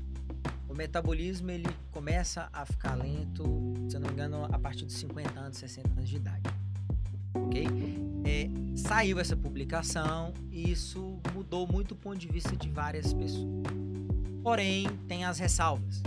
o 0.69 0.75
metabolismo 0.75 1.51
ele 1.51 1.69
começa 1.91 2.49
a 2.53 2.67
ficar 2.67 2.95
lento, 2.95 3.45
se 3.89 3.97
eu 3.97 4.01
não 4.01 4.09
me 4.09 4.13
engano, 4.13 4.45
a 4.45 4.59
partir 4.59 4.85
dos 4.85 4.97
50 4.97 5.41
anos, 5.41 5.57
60 5.57 5.89
anos 5.89 6.09
de 6.09 6.17
idade. 6.17 6.51
Ok? 7.47 7.67
É, 8.25 8.49
saiu 8.77 9.19
essa 9.19 9.37
publicação 9.37 10.35
e 10.51 10.71
isso 10.71 11.19
mudou 11.35 11.67
muito 11.67 11.93
o 11.93 11.97
ponto 11.97 12.19
de 12.19 12.29
vista 12.29 12.57
de 12.57 12.69
várias 12.69 13.13
pessoas. 13.13 13.63
Porém, 14.43 14.87
tem 15.09 15.25
as 15.25 15.39
ressalvas. 15.39 16.03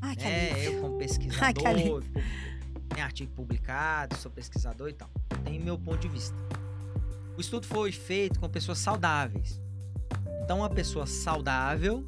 Ah, 0.00 0.16
que 0.16 0.24
é, 0.24 0.68
eu 0.68 0.80
como 0.80 0.96
pesquisador, 0.98 2.02
ah, 2.14 2.94
tem 2.94 3.02
artigo 3.02 3.32
publicado, 3.32 4.16
sou 4.16 4.30
pesquisador 4.30 4.88
e 4.88 4.92
tal. 4.92 5.08
Tem 5.44 5.58
meu 5.58 5.78
ponto 5.78 6.00
de 6.00 6.08
vista. 6.08 6.36
O 7.36 7.40
estudo 7.40 7.66
foi 7.66 7.92
feito 7.92 8.38
com 8.38 8.48
pessoas 8.48 8.78
saudáveis. 8.78 9.60
Então, 10.42 10.58
uma 10.58 10.68
pessoa 10.68 11.06
saudável 11.06 12.04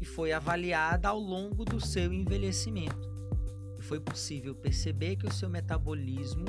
e 0.00 0.04
foi 0.04 0.32
avaliada 0.32 1.08
ao 1.08 1.18
longo 1.18 1.64
do 1.64 1.80
seu 1.80 2.12
envelhecimento. 2.12 3.08
E 3.78 3.82
foi 3.82 4.00
possível 4.00 4.54
perceber 4.54 5.16
que 5.16 5.26
o 5.26 5.32
seu 5.32 5.48
metabolismo 5.48 6.46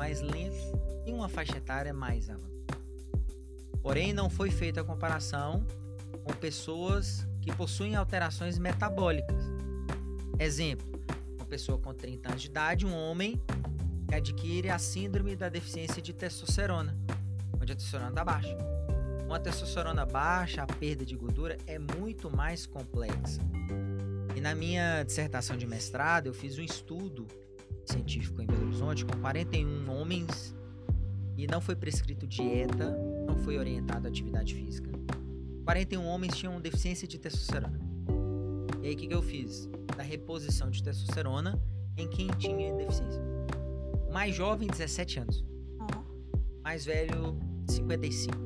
mais 0.00 0.22
lento 0.22 0.56
e 1.04 1.12
uma 1.12 1.28
faixa 1.28 1.58
etária 1.58 1.92
mais 1.92 2.30
avançada. 2.30 2.80
Porém, 3.82 4.14
não 4.14 4.30
foi 4.30 4.50
feita 4.50 4.80
a 4.80 4.84
comparação 4.84 5.66
com 6.24 6.32
pessoas 6.32 7.28
que 7.42 7.54
possuem 7.54 7.96
alterações 7.96 8.58
metabólicas. 8.58 9.44
Exemplo, 10.38 10.88
uma 11.34 11.44
pessoa 11.44 11.76
com 11.76 11.92
30 11.92 12.30
anos 12.30 12.40
de 12.40 12.48
idade, 12.48 12.86
um 12.86 12.94
homem 12.94 13.38
que 14.08 14.14
adquire 14.14 14.70
a 14.70 14.78
síndrome 14.78 15.36
da 15.36 15.50
deficiência 15.50 16.00
de 16.00 16.14
testosterona, 16.14 16.96
onde 17.60 17.70
a 17.70 17.76
testosterona 17.76 18.08
está 18.08 18.24
baixa. 18.24 18.56
Com 19.26 19.34
a 19.34 19.38
testosterona 19.38 20.06
baixa, 20.06 20.62
a 20.62 20.66
perda 20.66 21.04
de 21.04 21.14
gordura 21.14 21.58
é 21.66 21.78
muito 21.78 22.34
mais 22.34 22.64
complexa. 22.64 23.42
E 24.34 24.40
na 24.40 24.54
minha 24.54 25.02
dissertação 25.02 25.58
de 25.58 25.66
mestrado, 25.66 26.28
eu 26.28 26.32
fiz 26.32 26.56
um 26.56 26.62
estudo 26.62 27.26
científico 27.90 28.40
em 28.40 28.46
Belo 28.46 28.66
Horizonte 28.66 29.04
com 29.04 29.18
41 29.20 29.90
homens 29.90 30.54
e 31.36 31.46
não 31.46 31.60
foi 31.60 31.74
prescrito 31.74 32.26
dieta, 32.26 32.96
não 33.26 33.36
foi 33.38 33.58
orientado 33.58 34.06
à 34.06 34.10
atividade 34.10 34.54
física. 34.54 34.90
41 35.64 36.04
homens 36.04 36.36
tinham 36.36 36.60
deficiência 36.60 37.06
de 37.06 37.18
testosterona. 37.18 37.80
E 38.82 38.88
aí 38.88 38.94
o 38.94 38.96
que, 38.96 39.06
que 39.06 39.14
eu 39.14 39.22
fiz? 39.22 39.68
Da 39.96 40.02
reposição 40.02 40.70
de 40.70 40.82
testosterona 40.82 41.60
em 41.96 42.08
quem 42.08 42.28
tinha 42.38 42.74
deficiência. 42.74 43.22
O 44.08 44.12
mais 44.12 44.34
jovem, 44.34 44.68
17 44.68 45.20
anos. 45.20 45.44
Uhum. 45.78 46.32
Mais 46.62 46.84
velho, 46.84 47.38
55. 47.68 48.36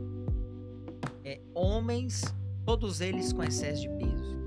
É, 1.24 1.40
homens, 1.54 2.22
todos 2.64 3.00
eles 3.00 3.32
com 3.32 3.42
excesso 3.42 3.82
de 3.82 3.88
peso. 3.90 4.38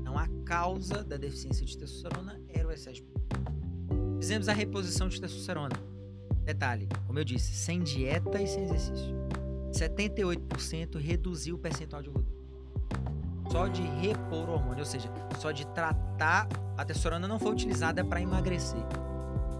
Então, 0.00 0.16
a 0.16 0.26
causa 0.44 1.04
da 1.04 1.16
deficiência 1.16 1.64
de 1.66 1.76
testosterona 1.76 2.40
era 2.48 2.66
o 2.66 2.72
excesso 2.72 2.96
de 2.96 3.02
peso. 3.02 3.11
Fizemos 4.22 4.48
a 4.48 4.52
reposição 4.52 5.08
de 5.08 5.20
testosterona. 5.20 5.74
Detalhe, 6.44 6.88
como 7.08 7.18
eu 7.18 7.24
disse, 7.24 7.52
sem 7.54 7.82
dieta 7.82 8.40
e 8.40 8.46
sem 8.46 8.62
exercício. 8.62 9.12
78% 9.72 10.96
reduziu 10.96 11.56
o 11.56 11.58
percentual 11.58 12.00
de 12.00 12.08
gordura. 12.08 12.36
Só 13.50 13.66
de 13.66 13.82
repor 13.82 14.48
o 14.48 14.52
hormônio, 14.52 14.78
ou 14.78 14.86
seja, 14.86 15.10
só 15.40 15.50
de 15.50 15.66
tratar. 15.66 16.48
A 16.78 16.84
testosterona 16.84 17.26
não 17.26 17.40
foi 17.40 17.50
utilizada 17.50 18.04
para 18.04 18.22
emagrecer 18.22 18.78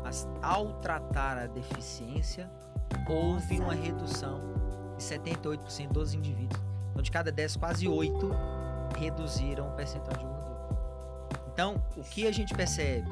mas 0.01 0.29
ao 0.41 0.75
tratar 0.75 1.39
a 1.39 1.47
deficiência, 1.49 2.49
houve 3.09 3.59
uma 3.59 3.75
redução 3.75 4.41
de 4.97 5.03
78% 5.03 5.89
dos 5.91 6.15
indivíduos. 6.15 6.63
Então, 6.93 7.03
de 7.03 7.11
cada 7.11 7.33
10, 7.33 7.57
quase 7.57 7.89
8 7.89 8.31
reduziram 8.97 9.71
o 9.71 9.73
percentual 9.73 10.17
de 10.17 10.25
gordura. 10.25 10.69
Então, 11.53 11.83
o 11.97 12.03
que 12.05 12.29
a 12.29 12.31
gente 12.31 12.55
percebe? 12.55 13.09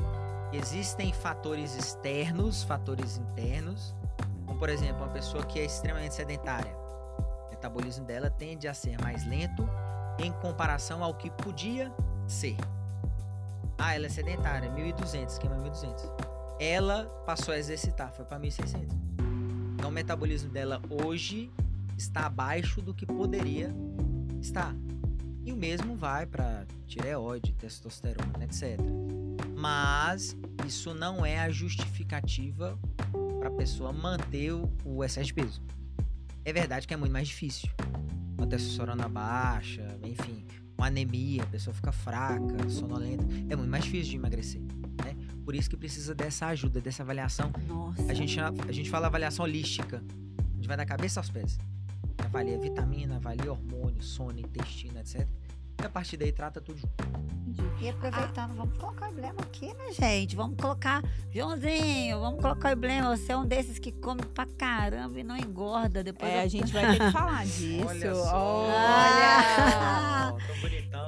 Existem 0.53 1.13
fatores 1.13 1.77
externos, 1.77 2.63
fatores 2.63 3.19
internos, 3.19 3.95
como 4.47 4.59
por 4.59 4.69
exemplo, 4.69 5.05
uma 5.05 5.13
pessoa 5.13 5.45
que 5.45 5.59
é 5.59 5.65
extremamente 5.65 6.15
sedentária. 6.15 6.75
O 7.47 7.51
metabolismo 7.51 8.05
dela 8.05 8.31
tende 8.31 8.67
a 8.67 8.75
ser 8.75 9.01
mais 9.01 9.27
lento 9.27 9.69
em 10.19 10.33
comparação 10.33 11.05
ao 11.05 11.15
que 11.15 11.31
podia 11.31 11.93
ser. 12.27 12.57
Ah, 13.79 13.95
ela 13.95 14.07
é 14.07 14.11
sedentária, 14.11 14.71
1.200, 14.71 15.39
queima 15.39 15.57
1.200 15.57 16.31
ela 16.61 17.07
passou 17.25 17.55
a 17.55 17.59
exercitar, 17.59 18.13
foi 18.13 18.27
para 18.27 18.39
1.600. 18.39 18.87
Então 19.75 19.89
o 19.89 19.93
metabolismo 19.93 20.51
dela 20.51 20.83
hoje 20.91 21.51
está 21.97 22.27
abaixo 22.27 22.83
do 22.83 22.93
que 22.93 23.07
poderia 23.07 23.75
estar. 24.43 24.75
E 25.43 25.53
o 25.53 25.57
mesmo 25.57 25.97
vai 25.97 26.27
para 26.27 26.67
tireoide, 26.87 27.55
testosterona, 27.55 28.45
etc. 28.45 28.79
Mas 29.61 30.35
isso 30.67 30.95
não 30.95 31.25
é 31.25 31.39
a 31.39 31.51
justificativa 31.51 32.79
para 33.39 33.49
a 33.49 33.53
pessoa 33.53 33.93
manter 33.93 34.53
o 34.53 35.05
excesso 35.05 35.27
de 35.27 35.35
peso. 35.35 35.63
É 36.47 36.53
verdade 36.53 36.89
que 36.89 36.95
é 36.95 36.97
muito 36.97 37.13
mais 37.13 37.29
difícil. 37.29 37.69
Uma 38.39 38.47
testosterona 38.47 39.07
baixa, 39.07 39.87
enfim, 40.03 40.47
uma 40.79 40.87
anemia, 40.87 41.43
a 41.43 41.47
pessoa 41.47 41.75
fica 41.75 41.93
fraca, 41.93 42.71
sonolenta. 42.71 43.27
É 43.51 43.55
muito 43.55 43.71
mais 43.71 43.85
difícil 43.85 44.13
de 44.13 44.17
emagrecer. 44.17 44.63
Por 45.45 45.55
isso 45.55 45.69
que 45.69 45.77
precisa 45.77 46.15
dessa 46.15 46.47
ajuda, 46.47 46.81
dessa 46.81 47.03
avaliação. 47.03 47.53
Nossa. 47.67 48.11
A 48.11 48.15
gente, 48.15 48.39
a 48.41 48.73
gente 48.73 48.89
fala 48.89 49.09
avaliação 49.09 49.45
holística. 49.45 50.03
A 50.39 50.55
gente 50.55 50.69
vai 50.69 50.77
da 50.77 50.87
cabeça 50.87 51.21
aos 51.21 51.29
pés. 51.29 51.59
Avalia 52.25 52.59
vitamina, 52.59 53.17
avalia 53.17 53.51
hormônio, 53.51 54.03
sono, 54.03 54.39
intestino, 54.39 54.99
etc. 55.01 55.29
E 55.83 55.85
a 55.85 55.91
partir 55.91 56.17
daí 56.17 56.33
trata 56.33 56.63
tudo 56.63 56.79
junto. 56.79 57.40
E 57.81 57.89
aproveitando, 57.89 58.51
ah. 58.51 58.55
vamos 58.57 58.77
colocar 58.77 59.09
o 59.09 59.13
emblema 59.13 59.41
aqui, 59.41 59.69
né, 59.69 59.91
gente? 59.99 60.37
Vamos 60.37 60.59
colocar, 60.61 61.03
Joãozinho, 61.33 62.21
vamos 62.21 62.39
colocar 62.39 62.69
o 62.69 62.73
emblema. 62.73 63.17
Você 63.17 63.33
é 63.33 63.37
um 63.37 63.47
desses 63.47 63.79
que 63.79 63.91
come 63.91 64.21
pra 64.35 64.45
caramba 64.45 65.19
e 65.19 65.25
não 65.25 65.35
engorda 65.35 66.05
depois. 66.05 66.31
É, 66.31 66.43
a 66.43 66.47
gente 66.47 66.71
vai 66.75 66.99
ter 66.99 67.07
que 67.07 67.11
falar 67.11 67.47
disso. 67.47 67.87
Olha 67.89 68.15
só. 68.15 68.67
Olha! 68.69 70.37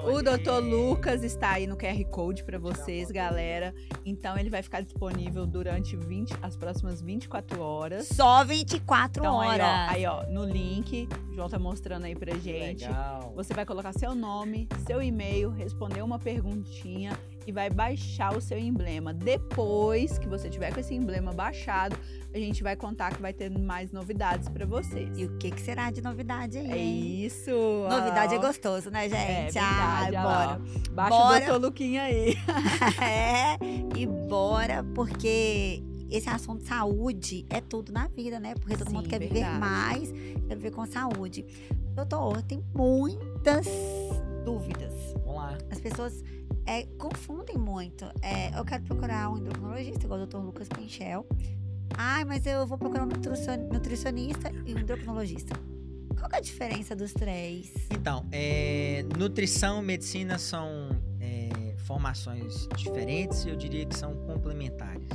o 0.05 0.23
doutor 0.23 0.63
Lucas 0.63 1.23
está 1.23 1.51
aí 1.51 1.67
no 1.67 1.77
QR 1.77 2.03
Code 2.11 2.43
para 2.43 2.59
vocês, 2.59 3.11
galera. 3.11 3.75
Então 4.05 4.39
ele 4.39 4.49
vai 4.49 4.63
ficar 4.63 4.81
disponível 4.81 5.47
durante 5.47 5.95
20, 5.95 6.35
as 6.41 6.57
próximas 6.57 7.03
24 7.03 7.61
horas. 7.61 8.09
Só 8.09 8.43
24 8.45 9.23
então, 9.23 9.35
horas. 9.35 9.61
Aí 9.61 10.07
ó, 10.07 10.21
aí, 10.21 10.27
ó, 10.27 10.27
no 10.31 10.45
link, 10.45 11.07
o 11.29 11.35
João 11.35 11.51
tá 11.51 11.59
mostrando 11.59 12.07
aí 12.07 12.17
pra 12.17 12.35
gente. 12.37 12.87
Legal. 12.87 13.33
Você 13.37 13.53
vai 13.53 13.67
colocar 13.67 13.93
seu 13.93 14.15
nome, 14.15 14.67
seu 14.87 15.03
e-mail, 15.03 15.51
responder 15.51 16.01
uma 16.01 16.19
perguntinha 16.63 17.19
e 17.47 17.51
vai 17.51 17.69
baixar 17.69 18.37
o 18.37 18.41
seu 18.41 18.59
emblema. 18.59 19.13
Depois 19.13 20.19
que 20.19 20.29
você 20.29 20.49
tiver 20.49 20.73
com 20.73 20.79
esse 20.79 20.95
emblema 20.95 21.33
baixado, 21.33 21.97
a 22.33 22.39
gente 22.39 22.63
vai 22.63 22.77
contar 22.77 23.15
que 23.15 23.21
vai 23.21 23.33
ter 23.33 23.51
mais 23.51 23.91
novidades 23.91 24.49
para 24.49 24.65
vocês. 24.65 25.11
E 25.19 25.25
o 25.25 25.37
que, 25.39 25.51
que 25.51 25.61
será 25.61 25.91
de 25.91 26.01
novidade 26.01 26.59
aí? 26.59 26.71
É 26.71 26.77
isso! 27.27 27.51
Novidade 27.91 28.35
ó. 28.35 28.39
é 28.39 28.41
gostoso, 28.41 28.91
né, 28.91 29.09
gente? 29.09 29.19
É 29.19 29.43
verdade, 29.45 30.17
Ai, 30.17 30.23
bora. 30.23 30.61
Baixa 30.93 31.11
bora. 31.11 31.37
o 31.37 31.41
doutor 31.41 31.67
Luquinha 31.67 32.03
aí. 32.03 32.35
é, 33.03 33.59
e 33.99 34.07
bora, 34.07 34.85
porque 34.95 35.83
esse 36.11 36.29
assunto 36.29 36.63
de 36.63 36.69
saúde 36.69 37.45
é 37.51 37.61
tudo 37.61 37.91
na 37.91 38.07
vida, 38.07 38.39
né? 38.39 38.55
Porque 38.55 38.77
todo 38.77 38.89
Sim, 38.89 38.97
mundo 38.97 39.09
quer 39.09 39.19
verdade. 39.19 39.41
viver 39.41 39.59
mais, 39.59 40.13
quer 40.47 40.55
viver 40.55 40.71
com 40.71 40.87
saúde. 40.87 41.45
Doutor, 41.95 42.41
tem 42.43 42.63
muitas 42.73 43.67
dúvidas. 44.45 44.93
Vamos 45.25 45.37
lá. 45.37 45.59
As 45.71 45.81
pessoas 45.81 46.23
é, 46.67 46.85
confundem 46.99 47.57
muito. 47.57 48.05
É, 48.23 48.59
eu 48.59 48.65
quero 48.65 48.83
procurar 48.85 49.31
um 49.31 49.39
endocrinologista, 49.39 50.05
igual 50.05 50.21
o 50.21 50.27
Dr. 50.27 50.39
Lucas 50.39 50.69
Pinchel. 50.69 51.27
Ai, 51.97 52.25
mas 52.25 52.47
eu 52.47 52.67
vou 52.67 52.79
procurar 52.79 53.05
um 53.05 53.09
nutricionista 53.73 54.51
e 54.65 54.75
um 54.75 54.79
endocrinologista. 54.79 55.55
Qual 56.19 56.31
é 56.33 56.37
a 56.37 56.41
diferença 56.41 56.95
dos 56.95 57.13
três? 57.13 57.73
Então, 57.91 58.25
é, 58.31 59.05
nutrição 59.19 59.83
e 59.83 59.87
medicina 59.87 60.39
são 60.39 60.91
é, 61.21 61.75
formações 61.79 62.69
diferentes 62.77 63.45
e 63.45 63.49
eu 63.49 63.57
diria 63.57 63.85
que 63.85 63.97
são 63.97 64.15
complementares. 64.27 65.09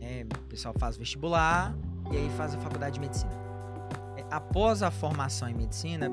É, 0.00 0.24
o 0.24 0.48
pessoal 0.48 0.74
faz 0.78 0.96
vestibular 0.96 1.76
e 2.12 2.16
aí 2.16 2.30
faz 2.36 2.54
a 2.54 2.58
faculdade 2.58 2.94
de 2.94 3.00
medicina. 3.00 3.32
É, 4.16 4.24
após 4.30 4.82
a 4.82 4.90
formação 4.90 5.48
em 5.48 5.54
medicina, 5.54 6.08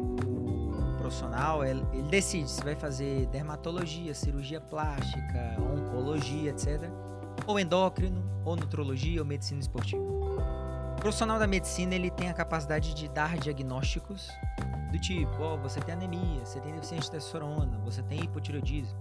profissional, 1.09 1.65
ele, 1.65 1.81
decide 2.07 2.47
se 2.47 2.63
vai 2.63 2.75
fazer 2.75 3.25
dermatologia, 3.27 4.13
cirurgia 4.13 4.61
plástica, 4.61 5.57
oncologia, 5.59 6.51
etc. 6.51 6.87
Ou 7.47 7.59
endócrino, 7.59 8.23
ou 8.45 8.55
nutrologia, 8.55 9.19
ou 9.19 9.25
medicina 9.25 9.59
esportiva. 9.59 10.03
O 10.03 11.01
profissional 11.01 11.39
da 11.39 11.47
medicina, 11.47 11.95
ele 11.95 12.11
tem 12.11 12.29
a 12.29 12.33
capacidade 12.33 12.93
de 12.93 13.07
dar 13.07 13.37
diagnósticos 13.37 14.29
do 14.91 14.99
tipo, 14.99 15.41
oh, 15.41 15.57
você 15.57 15.81
tem 15.81 15.95
anemia, 15.95 16.45
você 16.45 16.59
tem 16.59 16.73
deficiência 16.73 17.05
de 17.05 17.11
testosterona, 17.11 17.79
você 17.83 18.03
tem 18.03 18.23
hipotireoidismo. 18.23 18.97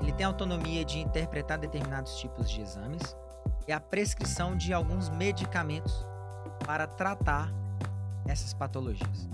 Ele 0.00 0.12
tem 0.12 0.24
autonomia 0.24 0.82
de 0.82 0.98
interpretar 0.98 1.58
determinados 1.58 2.16
tipos 2.16 2.50
de 2.50 2.62
exames 2.62 3.14
e 3.68 3.72
a 3.72 3.78
prescrição 3.78 4.56
de 4.56 4.72
alguns 4.72 5.10
medicamentos 5.10 6.06
para 6.64 6.86
tratar 6.86 7.52
essas 8.26 8.54
patologias. 8.54 9.28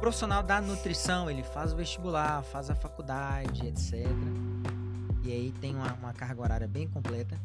Profissional 0.00 0.42
da 0.42 0.60
nutrição, 0.60 1.30
ele 1.30 1.42
faz 1.42 1.72
o 1.72 1.76
vestibular, 1.76 2.42
faz 2.42 2.70
a 2.70 2.74
faculdade, 2.74 3.66
etc. 3.66 4.06
E 5.24 5.32
aí 5.32 5.52
tem 5.60 5.74
uma, 5.74 5.92
uma 5.94 6.12
carga 6.12 6.40
horária 6.42 6.68
bem 6.68 6.86
completa, 6.86 7.40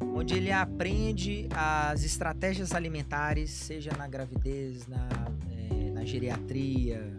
onde 0.00 0.34
ele 0.34 0.50
aprende 0.50 1.48
as 1.54 2.02
estratégias 2.02 2.72
alimentares, 2.72 3.50
seja 3.50 3.92
na 3.96 4.06
gravidez, 4.06 4.86
na, 4.86 5.08
é, 5.50 5.90
na 5.92 6.04
geriatria, 6.04 7.18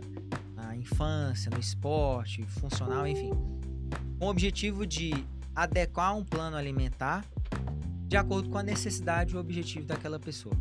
na 0.56 0.76
infância, 0.76 1.50
no 1.50 1.60
esporte, 1.60 2.44
funcional, 2.44 3.08
enfim. 3.08 3.32
Com 4.20 4.28
o 4.28 4.30
objetivo 4.30 4.86
de 4.86 5.26
adequar 5.56 6.16
um 6.16 6.24
plano 6.24 6.58
alimentar 6.58 7.26
de 8.08 8.18
acordo 8.18 8.50
com 8.50 8.58
a 8.58 8.64
necessidade 8.64 9.34
e 9.34 9.38
o 9.38 9.40
objetivo 9.40 9.88
daquela 9.88 10.20
pessoa 10.20 10.56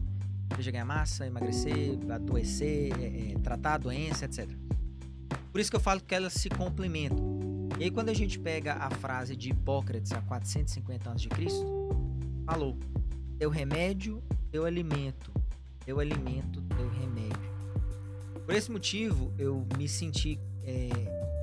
seja 0.57 0.71
ganhar 0.71 0.85
massa, 0.85 1.27
emagrecer, 1.27 1.99
adoecer, 2.11 2.93
é, 3.01 3.33
é, 3.33 3.39
tratar 3.39 3.75
a 3.75 3.79
doença, 3.79 4.25
etc. 4.25 4.49
Por 5.51 5.61
isso 5.61 5.71
que 5.71 5.77
eu 5.77 5.81
falo 5.81 6.01
que 6.01 6.15
elas 6.15 6.33
se 6.33 6.49
complementam. 6.49 7.69
E 7.79 7.85
aí 7.85 7.91
quando 7.91 8.09
a 8.09 8.15
gente 8.15 8.39
pega 8.39 8.75
a 8.75 8.91
frase 8.91 9.35
de 9.37 9.51
Hipócrates 9.51 10.13
há 10.13 10.21
450 10.23 11.11
anos 11.11 11.23
de 11.23 11.29
Cristo, 11.29 11.67
falou: 12.47 12.79
teu 13.39 13.51
remédio, 13.51 14.23
teu 14.51 14.65
alimento, 14.65 15.33
teu 15.85 15.99
alimento, 15.99 16.63
teu 16.63 16.89
remédio. 16.91 17.53
Por 18.45 18.55
esse 18.55 18.71
motivo, 18.71 19.33
eu 19.39 19.67
me 19.77 19.89
senti 19.89 20.39
é, 20.65 20.89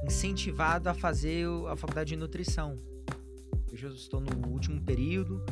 incentivado 0.05 0.89
a 0.89 0.93
fazer 0.93 1.47
a 1.67 1.75
faculdade 1.75 2.09
de 2.09 2.15
nutrição. 2.15 2.75
Eu 3.71 3.77
já 3.77 3.89
estou 3.89 4.19
no 4.19 4.47
último 4.47 4.81
período, 4.81 5.43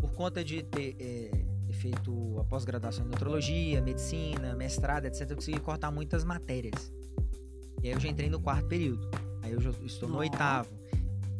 por 0.00 0.12
conta 0.12 0.44
de 0.44 0.62
ter 0.62 0.96
é, 0.98 1.30
feito 1.74 2.38
a 2.40 2.44
pós-graduação 2.44 3.04
em 3.04 3.08
nutrologia, 3.08 3.80
medicina, 3.80 4.54
mestrado, 4.54 5.06
etc., 5.06 5.30
eu 5.30 5.36
consegui 5.36 5.60
cortar 5.60 5.90
muitas 5.90 6.24
matérias. 6.24 6.92
E 7.82 7.88
aí 7.88 7.94
eu 7.94 8.00
já 8.00 8.08
entrei 8.08 8.30
no 8.30 8.40
quarto 8.40 8.66
período. 8.66 9.10
Aí 9.42 9.52
eu 9.52 9.60
já 9.60 9.70
estou 9.84 10.08
no 10.08 10.18
oitavo. 10.18 10.70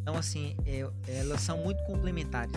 Então, 0.01 0.15
assim, 0.15 0.55
é, 0.65 0.87
elas 1.07 1.41
são 1.41 1.57
muito 1.57 1.83
complementares. 1.85 2.53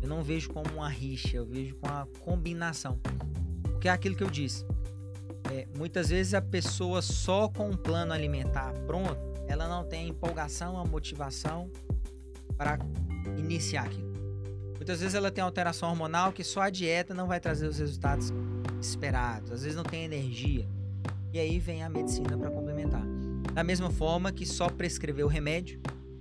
Eu 0.00 0.08
não 0.08 0.22
vejo 0.22 0.48
como 0.48 0.70
uma 0.74 0.88
rixa, 0.88 1.36
eu 1.36 1.44
vejo 1.44 1.74
com 1.76 1.88
a 1.88 2.06
combinação. 2.20 2.98
Porque 3.62 3.88
é 3.88 3.90
aquilo 3.90 4.16
que 4.16 4.22
eu 4.22 4.30
disse. 4.30 4.64
É, 5.52 5.68
muitas 5.76 6.08
vezes 6.08 6.32
a 6.32 6.40
pessoa 6.40 7.02
só 7.02 7.48
com 7.48 7.68
um 7.68 7.76
plano 7.76 8.12
alimentar 8.12 8.72
pronto, 8.86 9.18
ela 9.46 9.68
não 9.68 9.84
tem 9.84 10.06
a 10.06 10.08
empolgação, 10.08 10.78
a 10.78 10.84
motivação 10.84 11.70
para 12.56 12.78
iniciar 13.36 13.84
aquilo. 13.84 14.05
Muitas 14.86 15.00
vezes 15.00 15.16
ela 15.16 15.32
tem 15.32 15.42
alteração 15.42 15.90
hormonal 15.90 16.32
que 16.32 16.44
só 16.44 16.60
a 16.60 16.70
dieta 16.70 17.12
não 17.12 17.26
vai 17.26 17.40
trazer 17.40 17.66
os 17.66 17.80
resultados 17.80 18.32
esperados. 18.80 19.50
Às 19.50 19.62
vezes 19.62 19.74
não 19.76 19.82
tem 19.82 20.04
energia. 20.04 20.64
E 21.32 21.40
aí 21.40 21.58
vem 21.58 21.82
a 21.82 21.88
medicina 21.88 22.38
para 22.38 22.48
complementar. 22.52 23.02
Da 23.52 23.64
mesma 23.64 23.90
forma 23.90 24.30
que 24.30 24.46
só 24.46 24.68
prescrever 24.68 25.24
o 25.24 25.28
remédio, 25.28 25.80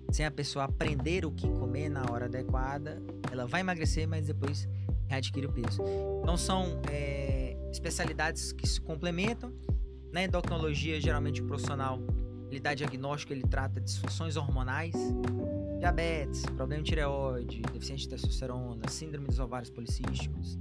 sem 0.10 0.26
a 0.26 0.32
pessoa 0.32 0.66
aprender 0.66 1.28
o 1.28 1.32
que 1.32 1.48
comer 1.48 1.90
na 1.90 2.12
hora 2.12 2.26
adequada, 2.26 3.00
ela 3.32 3.46
vai 3.46 3.62
emagrecer, 3.62 4.08
mas 4.08 4.26
depois 4.26 4.68
readquire 5.06 5.46
o 5.46 5.52
peso. 5.52 5.84
Então 6.24 6.36
são 6.36 6.82
é, 6.90 7.56
especialidades 7.72 8.52
que 8.52 8.68
se 8.68 8.82
complementam. 8.82 9.54
Na 10.12 10.24
endocrinologia, 10.24 11.00
geralmente 11.00 11.40
o 11.40 11.46
profissional 11.46 12.00
ele 12.50 12.60
dá 12.60 12.74
diagnóstico, 12.74 13.34
ele 13.34 13.44
trata 13.44 13.80
disfunções 13.82 14.36
hormonais, 14.36 14.94
diabetes, 15.80 16.46
problema 16.46 16.84
de 16.84 16.90
tireoide, 16.90 17.62
deficiência 17.62 18.08
de 18.08 18.10
testosterona, 18.10 18.88
síndrome 18.90 19.28
dos 19.28 19.40
ovários 19.40 19.70
policísticos. 19.70 20.58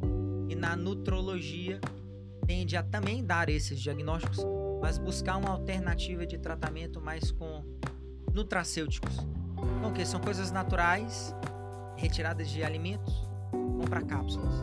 E 0.48 0.54
na 0.54 0.76
nutrologia 0.76 1.80
tende 2.46 2.76
a 2.76 2.82
também 2.82 3.24
dar 3.24 3.48
esses 3.48 3.80
diagnósticos, 3.80 4.44
mas 4.80 4.98
buscar 4.98 5.36
uma 5.36 5.50
alternativa 5.50 6.26
de 6.26 6.38
tratamento 6.38 7.00
mais 7.00 7.30
com 7.30 7.62
nutracêuticos. 8.32 9.16
Então, 9.78 9.92
que 9.92 10.04
são 10.04 10.20
coisas 10.20 10.50
naturais, 10.50 11.34
retiradas 11.96 12.50
de 12.50 12.62
alimentos, 12.62 13.28
vão 13.50 13.86
para 13.88 14.02
cápsulas. 14.02 14.54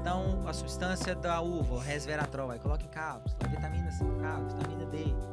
Então, 0.00 0.42
a 0.48 0.52
substância 0.52 1.14
da 1.14 1.40
uva, 1.40 1.80
resveratrol, 1.80 2.58
coloca 2.58 2.84
em 2.84 2.88
cápsula, 2.88 3.48
vitamina 3.48 3.90
C, 3.92 4.04
cápsula, 4.20 4.62
vitamina 4.62 4.86
D. 4.86 5.31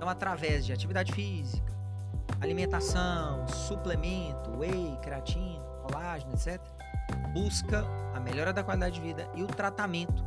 Então, 0.00 0.08
através 0.08 0.64
de 0.64 0.72
atividade 0.72 1.12
física, 1.12 1.70
alimentação, 2.40 3.46
suplemento, 3.46 4.50
whey, 4.58 4.98
creatina, 5.02 5.62
colágeno, 5.82 6.32
etc., 6.32 6.58
busca 7.34 7.84
a 8.14 8.18
melhora 8.18 8.50
da 8.50 8.64
qualidade 8.64 8.94
de 8.94 9.02
vida 9.02 9.28
e 9.34 9.42
o 9.42 9.46
tratamento, 9.46 10.24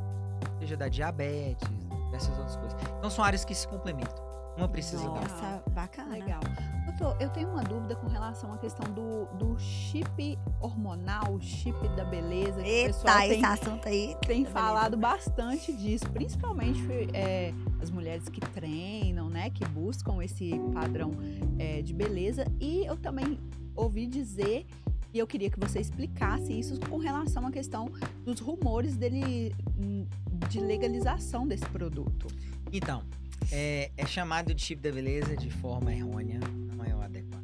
seja 0.60 0.78
da 0.78 0.88
diabetes, 0.88 1.68
dessas 2.12 2.38
outras 2.38 2.56
coisas. 2.56 2.80
Então 3.00 3.10
são 3.10 3.26
áreas 3.26 3.44
que 3.44 3.56
se 3.56 3.68
complementam. 3.68 4.33
Uma 4.58 4.68
precisa 4.68 5.04
Nossa, 5.04 5.28
da 5.28 5.56
outra. 5.56 5.72
bacana. 5.72 6.12
Legal. 6.14 6.42
Doutor, 6.86 7.20
eu 7.20 7.30
tenho 7.30 7.50
uma 7.50 7.64
dúvida 7.64 7.96
com 7.96 8.08
relação 8.08 8.54
à 8.54 8.58
questão 8.58 8.86
do, 8.94 9.26
do 9.38 9.58
chip 9.58 10.38
hormonal, 10.60 11.40
chip 11.42 11.76
da 11.96 12.06
beleza. 12.06 12.62
Que 12.62 12.70
Eita, 12.70 12.92
o 12.92 12.94
pessoal 12.94 13.20
esse 13.20 13.30
tem, 13.30 13.46
assunto 13.46 13.88
aí. 13.88 14.18
tem 14.28 14.46
falado 14.46 14.96
bastante 14.96 15.74
disso, 15.74 16.06
principalmente 16.12 16.82
é, 17.14 17.52
as 17.82 17.90
mulheres 17.90 18.30
que 18.30 18.40
treinam, 18.40 19.30
né? 19.30 19.50
Que 19.50 19.66
buscam 19.66 20.24
esse 20.24 20.52
padrão 20.74 21.12
é, 21.58 21.82
de 21.82 21.94
beleza. 21.94 22.46
E 22.60 22.86
eu 22.86 22.96
também 22.96 23.40
ouvi 23.76 24.06
dizer 24.06 24.68
e 25.14 25.20
eu 25.20 25.28
queria 25.28 25.50
que 25.50 25.60
você 25.60 25.80
explicasse 25.80 26.58
isso 26.58 26.80
com 26.90 26.98
relação 26.98 27.46
à 27.46 27.52
questão 27.52 27.88
dos 28.26 28.40
rumores 28.40 28.98
dele 28.98 29.56
hum, 29.78 30.08
de 30.50 30.60
legalização 30.60 31.48
desse 31.48 31.66
produto. 31.68 32.28
Então, 32.72 33.04
é, 33.52 33.92
é 33.98 34.06
chamado 34.06 34.54
de 34.54 34.62
chip 34.62 34.82
da 34.82 34.92
beleza 34.92 35.36
de 35.36 35.50
forma 35.50 35.94
errônea, 35.94 36.40
não 36.76 36.84
é 36.84 36.96
o 36.96 37.02
adequado. 37.02 37.44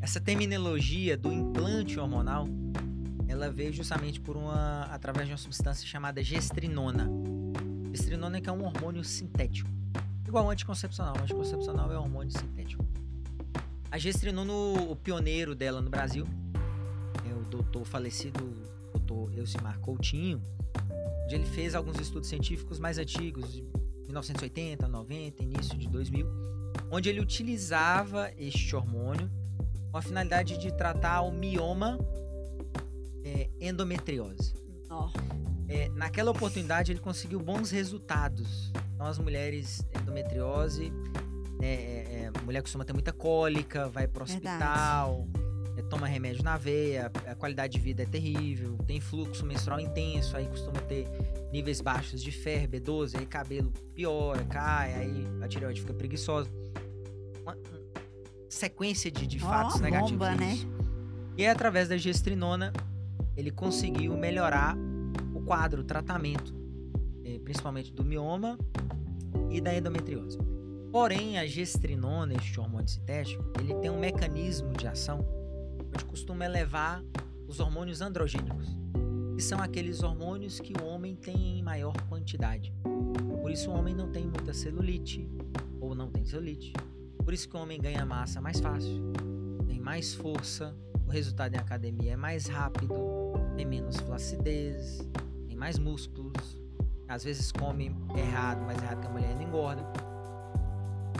essa 0.00 0.20
terminologia 0.20 1.16
do 1.16 1.32
implante 1.32 1.98
hormonal, 1.98 2.48
ela 3.28 3.50
veio 3.50 3.72
justamente 3.72 4.20
por 4.20 4.36
uma 4.36 4.84
através 4.84 5.26
de 5.26 5.32
uma 5.32 5.38
substância 5.38 5.86
chamada 5.86 6.22
gestrinona. 6.22 7.10
Gestrinona 7.90 8.40
que 8.40 8.48
é 8.48 8.52
um 8.52 8.64
hormônio 8.64 9.02
sintético, 9.02 9.68
igual 10.26 10.44
ao 10.44 10.50
anticoncepcional. 10.50 11.14
O 11.18 11.22
anticoncepcional 11.22 11.92
é 11.92 11.98
um 11.98 12.02
hormônio 12.02 12.32
sintético. 12.32 12.86
A 13.90 13.98
gestrinona, 13.98 14.52
o 14.52 14.96
pioneiro 14.96 15.54
dela 15.54 15.80
no 15.80 15.90
Brasil, 15.90 16.26
é 17.28 17.34
o 17.34 17.42
doutor 17.44 17.84
falecido, 17.84 18.40
doutor 18.92 19.32
Elcimar 19.36 19.78
Coutinho, 19.80 20.42
onde 21.24 21.34
ele 21.34 21.46
fez 21.46 21.74
alguns 21.74 21.98
estudos 21.98 22.28
científicos 22.28 22.78
mais 22.78 22.98
antigos, 22.98 23.62
1980, 24.06 24.88
90, 24.88 25.42
início 25.42 25.76
de 25.76 25.88
2000, 25.88 26.26
onde 26.90 27.08
ele 27.08 27.20
utilizava 27.20 28.30
este 28.38 28.74
hormônio 28.74 29.30
com 29.90 29.98
a 29.98 30.02
finalidade 30.02 30.58
de 30.58 30.72
tratar 30.72 31.22
o 31.22 31.30
mioma 31.32 31.98
é, 33.24 33.48
endometriose. 33.60 34.54
Ó, 34.90 35.10
É, 35.68 35.88
naquela 35.90 36.30
oportunidade 36.30 36.92
ele 36.92 37.00
conseguiu 37.00 37.40
bons 37.40 37.70
resultados. 37.72 38.70
Então 38.94 39.04
as 39.06 39.18
mulheres 39.18 39.84
endometriose, 40.00 40.90
né, 41.60 41.66
é, 41.74 42.22
é, 42.22 42.30
a 42.32 42.42
mulher 42.42 42.62
costuma 42.62 42.84
ter 42.84 42.92
muita 42.92 43.12
cólica, 43.12 43.88
vai 43.88 44.06
pro 44.06 44.24
Verdade. 44.24 44.46
hospital, 44.46 45.26
é, 45.76 45.82
toma 45.82 46.06
remédio 46.06 46.44
na 46.44 46.56
veia, 46.56 47.10
a 47.26 47.34
qualidade 47.34 47.72
de 47.72 47.80
vida 47.80 48.04
é 48.04 48.06
terrível, 48.06 48.78
tem 48.86 49.00
fluxo 49.00 49.44
menstrual 49.44 49.80
intenso, 49.80 50.36
aí 50.36 50.46
costuma 50.46 50.80
ter 50.82 51.08
níveis 51.52 51.80
baixos 51.80 52.22
de 52.22 52.30
ferro, 52.30 52.68
B12, 52.68 53.18
aí 53.18 53.26
cabelo 53.26 53.72
piora, 53.94 54.44
cai, 54.44 54.94
aí 54.94 55.26
a 55.42 55.48
tireoide 55.48 55.80
fica 55.80 55.94
preguiçosa. 55.94 56.50
Uma, 57.42 57.56
sequência 58.48 59.10
de, 59.10 59.26
de 59.26 59.38
fatos 59.38 59.80
negativos. 59.80 60.12
bomba, 60.12 60.34
né? 60.34 60.54
isso. 60.54 60.68
E 61.36 61.42
aí, 61.42 61.48
através 61.48 61.88
da 61.88 61.96
gestrinona, 61.96 62.72
ele 63.36 63.50
conseguiu 63.50 64.16
melhorar 64.16 64.76
o 65.34 65.42
quadro, 65.42 65.82
o 65.82 65.84
tratamento, 65.84 66.54
eh, 67.24 67.38
principalmente 67.44 67.92
do 67.92 68.02
mioma 68.02 68.58
e 69.50 69.60
da 69.60 69.76
endometriose. 69.76 70.38
Porém, 70.90 71.38
a 71.38 71.46
gestrinona, 71.46 72.32
este 72.34 72.58
hormônio 72.58 72.88
sintético, 72.88 73.44
ele 73.60 73.74
tem 73.74 73.90
um 73.90 73.98
mecanismo 73.98 74.72
de 74.72 74.86
ação 74.86 75.20
onde 75.92 76.04
costuma 76.06 76.46
elevar 76.46 77.04
os 77.46 77.60
hormônios 77.60 78.00
androgênicos, 78.00 78.74
que 79.36 79.42
são 79.42 79.60
aqueles 79.60 80.02
hormônios 80.02 80.58
que 80.58 80.72
o 80.80 80.86
homem 80.86 81.14
tem 81.14 81.58
em 81.58 81.62
maior 81.62 81.92
quantidade. 82.08 82.72
Por 83.42 83.50
isso 83.50 83.70
o 83.70 83.74
homem 83.74 83.94
não 83.94 84.10
tem 84.10 84.24
muita 84.24 84.54
celulite 84.54 85.28
ou 85.78 85.94
não 85.94 86.10
tem 86.10 86.24
celulite. 86.24 86.72
Por 87.22 87.34
isso 87.34 87.46
que 87.46 87.54
o 87.54 87.60
homem 87.60 87.78
ganha 87.78 88.06
massa 88.06 88.40
mais 88.40 88.58
fácil, 88.60 89.12
tem 89.66 89.78
mais 89.78 90.14
força, 90.14 90.74
o 91.06 91.10
resultado 91.10 91.54
em 91.54 91.58
academia 91.58 92.14
é 92.14 92.16
mais 92.16 92.46
rápido, 92.46 92.94
tem 93.54 93.66
menos 93.66 93.98
flacidez, 93.98 95.06
tem 95.46 95.54
mais 95.54 95.78
músculos. 95.78 96.58
Às 97.06 97.22
vezes 97.22 97.52
come 97.52 97.94
errado, 98.16 98.64
mais 98.64 98.82
errado 98.82 99.02
que 99.02 99.06
a 99.06 99.10
mulher 99.10 99.34
não 99.34 99.42
engorda. 99.42 99.84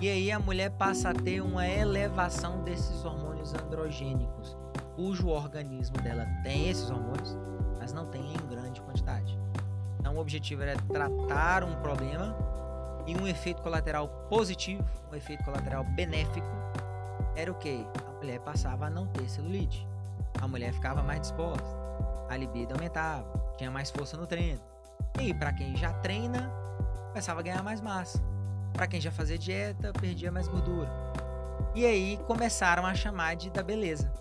E 0.00 0.08
aí 0.08 0.32
a 0.32 0.38
mulher 0.38 0.70
passa 0.70 1.10
a 1.10 1.14
ter 1.14 1.42
uma 1.42 1.68
elevação 1.68 2.64
desses 2.64 3.04
hormônios 3.04 3.52
androgênicos, 3.52 4.56
cujo 4.94 5.28
organismo 5.28 5.98
dela 5.98 6.26
tem 6.42 6.70
esses 6.70 6.88
hormônios, 6.90 7.36
mas 7.86 7.92
não 7.92 8.04
tem 8.04 8.32
em 8.32 8.46
grande 8.48 8.80
quantidade. 8.80 9.38
Então 10.00 10.16
o 10.16 10.18
objetivo 10.18 10.62
era 10.62 10.76
tratar 10.92 11.62
um 11.62 11.76
problema 11.76 12.36
e 13.06 13.16
um 13.16 13.28
efeito 13.28 13.62
colateral 13.62 14.08
positivo, 14.28 14.84
um 15.12 15.14
efeito 15.14 15.44
colateral 15.44 15.84
benéfico, 15.84 16.48
era 17.36 17.48
o 17.48 17.54
que? 17.54 17.86
A 18.04 18.10
mulher 18.18 18.40
passava 18.40 18.86
a 18.86 18.90
não 18.90 19.06
ter 19.06 19.30
celulite. 19.30 19.86
A 20.42 20.48
mulher 20.48 20.72
ficava 20.72 21.00
mais 21.00 21.20
disposta, 21.20 21.64
a 22.28 22.36
libido 22.36 22.74
aumentava, 22.74 23.54
tinha 23.56 23.70
mais 23.70 23.88
força 23.88 24.16
no 24.16 24.26
treino. 24.26 24.60
E 25.20 25.32
para 25.32 25.52
quem 25.52 25.76
já 25.76 25.92
treina, 25.92 26.50
começava 27.10 27.38
a 27.38 27.42
ganhar 27.44 27.62
mais 27.62 27.80
massa. 27.80 28.20
Para 28.72 28.88
quem 28.88 29.00
já 29.00 29.12
fazia 29.12 29.38
dieta, 29.38 29.92
perdia 29.92 30.32
mais 30.32 30.48
gordura. 30.48 30.90
E 31.72 31.86
aí 31.86 32.18
começaram 32.26 32.84
a 32.84 32.96
chamar 32.96 33.36
de 33.36 33.48
da 33.48 33.62
beleza, 33.62 34.12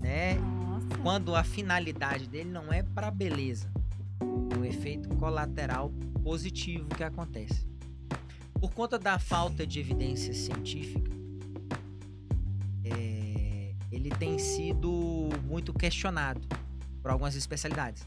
né? 0.00 0.36
Quando 1.02 1.34
a 1.34 1.42
finalidade 1.42 2.26
dele 2.28 2.50
não 2.50 2.72
é 2.72 2.82
para 2.82 3.10
beleza, 3.10 3.70
é 4.20 4.58
um 4.58 4.64
efeito 4.64 5.08
colateral 5.16 5.92
positivo 6.22 6.88
que 6.88 7.02
acontece. 7.02 7.66
Por 8.54 8.72
conta 8.72 8.98
da 8.98 9.18
falta 9.18 9.66
de 9.66 9.80
evidência 9.80 10.32
científica, 10.32 11.10
é, 12.84 13.74
ele 13.90 14.10
tem 14.10 14.38
sido 14.38 15.28
muito 15.44 15.72
questionado 15.72 16.40
por 17.02 17.10
algumas 17.10 17.34
especialidades. 17.34 18.06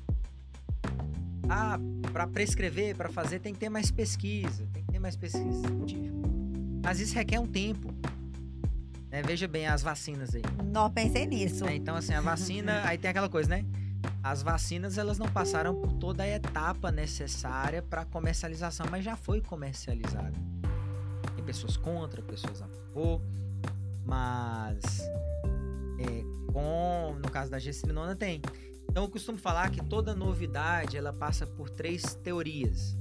Ah, 1.49 1.78
para 2.11 2.26
prescrever, 2.26 2.95
para 2.95 3.09
fazer, 3.09 3.39
tem 3.39 3.53
que 3.53 3.59
ter 3.59 3.69
mais 3.69 3.91
pesquisa, 3.91 4.67
tem 4.73 4.84
que 4.84 4.91
ter 4.93 4.99
mais 4.99 5.15
pesquisa 5.15 5.67
científica. 5.67 6.15
Mas 6.84 6.99
isso 6.99 7.13
requer 7.13 7.39
um 7.39 7.47
tempo. 7.47 7.93
Né? 9.16 9.22
Veja 9.24 9.47
bem 9.47 9.66
as 9.66 9.82
vacinas 9.82 10.36
aí. 10.36 10.41
Não 10.66 10.91
pensei 10.91 11.26
nisso. 11.26 11.66
É, 11.66 11.74
então, 11.74 11.95
assim, 11.95 12.13
a 12.13 12.20
vacina. 12.20 12.82
aí 12.86 12.97
tem 12.97 13.09
aquela 13.09 13.30
coisa, 13.30 13.49
né? 13.49 13.66
As 14.22 14.43
vacinas, 14.43 14.97
elas 14.97 15.18
não 15.18 15.28
passaram 15.28 15.74
por 15.74 15.93
toda 15.93 16.24
a 16.24 16.28
etapa 16.28 16.91
necessária 16.91 17.82
para 17.82 18.03
comercialização, 18.03 18.86
mas 18.91 19.05
já 19.05 19.16
foi 19.16 19.39
comercializada. 19.39 20.34
Tem 21.36 21.45
pessoas 21.45 21.78
contra, 21.78 22.22
pessoas 22.22 22.61
a 22.61 22.68
favor, 22.68 23.22
mas. 24.05 24.84
é, 25.99 26.51
com, 26.51 27.16
no 27.24 27.32
caso 27.32 27.49
da 27.49 27.59
gestrinona, 27.59 28.16
tem. 28.16 28.41
Então, 28.89 29.03
eu 29.03 29.09
costumo 29.09 29.38
falar 29.38 29.72
que 29.72 29.84
toda 29.84 30.13
novidade 30.13 30.97
ela 30.97 31.13
passa 31.13 31.47
por 31.47 31.70
três 31.70 32.16
teorias. 32.16 32.97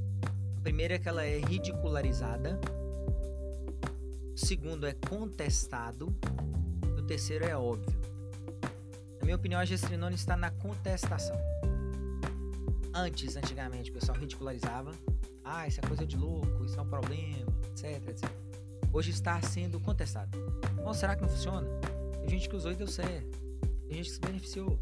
A 0.56 0.60
primeira 0.60 0.94
é 0.94 0.98
que 0.98 1.08
ela 1.08 1.24
é 1.24 1.38
ridicularizada. 1.38 2.60
O 4.34 4.36
segundo 4.36 4.84
é 4.84 4.92
contestado. 4.92 6.12
E 6.96 7.00
o 7.00 7.04
terceiro 7.04 7.44
é 7.44 7.56
óbvio. 7.56 7.96
Na 9.20 9.24
minha 9.24 9.36
opinião, 9.36 9.60
a 9.60 9.64
gestrinona 9.64 10.12
está 10.12 10.36
na 10.36 10.50
contestação. 10.50 11.36
Antes, 12.92 13.36
antigamente, 13.36 13.90
o 13.90 13.94
pessoal 13.94 14.18
ridicularizava. 14.18 14.90
Ah, 15.44 15.68
isso 15.68 15.78
é 15.80 15.86
coisa 15.86 16.04
de 16.04 16.16
louco, 16.16 16.64
isso 16.64 16.76
é 16.76 16.82
um 16.82 16.88
problema, 16.88 17.46
etc, 17.70 18.08
etc. 18.08 18.28
Hoje 18.92 19.12
está 19.12 19.40
sendo 19.40 19.78
contestado. 19.78 20.36
Bom, 20.82 20.92
será 20.92 21.14
que 21.14 21.22
não 21.22 21.28
funciona? 21.28 21.68
Tem 22.18 22.30
gente 22.30 22.48
que 22.48 22.56
usou 22.56 22.72
e 22.72 22.74
deu 22.74 22.88
certo. 22.88 23.38
Tem 23.86 23.98
gente 23.98 24.08
que 24.08 24.14
se 24.14 24.20
beneficiou. 24.20 24.80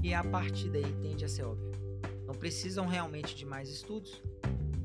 E 0.00 0.14
a 0.14 0.22
partir 0.22 0.68
daí 0.68 0.92
tende 1.02 1.24
a 1.24 1.28
ser 1.28 1.42
óbvio. 1.42 1.72
Não 2.24 2.34
precisam 2.34 2.86
realmente 2.86 3.34
de 3.34 3.44
mais 3.44 3.68
estudos 3.68 4.22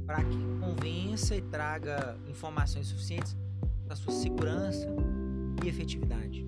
para 0.08 0.24
que 0.24 0.38
convença 0.60 1.36
e 1.36 1.42
traga 1.44 2.18
informações 2.28 2.88
suficientes 2.88 3.38
da 3.90 3.96
sua 3.96 4.14
segurança 4.14 4.88
e 5.66 5.68
efetividade. 5.68 6.46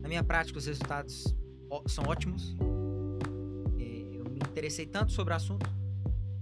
Na 0.00 0.08
minha 0.08 0.24
prática, 0.24 0.58
os 0.58 0.64
resultados 0.64 1.34
são 1.86 2.04
ótimos. 2.06 2.56
É, 3.78 4.16
Eu 4.16 4.24
me 4.24 4.38
interessei 4.38 4.86
tanto 4.86 5.12
sobre 5.12 5.34
o 5.34 5.36
assunto, 5.36 5.68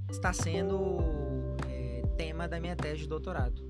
está 0.09 0.33
sendo 0.33 0.99
é, 1.69 2.03
tema 2.17 2.47
da 2.47 2.61
minha 2.61 2.77
tese 2.77 3.01
de 3.01 3.09
doutorado. 3.09 3.61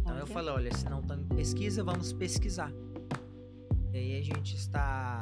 Então 0.00 0.14
eu 0.14 0.22
Olha. 0.22 0.26
falei, 0.26 0.50
olha, 0.54 0.74
se 0.74 0.88
não 0.88 1.02
tem 1.02 1.24
pesquisa, 1.24 1.82
vamos 1.82 2.12
pesquisar. 2.12 2.72
E 3.92 3.96
aí 3.96 4.18
a 4.18 4.22
gente 4.22 4.54
está 4.54 5.18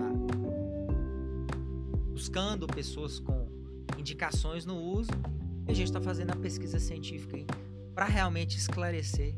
buscando 2.11 2.66
pessoas 2.66 3.18
com 3.18 3.48
indicações 3.98 4.66
no 4.66 4.76
uso 4.76 5.11
e 5.66 5.70
a 5.70 5.74
gente 5.74 5.86
está 5.86 6.02
fazendo 6.02 6.32
a 6.32 6.36
pesquisa 6.36 6.78
científica 6.78 7.38
para 7.94 8.04
realmente 8.04 8.58
esclarecer 8.58 9.34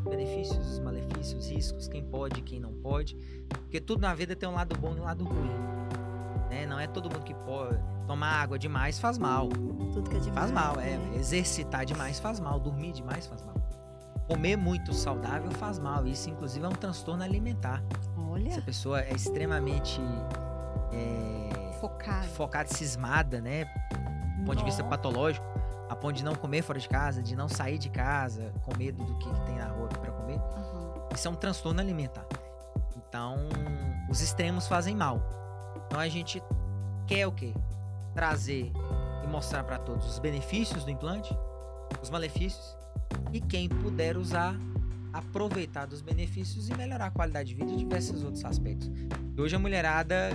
benefícios, 0.00 0.72
os 0.72 0.78
malefícios, 0.78 1.44
os 1.44 1.50
riscos, 1.50 1.88
quem 1.88 2.04
pode 2.04 2.42
quem 2.42 2.60
não 2.60 2.72
pode. 2.72 3.16
Porque 3.48 3.80
tudo 3.80 4.00
na 4.00 4.14
vida 4.14 4.34
tem 4.34 4.48
um 4.48 4.54
lado 4.54 4.76
bom 4.76 4.94
e 4.96 5.00
um 5.00 5.04
lado 5.04 5.24
ruim. 5.24 5.50
Né? 6.50 6.66
Não 6.66 6.78
é 6.78 6.86
todo 6.86 7.10
mundo 7.10 7.24
que 7.24 7.34
pode 7.34 7.78
tomar 8.06 8.42
água 8.42 8.58
demais 8.58 8.98
faz 8.98 9.18
mal. 9.18 9.48
Tudo 9.48 10.10
que 10.10 10.16
é 10.16 10.20
demais. 10.20 10.38
Faz 10.38 10.52
mal, 10.52 10.80
é. 10.80 10.96
né? 10.96 11.16
Exercitar 11.16 11.84
demais 11.84 12.20
faz 12.20 12.38
mal. 12.38 12.60
Dormir 12.60 12.92
demais 12.92 13.26
faz 13.26 13.42
mal. 13.44 13.54
Comer 14.26 14.56
muito 14.56 14.92
saudável 14.92 15.50
faz 15.52 15.78
mal. 15.78 16.06
Isso, 16.06 16.30
inclusive, 16.30 16.64
é 16.64 16.68
um 16.68 16.72
transtorno 16.72 17.22
alimentar. 17.22 17.82
Se 18.00 18.08
a 18.18 18.22
Olha. 18.22 18.62
pessoa 18.62 19.00
é 19.00 19.12
extremamente 19.12 20.00
é, 20.92 21.72
Focado. 21.80 22.26
focada, 22.28 22.68
cismada, 22.68 23.40
né? 23.40 23.64
Do 24.38 24.44
ponto 24.44 24.58
de 24.58 24.64
vista 24.64 24.84
patológico, 24.84 25.46
ponto 26.02 26.16
de 26.16 26.24
não 26.24 26.34
comer 26.34 26.62
fora 26.62 26.80
de 26.80 26.88
casa, 26.88 27.22
de 27.22 27.36
não 27.36 27.48
sair 27.48 27.78
de 27.78 27.88
casa 27.88 28.52
com 28.64 28.76
medo 28.76 29.04
do 29.04 29.14
que, 29.18 29.30
tem 29.46 29.54
na 29.54 29.68
rua 29.68 29.88
para 29.88 30.10
comer. 30.10 30.36
Aham. 30.36 31.08
Isso 31.14 31.28
é 31.28 31.30
um 31.30 31.36
transtorno 31.36 31.80
alimentar. 31.80 32.26
Então, 32.96 33.36
os 34.10 34.20
extremos 34.20 34.66
fazem 34.66 34.96
mal. 34.96 35.22
Então, 35.86 36.00
a 36.00 36.08
gente 36.08 36.42
quer 37.06 37.24
o 37.28 37.32
quê? 37.32 37.54
Trazer 38.14 38.72
e 39.22 39.26
mostrar 39.28 39.62
para 39.62 39.78
todos 39.78 40.04
os 40.08 40.18
benefícios 40.18 40.84
do 40.84 40.90
implante, 40.90 41.32
os 42.02 42.10
malefícios, 42.10 42.76
e 43.32 43.40
quem 43.40 43.68
puder 43.68 44.16
usar, 44.16 44.56
aproveitar 45.12 45.86
dos 45.86 46.02
benefícios 46.02 46.68
e 46.68 46.74
melhorar 46.74 47.06
a 47.06 47.10
qualidade 47.10 47.50
de 47.50 47.54
vida 47.54 47.70
e 47.70 47.76
diversos 47.76 48.24
outros 48.24 48.44
aspectos. 48.44 48.90
Hoje 49.38 49.54
a 49.54 49.58
mulherada, 49.58 50.32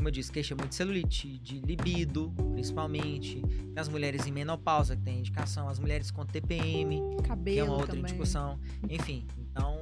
como 0.00 0.08
eu 0.08 0.12
disse, 0.12 0.32
queixa 0.32 0.54
muito 0.54 0.70
de 0.70 0.76
celulite, 0.76 1.36
de 1.40 1.60
libido, 1.60 2.32
principalmente. 2.54 3.42
Tem 3.42 3.72
as 3.76 3.86
mulheres 3.86 4.26
em 4.26 4.32
menopausa 4.32 4.96
que 4.96 5.02
tem 5.02 5.18
indicação, 5.18 5.68
as 5.68 5.78
mulheres 5.78 6.10
com 6.10 6.24
TPM, 6.24 7.02
Cabelo 7.22 7.54
que 7.54 7.60
é 7.60 7.64
uma 7.64 7.72
outra 7.74 7.88
também. 7.88 8.04
discussão. 8.04 8.58
Enfim, 8.88 9.26
então 9.38 9.76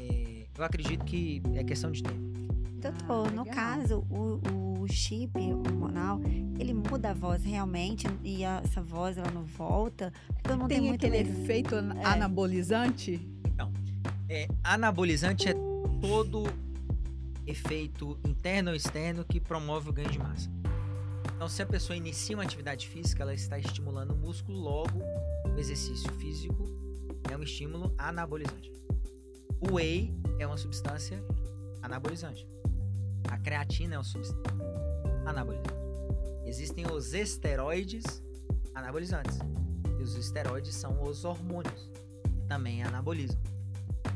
é, 0.00 0.46
eu 0.58 0.64
acredito 0.64 1.04
que 1.04 1.40
é 1.54 1.62
questão 1.62 1.92
de 1.92 2.02
tempo. 2.02 2.18
Doutor, 2.80 3.28
Ah, 3.28 3.30
no 3.30 3.42
legal. 3.44 3.54
caso, 3.54 4.04
o, 4.10 4.80
o 4.82 4.88
chip 4.88 5.30
hormonal, 5.38 6.20
ele 6.58 6.74
muda 6.74 7.10
a 7.10 7.14
voz 7.14 7.44
realmente 7.44 8.08
e 8.24 8.44
a- 8.44 8.60
essa 8.64 8.82
voz 8.82 9.16
ela 9.16 9.30
não 9.30 9.44
volta? 9.44 10.12
Todo 10.42 10.58
mundo 10.58 10.68
tem, 10.68 10.80
Tem 10.80 10.90
aquele 10.92 11.18
medo. 11.18 11.30
efeito 11.42 11.74
É. 11.76 12.04
anabolizante? 12.04 13.20
É, 14.28 14.48
anabolizante 14.64 15.48
é 15.48 15.54
todo 16.00 16.42
efeito 17.46 18.18
interno 18.26 18.70
ou 18.70 18.76
externo 18.76 19.24
que 19.24 19.40
promove 19.40 19.90
o 19.90 19.92
ganho 19.92 20.10
de 20.10 20.18
massa. 20.18 20.50
Então, 21.34 21.48
se 21.48 21.62
a 21.62 21.66
pessoa 21.66 21.96
inicia 21.96 22.36
uma 22.36 22.42
atividade 22.42 22.88
física, 22.88 23.22
ela 23.22 23.34
está 23.34 23.58
estimulando 23.58 24.12
o 24.12 24.16
músculo, 24.16 24.58
logo 24.58 25.02
o 25.54 25.58
exercício 25.58 26.10
físico 26.14 26.64
é 27.30 27.36
um 27.36 27.42
estímulo 27.42 27.94
anabolizante. 27.98 28.72
O 29.60 29.74
whey 29.74 30.14
é 30.38 30.46
uma 30.46 30.56
substância 30.56 31.22
anabolizante. 31.82 32.48
A 33.28 33.38
creatina 33.38 33.94
é 33.94 33.98
uma 33.98 34.04
substância 34.04 34.42
anabolizante. 35.24 35.74
Existem 36.44 36.86
os 36.90 37.12
esteroides 37.12 38.22
anabolizantes. 38.74 39.38
E 39.98 40.02
os 40.02 40.14
esteroides 40.14 40.74
são 40.74 41.02
os 41.02 41.24
hormônios, 41.24 41.90
que 42.22 42.40
também 42.48 42.82
anabolizam. 42.82 43.38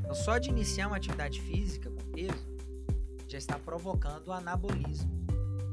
Então, 0.00 0.14
só 0.14 0.38
de 0.38 0.50
iniciar 0.50 0.86
uma 0.86 0.96
atividade 0.96 1.40
física 1.40 1.90
com 1.90 2.12
peso, 2.12 2.49
já 3.30 3.38
está 3.38 3.56
provocando 3.58 4.32
anabolismo 4.32 5.08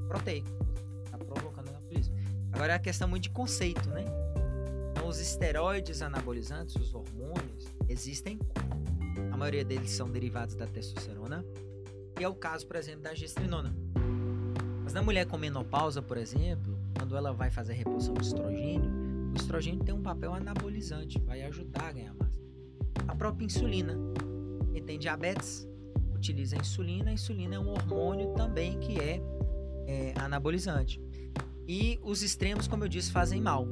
proteico. 0.07 0.47
Está 1.03 1.17
provocando 1.17 1.69
anabolismo. 1.69 2.15
Agora 2.51 2.73
é 2.73 2.75
a 2.75 2.79
questão 2.79 3.07
muito 3.07 3.23
de 3.23 3.29
conceito, 3.31 3.89
né? 3.89 4.05
Então, 4.91 5.07
os 5.07 5.19
esteroides 5.19 6.03
anabolizantes, 6.03 6.75
os 6.75 6.93
hormônios, 6.93 7.65
existem. 7.89 8.39
A 9.31 9.37
maioria 9.37 9.65
deles 9.65 9.89
são 9.89 10.09
derivados 10.09 10.53
da 10.53 10.67
testosterona. 10.67 11.43
E 12.19 12.23
é 12.23 12.27
o 12.27 12.35
caso, 12.35 12.67
por 12.67 12.75
exemplo, 12.75 13.01
da 13.01 13.15
gestrinona. 13.15 13.75
Mas 14.83 14.93
na 14.93 15.01
mulher 15.01 15.25
com 15.25 15.37
menopausa, 15.37 16.01
por 16.01 16.17
exemplo, 16.17 16.77
quando 16.97 17.17
ela 17.17 17.33
vai 17.33 17.49
fazer 17.49 17.73
a 17.73 17.75
reposição 17.75 18.13
de 18.13 18.25
estrogênio, 18.25 18.91
o 19.33 19.35
estrogênio 19.35 19.83
tem 19.83 19.93
um 19.93 20.01
papel 20.01 20.33
anabolizante, 20.33 21.19
vai 21.19 21.41
ajudar 21.41 21.89
a 21.89 21.91
ganhar 21.91 22.13
massa. 22.13 22.39
A 23.07 23.15
própria 23.15 23.45
insulina. 23.45 23.95
Quem 24.71 24.83
tem 24.83 24.99
diabetes 24.99 25.66
utiliza 26.17 26.57
a 26.57 26.59
insulina. 26.59 27.11
A 27.11 27.13
insulina 27.13 27.55
é 27.55 27.59
um 27.59 27.69
hormônio 27.69 28.33
também 28.33 28.77
que 28.79 28.99
é, 28.99 29.21
é 29.87 30.13
anabolizante. 30.17 31.01
E 31.67 31.99
os 32.03 32.21
extremos, 32.21 32.67
como 32.67 32.83
eu 32.83 32.87
disse, 32.87 33.11
fazem 33.11 33.41
mal. 33.41 33.67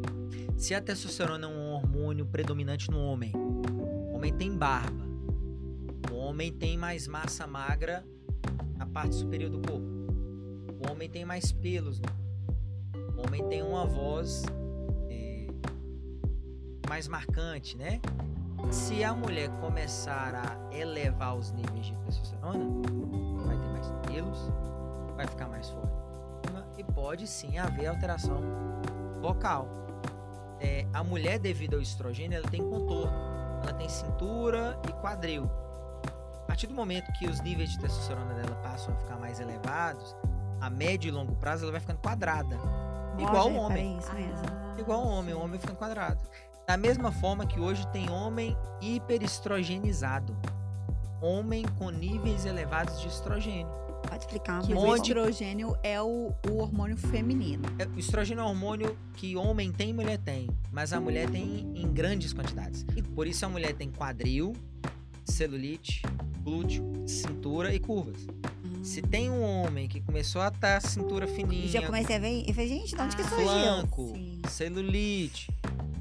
Se 0.58 0.74
a 0.74 0.82
testosterona 0.82 1.48
é 1.48 1.50
um 1.50 1.74
hormônio 1.74 2.26
predominante 2.26 2.89
no 2.89 3.00
homem, 3.00 3.32
o 3.36 4.16
homem 4.16 4.34
tem 4.34 4.56
barba, 4.56 5.06
o 6.12 6.16
homem 6.16 6.52
tem 6.52 6.78
mais 6.78 7.08
massa 7.08 7.46
magra 7.46 8.06
na 8.78 8.86
parte 8.86 9.16
superior 9.16 9.50
do 9.50 9.60
corpo, 9.60 9.86
o 10.80 10.91
homem 10.91 11.10
tem 11.10 11.26
mais 11.26 11.52
pelos 11.52 12.00
o 13.18 13.26
homem 13.26 13.48
tem 13.48 13.62
uma 13.62 13.86
voz 13.86 14.43
é, 15.10 15.48
mais 16.88 17.08
marcante, 17.08 17.78
né? 17.78 18.02
Se 18.72 19.03
a 19.03 19.13
mulher 19.13 19.49
começar 19.61 20.36
a 20.36 20.76
elevar 20.76 21.36
os 21.36 21.51
níveis 21.51 21.86
de 21.88 21.95
testosterona, 22.05 22.66
vai 23.45 23.57
ter 23.57 23.68
mais 23.68 23.91
pelos, 24.07 24.51
vai 25.16 25.28
ficar 25.28 25.47
mais 25.47 25.70
forte 25.70 26.05
e 26.78 26.84
pode 26.84 27.28
sim 27.28 27.57
haver 27.57 27.88
alteração 27.88 28.41
vocal. 29.22 29.68
É, 30.59 30.86
a 30.93 31.03
mulher, 31.03 31.39
devido 31.39 31.76
ao 31.76 31.82
estrogênio, 31.82 32.38
ela 32.38 32.47
tem 32.47 32.61
contorno, 32.61 33.13
ela 33.63 33.74
tem 33.74 33.89
cintura 33.89 34.80
e 34.88 34.91
quadril. 34.93 35.49
A 36.43 36.45
partir 36.47 36.68
do 36.68 36.74
momento 36.74 37.11
que 37.13 37.28
os 37.28 37.41
níveis 37.41 37.72
de 37.72 37.80
testosterona 37.80 38.34
dela 38.34 38.55
passam 38.57 38.93
a 38.93 38.97
ficar 38.97 39.18
mais 39.18 39.39
elevados, 39.39 40.16
a 40.61 40.70
médio 40.70 41.09
e 41.09 41.11
longo 41.11 41.36
prazo 41.36 41.63
ela 41.63 41.72
vai 41.72 41.82
ficando 41.82 41.99
quadrada, 41.99 42.57
igual 43.18 43.47
o 43.47 43.51
Olha, 43.51 43.61
homem. 43.61 43.95
É 43.95 43.99
isso 43.99 44.13
mesmo. 44.13 44.45
igual 44.78 45.03
o 45.03 45.07
homem, 45.07 45.34
o 45.34 45.41
homem 45.41 45.59
ficando 45.59 45.78
quadrado. 45.78 46.20
Da 46.68 46.78
mesma 46.78 47.11
forma 47.11 47.45
que 47.45 47.59
hoje 47.59 47.86
tem 47.91 48.09
homem 48.09 48.57
hiperestrogenizado, 48.82 50.36
homem 51.22 51.63
com 51.78 51.89
níveis 51.89 52.45
elevados 52.45 52.99
de 53.01 53.07
estrogênio. 53.07 53.68
Pode 54.07 54.20
explicar 54.24 54.61
Que 54.61 54.74
mais 54.74 54.84
o 54.84 54.88
Onde- 54.88 55.01
estrogênio 55.09 55.76
é 55.84 56.01
o, 56.01 56.32
o 56.49 56.57
hormônio 56.57 56.95
feminino. 56.97 57.63
É, 57.80 57.86
O 57.88 57.97
estrogênio 57.99 58.41
é 58.41 58.45
um 58.45 58.49
hormônio 58.49 58.95
que 59.16 59.36
homem 59.36 59.72
tem 59.72 59.89
e 59.89 59.93
mulher 59.93 60.18
tem, 60.20 60.47
mas 60.72 60.93
a 60.93 60.99
mulher 60.99 61.30
tem 61.30 61.72
em 61.76 61.91
grandes 61.91 62.32
quantidades. 62.34 62.86
E 62.95 63.01
por 63.01 63.26
isso 63.28 63.45
a 63.45 63.49
mulher 63.49 63.74
tem 63.74 63.89
quadril, 63.91 64.53
celulite, 65.24 66.03
glúteo, 66.43 66.84
cintura 67.07 67.74
e 67.74 67.80
curvas. 67.80 68.28
Hum. 68.63 68.84
Se 68.84 69.01
tem 69.01 69.32
um 69.32 69.41
homem 69.41 69.88
que 69.88 69.99
começou 70.01 70.41
a 70.41 70.49
estar 70.49 70.80
cintura 70.82 71.26
E 71.26 71.36
fininha, 71.36 71.68
já 71.68 71.82
comecei 71.86 72.16
a 72.16 72.20
ver 72.20 72.43
e 72.47 72.53
falei, 72.53 72.68
gente, 72.70 72.95
de 72.95 73.01
onde 73.01 73.16
que 73.16 73.22
Ah, 73.24 73.30
surgiu? 73.30 73.47
flanco, 73.47 74.07
Sim. 74.13 74.41
celulite, 74.49 75.49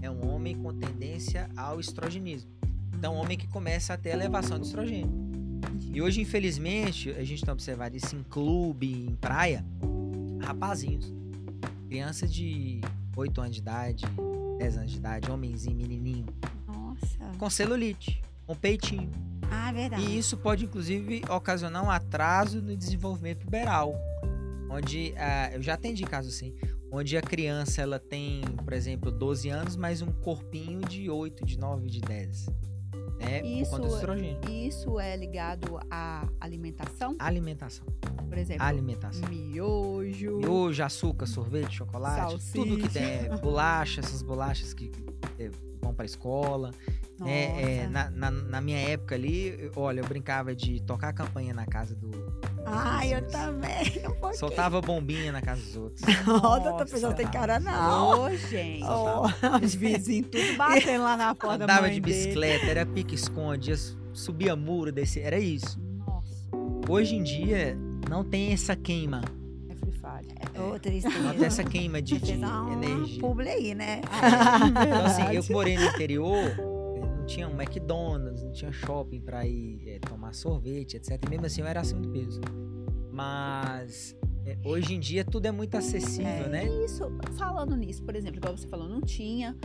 é 0.04 0.10
um 0.10 0.34
homem 0.34 0.54
com 0.54 0.72
tendência 0.74 1.48
ao 1.56 1.80
estrogenismo. 1.80 2.50
Então, 2.94 3.14
um 3.14 3.18
homem 3.18 3.38
que 3.38 3.48
começa 3.48 3.94
a 3.94 3.96
ter 3.96 4.10
elevação 4.10 4.58
de 4.58 4.66
estrogênio. 4.66 5.10
E 5.92 6.02
hoje, 6.02 6.20
infelizmente, 6.20 7.10
a 7.10 7.24
gente 7.24 7.42
tem 7.42 7.52
observado 7.52 7.96
isso 7.96 8.14
em 8.14 8.22
clube, 8.22 9.06
em 9.08 9.14
praia, 9.16 9.64
rapazinhos. 10.42 11.12
Criança 11.88 12.26
de 12.26 12.80
8 13.16 13.40
anos 13.40 13.54
de 13.54 13.60
idade, 13.62 14.04
10 14.58 14.76
anos 14.76 14.90
de 14.90 14.98
idade, 14.98 15.30
homenzinho, 15.30 15.76
menininho, 15.76 16.26
Nossa. 16.66 17.38
com 17.38 17.48
celulite, 17.48 18.22
com 18.46 18.54
peitinho. 18.54 19.10
Ah, 19.50 19.70
é 19.70 19.72
verdade. 19.72 20.02
E 20.02 20.18
isso 20.18 20.36
pode, 20.36 20.64
inclusive, 20.64 21.22
ocasionar 21.30 21.82
um 21.84 21.90
atraso 21.90 22.60
no 22.60 22.76
desenvolvimento 22.76 23.44
puberal. 23.44 23.94
Onde, 24.68 25.14
ah, 25.16 25.50
eu 25.54 25.62
já 25.62 25.74
atendi 25.74 26.04
caso 26.04 26.28
assim, 26.28 26.52
onde 26.94 27.16
a 27.16 27.22
criança 27.22 27.82
ela 27.82 27.98
tem, 27.98 28.42
por 28.64 28.72
exemplo, 28.72 29.10
12 29.10 29.48
anos, 29.48 29.76
mas 29.76 30.00
um 30.00 30.12
corpinho 30.12 30.80
de 30.80 31.10
8, 31.10 31.44
de 31.44 31.58
9, 31.58 31.88
de 31.88 32.00
10. 32.00 32.46
Né? 33.18 33.40
Por 33.40 33.46
Isso 33.48 33.70
conta 33.70 33.82
do 33.88 33.92
é- 33.92 33.96
estrogênio. 33.96 34.40
Isso 34.50 35.00
é 35.00 35.16
ligado 35.16 35.78
à 35.90 36.28
alimentação? 36.40 37.16
Alimentação. 37.18 37.86
Por 38.28 38.38
exemplo, 38.38 38.64
Alimentação. 38.64 39.28
miojo. 39.28 40.38
Miojo, 40.38 40.82
açúcar, 40.82 41.26
sorvete, 41.26 41.76
chocolate, 41.76 42.36
tudo 42.52 42.76
que 42.76 42.82
Salsicha. 42.82 43.00
tem. 43.00 43.32
é, 43.32 43.36
Bolacha, 43.38 44.00
essas 44.00 44.22
bolachas 44.22 44.74
que 44.74 44.90
é, 45.38 45.50
vão 45.80 45.94
pra 45.94 46.04
escola. 46.04 46.70
Nossa. 47.18 47.30
É, 47.30 47.82
é, 47.84 47.88
na, 47.88 48.10
na, 48.10 48.30
na 48.30 48.60
minha 48.60 48.78
época 48.78 49.14
ali, 49.14 49.54
eu- 49.58 49.72
olha, 49.76 50.00
eu 50.00 50.04
brincava 50.06 50.54
de 50.54 50.80
tocar 50.82 51.12
campanha 51.12 51.54
na 51.54 51.64
casa 51.66 51.94
do. 51.94 52.10
Ai, 52.66 53.14
eu 53.14 53.26
também. 53.28 54.02
Um. 54.24 54.32
Soltava 54.32 54.80
bombinha 54.80 55.30
na 55.30 55.40
casa 55.42 55.60
dos 55.60 55.76
outros. 55.76 56.00
Nossa, 56.26 56.70
outra 56.70 56.86
pessoa 56.86 57.10
não 57.10 57.16
tem 57.16 57.26
cara, 57.28 57.60
não. 57.60 58.22
Ô, 58.24 58.36
gente. 58.36 58.82
Oh, 58.84 59.26
Os 59.62 59.74
vizinhos 59.74 60.28
tudo 60.30 60.56
batendo 60.56 61.04
lá 61.04 61.16
na 61.16 61.34
porta 61.34 61.58
da 61.58 61.64
Andava 61.64 61.82
mãe 61.82 61.94
de 61.94 62.00
dele. 62.00 62.16
bicicleta, 62.24 62.66
era 62.66 62.86
pique-esconde, 62.86 63.70
ia 63.70 63.76
su- 63.76 63.98
subia 64.12 64.56
muro, 64.56 64.90
descia, 64.90 65.22
era 65.24 65.38
isso. 65.38 65.78
Nossa, 66.06 66.48
Hoje 66.88 67.14
em 67.16 67.22
dia, 67.22 67.76
não 68.08 68.24
tem 68.24 68.52
essa 68.52 68.74
queima. 68.74 69.20
é 69.68 69.74
Free 69.76 69.92
Fire. 69.92 70.60
Ô, 70.60 70.78
tristeza. 70.78 71.18
Não 71.18 71.34
tem 71.34 71.46
essa 71.46 71.62
queima 71.64 72.00
de, 72.02 72.18
de 72.18 72.32
energia. 72.32 73.20
publi 73.20 73.48
aí, 73.48 73.74
né? 73.74 74.00
Então, 74.68 75.04
assim, 75.04 75.34
eu 75.34 75.44
morei 75.50 75.76
no 75.76 75.84
interior, 75.84 76.50
não 77.24 77.26
tinha 77.26 77.48
um 77.48 77.58
McDonald's, 77.58 78.42
não 78.42 78.52
tinha 78.52 78.70
shopping 78.70 79.18
pra 79.22 79.46
ir 79.46 79.80
eh, 79.86 79.98
tomar 79.98 80.34
sorvete, 80.34 80.98
etc. 80.98 81.18
E 81.24 81.30
mesmo 81.30 81.46
assim 81.46 81.62
eu 81.62 81.66
era 81.66 81.80
acima 81.80 82.02
do 82.02 82.10
peso. 82.10 82.38
Mas 83.10 84.14
eh, 84.44 84.58
hoje 84.62 84.94
em 84.94 85.00
dia 85.00 85.24
tudo 85.24 85.46
é 85.46 85.50
muito 85.50 85.74
acessível, 85.74 86.28
É. 86.28 86.48
né? 86.50 86.84
Isso, 86.84 87.10
falando 87.38 87.74
nisso, 87.76 88.02
por 88.02 88.14
exemplo, 88.14 88.36
igual 88.38 88.54
você 88.54 88.68
falou, 88.68 88.86
não 88.86 89.00
tinha 89.00 89.56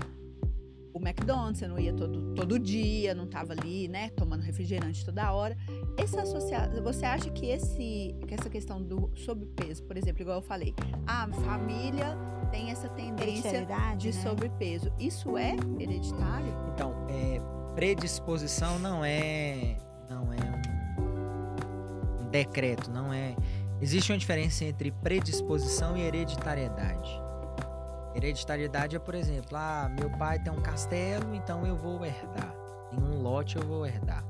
o 0.93 0.99
McDonald's, 0.99 1.59
você 1.59 1.67
não 1.67 1.79
ia 1.79 1.93
todo, 1.93 2.33
todo 2.33 2.57
dia, 2.59 3.13
não 3.13 3.27
tava 3.27 3.53
ali, 3.53 3.87
né, 3.87 4.09
tomando 4.09 4.41
refrigerante 4.41 5.05
toda 5.05 5.31
hora. 5.31 5.55
Esse 5.97 6.19
associado, 6.19 6.81
você 6.81 7.05
acha 7.05 7.29
que 7.29 7.45
esse 7.45 8.15
que 8.27 8.33
essa 8.33 8.49
questão 8.49 8.81
do 8.81 9.11
sobrepeso, 9.15 9.83
por 9.83 9.97
exemplo, 9.97 10.21
igual 10.21 10.37
eu 10.37 10.41
falei, 10.41 10.73
a 11.05 11.27
família 11.27 12.17
tem 12.51 12.71
essa 12.71 12.89
tendência 12.89 13.65
de 13.97 14.07
né? 14.07 14.11
sobrepeso. 14.11 14.91
Isso 14.99 15.37
é 15.37 15.55
hereditário? 15.79 16.53
Então, 16.73 16.93
eh, 17.09 17.39
predisposição 17.75 18.79
não 18.79 19.05
é 19.05 19.77
não 20.09 20.33
é 20.33 20.37
um, 20.99 22.23
um 22.23 22.29
decreto, 22.29 22.89
não 22.89 23.13
é. 23.13 23.35
Existe 23.81 24.11
uma 24.11 24.17
diferença 24.17 24.65
entre 24.65 24.91
predisposição 24.91 25.95
e 25.95 26.01
hereditariedade. 26.01 27.28
Hereditariedade 28.15 28.95
é, 28.95 28.99
por 28.99 29.15
exemplo, 29.15 29.55
ah, 29.55 29.89
meu 29.97 30.09
pai 30.11 30.39
tem 30.39 30.51
um 30.51 30.61
castelo, 30.61 31.33
então 31.35 31.65
eu 31.65 31.75
vou 31.75 32.03
herdar. 32.05 32.53
Em 32.91 32.97
um 33.01 33.21
lote 33.21 33.55
eu 33.57 33.63
vou 33.63 33.85
herdar. 33.85 34.23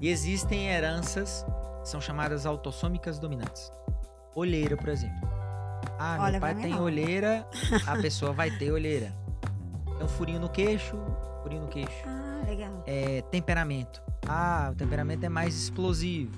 E 0.00 0.08
existem 0.08 0.68
heranças 0.68 1.44
que 1.82 1.88
são 1.88 2.00
chamadas 2.00 2.44
autossômicas 2.46 3.18
dominantes. 3.18 3.70
Olheira, 4.34 4.76
por 4.76 4.88
exemplo. 4.88 5.28
Ah, 5.98 6.16
Olha, 6.20 6.32
meu 6.32 6.40
pai 6.40 6.54
tem 6.56 6.72
não. 6.72 6.82
olheira, 6.82 7.46
a 7.86 7.96
pessoa 7.98 8.32
vai 8.32 8.50
ter 8.50 8.70
olheira. 8.72 9.14
Um 10.02 10.08
furinho 10.08 10.40
no 10.40 10.48
queixo, 10.48 10.96
furinho 11.42 11.62
no 11.62 11.68
queixo. 11.68 12.04
Ah, 12.06 12.42
legal. 12.46 12.82
É, 12.86 13.22
temperamento. 13.30 14.02
Ah, 14.26 14.70
o 14.72 14.74
temperamento 14.74 15.24
é 15.24 15.28
mais 15.28 15.54
explosivo. 15.54 16.32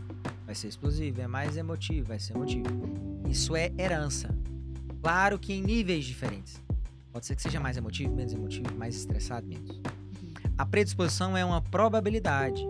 Vai 0.44 0.54
ser 0.54 0.68
explosivo. 0.68 1.20
É 1.22 1.26
mais 1.26 1.56
emotivo. 1.56 2.08
Vai 2.08 2.18
ser 2.18 2.34
emotivo. 2.34 2.68
Isso 3.26 3.56
é 3.56 3.72
herança. 3.78 4.28
Claro 5.02 5.38
que 5.38 5.52
em 5.54 5.62
níveis 5.62 6.04
diferentes. 6.04 6.62
Pode 7.16 7.24
ser 7.24 7.34
que 7.34 7.40
seja 7.40 7.58
mais 7.58 7.78
emotivo, 7.78 8.14
menos 8.14 8.34
emotivo, 8.34 8.76
mais 8.76 8.94
estressado, 8.94 9.46
menos. 9.46 9.80
A 10.58 10.66
predisposição 10.66 11.34
é 11.34 11.42
uma 11.42 11.62
probabilidade. 11.62 12.62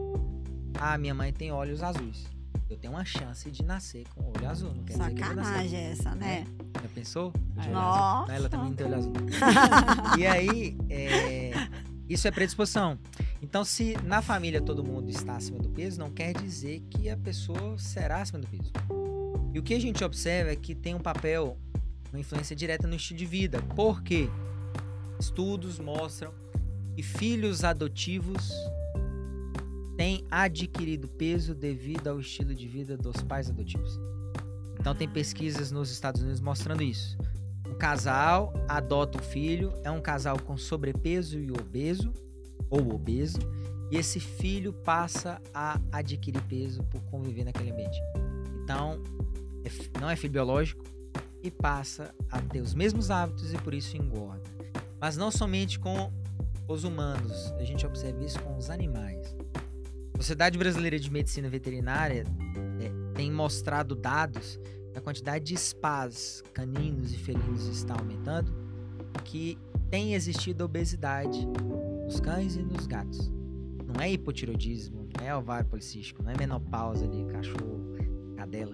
Ah, 0.78 0.96
minha 0.96 1.12
mãe 1.12 1.32
tem 1.32 1.50
olhos 1.50 1.82
azuis. 1.82 2.28
Eu 2.70 2.76
tenho 2.76 2.92
uma 2.92 3.04
chance 3.04 3.50
de 3.50 3.64
nascer 3.64 4.06
com 4.14 4.30
olho 4.30 4.48
azul. 4.48 4.72
Não 4.72 4.84
quer 4.84 4.92
dizer 4.92 5.14
que. 5.14 5.18
Sacanagem 5.18 5.80
essa, 5.80 6.14
né? 6.14 6.46
Já 6.80 6.88
pensou? 6.94 7.32
Olho 7.58 7.72
Nossa. 7.72 8.32
Ela 8.32 8.48
também 8.48 8.68
não 8.68 8.76
tem 8.76 8.86
olho 8.86 8.94
azul. 8.98 9.12
e 10.16 10.24
aí, 10.24 10.78
é, 10.88 11.50
isso 12.08 12.28
é 12.28 12.30
predisposição. 12.30 12.96
Então, 13.42 13.64
se 13.64 13.96
na 14.04 14.22
família 14.22 14.60
todo 14.60 14.84
mundo 14.84 15.10
está 15.10 15.34
acima 15.34 15.58
do 15.58 15.70
peso, 15.70 15.98
não 15.98 16.12
quer 16.12 16.32
dizer 16.32 16.84
que 16.88 17.10
a 17.10 17.16
pessoa 17.16 17.76
será 17.78 18.22
acima 18.22 18.38
do 18.38 18.46
peso. 18.46 18.70
E 19.52 19.58
o 19.58 19.62
que 19.62 19.74
a 19.74 19.80
gente 19.80 20.04
observa 20.04 20.52
é 20.52 20.56
que 20.56 20.72
tem 20.72 20.94
um 20.94 21.00
papel, 21.00 21.58
uma 22.16 22.20
influência 22.20 22.56
direta 22.56 22.88
no 22.88 22.96
estilo 22.96 23.18
de 23.18 23.26
vida. 23.26 23.60
Por 23.74 24.02
quê? 24.02 24.30
Estudos 25.20 25.78
mostram 25.78 26.32
que 26.94 27.02
filhos 27.02 27.62
adotivos 27.62 28.50
têm 29.98 30.24
adquirido 30.30 31.08
peso 31.08 31.54
devido 31.54 32.08
ao 32.08 32.18
estilo 32.18 32.54
de 32.54 32.66
vida 32.66 32.96
dos 32.96 33.22
pais 33.22 33.50
adotivos. 33.50 34.00
Então 34.80 34.94
tem 34.94 35.06
pesquisas 35.06 35.70
nos 35.70 35.90
Estados 35.90 36.22
Unidos 36.22 36.40
mostrando 36.40 36.82
isso. 36.82 37.18
Um 37.68 37.74
casal 37.74 38.52
adota 38.66 39.18
um 39.18 39.22
filho, 39.22 39.74
é 39.84 39.90
um 39.90 40.00
casal 40.00 40.38
com 40.40 40.56
sobrepeso 40.56 41.38
e 41.38 41.50
obeso, 41.50 42.12
ou 42.70 42.94
obeso, 42.94 43.38
e 43.90 43.96
esse 43.96 44.20
filho 44.20 44.72
passa 44.72 45.40
a 45.52 45.78
adquirir 45.92 46.42
peso 46.44 46.82
por 46.84 47.02
conviver 47.02 47.44
naquele 47.44 47.70
ambiente. 47.70 48.00
Então, 48.62 49.02
é 49.64 50.00
não 50.00 50.08
é 50.08 50.16
filho 50.16 50.32
biológico 50.32 50.95
e 51.46 51.50
passa 51.50 52.14
a 52.30 52.40
ter 52.40 52.60
os 52.60 52.74
mesmos 52.74 53.10
hábitos 53.10 53.52
e 53.52 53.58
por 53.58 53.72
isso 53.72 53.96
engorda. 53.96 54.42
Mas 55.00 55.16
não 55.16 55.30
somente 55.30 55.78
com 55.78 56.12
os 56.68 56.84
humanos, 56.84 57.52
a 57.58 57.64
gente 57.64 57.86
observa 57.86 58.24
isso 58.24 58.40
com 58.40 58.56
os 58.56 58.70
animais. 58.70 59.36
A 60.14 60.18
Sociedade 60.18 60.58
Brasileira 60.58 60.98
de 60.98 61.10
Medicina 61.10 61.48
Veterinária 61.48 62.24
é, 62.80 63.14
tem 63.14 63.30
mostrado 63.30 63.94
dados 63.94 64.58
que 64.92 64.98
a 64.98 65.02
quantidade 65.02 65.44
de 65.44 65.56
spas 65.56 66.42
caninos 66.52 67.12
e 67.12 67.18
felinos 67.18 67.66
está 67.66 67.94
aumentando, 67.94 68.52
que 69.24 69.58
tem 69.90 70.14
existido 70.14 70.64
obesidade 70.64 71.46
nos 72.04 72.18
cães 72.18 72.56
e 72.56 72.62
nos 72.62 72.86
gatos. 72.86 73.30
Não 73.86 74.00
é 74.00 74.10
hipotiroidismo, 74.10 75.08
não 75.16 75.26
é 75.26 75.36
ovário 75.36 75.68
policístico, 75.68 76.22
não 76.22 76.30
é 76.30 76.36
menopausa 76.36 77.04
ali, 77.04 77.24
cachorro, 77.26 77.94
cadela. 78.36 78.72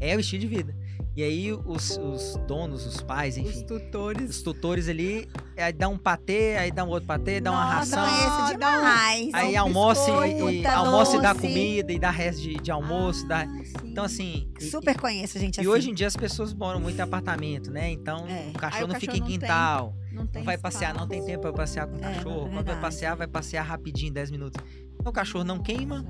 É 0.00 0.16
o 0.16 0.20
estilo 0.20 0.40
de 0.42 0.46
vida. 0.48 0.74
E 1.16 1.22
aí 1.22 1.50
os, 1.50 1.96
os 1.96 2.36
donos, 2.46 2.84
os 2.86 3.00
pais, 3.00 3.38
Os 3.38 3.42
enfim, 3.42 3.62
tutores. 3.64 4.28
os 4.28 4.42
tutores 4.42 4.86
ali, 4.86 5.26
aí 5.56 5.72
dá 5.72 5.88
um 5.88 5.96
patê, 5.96 6.56
aí 6.58 6.70
dá 6.70 6.84
um 6.84 6.88
outro 6.88 7.06
patê, 7.06 7.40
dá 7.40 7.52
uma 7.52 7.76
Nossa, 7.76 7.98
ração. 7.98 8.58
dá 8.58 8.68
um- 8.76 8.76
demais. 8.80 9.30
Aí 9.32 9.54
um 9.54 9.60
almoça 9.60 10.10
e, 10.26 10.30
biscoito, 10.34 10.50
e, 10.50 10.66
almoça 10.66 11.16
e 11.16 11.22
dá 11.22 11.34
comida 11.34 11.90
e 11.90 11.98
dá 11.98 12.10
resto 12.10 12.42
de, 12.42 12.54
de 12.56 12.70
almoço. 12.70 13.26
dá... 13.26 13.44
Ah, 13.44 13.46
sim. 13.64 13.88
Então, 13.88 14.04
assim. 14.04 14.50
e- 14.60 14.64
Super 14.66 15.00
conheço, 15.00 15.38
gente. 15.38 15.56
E, 15.56 15.60
assim. 15.60 15.68
hoje 15.70 15.90
em 15.90 15.94
dia 15.94 16.06
as 16.06 16.16
pessoas 16.16 16.52
moram 16.52 16.78
muito 16.80 16.98
em 16.98 17.02
apartamento, 17.02 17.70
né? 17.70 17.90
Então 17.90 18.26
É. 18.28 18.50
o 18.50 18.58
cachorro 18.58 18.76
Aí 18.80 18.84
o 18.84 18.88
não 18.92 19.00
fica 19.00 19.16
em 19.16 19.20
não 19.20 19.26
tem 19.26 19.38
quintal. 19.38 19.94
Não, 20.12 20.26
tem 20.26 20.40
Não 20.42 20.44
vai 20.46 20.58
passear, 20.58 20.92
não 20.94 21.08
tem 21.08 21.18
espaço. 21.20 21.30
tempo 21.32 21.42
pra 21.42 21.52
passear 21.54 21.86
com 21.86 21.96
o 21.96 21.98
É, 22.04 22.12
cachorro. 22.14 22.50
Quando 22.50 22.66
vai 22.66 22.78
passear, 22.80 23.16
vai 23.16 23.26
passear 23.26 23.62
rapidinho, 23.62 24.12
10 24.12 24.30
minutos. 24.30 24.62
Então 25.00 25.08
o 25.10 25.14
cachorro 25.14 25.44
não 25.44 25.58
queima, 25.58 26.04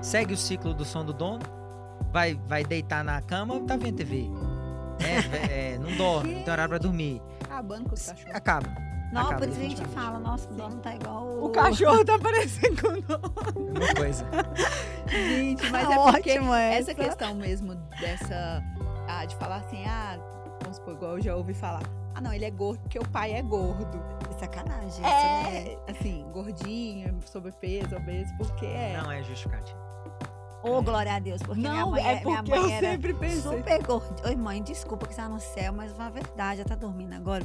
segue 0.00 0.34
o 0.34 0.36
ciclo 0.36 0.74
do 0.74 0.84
som 0.84 1.04
do 1.04 1.12
dono, 1.12 1.40
vai, 2.12 2.38
vai 2.46 2.64
deitar 2.64 3.02
na 3.04 3.20
cama, 3.22 3.60
tá 3.60 3.76
vendo 3.76 3.96
TV. 3.96 4.26
É, 5.02 5.72
é, 5.72 5.78
não 5.78 5.96
dorme, 5.96 6.32
não 6.32 6.42
tem 6.44 6.52
horário 6.52 6.68
pra 6.68 6.78
dormir. 6.78 7.20
Acabando 7.42 7.88
com 7.88 7.94
os 7.94 8.06
cachorros. 8.06 8.34
Acaba. 8.36 8.68
Não, 9.12 9.22
acaba, 9.22 9.38
por 9.40 9.48
isso 9.48 9.58
a 9.58 9.62
gente 9.64 9.84
fala, 9.86 10.18
nossa, 10.20 10.48
o 10.48 10.54
dono 10.54 10.76
tá 10.76 10.94
igual 10.94 11.24
o... 11.24 11.46
O 11.46 11.48
cachorro 11.50 12.04
tá 12.04 12.16
parecendo 12.20 12.80
com 12.80 12.88
o 12.88 13.02
dono. 13.02 13.72
Mesma 13.72 13.94
coisa. 13.96 14.26
Gente, 15.08 15.70
mas 15.70 15.88
Tá 15.88 15.92
é 15.92 16.12
porque 16.12 16.30
ótimo 16.30 16.54
essa 16.54 16.94
questão 16.94 17.34
mesmo 17.34 17.74
dessa. 18.00 18.62
Ah, 19.08 19.24
de 19.24 19.34
falar 19.36 19.56
assim, 19.56 19.84
ah, 19.86 20.18
vamos 20.62 20.76
supor, 20.76 20.94
igual 20.94 21.16
eu 21.16 21.22
já 21.22 21.34
ouvi 21.34 21.52
falar. 21.52 21.82
Ah, 22.14 22.20
não, 22.20 22.32
ele 22.32 22.44
é 22.44 22.50
gordo 22.50 22.80
porque 22.82 22.98
o 23.00 23.08
pai 23.08 23.32
é 23.32 23.42
gordo. 23.42 24.00
Sacanagem 24.38 24.88
isso, 24.88 25.00
né? 25.00 25.68
É, 25.68 25.78
assim, 25.88 26.24
gordinho, 26.32 27.18
sobrepeso, 27.26 27.96
obeso, 27.96 28.32
porque 28.36 28.66
é. 28.66 29.00
Não 29.02 29.10
é 29.10 29.22
justificativo. 29.22 29.78
Ô, 30.62 30.80
glória 30.82 31.14
a 31.14 31.18
Deus, 31.18 31.42
porque 31.42 31.60
minha 31.60 31.72
Não, 31.72 31.90
mãe, 31.90 32.02
é 32.02 32.24
minha 32.24 32.42
porque 32.42 32.50
mãe 32.60 32.70
eu 32.70 32.76
era 32.76 32.90
sempre 32.92 33.14
pensei. 33.14 33.40
super 33.40 33.82
gordinha. 33.82 34.28
Oi, 34.28 34.36
mãe, 34.36 34.62
desculpa 34.62 35.06
que 35.06 35.14
você 35.14 35.20
tá 35.20 35.28
no 35.28 35.40
céu, 35.40 35.72
mas 35.72 35.92
é 35.98 36.10
verdade, 36.10 36.60
ela 36.60 36.68
tá 36.68 36.76
dormindo 36.76 37.12
agora. 37.14 37.42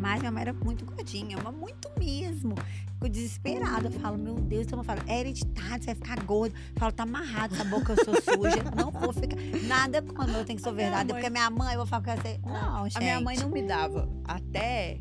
Mas 0.00 0.20
minha 0.20 0.30
mãe 0.30 0.42
era 0.42 0.52
muito 0.52 0.84
gordinha, 0.84 1.36
mas 1.42 1.54
muito 1.54 1.88
mesmo. 1.98 2.54
Fico 2.94 3.08
desesperada. 3.08 3.88
Eu 3.88 3.92
falo, 3.92 4.16
meu 4.16 4.34
Deus, 4.34 4.66
então 4.66 4.78
eu 4.78 4.84
falo, 4.84 5.00
é 5.08 5.20
hereditário, 5.20 5.80
você 5.82 5.86
vai 5.86 5.94
ficar 5.96 6.24
gordo. 6.24 6.54
Eu 6.56 6.78
falo, 6.78 6.92
tá 6.92 7.02
amarrado 7.02 7.54
essa 7.54 7.64
boca, 7.64 7.92
eu 7.92 8.04
sou 8.04 8.14
suja. 8.14 8.62
Não 8.76 8.90
vou 8.92 9.12
ficar. 9.12 9.36
Nada 9.66 10.00
quando 10.02 10.30
eu 10.36 10.44
tenho 10.44 10.56
que 10.56 10.62
ser 10.62 10.70
minha 10.72 10.86
verdade. 10.88 11.12
mãe- 11.12 11.20
Porque 11.20 11.30
minha 11.30 11.50
mãe, 11.50 11.72
eu 11.74 11.78
vou 11.78 11.86
falar 11.86 12.02
que 12.16 12.22
você. 12.22 12.40
Não, 12.44 12.84
gente. 12.84 12.96
A 12.96 13.00
minha 13.00 13.20
mãe 13.20 13.36
não 13.38 13.48
me 13.48 13.62
dava. 13.62 14.08
Até 14.24 14.98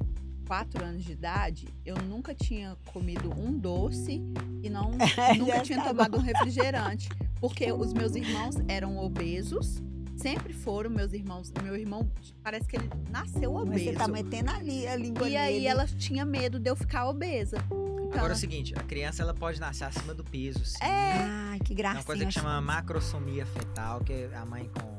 4 0.48 0.84
anos 0.84 1.04
de 1.04 1.12
idade, 1.12 1.68
eu 1.86 1.96
nunca 1.98 2.34
tinha 2.34 2.78
comido 2.86 3.30
um 3.38 3.52
doce 3.58 4.22
e 4.64 4.70
não, 4.70 4.92
nunca 5.38 5.56
já 5.58 5.62
tinha 5.62 5.82
tá 5.82 5.90
tomado 5.90 6.18
um 6.18 6.22
refrigerante. 6.22 7.10
Porque 7.40 7.70
os 7.74 7.94
meus 7.94 8.16
irmãos 8.16 8.56
eram 8.68 8.98
obesos. 8.98 9.82
Sempre 10.16 10.52
foram 10.52 10.90
meus 10.90 11.14
irmãos. 11.14 11.52
Meu 11.62 11.76
irmão, 11.76 12.10
parece 12.42 12.68
que 12.68 12.76
ele 12.76 12.90
nasceu 13.12 13.54
Mas 13.54 13.62
obeso. 13.64 13.84
você 13.86 13.94
tá 13.94 14.08
metendo 14.08 14.50
ali 14.50 14.88
a 14.88 14.96
língua 14.96 15.30
E 15.30 15.38
aí 15.38 15.54
nele. 15.56 15.68
ela 15.68 15.86
tinha 15.86 16.26
medo 16.26 16.60
de 16.60 16.70
eu 16.72 16.76
ficar 16.76 17.08
obesa. 17.08 17.58
Então, 17.70 18.18
Agora 18.20 18.34
é 18.34 18.36
o 18.36 18.40
seguinte, 18.40 18.74
a 18.76 18.82
criança 18.84 19.22
ela 19.22 19.34
pode 19.34 19.60
nascer 19.60 19.84
acima 19.84 20.14
do 20.16 20.24
peso, 20.24 20.66
sim. 20.66 20.78
É. 20.84 21.14
Ai, 21.20 21.60
que 21.60 21.74
É 21.74 21.76
gracinha. 21.76 22.00
uma 22.00 22.06
coisa 22.06 22.26
que 22.26 22.32
chama 22.32 22.60
macrosomia 22.62 23.46
fetal, 23.46 24.00
que 24.00 24.14
é 24.14 24.32
a 24.36 24.46
mãe 24.46 24.70
com 24.74 24.98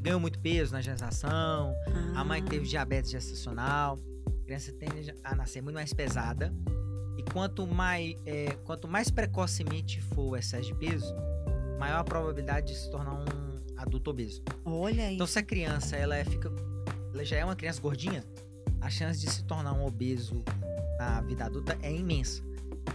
ganhou 0.00 0.20
muito 0.20 0.38
peso 0.38 0.72
na 0.72 0.80
gestação, 0.80 1.74
a 2.14 2.22
mãe 2.24 2.42
que 2.42 2.48
teve 2.50 2.66
diabetes 2.66 3.10
gestacional, 3.10 3.98
criança 4.48 4.72
tende 4.72 5.14
a 5.22 5.34
nascer 5.34 5.60
muito 5.60 5.74
mais 5.74 5.92
pesada. 5.92 6.54
E 7.18 7.22
quanto 7.32 7.66
mais, 7.66 8.16
é, 8.24 8.56
quanto 8.64 8.88
mais 8.88 9.10
precocemente 9.10 10.00
for 10.00 10.30
o 10.30 10.36
excesso 10.36 10.68
de 10.68 10.74
peso, 10.74 11.14
maior 11.78 11.98
a 11.98 12.04
probabilidade 12.04 12.68
de 12.68 12.78
se 12.78 12.90
tornar 12.90 13.12
um 13.12 13.26
adulto 13.76 14.10
obeso. 14.10 14.42
Olha 14.64 15.04
aí. 15.04 15.16
Então, 15.16 15.26
se 15.26 15.38
a 15.38 15.42
criança 15.42 15.96
ela 15.96 16.16
é, 16.16 16.24
fica, 16.24 16.50
ela 17.12 17.24
já 17.24 17.36
é 17.36 17.44
uma 17.44 17.54
criança 17.54 17.78
gordinha, 17.78 18.24
a 18.80 18.88
chance 18.88 19.20
de 19.20 19.30
se 19.30 19.44
tornar 19.44 19.74
um 19.74 19.84
obeso 19.84 20.42
na 20.98 21.20
vida 21.20 21.44
adulta 21.44 21.76
é 21.82 21.92
imensa. 21.92 22.42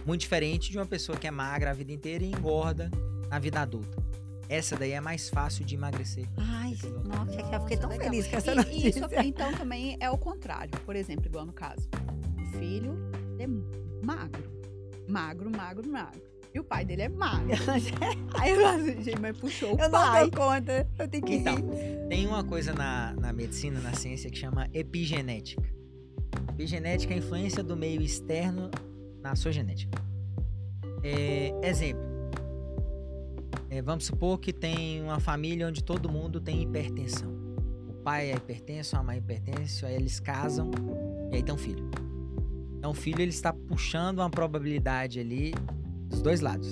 Muito 0.04 0.22
diferente 0.22 0.72
de 0.72 0.78
uma 0.78 0.86
pessoa 0.86 1.16
que 1.16 1.28
é 1.28 1.30
magra 1.30 1.70
a 1.70 1.74
vida 1.74 1.92
inteira 1.92 2.24
e 2.24 2.32
engorda 2.32 2.90
na 3.28 3.38
vida 3.38 3.60
adulta. 3.60 4.02
Essa 4.48 4.76
daí 4.76 4.92
é 4.92 5.00
mais 5.00 5.28
fácil 5.28 5.64
de 5.64 5.74
emagrecer. 5.74 6.26
Ai, 6.36 6.76
nossa, 7.04 7.40
eu 7.40 7.60
fiquei 7.62 7.76
tão 7.76 7.88
legal. 7.90 8.10
feliz 8.10 8.26
com 8.26 8.36
essa 8.36 8.52
E- 8.52 8.54
notícia. 8.54 8.88
isso, 8.88 9.00
então, 9.24 9.52
também 9.54 9.96
é 10.00 10.10
o 10.10 10.18
contrário. 10.18 10.70
Por 10.84 10.94
exemplo, 10.94 11.26
igual 11.26 11.46
no 11.46 11.52
caso. 11.52 11.88
O 12.38 12.58
filho 12.58 12.94
é 13.38 13.46
magro. 14.04 14.52
Magro, 15.08 15.50
magro, 15.50 15.88
magro. 15.90 16.22
E 16.54 16.60
o 16.60 16.64
pai 16.64 16.84
dele 16.84 17.02
é 17.02 17.08
magro. 17.08 17.48
Aí 18.38 18.50
eu 18.52 18.66
assim, 18.68 19.14
mas 19.20 19.36
puxou 19.36 19.70
o 19.74 19.80
Eu 19.80 19.88
não 19.88 19.90
pai. 19.90 20.30
dou 20.30 20.40
conta. 20.40 20.88
Eu 20.98 21.08
tenho 21.08 21.24
que 21.24 21.34
Então, 21.36 21.56
rir. 21.56 22.06
tem 22.08 22.26
uma 22.26 22.44
coisa 22.44 22.72
na, 22.72 23.12
na 23.14 23.32
medicina, 23.32 23.80
na 23.80 23.92
ciência, 23.94 24.30
que 24.30 24.38
chama 24.38 24.68
epigenética. 24.72 25.62
Epigenética 26.52 27.12
é 27.12 27.16
a 27.16 27.18
influência 27.18 27.62
do 27.62 27.76
meio 27.76 28.00
externo 28.02 28.70
na 29.20 29.34
sua 29.34 29.50
genética. 29.50 30.00
É, 31.02 31.52
exemplo. 31.68 32.13
É, 33.74 33.82
vamos 33.82 34.06
supor 34.06 34.38
que 34.38 34.52
tem 34.52 35.02
uma 35.02 35.18
família 35.18 35.66
onde 35.66 35.82
todo 35.82 36.08
mundo 36.08 36.40
tem 36.40 36.62
hipertensão. 36.62 37.28
O 37.88 37.92
pai 38.04 38.30
é 38.30 38.36
hipertenso, 38.36 38.96
a 38.96 39.02
mãe 39.02 39.16
é 39.16 39.18
hipertenso, 39.18 39.84
aí 39.84 39.96
eles 39.96 40.20
casam 40.20 40.70
e 41.32 41.34
aí 41.34 41.42
tem 41.42 41.52
um 41.52 41.58
filho. 41.58 41.90
Então 42.78 42.92
o 42.92 42.94
filho 42.94 43.20
ele 43.20 43.32
está 43.32 43.52
puxando 43.52 44.20
uma 44.20 44.30
probabilidade 44.30 45.18
ali 45.18 45.52
dos 46.08 46.22
dois 46.22 46.40
lados. 46.40 46.70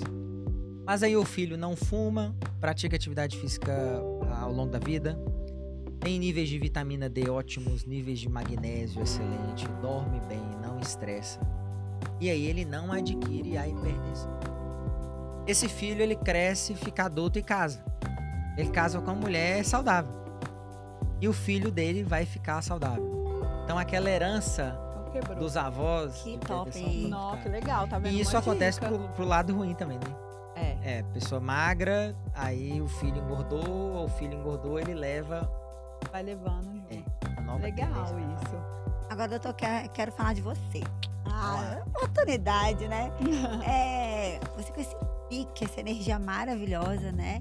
Mas 0.85 1.03
aí 1.03 1.17
o 1.17 1.25
filho 1.25 1.57
não 1.57 1.75
fuma, 1.75 2.33
pratica 2.61 2.95
atividade 2.95 3.37
física 3.37 3.73
ao 4.39 4.53
longo 4.53 4.71
da 4.71 4.79
vida, 4.79 5.19
tem 5.99 6.17
níveis 6.17 6.47
de 6.47 6.57
vitamina 6.57 7.09
D 7.09 7.29
ótimos, 7.29 7.83
níveis 7.83 8.17
de 8.17 8.29
magnésio 8.29 9.03
excelente, 9.03 9.67
dorme 9.81 10.21
bem, 10.29 10.39
não 10.61 10.79
estressa. 10.79 11.37
E 12.21 12.29
aí 12.29 12.45
ele 12.45 12.63
não 12.63 12.93
adquire 12.93 13.57
a 13.57 13.67
hipertensão. 13.67 14.32
Esse 15.45 15.67
filho 15.67 16.01
ele 16.01 16.15
cresce, 16.15 16.75
fica 16.75 17.05
adulto 17.05 17.37
e 17.39 17.43
casa. 17.43 17.83
Ele 18.57 18.69
casa 18.69 18.99
com 18.99 19.11
uma 19.11 19.15
mulher 19.15 19.63
saudável. 19.65 20.11
E 21.19 21.27
o 21.27 21.33
filho 21.33 21.71
dele 21.71 22.03
vai 22.03 22.25
ficar 22.25 22.61
saudável. 22.61 23.41
Então 23.63 23.77
aquela 23.77 24.09
herança 24.09 24.77
Quebrou. 25.11 25.37
dos 25.37 25.57
avós. 25.57 26.21
Que 26.21 26.37
top. 26.37 27.07
Nossa, 27.07 27.37
que 27.37 27.49
legal, 27.49 27.87
tá 27.87 27.97
vendo? 27.99 28.13
E 28.13 28.21
isso 28.21 28.35
acontece 28.37 28.79
pro, 28.79 28.99
pro 29.09 29.25
lado 29.25 29.55
ruim 29.55 29.73
também, 29.73 29.97
né? 29.97 30.15
É. 30.55 30.97
É, 30.99 31.03
pessoa 31.13 31.41
magra, 31.41 32.15
aí 32.35 32.79
o 32.81 32.87
filho 32.87 33.17
engordou, 33.17 34.05
o 34.05 34.07
filho 34.09 34.33
engordou, 34.37 34.79
ele 34.79 34.93
leva 34.93 35.49
Vai 36.11 36.21
levando. 36.21 36.83
É, 36.91 37.01
Legal 37.59 37.87
tendência. 38.05 38.35
isso. 38.43 38.55
Agora, 39.09 39.29
doutor, 39.29 39.53
quero, 39.53 39.89
quero 39.89 40.11
falar 40.11 40.33
de 40.33 40.41
você. 40.41 40.81
Olá. 41.25 41.81
Ah, 41.81 41.83
oportunidade, 41.87 42.87
né? 42.87 43.11
É, 43.65 44.39
você 44.55 44.71
com 44.71 44.81
esse 44.81 44.95
pique, 45.33 45.65
essa 45.65 45.79
energia 45.79 46.19
maravilhosa, 46.19 47.11
né? 47.11 47.39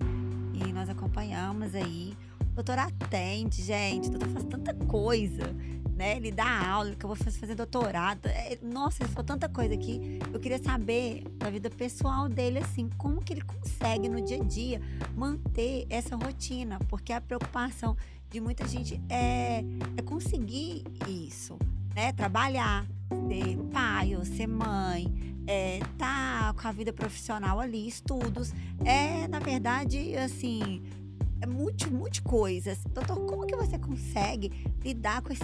E 0.54 0.72
nós 0.72 0.88
acompanhamos 0.88 1.74
aí. 1.74 2.16
O 2.40 2.54
doutor 2.54 2.78
atende, 2.78 3.62
gente. 3.62 4.08
O 4.08 4.12
doutor 4.12 4.28
faz 4.30 4.44
tanta 4.46 4.72
coisa, 4.86 5.52
né? 5.94 6.16
Ele 6.16 6.30
dá 6.32 6.70
aula, 6.70 6.88
ele 6.88 6.94
acabou 6.96 7.14
faz- 7.14 7.36
fazer 7.36 7.54
doutorado. 7.54 8.26
É, 8.26 8.58
nossa, 8.62 9.02
ele 9.02 9.10
falou 9.10 9.24
tanta 9.24 9.46
coisa 9.46 9.74
aqui. 9.74 10.18
Eu 10.32 10.40
queria 10.40 10.62
saber 10.62 11.24
da 11.36 11.50
vida 11.50 11.68
pessoal 11.68 12.30
dele, 12.30 12.60
assim, 12.60 12.88
como 12.96 13.20
que 13.20 13.34
ele 13.34 13.42
consegue 13.42 14.08
no 14.08 14.22
dia 14.24 14.40
a 14.40 14.44
dia 14.44 14.80
manter 15.14 15.86
essa 15.90 16.16
rotina. 16.16 16.78
Porque 16.88 17.12
a 17.12 17.20
preocupação 17.20 17.94
de 18.30 18.40
muita 18.40 18.66
gente 18.66 18.98
é, 19.10 19.62
é 19.98 20.02
conseguir 20.02 20.84
isso, 21.06 21.58
né? 21.94 22.10
Trabalhar, 22.12 22.86
ser 23.28 23.56
pai 23.72 24.16
ou 24.16 24.24
ser 24.24 24.46
mãe, 24.46 25.06
é, 25.46 25.80
tá 25.98 26.54
com 26.60 26.68
a 26.68 26.72
vida 26.72 26.92
profissional 26.92 27.60
ali, 27.60 27.86
estudos. 27.86 28.52
É, 28.84 29.26
na 29.28 29.38
verdade, 29.38 30.16
assim, 30.16 30.82
é 31.40 31.46
multi, 31.46 31.90
multi 31.90 32.22
coisas. 32.22 32.78
Doutor, 32.92 33.16
como 33.26 33.46
que 33.46 33.56
você 33.56 33.78
consegue 33.78 34.50
lidar 34.82 35.22
com 35.22 35.32
esse 35.32 35.42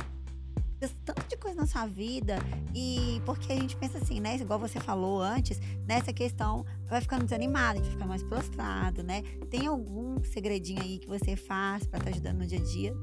tanto 1.04 1.26
de 1.28 1.36
coisa 1.36 1.56
na 1.56 1.66
sua 1.66 1.86
vida 1.86 2.38
e 2.72 3.20
porque 3.26 3.52
a 3.52 3.56
gente 3.56 3.76
pensa 3.76 3.98
assim, 3.98 4.20
né? 4.20 4.36
Igual 4.36 4.60
você 4.60 4.78
falou 4.78 5.20
antes, 5.20 5.60
nessa 5.86 6.12
questão 6.12 6.64
vai 6.86 7.00
ficando 7.00 7.24
desanimado, 7.24 7.80
a 7.80 7.82
gente 7.82 7.96
mais 7.96 8.22
prostrado, 8.22 9.02
né? 9.02 9.22
Tem 9.50 9.66
algum 9.66 10.22
segredinho 10.22 10.80
aí 10.80 10.98
que 10.98 11.08
você 11.08 11.34
faz 11.34 11.84
pra 11.86 11.98
estar 11.98 12.10
ajudando 12.10 12.38
no 12.38 12.46
dia 12.46 12.58
a 12.58 12.62
dia, 12.62 12.94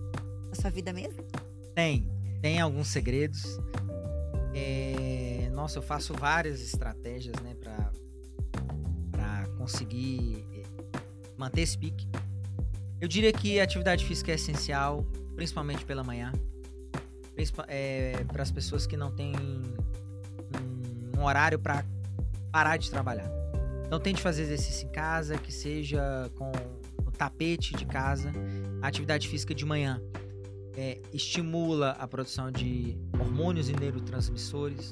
na 0.50 0.56
sua 0.56 0.70
vida 0.70 0.94
mesmo? 0.94 1.22
Tem, 1.76 2.10
tem 2.42 2.62
alguns 2.62 2.88
segredos. 2.88 3.44
É, 4.57 5.49
nossa, 5.52 5.80
eu 5.80 5.84
faço 5.84 6.14
várias 6.14 6.61
estratégias, 6.61 7.36
né, 7.44 7.53
pra 7.56 7.91
conseguir 9.65 10.45
eh, 10.53 10.64
manter 11.36 11.61
esse 11.61 11.76
pique. 11.76 12.07
Eu 13.02 13.07
diria 13.07 13.34
que 13.34 13.60
a 13.60 13.64
atividade 13.64 14.06
física 14.06 14.32
é 14.32 14.36
essencial, 14.36 15.03
principalmente 15.36 15.84
pela 15.84 16.03
manhã. 16.03 16.32
para 18.32 18.44
as 18.44 18.52
pessoas 18.52 18.86
que 18.86 18.95
não 18.95 19.10
têm 19.10 19.34
um, 19.36 21.19
um 21.19 21.23
horário 21.23 21.57
para 21.57 21.84
parar 22.52 22.77
de 22.77 22.91
trabalhar. 22.91 23.30
Então 23.88 23.99
tente 23.99 24.22
fazer 24.22 24.44
exercício 24.44 24.88
em 24.88 24.91
casa, 24.91 25.36
que 25.36 25.52
seja 25.52 26.32
com 26.36 26.52
o 27.03 27.11
tapete 27.11 27.76
de 27.76 27.86
casa, 27.86 28.32
a 28.84 28.88
atividade 28.88 29.27
física 29.27 29.56
de 29.56 29.65
manhã 29.65 29.99
é, 30.76 31.02
estimula 31.14 31.91
a 31.91 32.07
produção 32.07 32.52
de 32.52 32.97
hormônios 33.19 33.69
e 33.69 33.73
neurotransmissores, 33.73 34.91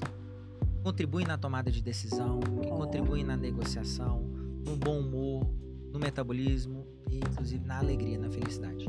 contribui 0.83 1.25
na 1.25 1.37
tomada 1.37 1.71
de 1.71 1.81
decisão, 1.81 2.39
que 2.61 2.69
contribui 2.69 3.23
na 3.23 3.37
negociação, 3.37 4.21
no 4.65 4.75
bom 4.75 4.99
humor, 4.99 5.49
no 5.91 5.99
metabolismo 5.99 6.85
e 7.09 7.17
inclusive 7.17 7.65
na 7.65 7.79
alegria, 7.79 8.17
na 8.17 8.29
felicidade. 8.29 8.87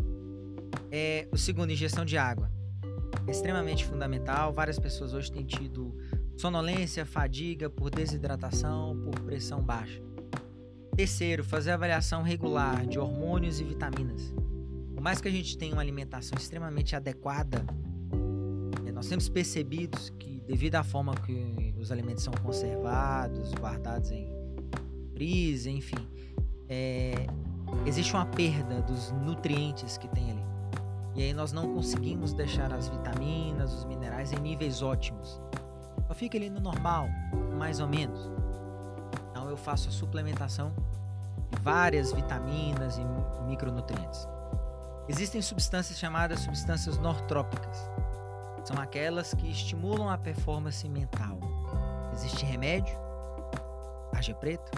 É, 0.90 1.28
o 1.32 1.36
segundo, 1.36 1.70
ingestão 1.70 2.04
de 2.04 2.16
água. 2.16 2.50
É 3.26 3.30
extremamente 3.30 3.84
fundamental. 3.84 4.52
Várias 4.52 4.78
pessoas 4.78 5.14
hoje 5.14 5.30
têm 5.30 5.44
tido 5.44 5.96
sonolência, 6.36 7.06
fadiga 7.06 7.70
por 7.70 7.90
desidratação, 7.90 9.00
por 9.04 9.20
pressão 9.20 9.62
baixa. 9.62 10.02
Terceiro, 10.96 11.42
fazer 11.42 11.72
avaliação 11.72 12.22
regular 12.22 12.86
de 12.86 12.98
hormônios 12.98 13.60
e 13.60 13.64
vitaminas. 13.64 14.32
Mais 15.04 15.20
que 15.20 15.28
a 15.28 15.30
gente 15.30 15.58
tenha 15.58 15.74
uma 15.74 15.82
alimentação 15.82 16.38
extremamente 16.38 16.96
adequada, 16.96 17.62
eh, 18.86 18.90
nós 18.90 19.06
temos 19.06 19.28
percebido 19.28 19.98
que, 20.18 20.40
devido 20.46 20.76
à 20.76 20.82
forma 20.82 21.14
que 21.14 21.74
os 21.78 21.92
alimentos 21.92 22.24
são 22.24 22.32
conservados, 22.42 23.52
guardados 23.52 24.10
em 24.10 24.26
freezer, 25.12 25.74
enfim, 25.74 26.08
eh, 26.70 27.26
existe 27.84 28.14
uma 28.14 28.24
perda 28.24 28.80
dos 28.80 29.12
nutrientes 29.12 29.98
que 29.98 30.08
tem 30.08 30.30
ali. 30.30 30.42
E 31.14 31.22
aí 31.24 31.34
nós 31.34 31.52
não 31.52 31.74
conseguimos 31.74 32.32
deixar 32.32 32.72
as 32.72 32.88
vitaminas, 32.88 33.74
os 33.74 33.84
minerais 33.84 34.32
em 34.32 34.38
níveis 34.38 34.80
ótimos. 34.80 35.38
Só 36.06 36.14
fica 36.14 36.38
ali 36.38 36.48
no 36.48 36.60
normal, 36.60 37.08
mais 37.58 37.78
ou 37.78 37.86
menos. 37.86 38.30
Então 39.30 39.50
eu 39.50 39.56
faço 39.58 39.90
a 39.90 39.92
suplementação 39.92 40.72
de 41.50 41.60
várias 41.60 42.10
vitaminas 42.10 42.96
e 42.96 43.04
mi- 43.04 43.48
micronutrientes. 43.50 44.26
Existem 45.06 45.42
substâncias 45.42 45.98
chamadas 45.98 46.40
substâncias 46.40 46.96
nortrópicas. 46.98 47.76
São 48.64 48.78
aquelas 48.78 49.34
que 49.34 49.50
estimulam 49.50 50.08
a 50.08 50.16
performance 50.16 50.88
mental. 50.88 51.38
Existe 52.14 52.46
remédio, 52.46 52.96
tarja 54.10 54.34
preta, 54.34 54.70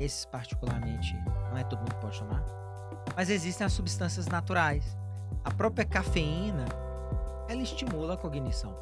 esses 0.00 0.24
particularmente 0.24 1.14
não 1.50 1.56
é 1.56 1.62
todo 1.62 1.78
mundo 1.78 1.94
que 1.94 2.00
pode 2.00 2.18
tomar, 2.18 2.44
mas 3.14 3.30
existem 3.30 3.64
as 3.64 3.72
substâncias 3.72 4.26
naturais. 4.26 4.96
A 5.44 5.52
própria 5.52 5.84
cafeína, 5.84 6.64
ela 7.48 7.62
estimula 7.62 8.14
a 8.14 8.16
cognição. 8.16 8.74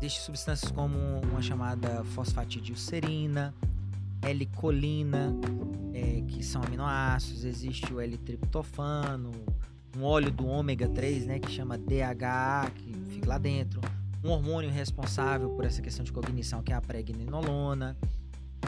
Existem 0.00 0.24
substâncias 0.24 0.70
como 0.70 0.96
uma 1.22 1.42
chamada 1.42 2.04
fosfatidilcerina, 2.04 3.52
L-colina, 4.22 5.34
é, 5.92 6.22
que 6.22 6.42
são 6.42 6.62
aminoácidos, 6.62 7.44
existe 7.44 7.92
o 7.92 8.00
L-triptofano, 8.00 9.32
um 9.96 10.02
óleo 10.02 10.30
do 10.30 10.46
ômega 10.46 10.88
3, 10.88 11.26
né, 11.26 11.38
que 11.38 11.50
chama 11.50 11.78
DHA, 11.78 12.70
que 12.74 12.92
fica 13.10 13.28
lá 13.28 13.38
dentro, 13.38 13.80
um 14.22 14.30
hormônio 14.30 14.70
responsável 14.70 15.50
por 15.50 15.64
essa 15.64 15.82
questão 15.82 16.04
de 16.04 16.12
cognição, 16.12 16.62
que 16.62 16.72
é 16.72 16.76
a 16.76 16.80
pregnenolona, 16.80 17.96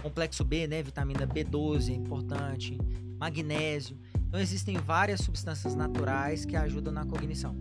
complexo 0.03 0.45
B, 0.45 0.67
né, 0.67 0.83
vitamina 0.83 1.27
B12 1.27 1.91
é 1.91 1.95
importante, 1.95 2.79
magnésio. 3.19 3.99
Então 4.29 4.41
existem 4.41 4.77
várias 4.77 5.21
substâncias 5.21 5.75
naturais 5.75 6.45
que 6.45 6.57
ajudam 6.57 6.93
na 6.93 7.05
cognição. 7.05 7.57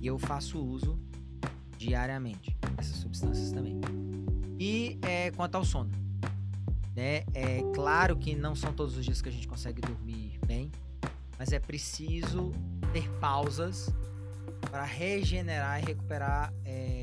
E 0.00 0.06
eu 0.06 0.18
faço 0.18 0.58
uso 0.58 0.98
diariamente 1.76 2.56
dessas 2.76 2.96
substâncias 2.96 3.52
também. 3.52 3.80
E 4.58 4.98
é, 5.02 5.30
quanto 5.32 5.56
ao 5.56 5.64
sono, 5.64 5.90
né? 6.94 7.24
É 7.34 7.62
claro 7.74 8.16
que 8.16 8.34
não 8.34 8.54
são 8.54 8.72
todos 8.72 8.96
os 8.96 9.04
dias 9.04 9.20
que 9.20 9.28
a 9.28 9.32
gente 9.32 9.48
consegue 9.48 9.80
dormir 9.80 10.38
bem, 10.46 10.70
mas 11.38 11.52
é 11.52 11.58
preciso 11.58 12.52
ter 12.94 13.10
pausas 13.18 13.90
para 14.70 14.84
regenerar 14.84 15.82
e 15.82 15.86
recuperar 15.86 16.54
é, 16.64 17.02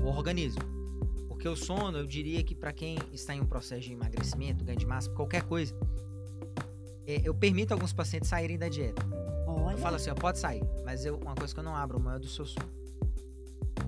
o 0.00 0.06
organismo. 0.06 0.62
Porque 1.28 1.46
o 1.46 1.54
sono, 1.54 1.98
eu 1.98 2.06
diria 2.06 2.42
que 2.42 2.54
para 2.54 2.72
quem 2.72 2.96
está 3.12 3.34
em 3.34 3.40
um 3.42 3.44
processo 3.44 3.82
de 3.82 3.92
emagrecimento, 3.92 4.64
ganho 4.64 4.78
de 4.78 4.86
massa, 4.86 5.10
qualquer 5.10 5.42
coisa, 5.42 5.74
é, 7.06 7.20
eu 7.22 7.34
permito 7.34 7.74
alguns 7.74 7.92
pacientes 7.92 8.30
saírem 8.30 8.58
da 8.58 8.70
dieta. 8.70 9.06
Olha, 9.46 9.74
Eu 9.74 9.78
falo 9.78 9.96
assim, 9.96 10.08
ó, 10.08 10.14
pode 10.14 10.38
sair, 10.38 10.62
mas 10.82 11.04
eu, 11.04 11.16
uma 11.18 11.34
coisa 11.34 11.52
que 11.52 11.60
eu 11.60 11.64
não 11.64 11.76
abro 11.76 12.00
mão 12.00 12.14
é 12.14 12.18
do 12.18 12.26
seu 12.26 12.46
sono. 12.46 12.70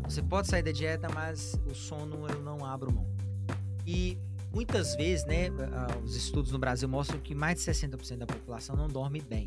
Você 0.04 0.22
pode 0.22 0.46
sair 0.46 0.62
da 0.62 0.72
dieta, 0.72 1.08
mas 1.14 1.58
o 1.66 1.74
sono 1.74 2.28
eu 2.28 2.42
não 2.42 2.66
abro 2.66 2.92
mão. 2.92 3.06
E 3.86 4.18
muitas 4.52 4.94
vezes, 4.94 5.24
né, 5.24 5.48
os 6.04 6.14
estudos 6.14 6.52
no 6.52 6.58
Brasil 6.58 6.86
mostram 6.86 7.18
que 7.18 7.34
mais 7.34 7.64
de 7.64 7.70
60% 7.70 8.18
da 8.18 8.26
população 8.26 8.76
não 8.76 8.88
dorme 8.88 9.22
bem. 9.22 9.46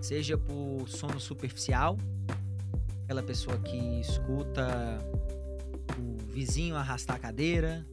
Seja 0.00 0.36
por 0.38 0.88
sono 0.88 1.20
superficial, 1.20 1.96
aquela 3.04 3.22
pessoa 3.22 3.58
que 3.58 4.00
escuta 4.00 4.98
o 5.98 6.32
vizinho 6.32 6.74
arrastar 6.76 7.16
a 7.16 7.18
cadeira, 7.18 7.86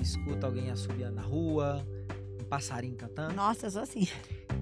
escuta 0.00 0.46
alguém 0.46 0.70
assobiando 0.70 1.14
na 1.16 1.22
rua, 1.22 1.84
um 2.40 2.44
passarinho 2.44 2.96
cantando. 2.96 3.34
nossa, 3.34 3.66
eu 3.66 3.70
sou 3.70 3.82
assim. 3.82 4.06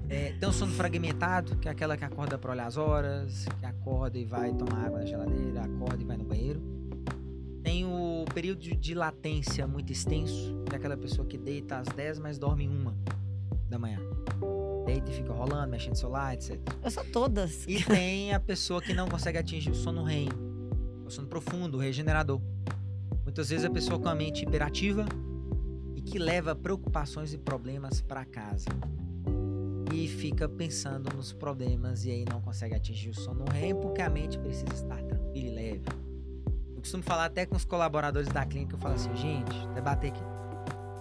É, 0.09 0.33
tem 0.33 0.49
um 0.49 0.53
sono 0.53 0.73
fragmentado, 0.73 1.57
que 1.57 1.69
é 1.69 1.71
aquela 1.71 1.97
que 1.97 2.05
acorda 2.05 2.39
para 2.39 2.53
olhar 2.53 2.67
as 2.67 2.77
horas, 2.77 3.45
que 3.61 3.67
acorda 3.67 4.19
e 4.19 4.25
vai 4.25 4.55
tomar 4.55 4.87
água 4.87 5.01
na 5.01 5.05
geladeira, 5.05 5.63
acorda 5.63 6.03
e 6.03 6.07
vai 6.07 6.17
no 6.17 6.25
banheiro. 6.25 6.63
Tem 7.63 7.85
o 7.85 8.25
período 8.33 8.61
de- 8.61 8.95
latência 8.95 9.67
muito 9.67 9.93
extenso, 9.93 10.63
que 10.67 10.75
é 10.75 10.79
aquela 10.79 10.97
pessoa 10.97 11.27
que 11.27 11.37
deita 11.37 11.79
às 11.79 11.89
10, 11.89 12.19
mas 12.21 12.39
dorme 12.39 12.67
uma 12.67 12.97
da 13.69 13.79
manhã. 13.79 13.99
Deita 14.89 15.11
e 15.11 15.15
fica 15.15 15.35
rolando, 15.35 15.71
mexendo 15.71 15.91
no 15.91 15.97
celular, 15.97 16.33
etc. 16.33 16.59
Eu 16.83 16.91
sou 16.91 17.05
todas. 17.05 17.63
E 17.69 17.85
tem 17.85 18.33
a 18.33 18.41
pessoa 18.41 18.81
que 18.81 18.95
não 18.95 19.07
consegue 19.07 19.37
atingir 19.37 19.69
o 19.71 19.75
sono 19.75 20.03
REM, 20.03 20.31
o 21.05 21.11
sono 21.11 21.29
profundo, 21.29 21.77
o 21.77 21.81
regenerador. 21.81 22.41
Muitas 23.23 23.51
vezes 23.51 23.67
a 23.67 23.71
pessoa 23.71 24.01
com 24.01 24.09
a 24.09 24.15
mente 24.15 24.45
hiperativa 24.45 25.05
e 25.95 26.01
que 26.01 26.19
leva 26.19 26.57
preocupações 26.57 27.35
e 27.35 27.39
problemas 27.39 28.01
para 28.01 28.25
casa. 28.25 28.65
E 29.93 30.09
fica 30.09 30.49
pensando 30.49 31.15
nos 31.15 31.35
problemas 31.35 32.07
e 32.07 32.11
aí 32.11 32.25
não 32.25 32.41
consegue 32.41 32.75
atingir 32.75 33.11
o 33.11 33.15
sono 33.15 33.45
REM 33.45 33.75
porque 33.75 34.01
a 34.01 34.09
mente 34.09 34.39
precisa 34.39 34.73
estar 34.73 35.03
tranquila 35.03 35.49
e 35.49 35.51
leve. 35.51 35.83
Eu 36.75 36.81
costumo 36.81 37.03
falar 37.03 37.27
até 37.27 37.45
com 37.45 37.57
os 37.57 37.65
colaboradores 37.67 38.29
da 38.31 38.47
clínica, 38.47 38.75
eu 38.75 38.79
falo 38.79 38.95
assim, 38.95 39.15
gente, 39.15 39.69
debater 39.75 40.13
aqui. 40.13 40.23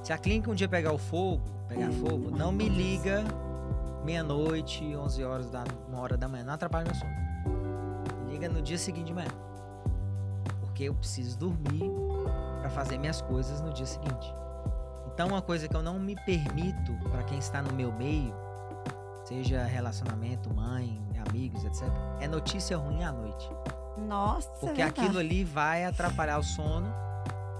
Se 0.04 0.12
a 0.12 0.18
clínica 0.18 0.52
um 0.52 0.56
dia 0.56 0.68
pegar 0.68 0.92
o 0.92 0.98
fogo, 0.98 1.42
pegar 1.70 1.90
fogo, 1.94 2.30
não 2.30 2.52
me 2.52 2.68
liga 2.68 3.24
meia-noite, 4.04 4.96
11 4.96 5.24
horas 5.24 5.50
da 5.50 5.64
uma 5.88 6.00
hora 6.00 6.18
da 6.18 6.28
manhã, 6.28 6.44
não 6.44 6.54
atrapalha 6.54 6.86
meu 6.86 6.96
sono. 6.96 7.12
Me 8.26 8.32
liga 8.32 8.50
no 8.50 8.62
dia 8.62 8.78
seguinte 8.78 9.08
de 9.08 9.14
manhã. 9.14 9.30
Porque 10.62 10.84
eu 10.84 10.94
preciso 10.94 11.38
dormir 11.38 11.92
para 12.60 12.70
fazer 12.70 12.98
minhas 12.98 13.22
coisas 13.22 13.62
no 13.62 13.74
dia 13.74 13.86
seguinte. 13.86 14.34
Então, 15.14 15.30
uma 15.30 15.42
coisa 15.42 15.68
que 15.68 15.76
eu 15.76 15.82
não 15.82 16.00
me 16.00 16.16
permito 16.26 16.94
para 17.10 17.24
quem 17.24 17.40
está 17.40 17.62
no 17.62 17.74
meu 17.74 17.92
meio, 17.92 18.36
seja 19.26 19.64
relacionamento, 19.64 20.54
mãe, 20.54 21.02
amigos, 21.28 21.66
etc, 21.66 21.84
é 22.20 22.28
notícia 22.28 22.78
ruim 22.78 23.04
à 23.04 23.12
noite. 23.12 23.50
Nossa, 23.98 24.48
Porque 24.60 24.82
é 24.82 24.86
aquilo 24.86 25.18
ali 25.18 25.44
vai 25.44 25.86
atrapalhar 25.86 26.38
o 26.38 26.44
sono. 26.44 26.88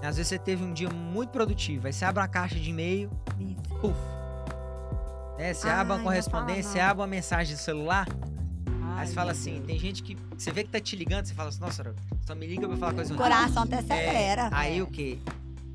Às 0.00 0.16
vezes 0.16 0.28
você 0.28 0.38
teve 0.38 0.62
um 0.62 0.72
dia 0.72 0.88
muito 0.88 1.30
produtivo, 1.30 1.88
aí 1.88 1.92
você 1.92 2.04
abre 2.04 2.22
uma 2.22 2.28
caixa 2.28 2.54
de 2.54 2.70
e-mail, 2.70 3.10
verdade. 3.36 3.80
puf. 3.80 4.17
É, 5.38 5.54
você 5.54 5.68
Ai, 5.68 5.74
abre 5.80 5.92
uma 5.94 6.02
correspondência, 6.02 6.62
você 6.72 6.80
abre 6.80 7.00
uma 7.00 7.06
mensagem 7.06 7.54
de 7.54 7.60
celular, 7.62 8.06
Ai, 8.82 9.00
aí 9.02 9.06
você 9.06 9.14
fala 9.14 9.32
assim, 9.32 9.54
Deus. 9.54 9.66
tem 9.66 9.78
gente 9.78 10.02
que. 10.02 10.16
Você 10.36 10.50
vê 10.50 10.64
que 10.64 10.70
tá 10.70 10.80
te 10.80 10.96
ligando, 10.96 11.26
você 11.26 11.34
fala 11.34 11.48
assim, 11.48 11.60
nossa, 11.60 11.94
só 12.26 12.34
me 12.34 12.46
liga 12.46 12.66
pra 12.68 12.76
falar 12.76 12.94
coisa 12.94 13.14
O 13.14 13.16
coração 13.16 13.62
até 13.62 13.76
É, 13.76 13.78
acelera. 13.78 14.48
aí 14.52 14.82
o 14.82 14.86
que? 14.86 15.20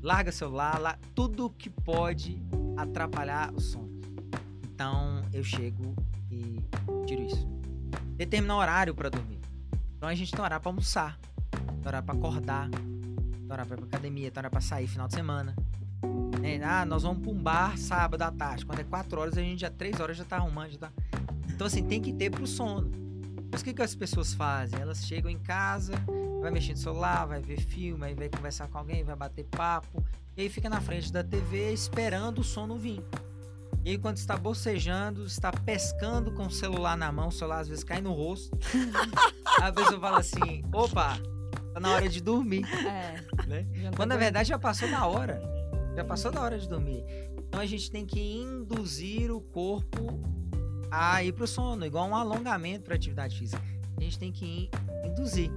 Larga 0.02 0.30
celular, 0.30 0.78
la- 0.78 0.98
tudo 1.14 1.48
que 1.50 1.70
pode 1.70 2.40
atrapalhar 2.76 3.52
o 3.54 3.60
sono. 3.60 3.88
Então 4.64 5.22
eu 5.32 5.42
chego 5.42 5.94
e 6.30 6.60
tiro 7.06 7.22
isso. 7.22 7.48
Determinar 8.16 8.56
horário 8.58 8.94
pra 8.94 9.08
dormir. 9.08 9.40
Então 9.96 10.08
a 10.08 10.14
gente 10.14 10.30
tem 10.30 10.40
horário 10.44 10.62
pra 10.62 10.68
almoçar, 10.70 11.18
tem 11.50 11.86
horário 11.88 12.04
pra 12.04 12.14
acordar, 12.14 12.68
tem 12.68 12.80
horário 13.50 13.66
pra 13.66 13.76
ir 13.76 13.78
pra 13.80 13.86
academia, 13.86 14.30
tem 14.30 14.40
horário 14.40 14.50
pra 14.50 14.60
sair 14.60 14.86
final 14.86 15.08
de 15.08 15.14
semana. 15.14 15.54
Né? 16.44 16.60
Ah, 16.62 16.84
nós 16.84 17.02
vamos 17.02 17.22
pra 17.22 17.30
um 17.30 17.38
bar 17.38 17.78
sábado 17.78 18.20
à 18.22 18.30
tarde. 18.30 18.66
Quando 18.66 18.80
é 18.80 18.84
4 18.84 19.18
horas, 19.20 19.38
a 19.38 19.40
gente 19.40 19.60
já 19.60 19.70
3 19.70 19.98
horas 19.98 20.16
já 20.16 20.24
tá 20.24 20.36
arrumando, 20.36 20.72
já 20.72 20.78
tá. 20.78 20.92
Então, 21.50 21.66
assim, 21.66 21.82
tem 21.82 22.00
que 22.00 22.12
ter 22.12 22.30
pro 22.30 22.46
sono. 22.46 22.90
Mas 23.50 23.60
o 23.60 23.64
que, 23.64 23.72
que 23.72 23.82
as 23.82 23.94
pessoas 23.94 24.34
fazem? 24.34 24.80
Elas 24.80 25.04
chegam 25.06 25.30
em 25.30 25.38
casa, 25.38 25.92
vai 26.40 26.50
mexer 26.50 26.72
no 26.72 26.78
celular, 26.78 27.24
vai 27.26 27.40
ver 27.40 27.60
filme, 27.60 28.04
aí 28.04 28.14
vai 28.14 28.28
conversar 28.28 28.68
com 28.68 28.76
alguém, 28.78 29.04
vai 29.04 29.16
bater 29.16 29.44
papo. 29.44 30.04
E 30.36 30.42
aí 30.42 30.48
fica 30.48 30.68
na 30.68 30.80
frente 30.80 31.12
da 31.12 31.22
TV 31.22 31.72
esperando 31.72 32.40
o 32.40 32.44
sono 32.44 32.76
vir. 32.76 33.00
E 33.84 33.90
aí 33.90 33.98
quando 33.98 34.16
está 34.16 34.36
bocejando, 34.36 35.24
está 35.24 35.52
pescando 35.52 36.32
com 36.32 36.46
o 36.46 36.50
celular 36.50 36.96
na 36.96 37.12
mão, 37.12 37.28
o 37.28 37.32
celular 37.32 37.60
às 37.60 37.68
vezes 37.68 37.84
cai 37.84 38.00
no 38.00 38.12
rosto. 38.12 38.58
a 39.62 39.70
pessoa 39.70 40.00
fala 40.00 40.18
assim, 40.18 40.62
opa, 40.72 41.16
tá 41.72 41.78
na 41.80 41.90
hora 41.92 42.08
de 42.08 42.20
dormir. 42.20 42.64
É, 42.86 43.22
Né? 43.46 43.66
não 43.84 43.92
Quando 43.92 44.08
na 44.08 44.14
tá 44.16 44.20
verdade 44.20 44.48
já 44.48 44.58
passou 44.58 44.90
da 44.90 45.06
hora. 45.06 45.53
Já 45.96 46.04
passou 46.04 46.30
da 46.32 46.40
hora 46.42 46.58
de 46.58 46.68
dormir. 46.68 47.04
Então 47.48 47.60
a 47.60 47.66
gente 47.66 47.90
tem 47.90 48.04
que 48.04 48.20
induzir 48.20 49.30
o 49.30 49.40
corpo 49.40 50.20
a 50.90 51.22
ir 51.22 51.32
pro 51.32 51.46
sono, 51.46 51.84
igual 51.86 52.08
um 52.08 52.16
alongamento 52.16 52.84
para 52.84 52.94
atividade 52.94 53.38
física. 53.38 53.62
A 53.96 54.00
gente 54.00 54.18
tem 54.18 54.32
que 54.32 54.44
in- 54.46 54.70
induzir. 55.08 55.50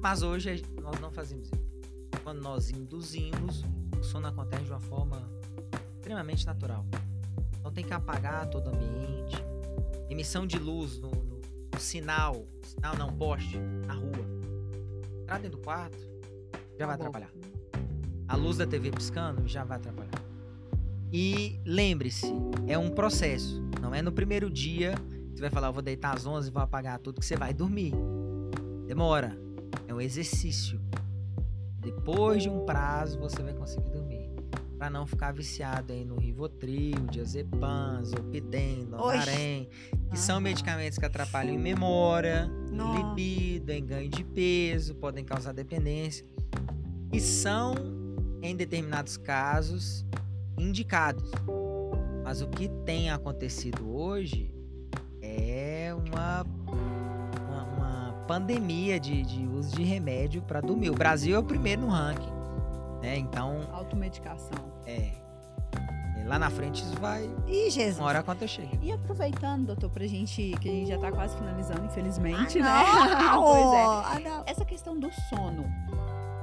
Mas 0.00 0.22
hoje 0.22 0.62
nós 0.80 1.00
não 1.00 1.10
fazemos 1.10 1.46
isso. 1.46 1.64
Quando 2.22 2.40
nós 2.40 2.70
induzimos, 2.70 3.64
o 3.98 4.02
sono 4.02 4.26
acontece 4.28 4.64
de 4.64 4.70
uma 4.70 4.80
forma 4.80 5.28
extremamente 5.96 6.46
natural. 6.46 6.84
Então 7.58 7.72
tem 7.72 7.84
que 7.84 7.92
apagar 7.92 8.48
todo 8.48 8.68
o 8.70 8.74
ambiente. 8.74 9.36
Emissão 10.08 10.46
de 10.46 10.58
luz 10.58 10.98
no, 10.98 11.10
no- 11.10 11.40
no 11.72 11.80
sinal, 11.80 12.44
sinal 12.62 12.96
não, 12.96 13.12
poste, 13.12 13.58
na 13.86 13.94
rua. 13.94 14.24
Entrar 15.22 15.38
dentro 15.40 15.58
do 15.58 15.64
quarto, 15.64 15.98
já 16.78 16.86
vai 16.86 16.94
Acabou. 16.94 17.08
atrapalhar. 17.16 17.30
A 18.26 18.36
luz 18.36 18.56
da 18.56 18.66
TV 18.66 18.90
piscando 18.90 19.46
já 19.46 19.64
vai 19.64 19.76
atrapalhar. 19.76 20.22
E 21.12 21.60
lembre-se, 21.64 22.32
é 22.66 22.76
um 22.76 22.90
processo. 22.90 23.62
Não 23.80 23.94
é 23.94 24.02
no 24.02 24.10
primeiro 24.10 24.50
dia 24.50 24.94
que 25.30 25.36
você 25.36 25.40
vai 25.42 25.50
falar, 25.50 25.68
eu 25.68 25.72
vou 25.72 25.82
deitar 25.82 26.16
às 26.16 26.26
11 26.26 26.48
e 26.48 26.52
vou 26.52 26.62
apagar 26.62 26.98
tudo 26.98 27.20
que 27.20 27.26
você 27.26 27.36
vai 27.36 27.52
dormir. 27.52 27.92
Demora. 28.86 29.38
É 29.86 29.94
um 29.94 30.00
exercício. 30.00 30.80
Depois 31.80 32.42
de 32.42 32.48
um 32.48 32.64
prazo 32.64 33.18
você 33.18 33.42
vai 33.42 33.52
conseguir 33.52 33.90
dormir. 33.90 34.30
Pra 34.78 34.90
não 34.90 35.06
ficar 35.06 35.32
viciado 35.32 35.92
aí 35.92 36.04
no 36.04 36.16
Rivotril, 36.16 37.06
Diazepam, 37.10 38.02
Zolpidem, 38.04 38.84
Donarém, 38.86 39.68
que 40.10 40.18
são 40.18 40.36
Aham. 40.36 40.42
medicamentos 40.44 40.98
que 40.98 41.04
atrapalham 41.04 41.54
em 41.54 41.58
memória, 41.58 42.50
em 42.70 42.96
libido, 42.96 43.70
em 43.70 43.84
ganho 43.84 44.08
de 44.08 44.24
peso, 44.24 44.94
podem 44.96 45.24
causar 45.24 45.52
dependência. 45.52 46.26
E 47.12 47.20
são, 47.20 47.74
em 48.44 48.54
determinados 48.54 49.16
casos, 49.16 50.04
indicados. 50.58 51.30
Mas 52.22 52.42
o 52.42 52.46
que 52.46 52.68
tem 52.84 53.10
acontecido 53.10 53.90
hoje 53.90 54.54
é 55.22 55.94
uma, 55.94 56.44
uma, 57.48 57.62
uma 57.64 58.12
pandemia 58.28 59.00
de, 59.00 59.22
de 59.22 59.46
uso 59.46 59.74
de 59.74 59.82
remédio 59.82 60.42
para 60.42 60.60
dormir. 60.60 60.90
O 60.90 60.94
Brasil 60.94 61.34
é 61.34 61.38
o 61.38 61.42
primeiro 61.44 61.82
no 61.82 61.88
ranking. 61.88 62.32
Né? 63.02 63.16
Então, 63.16 63.66
Automedicação. 63.72 64.58
é. 64.86 65.12
é, 66.18 66.24
Lá 66.26 66.38
na 66.38 66.48
frente 66.48 66.82
isso 66.82 66.98
vai. 66.98 67.28
Ih, 67.46 67.70
Jesus. 67.70 67.98
Uma 67.98 68.08
hora 68.08 68.18
a 68.20 68.22
conta 68.22 68.46
chega. 68.46 68.78
E 68.82 68.90
aproveitando, 68.92 69.66
doutor, 69.66 69.90
pra 69.90 70.06
gente, 70.06 70.54
que 70.60 70.68
a 70.68 70.72
gente 70.72 70.88
já 70.88 70.98
tá 70.98 71.12
quase 71.12 71.36
finalizando, 71.36 71.84
infelizmente, 71.84 72.58
né? 72.58 72.66
Ah, 72.66 73.22
não! 73.22 73.42
pois 73.44 73.72
é. 73.72 73.84
Ah, 73.84 74.20
não. 74.22 74.44
Essa 74.46 74.64
questão 74.64 74.98
do 74.98 75.10
sono, 75.28 75.64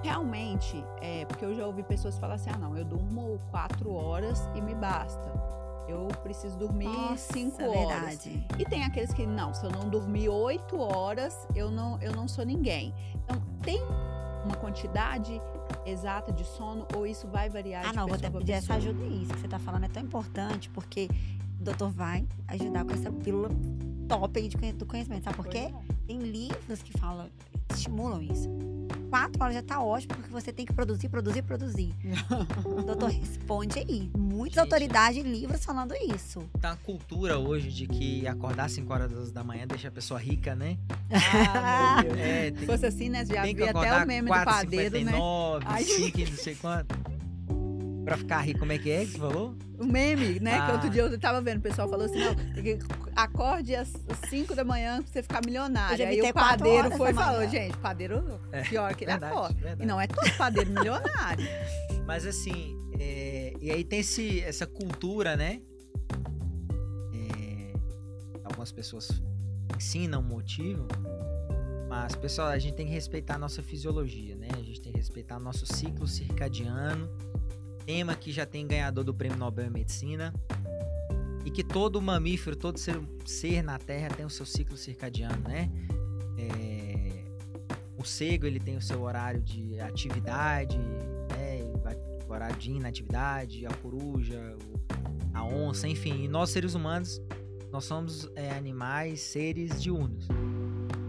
realmente, 0.03 0.84
é, 1.02 1.26
porque 1.26 1.45
eu 1.45 1.56
já 1.56 1.65
ouvi 1.65 1.84
pessoas 1.84 2.18
falar 2.18 2.36
assim, 2.36 2.49
ah 2.53 2.57
não, 2.57 2.76
eu 2.78 2.84
durmo 2.84 3.40
quatro 3.49 3.94
horas 3.94 4.49
e 4.56 4.61
me 4.61 4.73
basta. 4.76 5.32
Eu 5.88 6.07
preciso 6.23 6.57
dormir 6.57 6.86
Nossa, 6.86 7.34
cinco 7.34 7.61
é 7.61 7.68
horas. 7.68 8.23
verdade. 8.23 8.48
E 8.57 8.65
tem 8.65 8.84
aqueles 8.84 9.14
que, 9.14 9.26
não, 9.26 9.53
se 9.53 9.65
eu 9.65 9.72
não 9.72 9.90
dormir 9.90 10.30
oito 10.30 10.80
horas, 10.80 11.48
eu 11.53 11.69
não, 11.69 11.99
eu 12.02 12.14
não 12.15 12.28
sou 12.28 12.45
ninguém. 12.45 12.94
Então, 13.14 13.41
tem 13.61 13.82
uma 14.45 14.56
quantidade 14.56 15.41
exata 15.86 16.32
de 16.32 16.44
sono 16.45 16.88
ou 16.95 17.06
isso 17.06 17.28
vai 17.28 17.49
variar 17.49 17.86
Ah, 17.88 17.94
não, 17.94 18.07
vou 18.07 18.15
até 18.15 18.30
pedir 18.30 18.53
essa 18.53 18.76
ajuda 18.76 19.03
nisso 19.03 19.34
que 19.34 19.40
você 19.41 19.48
tá 19.48 19.60
falando. 19.60 19.84
É 19.86 19.90
tão 19.90 20.02
importante, 20.02 20.69
porque 20.69 21.10
o 21.60 21.64
doutor 21.64 21.90
vai 21.90 22.26
ajudar 22.48 22.86
com 22.86 22.94
essa 22.94 23.11
pílula 23.11 23.49
top 24.07 24.40
aí 24.40 24.73
do 24.73 24.86
conhecimento. 24.86 25.23
Sabe 25.23 25.36
por 25.36 25.48
quê? 25.48 25.57
é. 25.57 25.73
Tem 26.07 26.19
livros 26.19 26.82
que 26.82 26.98
falam, 26.98 27.28
estimulam 27.73 28.22
isso. 28.22 28.49
Quatro 29.12 29.44
horas 29.44 29.56
já 29.56 29.62
tá 29.62 29.84
ótimo, 29.84 30.14
porque 30.16 30.30
você 30.32 30.54
tem 30.54 30.66
que 30.66 30.72
produzir, 30.72 31.10
produzir, 31.10 31.42
produzir. 31.42 31.94
O 32.64 32.80
doutor 32.82 33.10
responde 33.10 33.78
aí. 33.78 34.10
Muitas 34.18 34.54
Gente. 34.54 34.60
autoridades 34.60 35.18
e 35.18 35.22
livros 35.22 35.66
falando 35.66 35.94
isso. 36.16 36.40
Tá 36.62 36.70
uma 36.70 36.78
cultura 36.78 37.38
hoje 37.38 37.70
de 37.70 37.88
que 37.88 38.26
acordar 38.26 38.66
às 38.68 38.72
5 38.72 38.94
horas 38.94 39.32
da 39.34 39.44
manhã 39.44 39.68
deixa 39.68 39.90
a 39.90 39.92
pessoa 39.92 40.18
rica, 40.18 40.56
né? 40.56 40.78
Ah, 41.12 42.02
meu 42.08 42.14
Deus. 42.16 42.26
É, 42.26 42.46
Se 42.46 42.52
tem, 42.54 42.66
fosse 42.66 42.86
assim, 42.86 43.10
né? 43.10 43.26
Já 43.26 43.44
vi 43.44 43.62
até 43.68 44.02
o 44.02 44.08
meme 44.08 44.30
do 44.30 44.46
padeiro, 44.46 45.04
né? 45.04 45.12
4h59, 45.12 45.62
Ai. 45.66 45.84
5 45.84 46.20
e 46.22 46.26
não 46.26 46.38
sei 46.38 46.56
quanto. 46.56 46.96
Pra 48.03 48.18
ficar 48.18 48.40
rico, 48.41 48.60
como 48.60 48.72
é 48.72 48.78
que 48.80 48.90
é 48.90 49.02
que 49.06 49.11
você 49.11 49.18
falou? 49.19 49.56
O 49.78 49.86
meme, 49.86 50.40
né? 50.40 50.53
Que 50.65 50.72
Ah. 50.72 50.73
outro 50.73 50.90
dia 50.90 51.02
eu 51.03 51.19
tava 51.19 51.40
vendo, 51.41 51.60
o 51.60 51.61
pessoal 51.61 51.88
falou 51.88 52.06
assim: 52.06 52.19
não, 52.19 52.36
que 52.36 52.80
acorde 53.15 53.76
às 53.76 53.94
5 54.30 54.56
da 54.56 54.64
manhã 54.64 55.02
pra 55.03 55.11
você 55.11 55.22
ficar 55.23 55.41
milionário. 55.45 56.06
Aí 56.06 56.22
o 56.22 56.34
padeiro 56.34 56.91
foi 56.98 57.11
e 57.11 57.14
falou: 57.14 57.48
gente, 57.48 57.78
padeiro 57.78 58.40
É, 58.52 58.61
pior 58.64 58.94
que 58.95 59.03
ele 59.03 59.11
verdade, 59.11 59.34
acorda. 59.34 59.53
verdade. 59.56 59.84
E 59.84 59.86
não 59.86 60.02
é 60.02 60.07
todo 60.07 60.32
padeiro 60.38 60.69
milionário. 60.72 61.45
Mas 62.07 62.26
assim, 62.26 62.76
é, 62.99 63.53
e 63.61 63.69
aí 63.72 63.84
tem 63.84 63.99
esse, 63.99 64.41
essa 64.41 64.65
cultura, 64.65 65.36
né? 65.38 65.61
É, 67.14 67.73
algumas 68.44 68.72
pessoas 68.72 69.22
ensinam 69.76 70.19
o 70.22 70.23
motivo, 70.23 70.88
mas 71.90 72.15
pessoal, 72.15 72.48
a 72.49 72.57
gente 72.60 72.76
tem 72.76 72.86
que 72.88 72.94
respeitar 72.94 73.36
a 73.36 73.38
nossa 73.38 73.61
fisiologia, 73.61 74.36
né? 74.36 74.48
A 74.53 74.61
gente 74.64 74.82
tem 74.82 74.91
que 74.91 74.98
respeitar 74.98 75.38
o 75.38 75.40
nosso 75.40 75.65
ciclo 75.65 76.07
circadiano, 76.07 77.10
tema 77.86 78.16
que 78.16 78.32
já 78.32 78.45
tem 78.45 78.66
ganhador 78.68 79.03
do 79.03 79.14
Prêmio 79.14 79.38
Nobel 79.38 79.68
em 79.68 79.70
Medicina, 79.70 80.34
e 81.45 81.49
que 81.49 81.64
todo 81.64 82.02
mamífero, 82.02 82.56
todo 82.56 82.78
ser, 82.78 82.99
ser 83.26 83.64
na 83.64 83.78
Terra 83.78 84.10
tem 84.10 84.26
o 84.26 84.30
seu 84.30 84.45
ciclo 84.45 84.78
circadiano, 84.78 85.41
né? 85.48 85.72
É, 86.38 87.24
o 87.94 87.98
morcego 87.98 88.45
ele 88.45 88.60
tem 88.60 88.78
o 88.78 88.82
seu 88.82 89.02
horário 89.02 89.41
de 89.41 89.80
atividade, 89.80 90.78
né? 90.78 91.62
Horário 92.28 92.56
de 92.56 92.72
inatividade, 92.72 93.66
a 93.66 93.74
coruja, 93.74 94.56
a 95.34 95.44
onça, 95.44 95.88
enfim. 95.88 96.24
E 96.24 96.28
nós 96.30 96.49
seres 96.49 96.76
humanos, 96.76 97.22
nós 97.72 97.84
somos 97.84 98.30
é, 98.36 98.52
animais, 98.52 99.20
seres 99.20 99.82
diurnos. 99.82 100.28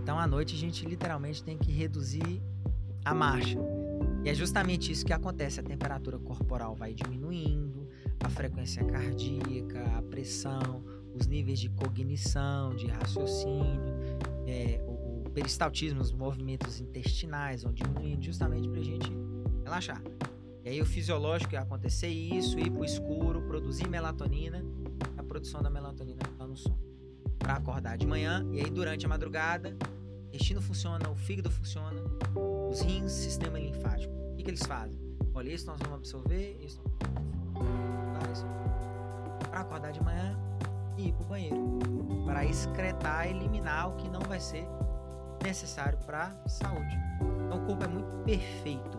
Então 0.02 0.18
à 0.18 0.26
noite 0.26 0.56
a 0.56 0.58
gente 0.58 0.84
literalmente 0.84 1.44
tem 1.44 1.56
que 1.56 1.70
reduzir 1.70 2.42
a 3.04 3.14
marcha. 3.14 3.56
E 4.24 4.28
é 4.28 4.34
justamente 4.34 4.92
isso 4.92 5.04
que 5.04 5.12
acontece. 5.12 5.60
A 5.60 5.62
temperatura 5.62 6.18
corporal 6.18 6.74
vai 6.74 6.94
diminuindo, 6.94 7.88
a 8.20 8.28
frequência 8.28 8.84
cardíaca, 8.84 9.84
a 9.96 10.02
pressão, 10.02 10.84
os 11.14 11.26
níveis 11.26 11.58
de 11.58 11.68
cognição, 11.68 12.74
de 12.74 12.86
raciocínio, 12.86 13.94
é, 14.46 14.80
o, 14.86 15.26
o 15.26 15.30
peristaltismo, 15.30 16.00
os 16.00 16.12
movimentos 16.12 16.80
intestinais 16.80 17.62
vão 17.62 17.72
diminuindo 17.72 18.22
justamente 18.22 18.68
para 18.68 18.80
a 18.80 18.84
gente 18.84 19.12
relaxar. 19.64 20.02
E 20.64 20.68
aí 20.68 20.80
o 20.80 20.86
fisiológico 20.86 21.56
é 21.56 21.58
acontecer 21.58 22.08
isso, 22.08 22.58
ir 22.58 22.70
pro 22.70 22.84
escuro, 22.84 23.42
produzir 23.42 23.88
melatonina, 23.88 24.64
a 25.18 25.22
produção 25.22 25.60
da 25.60 25.68
melatonina 25.68 26.20
está 26.22 26.46
no 26.46 26.56
sono. 26.56 26.78
Para 27.38 27.54
acordar 27.54 27.98
de 27.98 28.06
manhã, 28.06 28.46
e 28.52 28.60
aí 28.60 28.70
durante 28.70 29.04
a 29.04 29.08
madrugada, 29.08 29.76
o 30.01 30.01
intestino 30.32 30.62
funciona, 30.62 31.10
o 31.10 31.14
fígado 31.14 31.50
funciona, 31.50 32.00
os 32.70 32.80
rins, 32.80 33.12
sistema 33.12 33.58
linfático. 33.58 34.12
O 34.14 34.34
que, 34.34 34.44
que 34.44 34.50
eles 34.50 34.62
fazem? 34.62 34.98
Olha, 35.34 35.50
isso 35.50 35.66
nós 35.66 35.78
vamos 35.78 35.96
absorver, 35.96 36.58
isso 36.62 36.82
nós 38.14 38.46
Para 39.50 39.60
acordar 39.60 39.92
de 39.92 40.02
manhã 40.02 40.34
e 40.96 41.08
ir 41.08 41.12
pro 41.12 41.24
banheiro. 41.26 41.78
Para 42.24 42.46
excretar, 42.46 43.28
eliminar 43.28 43.90
o 43.90 43.96
que 43.96 44.08
não 44.08 44.20
vai 44.20 44.40
ser 44.40 44.66
necessário 45.42 45.98
para 46.06 46.30
saúde. 46.46 46.96
Então 47.44 47.62
o 47.62 47.66
corpo 47.66 47.84
é 47.84 47.88
muito 47.88 48.16
perfeito. 48.24 48.98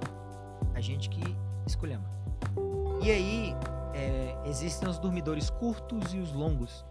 A 0.76 0.82
gente 0.82 1.10
que 1.10 1.36
escolhemos. 1.66 2.10
E 3.02 3.10
aí, 3.10 3.56
é, 3.96 4.38
existem 4.46 4.88
os 4.88 5.00
dormidores 5.00 5.50
curtos 5.50 6.14
e 6.14 6.20
os 6.20 6.32
longos. 6.32 6.86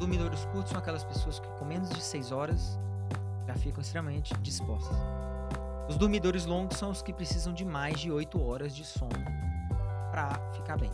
Dormidores 0.00 0.44
curtos 0.46 0.70
são 0.70 0.80
aquelas 0.80 1.04
pessoas 1.04 1.38
que 1.38 1.48
com 1.58 1.64
menos 1.64 1.90
de 1.90 2.02
6 2.02 2.32
horas 2.32 2.78
já 3.46 3.54
ficam 3.54 3.80
extremamente 3.80 4.34
dispostas. 4.38 4.96
Os 5.88 5.96
dormidores 5.96 6.46
longos 6.46 6.78
são 6.78 6.90
os 6.90 7.02
que 7.02 7.12
precisam 7.12 7.52
de 7.52 7.64
mais 7.64 8.00
de 8.00 8.10
8 8.10 8.40
horas 8.40 8.74
de 8.74 8.84
sono 8.84 9.10
para 10.10 10.38
ficar 10.52 10.78
bem. 10.78 10.90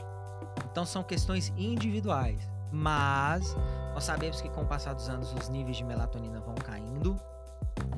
Então 0.70 0.84
são 0.86 1.02
questões 1.02 1.52
individuais, 1.56 2.40
mas 2.72 3.54
nós 3.94 4.04
sabemos 4.04 4.40
que 4.40 4.48
com 4.48 4.62
o 4.62 4.66
passar 4.66 4.94
dos 4.94 5.08
anos 5.08 5.32
os 5.34 5.48
níveis 5.48 5.76
de 5.76 5.84
melatonina 5.84 6.40
vão 6.40 6.54
caindo 6.54 7.20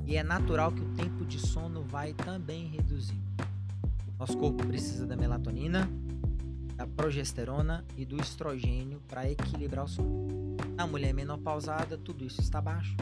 e 0.05 0.17
é 0.17 0.23
natural 0.23 0.73
que 0.73 0.81
o 0.81 0.95
tempo 0.95 1.25
de 1.25 1.39
sono 1.39 1.83
vai 1.85 2.13
também 2.13 2.67
reduzindo. 2.67 3.31
Nosso 4.19 4.37
corpo 4.37 4.67
precisa 4.67 5.07
da 5.07 5.17
melatonina, 5.17 5.89
da 6.77 6.87
progesterona 6.87 7.85
e 7.97 8.05
do 8.05 8.21
estrogênio 8.21 9.01
para 9.09 9.31
equilibrar 9.31 9.85
o 9.85 9.89
sono. 9.89 10.57
Na 10.75 10.87
mulher 10.87 11.15
menopausada, 11.15 11.97
tudo 11.97 12.25
isso 12.25 12.41
está 12.41 12.61
baixo. 12.61 12.97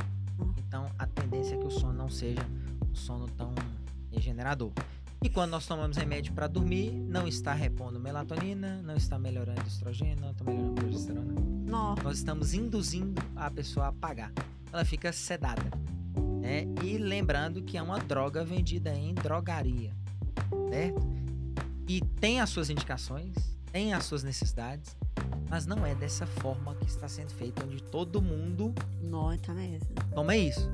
Então, 0.59 0.91
a 0.99 1.07
tendência 1.07 1.55
é 1.55 1.59
que 1.59 1.67
o 1.67 1.71
sono 1.71 1.93
não 1.93 2.09
seja 2.09 2.41
um 2.91 2.95
sono 2.95 3.27
tão 3.29 3.55
regenerador. 4.11 4.73
E 5.23 5.29
quando 5.29 5.51
nós 5.51 5.67
tomamos 5.67 5.97
remédio 5.97 6.33
para 6.33 6.47
dormir, 6.47 6.93
não 6.93 7.27
está 7.27 7.53
repondo 7.53 7.99
melatonina, 7.99 8.81
não 8.83 8.95
está 8.95 9.19
melhorando 9.19 9.67
estrogênio, 9.67 10.21
não 10.21 10.31
está 10.31 10.45
melhorando 10.45 10.75
progesterona. 10.75 11.35
Nossa. 11.67 12.03
Nós 12.03 12.19
estamos 12.19 12.55
induzindo 12.55 13.21
a 13.35 13.51
pessoa 13.51 13.87
a 13.87 13.89
apagar. 13.89 14.33
Ela 14.73 14.85
fica 14.85 15.13
sedada. 15.13 15.71
Né? 16.41 16.65
E 16.85 16.99
lembrando 16.99 17.63
que 17.63 17.77
é 17.77 17.83
uma 17.83 17.99
droga 17.99 18.45
vendida 18.45 18.95
em 18.95 19.13
drogaria 19.13 19.93
certo? 20.69 21.07
E 21.89 22.01
tem 22.21 22.41
as 22.41 22.51
suas 22.51 22.71
indicações, 22.71 23.35
tem 23.73 23.95
as 23.95 24.05
suas 24.05 24.23
necessidades, 24.23 24.97
mas 25.49 25.67
não 25.67 25.85
é 25.85 25.95
dessa 25.95 26.27
forma 26.27 26.75
que 26.75 26.87
está 26.87 27.09
sendo 27.09 27.31
feito, 27.33 27.65
onde 27.65 27.83
todo 27.83 28.21
mundo 28.21 28.75
não, 29.01 29.37
tá 29.39 29.55
mesmo. 29.55 29.89
toma 30.15 30.37
isso. 30.37 30.69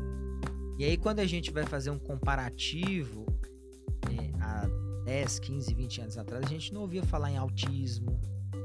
E 0.78 0.84
aí, 0.84 0.96
quando 0.96 1.20
a 1.20 1.26
gente 1.26 1.50
vai 1.50 1.64
fazer 1.64 1.90
um 1.90 1.98
comparativo 1.98 3.26
é, 4.10 4.42
há 4.42 4.66
10, 5.04 5.38
15, 5.38 5.74
20 5.74 6.00
anos 6.00 6.18
atrás, 6.18 6.44
a 6.44 6.48
gente 6.48 6.74
não 6.74 6.80
ouvia 6.80 7.02
falar 7.04 7.30
em 7.30 7.36
autismo. 7.36 8.20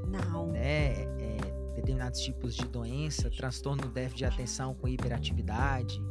Não. 0.08 0.48
Né? 0.48 1.04
É, 1.20 1.38
determinados 1.76 2.20
tipos 2.20 2.54
de 2.54 2.66
doença, 2.66 3.30
transtorno 3.30 3.88
déficit 3.88 4.18
de 4.18 4.24
atenção 4.24 4.74
com 4.74 4.88
hiperatividade. 4.88 6.02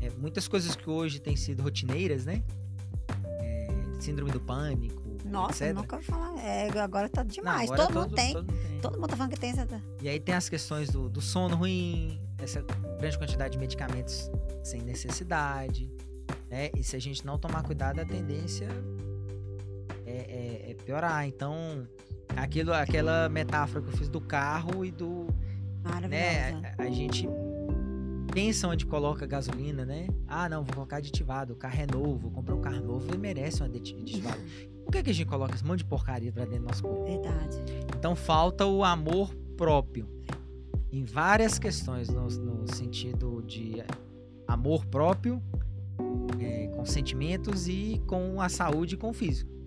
É, 0.00 0.10
muitas 0.10 0.46
coisas 0.46 0.76
que 0.76 0.88
hoje 0.88 1.18
têm 1.20 1.36
sido 1.36 1.62
rotineiras, 1.62 2.26
né? 2.26 2.42
síndrome 4.00 4.30
do 4.32 4.40
pânico. 4.40 4.99
Nossa, 5.30 5.64
etc. 5.64 5.76
nunca 5.76 6.00
falar. 6.00 6.38
É, 6.38 6.68
agora 6.78 7.08
tá 7.08 7.22
demais. 7.22 7.68
Não, 7.68 7.74
agora 7.74 7.88
todo, 7.88 8.00
mundo 8.02 8.14
tem. 8.14 8.32
Todo 8.32 8.46
mundo 8.46 8.62
tem. 8.68 8.80
Todo 8.80 9.00
mundo 9.00 9.10
tá 9.10 9.16
falando 9.16 9.32
que 9.32 9.40
tem 9.40 9.50
essa. 9.50 9.82
E 10.02 10.08
aí 10.08 10.20
tem 10.20 10.34
as 10.34 10.48
questões 10.48 10.90
do, 10.90 11.08
do 11.08 11.20
sono 11.20 11.56
ruim, 11.56 12.20
essa 12.38 12.62
grande 12.98 13.18
quantidade 13.18 13.52
de 13.52 13.58
medicamentos 13.58 14.30
sem 14.62 14.82
necessidade. 14.82 15.90
Né? 16.48 16.70
E 16.76 16.82
se 16.82 16.96
a 16.96 17.00
gente 17.00 17.24
não 17.24 17.38
tomar 17.38 17.62
cuidado, 17.62 18.00
a 18.00 18.04
tendência 18.04 18.68
é, 20.04 20.10
é, 20.10 20.70
é 20.70 20.74
piorar. 20.74 21.26
Então, 21.26 21.86
aquilo, 22.36 22.72
aquela 22.72 23.28
metáfora 23.28 23.82
que 23.82 23.88
eu 23.88 23.96
fiz 23.96 24.08
do 24.08 24.20
carro 24.20 24.84
e 24.84 24.90
do. 24.90 25.26
Né, 26.08 26.52
a, 26.78 26.82
a 26.82 26.90
gente 26.90 27.26
pensa 28.32 28.68
onde 28.68 28.86
coloca 28.86 29.26
gasolina, 29.26 29.84
né? 29.84 30.06
Ah, 30.28 30.48
não, 30.48 30.62
vou 30.62 30.74
colocar 30.74 30.96
aditivado, 30.96 31.54
o 31.54 31.56
carro 31.56 31.80
é 31.80 31.86
novo, 31.86 32.18
vou 32.18 32.30
comprar 32.30 32.54
um 32.54 32.60
carro 32.60 32.80
novo, 32.80 33.08
ele 33.08 33.18
merece 33.18 33.62
um 33.62 33.66
aditivado. 33.66 34.40
Por 34.90 34.96
que, 34.96 35.04
que 35.04 35.10
a 35.10 35.14
gente 35.14 35.28
coloca 35.28 35.54
esse 35.54 35.64
monte 35.64 35.78
de 35.78 35.84
porcaria 35.84 36.32
pra 36.32 36.44
dentro 36.44 36.64
do 36.64 36.66
nosso 36.66 36.82
corpo? 36.82 37.04
Verdade. 37.04 37.62
Então 37.96 38.16
falta 38.16 38.66
o 38.66 38.82
amor 38.82 39.32
próprio. 39.56 40.04
Em 40.90 41.04
várias 41.04 41.60
questões, 41.60 42.08
no, 42.08 42.26
no 42.26 42.74
sentido 42.74 43.40
de 43.46 43.84
amor 44.48 44.84
próprio, 44.86 45.40
é, 46.40 46.66
com 46.74 46.84
sentimentos 46.84 47.68
e 47.68 48.02
com 48.04 48.40
a 48.40 48.48
saúde 48.48 48.96
e 48.96 48.98
com 48.98 49.10
o 49.10 49.12
físico. 49.12 49.59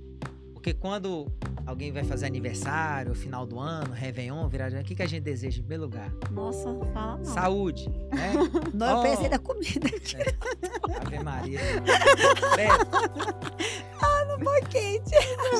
Porque 0.63 0.73
quando 0.73 1.29
alguém 1.65 1.91
vai 1.91 2.05
fazer 2.05 2.25
aniversário, 2.25 3.13
final 3.13 3.45
do 3.45 3.59
ano, 3.59 3.91
Réveillon, 3.91 4.47
virada, 4.47 4.79
o 4.79 4.83
que, 4.85 4.95
que 4.95 5.03
a 5.03 5.05
gente 5.05 5.21
deseja 5.21 5.57
em 5.57 5.59
primeiro 5.59 5.83
lugar? 5.83 6.09
Nossa, 6.31 6.73
fala 6.93 7.17
não. 7.17 7.25
Saúde, 7.25 7.89
né? 7.89 8.31
Não, 8.73 9.03
eu 9.03 9.11
pensei 9.11 9.27
na 9.27 9.39
comida. 9.39 9.89
É. 9.89 11.05
Ave 11.05 11.19
Maria. 11.21 11.59
ah, 14.01 14.25
não 14.25 14.39
foi 14.39 14.61
quente. 14.61 15.11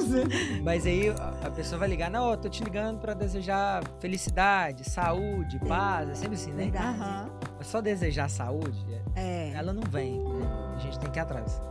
Mas 0.63 0.85
aí 0.85 1.09
a 1.09 1.51
pessoa 1.51 1.79
vai 1.79 1.89
ligar, 1.89 2.09
não, 2.09 2.31
eu 2.31 2.37
tô 2.37 2.47
te 2.47 2.63
ligando 2.63 3.01
pra 3.01 3.13
desejar 3.13 3.83
felicidade, 3.99 4.89
saúde, 4.89 5.59
paz, 5.67 6.07
é 6.07 6.15
sempre 6.15 6.35
assim, 6.35 6.53
né? 6.53 6.63
Verdade. 6.63 7.29
É 7.59 7.63
só 7.65 7.81
desejar 7.81 8.29
saúde, 8.29 8.79
É. 9.17 9.51
ela 9.53 9.73
não 9.73 9.83
vem, 9.83 10.17
né? 10.17 10.75
A 10.77 10.79
gente 10.79 10.97
tem 10.97 11.11
que 11.11 11.19
ir 11.19 11.21
atrás. 11.21 11.61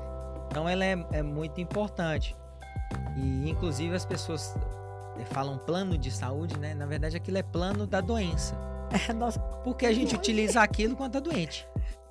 Então 0.51 0.69
ela 0.69 0.85
é, 0.85 1.07
é 1.13 1.23
muito 1.23 1.63
importante. 1.63 2.37
E 3.16 3.51
inclusive 3.51 3.94
as 3.94 4.05
pessoas 4.05 4.55
eh, 5.19 5.24
falam 5.27 5.59
plano 5.59 5.97
de 5.98 6.10
saúde, 6.10 6.59
né? 6.59 6.74
Na 6.74 6.86
verdade, 6.86 7.16
aquilo 7.16 7.39
é 7.39 7.43
plano 7.43 7.86
da 7.86 8.01
doença. 8.01 8.56
É, 9.09 9.10
nossa, 9.14 9.40
Porque 9.64 9.86
a 9.86 9.93
gente 9.93 10.14
utiliza 10.14 10.60
aquilo 10.60 10.94
quando 10.94 11.12
tá 11.12 11.20
doente. 11.20 11.66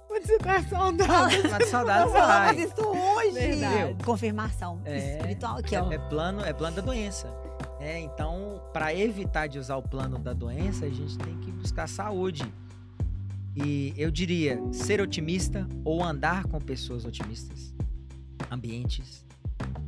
Quando 0.08 0.26
você 0.26 0.38
tá 0.40 0.64
saudável. 0.64 1.44
Tá 1.50 1.66
saudável, 1.68 2.04
Nós 2.06 2.12
você 2.12 2.20
vai. 2.20 2.56
falamos 2.56 2.62
isso 2.64 2.88
hoje. 2.88 3.34
Verdade. 3.34 4.04
Confirmação 4.04 4.82
É, 4.84 5.18
espiritual 5.18 5.58
aqui, 5.58 5.76
ó. 5.78 5.92
É, 5.92 5.96
é 5.96 6.00
plano, 6.00 6.44
é 6.44 6.52
plano 6.52 6.76
da 6.78 6.82
doença. 6.82 7.28
É, 7.80 8.00
então, 8.00 8.60
para 8.74 8.96
evitar 8.96 9.46
de 9.46 9.60
usar 9.60 9.76
o 9.78 9.84
plano 9.84 10.18
da 10.18 10.34
doença, 10.34 10.86
a 10.86 10.90
gente 10.90 11.16
tem 11.20 11.38
que 11.38 11.52
buscar 11.52 11.88
saúde. 11.88 12.52
E 13.56 13.94
eu 13.96 14.10
diria 14.10 14.60
ser 14.74 15.00
otimista 15.02 15.68
ou 15.86 16.04
andar 16.04 16.46
com 16.48 16.60
pessoas 16.60 17.06
otimistas, 17.06 17.74
ambientes, 18.50 19.24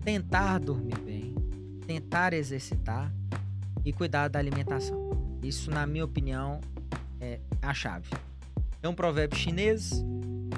tentar 0.03 0.60
dormir 0.60 0.97
bem, 0.99 1.35
tentar 1.85 2.34
exercitar 2.34 3.14
e 3.85 3.91
cuidar 3.91 4.27
da 4.27 4.39
alimentação. 4.39 5.10
Isso, 5.41 5.69
na 5.69 5.85
minha 5.85 6.05
opinião, 6.05 6.61
é 7.19 7.39
a 7.61 7.73
chave. 7.73 8.10
É 8.81 8.88
um 8.88 8.93
provérbio 8.93 9.38
chinês 9.38 10.03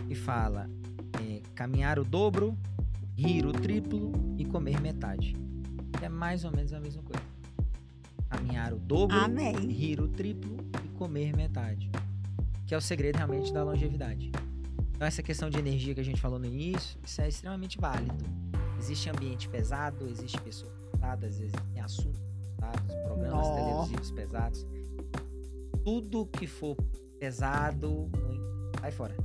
que 0.07 0.15
fala 0.15 0.69
é, 1.21 1.41
caminhar 1.53 1.99
o 1.99 2.03
dobro, 2.03 2.57
rir 3.17 3.45
o 3.45 3.51
triplo 3.51 4.11
e 4.37 4.45
comer 4.45 4.79
metade. 4.81 5.35
É 6.01 6.09
mais 6.09 6.43
ou 6.43 6.51
menos 6.51 6.73
a 6.73 6.79
mesma 6.79 7.01
coisa. 7.01 7.23
Caminhar 8.29 8.73
o 8.73 8.79
dobro, 8.79 9.17
Amém. 9.17 9.55
rir 9.67 9.99
o 10.01 10.07
triplo 10.07 10.57
e 10.83 10.87
comer 10.97 11.35
metade. 11.35 11.89
Que 12.65 12.73
é 12.73 12.77
o 12.77 12.81
segredo 12.81 13.17
realmente 13.17 13.53
da 13.53 13.63
longevidade. 13.63 14.31
Então, 14.95 15.07
essa 15.07 15.21
questão 15.21 15.49
de 15.49 15.57
energia 15.57 15.93
que 15.93 15.99
a 15.99 16.05
gente 16.05 16.21
falou 16.21 16.39
no 16.39 16.45
início, 16.45 16.97
isso 17.05 17.21
é 17.21 17.27
extremamente 17.27 17.77
válido. 17.77 18.15
Existe 18.79 19.09
ambiente 19.09 19.49
pesado, 19.49 20.07
existe 20.07 20.39
pessoas 20.41 20.73
pesadas, 20.91 21.39
existem 21.39 21.81
assuntos 21.81 22.21
pesados, 22.55 22.95
programas 23.05 23.47
Nó. 23.47 23.55
televisivos 23.55 24.11
pesados. 24.11 24.67
Tudo 25.83 26.25
que 26.25 26.47
for 26.47 26.75
pesado, 27.19 28.09
vai 28.79 28.91
fora. 28.91 29.15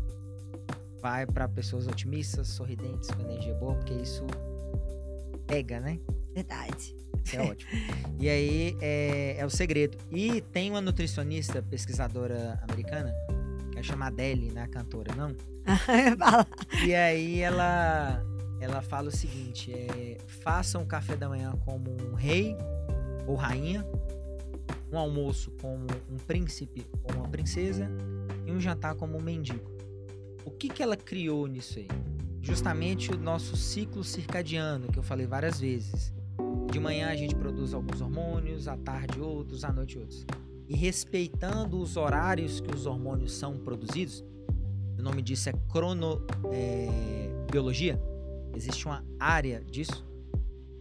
Vai 1.01 1.27
para 1.27 1.49
pessoas 1.49 1.87
otimistas, 1.87 2.49
sorridentes, 2.49 3.11
com 3.11 3.23
energia 3.23 3.55
boa, 3.55 3.75
porque 3.75 3.95
isso 3.95 4.27
pega, 5.47 5.81
né? 5.81 5.99
Verdade. 6.35 6.95
Isso 7.25 7.37
é 7.37 7.43
ótimo. 7.43 7.71
E 8.19 8.29
aí 8.29 8.77
é, 8.81 9.37
é 9.39 9.47
o 9.47 9.51
segredo. 9.51 9.97
E 10.11 10.41
tem 10.41 10.71
uma 10.71 10.81
nutricionista, 10.81 11.63
pesquisadora 11.63 12.63
americana, 12.69 13.15
que 13.73 13.79
é 13.79 13.83
chamada 13.83 14.23
Adele, 14.23 14.51
né? 14.53 14.63
A 14.63 14.69
cantora, 14.69 15.15
não? 15.15 15.35
E 16.85 16.95
aí 16.95 17.41
ela 17.41 18.23
ela 18.61 18.83
fala 18.83 19.09
o 19.09 19.13
seguinte: 19.13 19.73
é, 19.73 20.19
faça 20.27 20.79
um 20.79 20.87
café 20.87 21.17
da 21.17 21.29
manhã 21.29 21.53
como 21.65 21.91
um 21.91 22.15
rei 22.15 22.57
ou 23.27 23.35
rainha 23.35 23.85
um 24.93 24.99
almoço 24.99 25.53
como 25.61 25.87
um 26.11 26.17
príncipe 26.17 26.85
ou 27.05 27.15
uma 27.15 27.29
princesa 27.29 27.89
e 28.45 28.51
um 28.51 28.59
jantar 28.61 28.97
como 28.97 29.17
um 29.17 29.21
mendigo. 29.21 29.71
O 30.45 30.51
que, 30.51 30.69
que 30.69 30.83
ela 30.83 30.97
criou 30.97 31.47
nisso 31.47 31.79
aí? 31.79 31.87
Justamente 32.41 33.13
o 33.13 33.19
nosso 33.19 33.57
ciclo 33.57 34.03
circadiano, 34.03 34.89
que 34.89 34.99
eu 34.99 35.03
falei 35.03 35.27
várias 35.27 35.61
vezes. 35.61 36.13
De 36.71 36.81
manhã 36.81 37.09
a 37.09 37.17
gente 37.17 37.35
produz 37.35 37.75
alguns 37.75 38.01
hormônios, 38.01 38.67
à 38.67 38.75
tarde 38.77 39.21
outros, 39.21 39.65
à 39.65 39.73
noite 39.73 39.99
outros. 39.99 40.25
E 40.69 40.75
respeitando 40.75 41.79
os 41.81 41.97
horários 41.97 42.61
que 42.61 42.75
os 42.75 42.87
hormônios 42.87 43.33
são 43.33 43.59
produzidos, 43.59 44.25
o 44.99 45.03
nome 45.03 45.23
disso 45.23 45.49
é 45.49 45.53
cronobiologia, 45.69 47.95
é, 47.95 47.99
existe 48.55 48.87
uma 48.87 49.05
área 49.19 49.63
disso. 49.65 50.07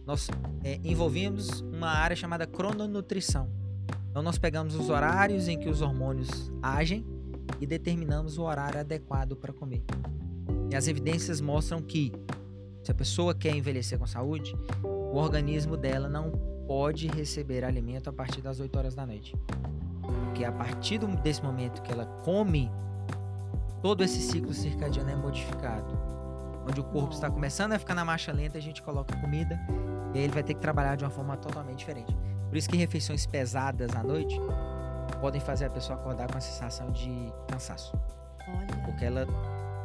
Nós 0.06 0.28
é, 0.64 0.80
envolvemos 0.84 1.60
uma 1.60 1.90
área 1.90 2.16
chamada 2.16 2.46
crononutrição. 2.46 3.48
Então 4.10 4.22
nós 4.22 4.38
pegamos 4.38 4.74
os 4.74 4.90
horários 4.90 5.46
em 5.46 5.58
que 5.58 5.68
os 5.68 5.82
hormônios 5.82 6.50
agem 6.62 7.06
e 7.60 7.66
determinamos 7.66 8.38
o 8.38 8.42
horário 8.42 8.80
adequado 8.80 9.36
para 9.36 9.52
comer. 9.52 9.82
E 10.70 10.76
as 10.76 10.88
evidências 10.88 11.40
mostram 11.40 11.80
que 11.80 12.12
se 12.82 12.90
a 12.90 12.94
pessoa 12.94 13.34
quer 13.34 13.54
envelhecer 13.54 13.98
com 13.98 14.06
saúde, 14.06 14.56
o 14.82 15.16
organismo 15.16 15.76
dela 15.76 16.08
não 16.08 16.30
pode 16.66 17.08
receber 17.08 17.64
alimento 17.64 18.08
a 18.08 18.12
partir 18.12 18.40
das 18.40 18.60
8 18.60 18.78
horas 18.78 18.94
da 18.94 19.04
noite. 19.04 19.36
Porque 20.02 20.44
a 20.44 20.52
partir 20.52 20.98
desse 21.22 21.42
momento 21.42 21.82
que 21.82 21.92
ela 21.92 22.06
come, 22.24 22.70
todo 23.82 24.02
esse 24.02 24.20
ciclo 24.20 24.54
circadiano 24.54 25.10
é 25.10 25.16
modificado. 25.16 26.19
Onde 26.70 26.80
o 26.80 26.84
corpo 26.84 27.12
está 27.12 27.28
começando 27.28 27.72
a 27.72 27.78
ficar 27.80 27.96
na 27.96 28.04
marcha 28.04 28.30
lenta, 28.30 28.56
a 28.56 28.60
gente 28.60 28.80
coloca 28.80 29.16
comida 29.16 29.58
e 30.14 30.18
aí 30.18 30.24
ele 30.24 30.32
vai 30.32 30.44
ter 30.44 30.54
que 30.54 30.60
trabalhar 30.60 30.94
de 30.94 31.02
uma 31.02 31.10
forma 31.10 31.36
totalmente 31.36 31.78
diferente. 31.78 32.16
Por 32.48 32.56
isso 32.56 32.68
que 32.68 32.76
refeições 32.76 33.26
pesadas 33.26 33.92
à 33.96 34.04
noite 34.04 34.40
podem 35.20 35.40
fazer 35.40 35.64
a 35.64 35.70
pessoa 35.70 35.98
acordar 35.98 36.30
com 36.30 36.38
a 36.38 36.40
sensação 36.40 36.92
de 36.92 37.32
cansaço. 37.48 37.92
Olha. 38.48 38.82
Porque 38.84 39.04
ela 39.04 39.26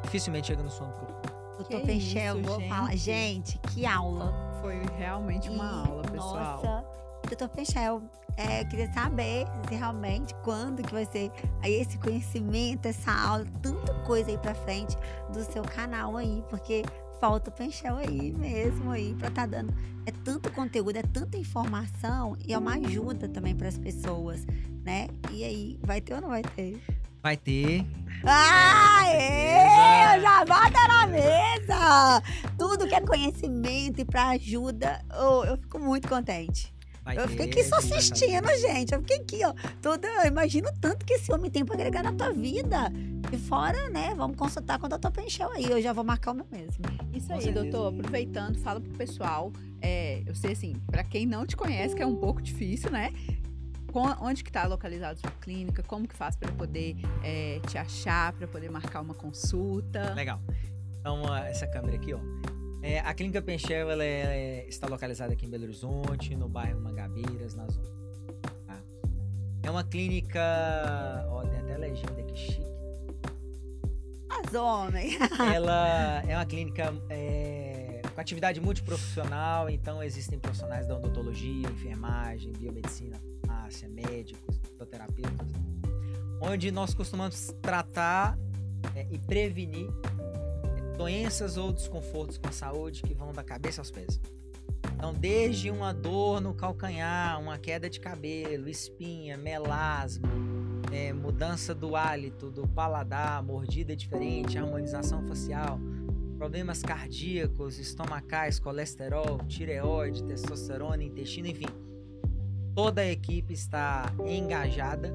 dificilmente 0.03 0.45
chega 0.47 0.61
no 0.61 0.69
sono 0.69 0.91
profundo. 0.91 1.35
Doutor 1.57 1.81
Pechel, 1.81 2.41
vou 2.43 2.59
gente. 2.59 2.69
falar. 2.69 2.95
Gente, 2.95 3.57
que 3.57 3.85
aula. 3.85 4.31
Foi 4.61 4.79
realmente 4.95 5.49
uma 5.49 5.63
e, 5.63 5.87
aula, 5.89 6.03
pessoal. 6.03 6.61
Nossa. 6.63 6.85
Doutor 7.27 7.49
Pechel, 7.49 8.03
é, 8.37 8.61
eu 8.61 8.67
queria 8.67 8.91
saber 8.91 9.45
se 9.67 9.75
realmente 9.75 10.33
quando 10.43 10.83
que 10.83 10.93
vai 10.93 11.05
ser 11.05 11.31
aí 11.61 11.73
esse 11.73 11.97
conhecimento, 11.97 12.85
essa 12.85 13.11
aula, 13.11 13.45
tanta 13.61 13.93
coisa 14.03 14.29
aí 14.29 14.37
pra 14.37 14.53
frente 14.53 14.95
do 15.31 15.43
seu 15.43 15.63
canal 15.63 16.17
aí, 16.17 16.43
porque 16.49 16.83
falta 17.19 17.49
o 17.49 17.53
Penchel 17.53 17.97
aí 17.97 18.31
mesmo 18.33 18.91
aí 18.91 19.15
para 19.15 19.29
estar 19.29 19.41
tá 19.41 19.47
dando. 19.47 19.73
É 20.05 20.11
tanto 20.23 20.51
conteúdo, 20.51 20.97
é 20.97 21.01
tanta 21.01 21.37
informação 21.37 22.37
e 22.45 22.53
é 22.53 22.57
uma 22.57 22.75
ajuda 22.75 23.27
também 23.27 23.55
para 23.55 23.67
as 23.67 23.77
pessoas, 23.77 24.45
né? 24.83 25.07
E 25.31 25.43
aí, 25.43 25.79
vai 25.81 26.01
ter 26.01 26.13
ou 26.13 26.21
não 26.21 26.29
vai 26.29 26.43
ter? 26.43 26.79
Vai 27.23 27.37
ter. 27.37 27.83
Ah, 28.23 29.07
é! 29.07 30.19
Já 30.21 30.45
bota 30.45 30.87
na 30.87 31.07
mesa! 31.07 32.21
Tudo 32.57 32.87
que 32.87 32.93
é 32.93 33.01
conhecimento 33.01 34.01
e 34.01 34.05
para 34.05 34.29
ajuda, 34.29 35.03
oh, 35.11 35.43
eu 35.45 35.57
fico 35.57 35.79
muito 35.79 36.07
contente. 36.07 36.74
Vai 37.05 37.19
eu 37.19 37.27
fiquei 37.27 37.45
aqui 37.45 37.63
só 37.63 37.75
assistindo, 37.75 38.47
gente. 38.59 38.91
Eu 38.91 38.99
fiquei 39.01 39.17
aqui, 39.17 39.45
ó. 39.45 39.53
Toda, 39.79 40.07
eu 40.07 40.25
imagino 40.25 40.67
tanto 40.81 41.05
que 41.05 41.13
esse 41.13 41.31
homem 41.31 41.51
tem 41.51 41.63
pra 41.63 41.75
agregar 41.75 42.01
na 42.01 42.11
tua 42.11 42.33
vida. 42.33 42.91
E 43.31 43.37
fora, 43.37 43.89
né? 43.89 44.15
Vamos 44.15 44.35
consultar 44.35 44.79
com 44.79 44.87
o 44.87 44.89
doutor 44.89 45.11
Penchel 45.11 45.51
aí. 45.51 45.65
Eu 45.65 45.79
já 45.79 45.93
vou 45.93 46.03
marcar 46.03 46.31
o 46.31 46.33
meu 46.33 46.47
mesmo. 46.51 46.83
Isso 47.13 47.31
aí, 47.31 47.51
doutor. 47.51 47.93
Aproveitando, 47.93 48.57
fala 48.57 48.81
pro 48.81 48.91
pessoal. 48.93 49.53
É, 49.81 50.23
eu 50.25 50.33
sei 50.33 50.53
assim, 50.53 50.73
para 50.87 51.03
quem 51.03 51.27
não 51.27 51.45
te 51.45 51.55
conhece, 51.55 51.95
que 51.95 52.01
é 52.01 52.07
um 52.07 52.15
pouco 52.15 52.41
difícil, 52.41 52.89
né? 52.89 53.13
onde 54.19 54.43
que 54.43 54.49
está 54.49 54.67
localizada 54.67 55.15
sua 55.17 55.31
clínica, 55.39 55.81
como 55.83 56.05
que 56.05 56.13
faz 56.13 56.35
para 56.35 56.51
poder 56.51 56.97
é, 57.23 57.61
te 57.65 57.77
achar, 57.77 58.33
para 58.33 58.45
poder 58.45 58.69
marcar 58.69 58.99
uma 58.99 59.13
consulta. 59.13 60.13
Legal. 60.13 60.41
Então, 60.99 61.33
essa 61.37 61.65
câmera 61.65 61.95
aqui, 61.95 62.13
ó. 62.13 62.19
É, 62.85 62.99
a 62.99 63.15
Clínica 63.15 63.41
Penchel 63.41 63.89
ela 63.89 64.03
é, 64.03 64.63
está 64.69 64.87
localizada 64.87 65.33
aqui 65.33 65.47
em 65.47 65.49
Belo 65.49 65.63
Horizonte, 65.63 66.35
no 66.35 66.47
bairro 66.47 66.79
Mangabeiras, 66.79 67.55
na 67.55 67.67
zona. 67.67 67.89
Tá? 68.67 68.79
É 69.63 69.71
uma 69.71 69.83
clínica. 69.83 70.39
Ó, 71.29 71.41
tem 71.47 71.61
até 71.61 71.77
legenda 71.79 72.21
aqui 72.21 72.37
chique. 72.37 72.75
As 74.29 74.53
homens! 74.53 75.17
ela 75.51 76.21
é 76.27 76.35
uma 76.35 76.45
clínica 76.45 76.93
é, 77.09 78.03
com 78.13 78.21
atividade 78.21 78.61
multiprofissional, 78.61 79.67
então 79.67 80.03
existem 80.03 80.37
profissionais 80.37 80.85
da 80.85 80.95
odontologia, 80.95 81.67
enfermagem, 81.67 82.53
biomedicina, 82.53 83.19
farmácia, 83.47 83.89
médicos, 83.89 84.59
fisioterapeutas, 84.59 85.47
onde 86.39 86.69
nós 86.69 86.93
costumamos 86.93 87.51
tratar 87.63 88.37
é, 88.95 89.07
e 89.09 89.17
prevenir 89.17 89.89
doenças 90.95 91.57
ou 91.57 91.71
desconfortos 91.71 92.37
com 92.37 92.47
a 92.47 92.51
saúde 92.51 93.03
que 93.03 93.13
vão 93.13 93.31
da 93.33 93.43
cabeça 93.43 93.81
aos 93.81 93.91
pés. 93.91 94.19
Então, 94.95 95.13
desde 95.13 95.69
uma 95.69 95.93
dor 95.93 96.39
no 96.39 96.53
calcanhar, 96.53 97.39
uma 97.39 97.57
queda 97.57 97.89
de 97.89 97.99
cabelo, 97.99 98.69
espinha, 98.69 99.37
melasma, 99.37 100.29
é, 100.91 101.11
mudança 101.11 101.75
do 101.75 101.95
hálito, 101.95 102.49
do 102.49 102.67
paladar, 102.67 103.43
mordida 103.43 103.95
diferente, 103.95 104.57
harmonização 104.57 105.21
facial, 105.27 105.79
problemas 106.37 106.81
cardíacos, 106.81 107.77
estomacais, 107.77 108.59
colesterol, 108.59 109.39
tireoide, 109.47 110.23
testosterona, 110.23 111.03
intestino, 111.03 111.47
enfim. 111.47 111.67
Toda 112.73 113.01
a 113.01 113.11
equipe 113.11 113.53
está 113.53 114.13
engajada 114.25 115.13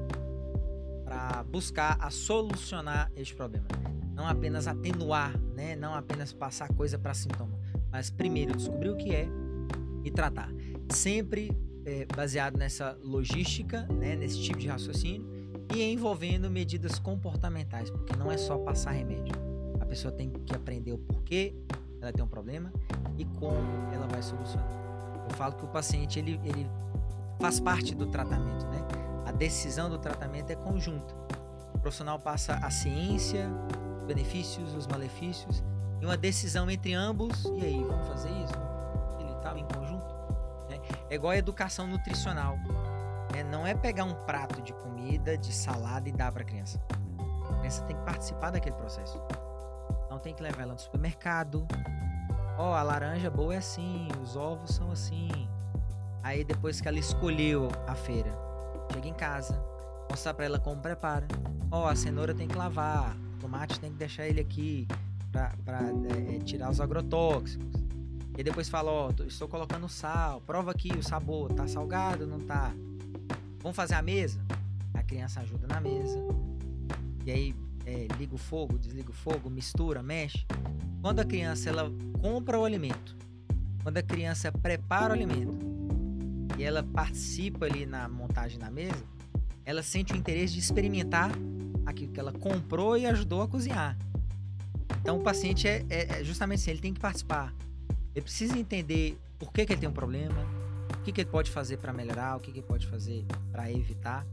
para 1.03 1.43
buscar 1.43 1.97
a 1.99 2.09
solucionar 2.09 3.11
este 3.15 3.35
problema 3.35 3.67
não 4.13 4.27
apenas 4.27 4.67
atenuar, 4.67 5.37
né? 5.55 5.75
não 5.75 5.93
apenas 5.93 6.33
passar 6.33 6.67
coisa 6.69 6.97
para 6.97 7.13
sintoma, 7.13 7.57
mas 7.91 8.09
primeiro 8.09 8.55
descobrir 8.55 8.89
o 8.89 8.97
que 8.97 9.13
é 9.13 9.27
e 10.03 10.11
tratar. 10.11 10.49
Sempre 10.89 11.55
é, 11.85 12.05
baseado 12.15 12.57
nessa 12.57 12.97
logística, 13.03 13.83
né? 13.87 14.15
nesse 14.15 14.41
tipo 14.41 14.59
de 14.59 14.67
raciocínio 14.67 15.27
e 15.73 15.81
envolvendo 15.83 16.49
medidas 16.49 16.99
comportamentais, 16.99 17.89
porque 17.89 18.15
não 18.15 18.31
é 18.31 18.37
só 18.37 18.57
passar 18.57 18.91
remédio. 18.91 19.33
A 19.79 19.85
pessoa 19.85 20.11
tem 20.11 20.29
que 20.29 20.53
aprender 20.53 20.91
o 20.91 20.97
porquê 20.97 21.55
ela 22.01 22.11
tem 22.11 22.23
um 22.23 22.27
problema 22.27 22.73
e 23.17 23.25
como 23.25 23.57
ela 23.93 24.07
vai 24.07 24.21
solucionar. 24.21 24.69
Eu 25.29 25.35
falo 25.35 25.53
que 25.53 25.63
o 25.63 25.67
paciente 25.67 26.19
ele, 26.19 26.39
ele 26.43 26.67
faz 27.39 27.59
parte 27.59 27.93
do 27.93 28.07
tratamento, 28.07 28.65
né? 28.67 28.79
A 29.25 29.31
decisão 29.31 29.89
do 29.89 29.97
tratamento 29.97 30.49
é 30.49 30.55
conjunta. 30.55 31.15
O 31.73 31.79
profissional 31.79 32.19
passa 32.19 32.55
a 32.55 32.69
ciência, 32.69 33.49
benefícios, 34.13 34.75
os 34.75 34.87
malefícios, 34.87 35.63
e 36.01 36.05
uma 36.05 36.17
decisão 36.17 36.69
entre 36.69 36.93
ambos. 36.93 37.45
E 37.55 37.65
aí, 37.65 37.83
vamos 37.83 38.07
fazer 38.07 38.29
isso? 38.29 38.53
Ele 39.19 39.33
tal, 39.41 39.57
em 39.57 39.65
conjunto? 39.65 40.13
Né? 40.69 40.79
É 41.09 41.15
igual 41.15 41.31
a 41.31 41.37
educação 41.37 41.87
nutricional. 41.87 42.57
Né? 43.33 43.43
Não 43.43 43.65
é 43.65 43.73
pegar 43.73 44.03
um 44.03 44.13
prato 44.25 44.61
de 44.61 44.73
comida, 44.73 45.37
de 45.37 45.53
salada 45.53 46.09
e 46.09 46.11
dar 46.11 46.31
para 46.31 46.41
a 46.41 46.45
criança. 46.45 46.81
A 47.49 47.53
criança 47.59 47.83
tem 47.83 47.95
que 47.95 48.03
participar 48.03 48.49
daquele 48.49 48.75
processo. 48.75 49.21
Não 50.09 50.19
tem 50.19 50.33
que 50.33 50.43
levar 50.43 50.63
ela 50.63 50.73
no 50.73 50.79
supermercado. 50.79 51.65
Ó, 52.57 52.71
oh, 52.71 52.73
a 52.73 52.83
laranja 52.83 53.29
boa 53.29 53.55
é 53.55 53.57
assim, 53.57 54.09
os 54.21 54.35
ovos 54.35 54.75
são 54.75 54.91
assim. 54.91 55.29
Aí 56.21 56.43
depois 56.43 56.81
que 56.81 56.87
ela 56.87 56.99
escolheu 56.99 57.69
a 57.87 57.95
feira, 57.95 58.37
chega 58.91 59.07
em 59.07 59.13
casa, 59.13 59.63
mostrar 60.09 60.33
para 60.33 60.45
ela 60.45 60.59
como 60.59 60.81
prepara. 60.81 61.27
Ó, 61.71 61.83
oh, 61.83 61.87
a 61.87 61.95
cenoura 61.95 62.35
tem 62.35 62.47
que 62.47 62.55
lavar, 62.55 63.15
tomate 63.41 63.79
tem 63.79 63.91
que 63.91 63.97
deixar 63.97 64.27
ele 64.27 64.39
aqui 64.39 64.87
para 65.31 65.81
é, 66.35 66.39
tirar 66.39 66.69
os 66.69 66.79
agrotóxicos. 66.79 67.81
E 68.37 68.43
depois 68.43 68.69
fala, 68.69 68.91
ó, 68.91 69.09
oh, 69.09 69.23
estou 69.23 69.47
colocando 69.47 69.89
sal, 69.89 70.41
prova 70.41 70.71
aqui 70.71 70.91
o 70.97 71.03
sabor, 71.03 71.51
tá 71.53 71.67
salgado, 71.67 72.25
não 72.25 72.39
tá? 72.39 72.73
Vamos 73.61 73.75
fazer 73.75 73.95
a 73.95 74.01
mesa? 74.01 74.39
A 74.93 75.03
criança 75.03 75.41
ajuda 75.41 75.67
na 75.67 75.81
mesa. 75.81 76.17
E 77.25 77.31
aí 77.31 77.55
é, 77.85 78.07
liga 78.17 78.33
o 78.33 78.37
fogo, 78.37 78.77
desliga 78.77 79.09
o 79.11 79.13
fogo, 79.13 79.49
mistura, 79.49 80.01
mexe. 80.01 80.45
Quando 81.01 81.19
a 81.19 81.25
criança 81.25 81.69
ela 81.69 81.91
compra 82.21 82.59
o 82.59 82.63
alimento, 82.63 83.17
quando 83.83 83.97
a 83.97 84.03
criança 84.03 84.51
prepara 84.51 85.09
o 85.09 85.15
alimento 85.15 85.57
e 86.57 86.63
ela 86.63 86.83
participa 86.83 87.65
ali 87.65 87.85
na 87.85 88.07
montagem 88.07 88.57
da 88.57 88.69
mesa, 88.71 89.03
ela 89.65 89.83
sente 89.83 90.13
o 90.13 90.15
interesse 90.15 90.53
de 90.53 90.59
experimentar 90.59 91.31
aquilo 91.91 92.11
que 92.11 92.19
ela 92.19 92.31
comprou 92.31 92.97
e 92.97 93.05
ajudou 93.05 93.41
a 93.41 93.47
cozinhar. 93.47 93.97
Então 95.01 95.17
o 95.17 95.23
paciente 95.23 95.67
é, 95.67 95.85
é, 95.89 96.19
é 96.19 96.23
justamente 96.23 96.59
assim, 96.59 96.71
ele 96.71 96.81
tem 96.81 96.93
que 96.93 96.99
participar. 96.99 97.53
Ele 98.13 98.23
precisa 98.23 98.57
entender 98.57 99.17
por 99.39 99.51
que, 99.51 99.65
que 99.65 99.73
ele 99.73 99.79
tem 99.79 99.89
um 99.89 99.93
problema, 99.93 100.45
o 100.99 101.03
que, 101.03 101.11
que 101.11 101.21
ele 101.21 101.29
pode 101.29 101.49
fazer 101.49 101.77
para 101.77 101.93
melhorar, 101.93 102.37
o 102.37 102.39
que, 102.39 102.51
que 102.51 102.59
ele 102.59 102.67
pode 102.67 102.87
fazer 102.87 103.25
para 103.51 103.71
evitar. 103.71 104.25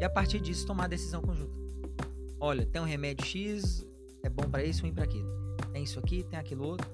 E 0.00 0.04
a 0.04 0.10
partir 0.10 0.40
disso 0.40 0.66
tomar 0.66 0.84
a 0.84 0.88
decisão 0.88 1.20
conjunta. 1.20 1.52
Olha, 2.40 2.64
tem 2.64 2.80
um 2.80 2.86
remédio 2.86 3.26
X, 3.26 3.86
é 4.22 4.28
bom 4.28 4.48
para 4.48 4.64
isso, 4.64 4.82
ruim 4.82 4.94
para 4.94 5.04
aquilo. 5.04 5.28
Tem 5.72 5.84
isso 5.84 5.98
aqui, 5.98 6.24
tem 6.24 6.38
aquilo 6.38 6.64
outro. 6.64 6.90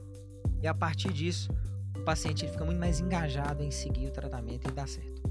E 0.61 0.66
a 0.66 0.74
partir 0.74 1.12
disso, 1.12 1.51
o 1.97 2.03
paciente 2.03 2.45
ele 2.45 2.53
fica 2.53 2.65
muito 2.65 2.78
mais 2.78 3.01
engajado 3.01 3.62
em 3.62 3.70
seguir 3.70 4.07
o 4.07 4.11
tratamento 4.11 4.69
e 4.69 4.73
dar 4.73 4.89
certo. 4.89 5.23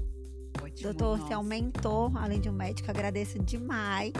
ótimo. 0.62 0.92
Doutor, 0.92 1.18
você 1.18 1.34
é 1.34 1.38
um 1.38 1.42
nossa. 1.42 1.48
mentor, 1.48 2.16
além 2.16 2.40
de 2.40 2.48
um 2.48 2.52
médico, 2.52 2.90
agradeço 2.90 3.38
demais. 3.38 4.12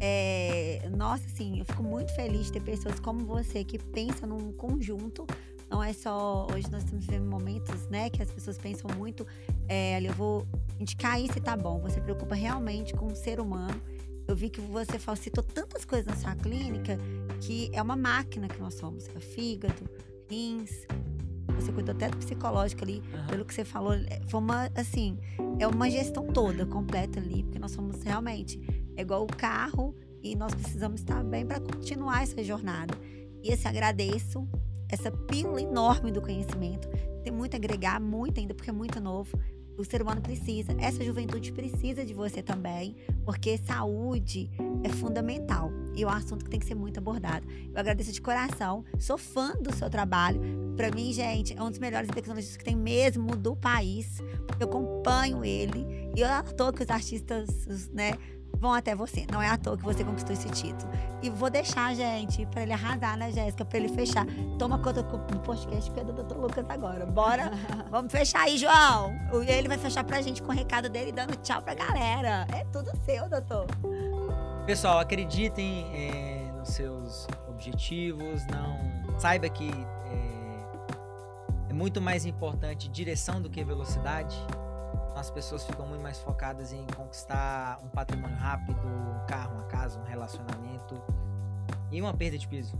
É, 0.00 0.88
nossa, 0.96 1.24
assim, 1.26 1.58
eu 1.58 1.64
fico 1.64 1.82
muito 1.82 2.14
feliz 2.14 2.46
de 2.46 2.52
ter 2.52 2.62
pessoas 2.62 2.98
como 2.98 3.24
você 3.24 3.62
que 3.62 3.78
pensam 3.78 4.28
num 4.28 4.52
conjunto. 4.52 5.26
Não 5.68 5.82
é 5.82 5.92
só. 5.92 6.46
Hoje 6.52 6.70
nós 6.72 6.82
estamos 6.82 7.04
vivendo 7.06 7.26
momentos, 7.30 7.86
né, 7.88 8.10
que 8.10 8.22
as 8.22 8.30
pessoas 8.30 8.56
pensam 8.58 8.90
muito. 8.96 9.26
É, 9.68 9.96
ali, 9.96 10.06
eu 10.06 10.14
vou 10.14 10.46
indicar 10.80 11.20
isso 11.20 11.36
e 11.38 11.40
tá 11.40 11.56
bom. 11.56 11.78
Você 11.80 12.00
preocupa 12.00 12.34
realmente 12.34 12.94
com 12.94 13.06
o 13.06 13.14
ser 13.14 13.38
humano. 13.40 13.80
Eu 14.26 14.34
vi 14.34 14.48
que 14.48 14.60
você 14.60 14.98
fal- 14.98 15.16
citou 15.16 15.44
tantas 15.44 15.84
coisas 15.84 16.06
na 16.06 16.16
sua 16.16 16.34
clínica 16.34 16.98
que 17.40 17.70
é 17.72 17.82
uma 17.82 17.96
máquina 17.96 18.48
que 18.48 18.58
nós 18.60 18.74
somos. 18.74 19.06
É 19.14 19.20
fígado, 19.20 19.88
rins. 20.28 20.86
Você 21.56 21.72
cuidou 21.72 21.94
até 21.94 22.08
do 22.08 22.16
psicológico 22.16 22.82
ali 22.84 23.02
Aham. 23.12 23.26
pelo 23.26 23.44
que 23.44 23.52
você 23.52 23.64
falou, 23.64 23.92
é, 23.92 24.20
foi 24.28 24.40
uma, 24.40 24.70
assim, 24.74 25.18
é 25.58 25.66
uma 25.66 25.90
gestão 25.90 26.26
toda, 26.28 26.64
completa 26.64 27.18
ali, 27.20 27.42
porque 27.42 27.58
nós 27.58 27.72
somos 27.72 28.02
realmente, 28.02 28.58
é 29.00 29.02
igual 29.02 29.22
o 29.22 29.26
carro 29.26 29.94
e 30.22 30.36
nós 30.36 30.54
precisamos 30.54 31.00
estar 31.00 31.24
bem 31.24 31.46
para 31.46 31.58
continuar 31.58 32.22
essa 32.22 32.44
jornada. 32.44 32.94
E 33.42 33.50
esse 33.50 33.66
agradeço, 33.66 34.46
essa 34.90 35.10
pílula 35.10 35.62
enorme 35.62 36.12
do 36.12 36.20
conhecimento, 36.20 36.86
tem 37.22 37.32
muito 37.32 37.54
a 37.54 37.56
agregar, 37.56 37.98
muito 37.98 38.38
ainda, 38.38 38.54
porque 38.54 38.68
é 38.68 38.72
muito 38.72 39.00
novo. 39.00 39.38
O 39.78 39.84
ser 39.84 40.02
humano 40.02 40.20
precisa, 40.20 40.76
essa 40.78 41.02
juventude 41.02 41.50
precisa 41.52 42.04
de 42.04 42.12
você 42.12 42.42
também, 42.42 42.94
porque 43.24 43.56
saúde 43.56 44.50
é 44.84 44.90
fundamental 44.90 45.72
e 45.96 46.02
é 46.02 46.06
um 46.06 46.10
assunto 46.10 46.44
que 46.44 46.50
tem 46.50 46.60
que 46.60 46.66
ser 46.66 46.74
muito 46.74 46.98
abordado. 46.98 47.46
Eu 47.72 47.80
agradeço 47.80 48.12
de 48.12 48.20
coração, 48.20 48.84
sou 48.98 49.16
fã 49.16 49.54
do 49.54 49.74
seu 49.74 49.88
trabalho. 49.88 50.38
Pra 50.76 50.90
mim, 50.90 51.10
gente, 51.14 51.56
é 51.56 51.62
um 51.62 51.70
dos 51.70 51.78
melhores 51.78 52.10
tecnologistas 52.10 52.58
que 52.58 52.64
tem 52.64 52.76
mesmo 52.76 53.34
do 53.34 53.56
país. 53.56 54.18
Eu 54.58 54.66
acompanho 54.66 55.42
ele. 55.42 55.86
E 56.14 56.20
eu 56.20 56.28
à 56.28 56.42
toa 56.42 56.74
que 56.74 56.82
os 56.82 56.90
artistas, 56.90 57.88
né, 57.90 58.12
vão 58.58 58.72
até 58.72 58.94
você. 58.94 59.26
Não 59.30 59.40
é 59.40 59.48
à 59.48 59.56
toa 59.56 59.76
que 59.76 59.84
você 59.84 60.04
conquistou 60.04 60.32
esse 60.32 60.48
título. 60.50 60.90
E 61.22 61.30
vou 61.30 61.50
deixar, 61.50 61.94
gente, 61.94 62.46
pra 62.46 62.62
ele 62.62 62.72
arrasar, 62.72 63.16
né, 63.16 63.30
Jéssica? 63.30 63.64
Pra 63.64 63.78
ele 63.78 63.88
fechar. 63.88 64.26
Toma 64.58 64.78
conta 64.78 65.02
do 65.02 65.40
podcast, 65.40 65.90
porque 65.90 66.00
é 66.00 66.04
do 66.04 66.12
Dr. 66.12 66.36
Lucas 66.36 66.64
agora. 66.68 67.06
Bora? 67.06 67.52
Vamos 67.90 68.12
fechar 68.12 68.42
aí, 68.42 68.56
João. 68.56 69.14
Ele 69.46 69.68
vai 69.68 69.78
fechar 69.78 70.04
pra 70.04 70.20
gente 70.20 70.42
com 70.42 70.52
o 70.52 70.54
recado 70.54 70.88
dele, 70.88 71.12
dando 71.12 71.36
tchau 71.36 71.62
pra 71.62 71.74
galera. 71.74 72.46
É 72.52 72.64
tudo 72.72 72.90
seu, 73.04 73.28
doutor. 73.28 73.66
Pessoal, 74.66 74.98
acreditem 74.98 75.86
é, 75.94 76.52
nos 76.52 76.70
seus 76.70 77.26
objetivos, 77.48 78.46
não 78.46 79.18
saiba 79.18 79.48
que 79.48 79.68
é, 79.68 81.70
é 81.70 81.72
muito 81.72 82.00
mais 82.00 82.24
importante 82.24 82.88
direção 82.88 83.42
do 83.42 83.50
que 83.50 83.62
velocidade. 83.62 84.36
As 85.14 85.30
pessoas 85.30 85.64
ficam 85.64 85.86
muito 85.86 86.02
mais 86.02 86.18
focadas 86.18 86.72
em 86.72 86.86
conquistar 86.96 87.78
um 87.82 87.88
patrimônio 87.88 88.36
rápido, 88.36 88.78
um 88.78 89.26
carro, 89.26 89.54
uma 89.54 89.64
casa, 89.64 89.98
um 89.98 90.04
relacionamento 90.04 91.00
e 91.90 92.00
uma 92.00 92.14
perda 92.14 92.38
de 92.38 92.48
piso. 92.48 92.78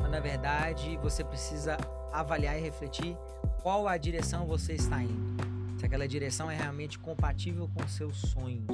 Mas, 0.00 0.10
na 0.10 0.20
verdade, 0.20 0.96
você 0.98 1.22
precisa 1.22 1.76
avaliar 2.12 2.58
e 2.58 2.60
refletir 2.60 3.16
qual 3.62 3.86
a 3.86 3.96
direção 3.96 4.46
você 4.46 4.74
está 4.74 5.02
indo. 5.02 5.40
Se 5.78 5.86
aquela 5.86 6.06
direção 6.06 6.50
é 6.50 6.56
realmente 6.56 6.98
compatível 6.98 7.68
com 7.74 7.86
seus 7.88 8.16
sonhos. 8.18 8.66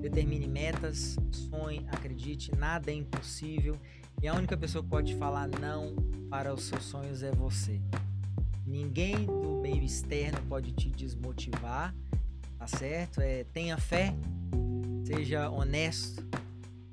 Determine 0.00 0.48
metas, 0.48 1.16
sonhe, 1.30 1.86
acredite, 1.92 2.54
nada 2.56 2.90
é 2.90 2.94
impossível. 2.94 3.76
E 4.22 4.28
a 4.28 4.34
única 4.34 4.56
pessoa 4.56 4.82
que 4.82 4.90
pode 4.90 5.14
falar 5.16 5.48
não 5.48 5.94
para 6.30 6.52
os 6.52 6.64
seus 6.64 6.84
sonhos 6.84 7.22
é 7.22 7.30
você. 7.30 7.80
Ninguém 8.66 9.26
do 9.26 9.60
meio 9.60 9.82
externo 9.82 10.40
pode 10.48 10.72
te 10.72 10.90
desmotivar, 10.90 11.94
tá 12.64 12.78
certo? 12.78 13.20
É, 13.20 13.44
tenha 13.44 13.76
fé, 13.76 14.14
seja 15.04 15.50
honesto, 15.50 16.26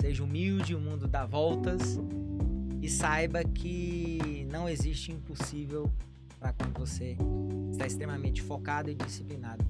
seja 0.01 0.21
humilde, 0.21 0.75
o 0.75 0.79
mundo 0.79 1.07
dá 1.07 1.25
voltas 1.25 1.97
e 2.81 2.89
saiba 2.89 3.41
que 3.41 4.45
não 4.51 4.67
existe 4.67 5.13
impossível 5.13 5.89
para 6.37 6.51
quando 6.51 6.77
você 6.77 7.15
está 7.71 7.87
extremamente 7.87 8.41
focado 8.41 8.89
e 8.89 8.95
disciplinado. 8.95 9.63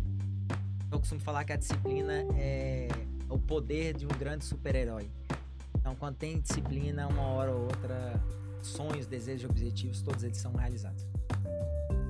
Eu 0.92 1.00
costumo 1.00 1.22
falar 1.22 1.44
que 1.44 1.54
a 1.54 1.58
disciplina 1.58 2.26
é 2.36 2.88
o 3.30 3.38
poder 3.38 3.96
de 3.96 4.06
um 4.06 4.18
grande 4.18 4.44
super-herói. 4.44 5.08
Então, 5.78 5.96
quando 5.96 6.16
tem 6.16 6.40
disciplina, 6.40 7.08
uma 7.08 7.28
hora 7.28 7.52
ou 7.52 7.62
outra, 7.64 8.20
sonhos, 8.64 9.06
desejos, 9.06 9.48
objetivos, 9.48 10.02
todos 10.02 10.24
eles 10.24 10.38
são 10.38 10.54
realizados. 10.54 11.06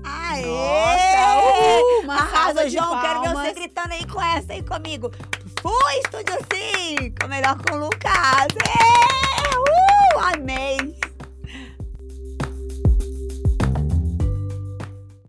Aê! 0.04 0.46
Nossa, 0.46 2.04
uma 2.04 2.16
Arrasa, 2.16 2.70
João. 2.70 3.00
Quero 3.02 3.22
ver 3.22 3.34
você 3.34 3.54
gritando 3.54 3.94
aí 3.94 4.06
com 4.08 4.22
essa 4.22 4.54
aí 4.54 4.64
comigo. 4.64 5.12
Fui, 5.62 5.94
Estúdio 6.04 6.38
5! 6.52 7.28
Melhor 7.28 7.58
com 7.64 7.76
o 7.76 7.80
Lucas. 7.86 8.48
É! 8.68 9.58
Uh, 9.58 10.20
amei! 10.36 11.11